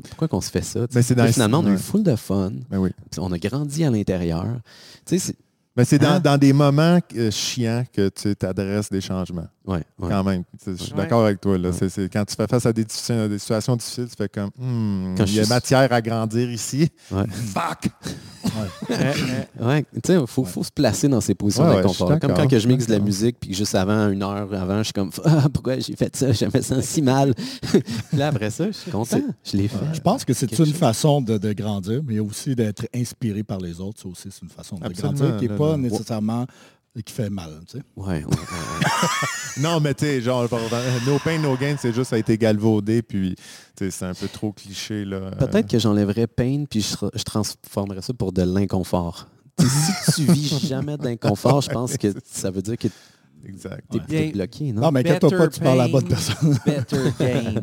pourquoi, 0.08 0.26
qu'on 0.28 0.40
se 0.40 0.50
fait 0.50 0.62
ça? 0.62 0.86
Ben, 0.92 1.02
c'est 1.02 1.14
dans 1.14 1.26
finalement, 1.30 1.58
on 1.58 1.66
a 1.66 1.70
eu 1.72 1.76
full 1.76 2.02
de 2.02 2.16
fun. 2.16 2.50
Ben 2.70 2.78
oui. 2.78 2.90
On 3.18 3.30
a 3.30 3.36
grandi 3.38 3.84
à 3.84 3.90
l'intérieur. 3.90 4.46
Mais 5.76 5.84
c'est 5.84 5.98
dans, 5.98 6.12
Hein? 6.12 6.20
dans 6.20 6.38
des 6.38 6.54
moments 6.54 6.98
euh, 7.14 7.30
chiants 7.30 7.84
que 7.92 8.08
tu 8.08 8.34
t'adresses 8.34 8.88
des 8.88 9.02
changements. 9.02 9.46
Ouais, 9.66 9.82
ouais. 9.98 10.08
Quand 10.08 10.24
même. 10.24 10.42
Je 10.66 10.74
suis 10.74 10.92
Ouais. 10.92 10.98
d'accord 10.98 11.24
avec 11.24 11.40
toi. 11.40 11.58
Là. 11.58 11.70
Ouais. 11.70 11.76
C'est- 11.78 11.88
c'est- 11.88 12.08
quand 12.12 12.24
tu 12.24 12.34
fais 12.34 12.46
face 12.46 12.66
à 12.66 12.72
des, 12.72 12.84
difficiles- 12.84 13.28
des 13.28 13.38
situations 13.38 13.76
difficiles, 13.76 14.06
tu 14.08 14.16
fais 14.16 14.28
comme 14.28 14.50
Hmm, 14.58 15.14
Quand 15.16 15.24
il 15.26 15.34
y 15.34 15.40
a 15.40 15.44
suis- 15.44 15.52
matière 15.52 15.92
à 15.92 16.00
grandir 16.00 16.50
ici. 16.50 16.88
Ouais. 17.10 17.24
Fuck! 17.30 17.88
Ouais, 19.60 19.84
tu 19.94 20.00
sais, 20.06 20.14
il 20.20 20.26
faut, 20.26 20.44
faut 20.44 20.62
se 20.62 20.70
placer 20.70 21.08
dans 21.08 21.20
ces 21.20 21.34
positions 21.34 21.64
d'inconfort. 21.66 22.18
Comme 22.20 22.32
quand 22.34 22.46
que 22.48 22.58
je 22.58 22.68
mixe 22.68 22.86
de 22.86 22.92
la 22.92 22.98
musique, 23.00 23.36
puis 23.40 23.52
juste 23.54 23.74
avant, 23.74 24.08
une 24.10 24.22
heure 24.22 24.48
avant, 24.52 24.78
je 24.78 24.84
suis 24.84 24.92
comme 24.92 25.10
Ah, 25.24 25.48
pourquoi 25.52 25.78
j'ai 25.78 25.96
fait 25.96 26.14
ça? 26.14 26.32
Je 26.32 26.44
me 26.44 26.62
sens 26.62 26.84
si 26.84 27.02
mal. 27.02 27.34
Puis 27.72 27.82
là, 28.18 28.28
après 28.28 28.50
ça, 28.50 28.66
je 28.66 28.72
suis 28.72 28.90
content. 28.90 29.20
Je 29.44 29.56
l'ai 29.56 29.68
fait. 29.68 29.76
Je 29.92 30.00
pense 30.00 30.24
que 30.24 30.32
c'est 30.32 30.50
une 30.50 30.56
chose. 30.56 30.72
façon 30.72 31.20
de, 31.20 31.38
de 31.38 31.52
grandir, 31.52 32.02
mais 32.06 32.18
aussi 32.20 32.54
d'être 32.54 32.86
inspiré 32.94 33.42
par 33.42 33.58
les 33.58 33.80
autres. 33.80 34.00
Ça 34.02 34.08
aussi, 34.08 34.28
c'est 34.30 34.42
une 34.42 34.48
façon 34.50 34.76
de 34.76 34.84
Absolument, 34.84 35.12
grandir 35.18 35.36
qui 35.38 35.48
n'est 35.48 35.56
pas 35.56 35.70
là. 35.72 35.76
nécessairement 35.76 36.46
qui 37.02 37.12
fait 37.12 37.30
mal. 37.30 37.60
tu 37.66 37.78
sais. 37.78 37.84
Ouais, 37.96 38.06
ouais, 38.06 38.24
ouais, 38.24 38.24
ouais. 38.24 38.86
Non, 39.62 39.80
mais 39.80 39.94
tu 39.94 40.04
sais, 40.04 40.20
genre, 40.20 40.46
pardon, 40.48 40.66
no 41.06 41.18
pain, 41.18 41.38
no 41.38 41.56
gain, 41.56 41.76
c'est 41.80 41.92
juste 41.92 42.10
ça 42.10 42.16
a 42.16 42.18
été 42.18 42.36
galvaudé, 42.36 43.00
puis 43.02 43.34
tu 43.76 43.84
sais, 43.86 43.90
c'est 43.90 44.04
un 44.04 44.12
peu 44.14 44.28
trop 44.28 44.52
cliché. 44.52 45.04
là. 45.04 45.30
Peut-être 45.38 45.68
que 45.70 45.78
j'enlèverais 45.78 46.26
pain, 46.26 46.64
puis 46.68 46.82
je, 46.82 46.94
je 47.14 47.22
transformerais 47.22 48.02
ça 48.02 48.12
pour 48.12 48.32
de 48.32 48.42
l'inconfort. 48.42 49.26
Si 49.58 50.12
tu 50.26 50.32
vis 50.32 50.58
jamais 50.66 50.98
d'inconfort, 50.98 51.62
je 51.62 51.70
pense 51.70 51.96
que 51.96 52.08
ça 52.30 52.50
veut 52.50 52.60
dire 52.60 52.76
que 52.76 52.88
Exact. 53.46 53.82
t'es 54.08 54.16
ouais. 54.26 54.32
bloqué, 54.32 54.72
non? 54.72 54.82
Non, 54.82 54.90
mais 54.90 55.00
inquiète-toi 55.00 55.30
pas, 55.30 55.38
Better 55.38 55.54
tu 55.54 55.60
parles 55.60 55.80
à 55.80 55.86
la 55.86 55.92
bonne 55.92 56.02
pain, 56.02 56.08
personne. 56.08 56.58
Better 56.66 57.12
gain. 57.18 57.62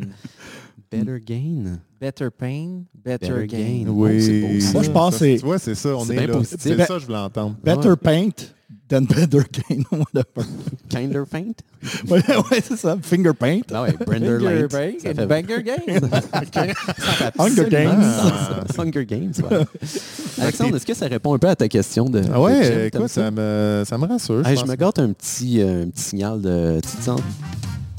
Better 0.91 1.19
gain? 1.23 1.79
Better 1.99 2.27
pain, 2.36 2.84
better, 2.95 3.29
Better 3.29 3.47
gain. 3.47 3.84
gain. 3.86 3.89
Oui. 3.89 4.21
c'est 4.23 4.41
beau, 4.41 4.59
ça. 4.59 4.71
Moi, 4.73 4.84
je 4.84 4.91
pense 4.91 5.13
que 5.13 5.19
c'est- 5.19 5.38
Tu 5.39 5.45
vois, 5.45 5.59
c'est 5.59 5.75
ça, 5.75 5.89
on 5.95 6.05
c'est 6.05 6.13
est, 6.13 6.17
bien 6.17 6.27
là. 6.27 6.34
positif. 6.34 6.57
C'est 6.59 6.75
Ben- 6.75 6.86
ça, 6.88 6.99
je 6.99 7.05
voulais 7.05 7.17
entendre. 7.19 7.55
Better 7.63 7.95
paint 8.01 8.29
gain. 9.02 9.84
Whatever. 9.89 10.48
Kinder 10.89 11.26
paint? 11.26 11.64
ouais, 12.10 12.22
ouais, 12.52 12.62
c'est 12.64 12.78
ça. 12.78 12.98
Finger 13.02 13.34
paint. 13.34 13.62
Ah 13.74 13.84
ouais, 13.84 13.94
Brender 14.06 14.38
Finger 14.39 14.62
Light. 14.62 14.72
break 14.72 15.02
Ça 15.02 15.10
and 15.10 15.16
fait 15.16 15.26
banger 15.26 15.64
gain. 15.64 15.76
Hunger 17.39 17.70
Games. 17.70 18.02
Ah, 18.02 18.64
Hunger 18.78 19.06
Games, 19.06 19.34
ouais. 19.50 19.66
Alexandre, 20.39 20.76
est-ce 20.78 20.86
que 20.86 20.94
ça 20.94 21.08
répond 21.08 21.34
un 21.34 21.39
peu 21.39 21.50
à 21.50 21.56
ta 21.56 21.68
question 21.68 22.06
de. 22.06 22.22
Ah 22.34 22.41
ouais, 22.41 22.88
écoute, 22.88 23.10
ça 23.10 23.32
me, 23.32 23.84
ça 23.86 23.98
me 23.98 24.06
rassure. 24.06 24.48
Hey, 24.48 24.58
je 24.58 24.66
me 24.66 24.76
gâte 24.76 25.00
un 25.00 25.12
petit, 25.12 25.62
euh, 25.62 25.84
un 25.84 25.89
petit 25.89 26.04
signal 26.04 26.41
de 26.41 26.80
petite 26.82 27.04
sang. 27.04 27.18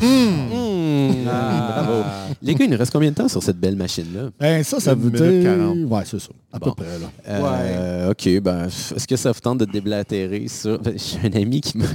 Hmm. 0.00 0.50
Mmh. 0.94 1.28
Ah. 1.28 1.82
Bravo. 1.84 2.02
Les 2.42 2.54
gars, 2.54 2.64
il 2.64 2.70
nous 2.70 2.78
reste 2.78 2.92
combien 2.92 3.10
de 3.10 3.14
temps 3.14 3.28
sur 3.28 3.42
cette 3.42 3.58
belle 3.58 3.76
machine-là? 3.76 4.30
Ben, 4.38 4.62
ça, 4.62 4.80
ça 4.80 4.94
veut 4.94 5.10
dire... 5.10 5.42
40. 5.42 5.78
Ouais, 5.90 6.02
c'est 6.04 6.18
ça. 6.20 6.28
À 6.52 6.58
Bon. 6.58 6.70
peu 6.72 6.84
près, 6.84 6.98
là. 6.98 7.06
Euh, 7.28 8.10
OK, 8.12 8.40
ben, 8.40 8.66
est-ce 8.66 9.06
que 9.06 9.16
ça 9.16 9.32
vous 9.32 9.40
tente 9.40 9.58
de 9.58 9.64
déblatérer 9.64 10.46
ça? 10.48 10.78
Ben, 10.78 10.94
J'ai 10.98 11.18
un 11.28 11.40
ami 11.42 11.60
qui 11.60 11.78
m'a 11.78 11.86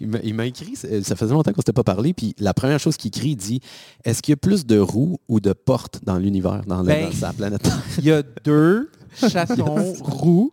il 0.24 0.34
m'a- 0.34 0.46
écrit, 0.46 0.74
ça 0.76 1.16
faisait 1.16 1.32
longtemps 1.32 1.52
qu'on 1.52 1.58
ne 1.58 1.62
s'était 1.62 1.72
pas 1.72 1.84
parlé, 1.84 2.12
puis 2.12 2.34
la 2.38 2.52
première 2.54 2.80
chose 2.80 2.96
qu'il 2.96 3.08
écrit, 3.08 3.30
il 3.30 3.36
dit 3.36 3.60
Est-ce 4.04 4.22
qu'il 4.22 4.32
y 4.32 4.34
a 4.34 4.36
plus 4.36 4.66
de 4.66 4.78
roues 4.78 5.18
ou 5.28 5.38
de 5.40 5.52
portes 5.52 6.00
dans 6.04 6.16
l'univers, 6.18 6.62
dans, 6.66 6.82
Ben, 6.82 7.06
dans 7.06 7.12
sa 7.12 7.32
planète? 7.32 7.68
Il 7.98 8.04
y 8.06 8.12
a 8.12 8.22
deux 8.44 8.90
chatons 9.28 9.94
roux 10.02 10.52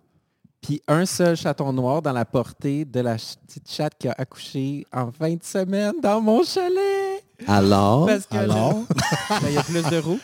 puis 0.62 0.82
un 0.88 1.06
seul 1.06 1.38
chaton 1.38 1.72
noir 1.72 2.02
dans 2.02 2.12
la 2.12 2.26
portée 2.26 2.84
de 2.84 3.00
la 3.00 3.14
petite 3.16 3.70
chatte 3.70 3.94
qui 3.98 4.08
a 4.10 4.16
accouché 4.18 4.86
en 4.92 5.12
fin 5.12 5.34
de 5.34 5.44
semaine 5.44 5.94
dans 6.02 6.20
mon 6.20 6.44
chalet. 6.44 7.17
Alors, 7.46 8.06
Parce 8.08 8.26
que 8.26 8.36
Alors? 8.38 8.84
Ben, 9.30 9.48
il 9.50 9.54
y 9.54 9.58
a 9.58 9.64
plus 9.64 9.84
de 9.84 9.98
roues. 9.98 10.20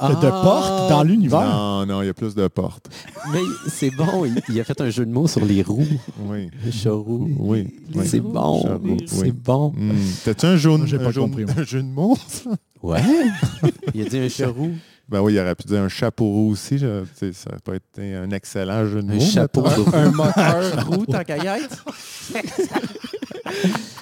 De 0.00 0.30
portes 0.30 0.88
dans 0.88 1.02
l'univers. 1.02 1.42
Non, 1.42 1.84
non, 1.84 2.00
il 2.00 2.06
y 2.06 2.08
a 2.08 2.14
plus 2.14 2.34
de 2.34 2.48
portes. 2.48 2.88
mais 3.34 3.40
c'est 3.68 3.90
bon, 3.90 4.24
il, 4.24 4.40
il 4.48 4.58
a 4.58 4.64
fait 4.64 4.80
un 4.80 4.88
jeu 4.88 5.04
de 5.04 5.10
mots 5.12 5.26
sur 5.28 5.44
les 5.44 5.60
roues. 5.62 5.84
Oui. 6.20 6.48
Le 6.64 6.70
chat 6.70 6.90
roux. 6.92 7.28
Oui. 7.38 7.68
oui. 7.94 8.06
C'est 8.08 8.20
bon, 8.20 8.62
c'est 9.06 9.20
oui. 9.24 9.32
bon. 9.32 9.74
Hmm. 9.76 9.92
T'as-tu 10.24 10.46
un 10.46 10.56
jaune, 10.56 10.86
J'ai 10.86 10.96
pas 10.96 11.08
un, 11.08 11.10
jaune- 11.10 11.24
compris, 11.30 11.44
un 11.54 11.64
jeu 11.64 11.82
de 11.82 11.88
mots? 11.88 12.16
ça? 12.28 12.48
Ouais. 12.82 13.02
Il 13.94 14.06
a 14.06 14.08
dit 14.08 14.18
un 14.18 14.28
chat 14.30 14.48
roux. 14.48 14.72
Ben 15.10 15.20
oui, 15.20 15.34
il 15.34 15.40
aurait 15.40 15.54
pu 15.56 15.64
dire 15.66 15.80
un 15.82 15.88
chapeau 15.88 16.24
roux 16.24 16.50
aussi. 16.52 16.78
je- 16.78 17.02
ça 17.32 17.50
peut 17.64 17.74
être 17.74 17.98
un 17.98 18.30
excellent 18.30 18.86
jeu 18.86 19.02
de 19.02 19.10
Un 19.10 19.14
mots. 19.16 19.20
chapeau 19.20 19.62
mettons. 19.62 19.82
roux. 19.84 19.90
Un 19.94 20.10
moteur 20.12 20.86
roux, 20.86 21.06
tant 21.06 21.24
qu'à 21.24 21.36
y 21.38 21.46
être. 21.46 21.84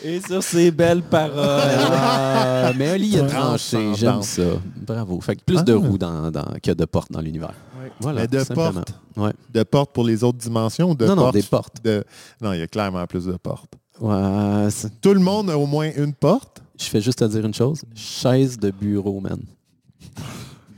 Et 0.04 0.20
sur 0.20 0.42
ces 0.42 0.70
belles 0.70 1.02
paroles. 1.02 1.34
Ah, 1.40 2.72
mais 2.76 2.98
il 3.00 3.18
a 3.18 3.22
Tranche 3.24 3.70
tranché. 3.70 3.94
J'aime 3.96 4.22
ça. 4.22 4.42
Bravo. 4.86 5.20
Fait 5.20 5.36
que 5.36 5.42
plus 5.42 5.58
Ah. 5.58 5.62
de 5.62 5.72
roues 5.72 5.98
dans, 5.98 6.30
dans- 6.30 6.54
que 6.62 6.70
de 6.72 6.84
portes 6.84 7.10
dans 7.10 7.20
l'univers. 7.20 7.54
Oui. 7.82 7.88
Voilà. 8.00 8.20
Mais 8.22 8.26
de 8.28 8.44
portes? 8.44 8.92
Ouais. 9.16 9.32
De 9.52 9.62
portes 9.64 9.92
pour 9.92 10.04
les 10.04 10.22
autres 10.22 10.38
dimensions 10.38 10.90
ou 10.90 10.94
de 10.94 11.06
non, 11.06 11.16
non, 11.16 11.30
des 11.30 11.42
portes. 11.42 11.82
de- 11.84 12.04
Non, 12.40 12.52
il 12.52 12.60
y 12.60 12.62
a 12.62 12.66
clairement 12.68 13.04
plus 13.06 13.24
de 13.24 13.32
portes. 13.32 13.72
Ouais, 14.00 14.68
Tout 15.00 15.14
le 15.14 15.20
monde 15.20 15.50
a 15.50 15.58
au 15.58 15.66
moins 15.66 15.90
une 15.96 16.12
porte? 16.14 16.62
je 16.78 16.84
fais 16.84 17.00
juste 17.00 17.18
te 17.18 17.24
dire 17.24 17.44
une 17.44 17.54
chose. 17.54 17.82
Chaise 17.94 18.56
de 18.58 18.70
bureau, 18.70 19.18
man. 19.20 19.40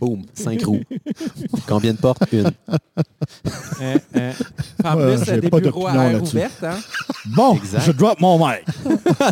Boum, 0.00 0.22
cinq 0.34 0.64
roues. 0.64 0.80
Combien 1.68 1.92
de 1.92 1.98
portes? 1.98 2.22
Une. 2.32 2.46
Hein, 2.46 3.96
hein. 4.14 4.30
En 4.82 4.96
Ouais, 4.96 5.16
plus, 5.16 5.24
j'ai 5.26 5.40
des 5.40 5.50
pas 5.50 5.60
bureaux 5.60 5.86
à 5.86 5.92
d'opinion 5.92 6.06
air 6.08 6.12
là-dessus. 6.14 6.36
ouverte. 6.36 6.64
Hein? 6.64 6.78
Bon, 7.36 7.54
Exact. 7.56 7.82
je 7.86 7.92
drop 7.92 8.18
mon 8.20 8.38
mic. 8.38 8.64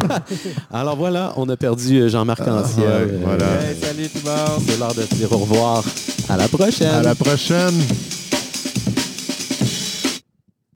Alors 0.70 0.96
voilà, 0.96 1.32
on 1.36 1.48
a 1.48 1.56
perdu 1.56 2.00
euh, 2.00 2.08
Jean-Marc 2.08 2.40
Anciel. 2.42 2.84
ouais, 2.84 2.90
Euh, 2.90 3.20
voilà. 3.24 3.46
Hey, 3.62 3.76
salut 3.80 4.08
tout 4.08 4.18
le 4.24 4.30
monde. 4.30 4.62
C'est 4.66 4.78
l'heure 4.78 4.94
de 4.94 5.02
se 5.02 5.14
dire 5.14 5.32
au 5.32 5.38
revoir. 5.38 5.82
À 6.28 6.36
la 6.36 6.48
prochaine. 6.48 6.88
À 6.94 7.02
la 7.02 7.14
prochaine. 7.14 7.74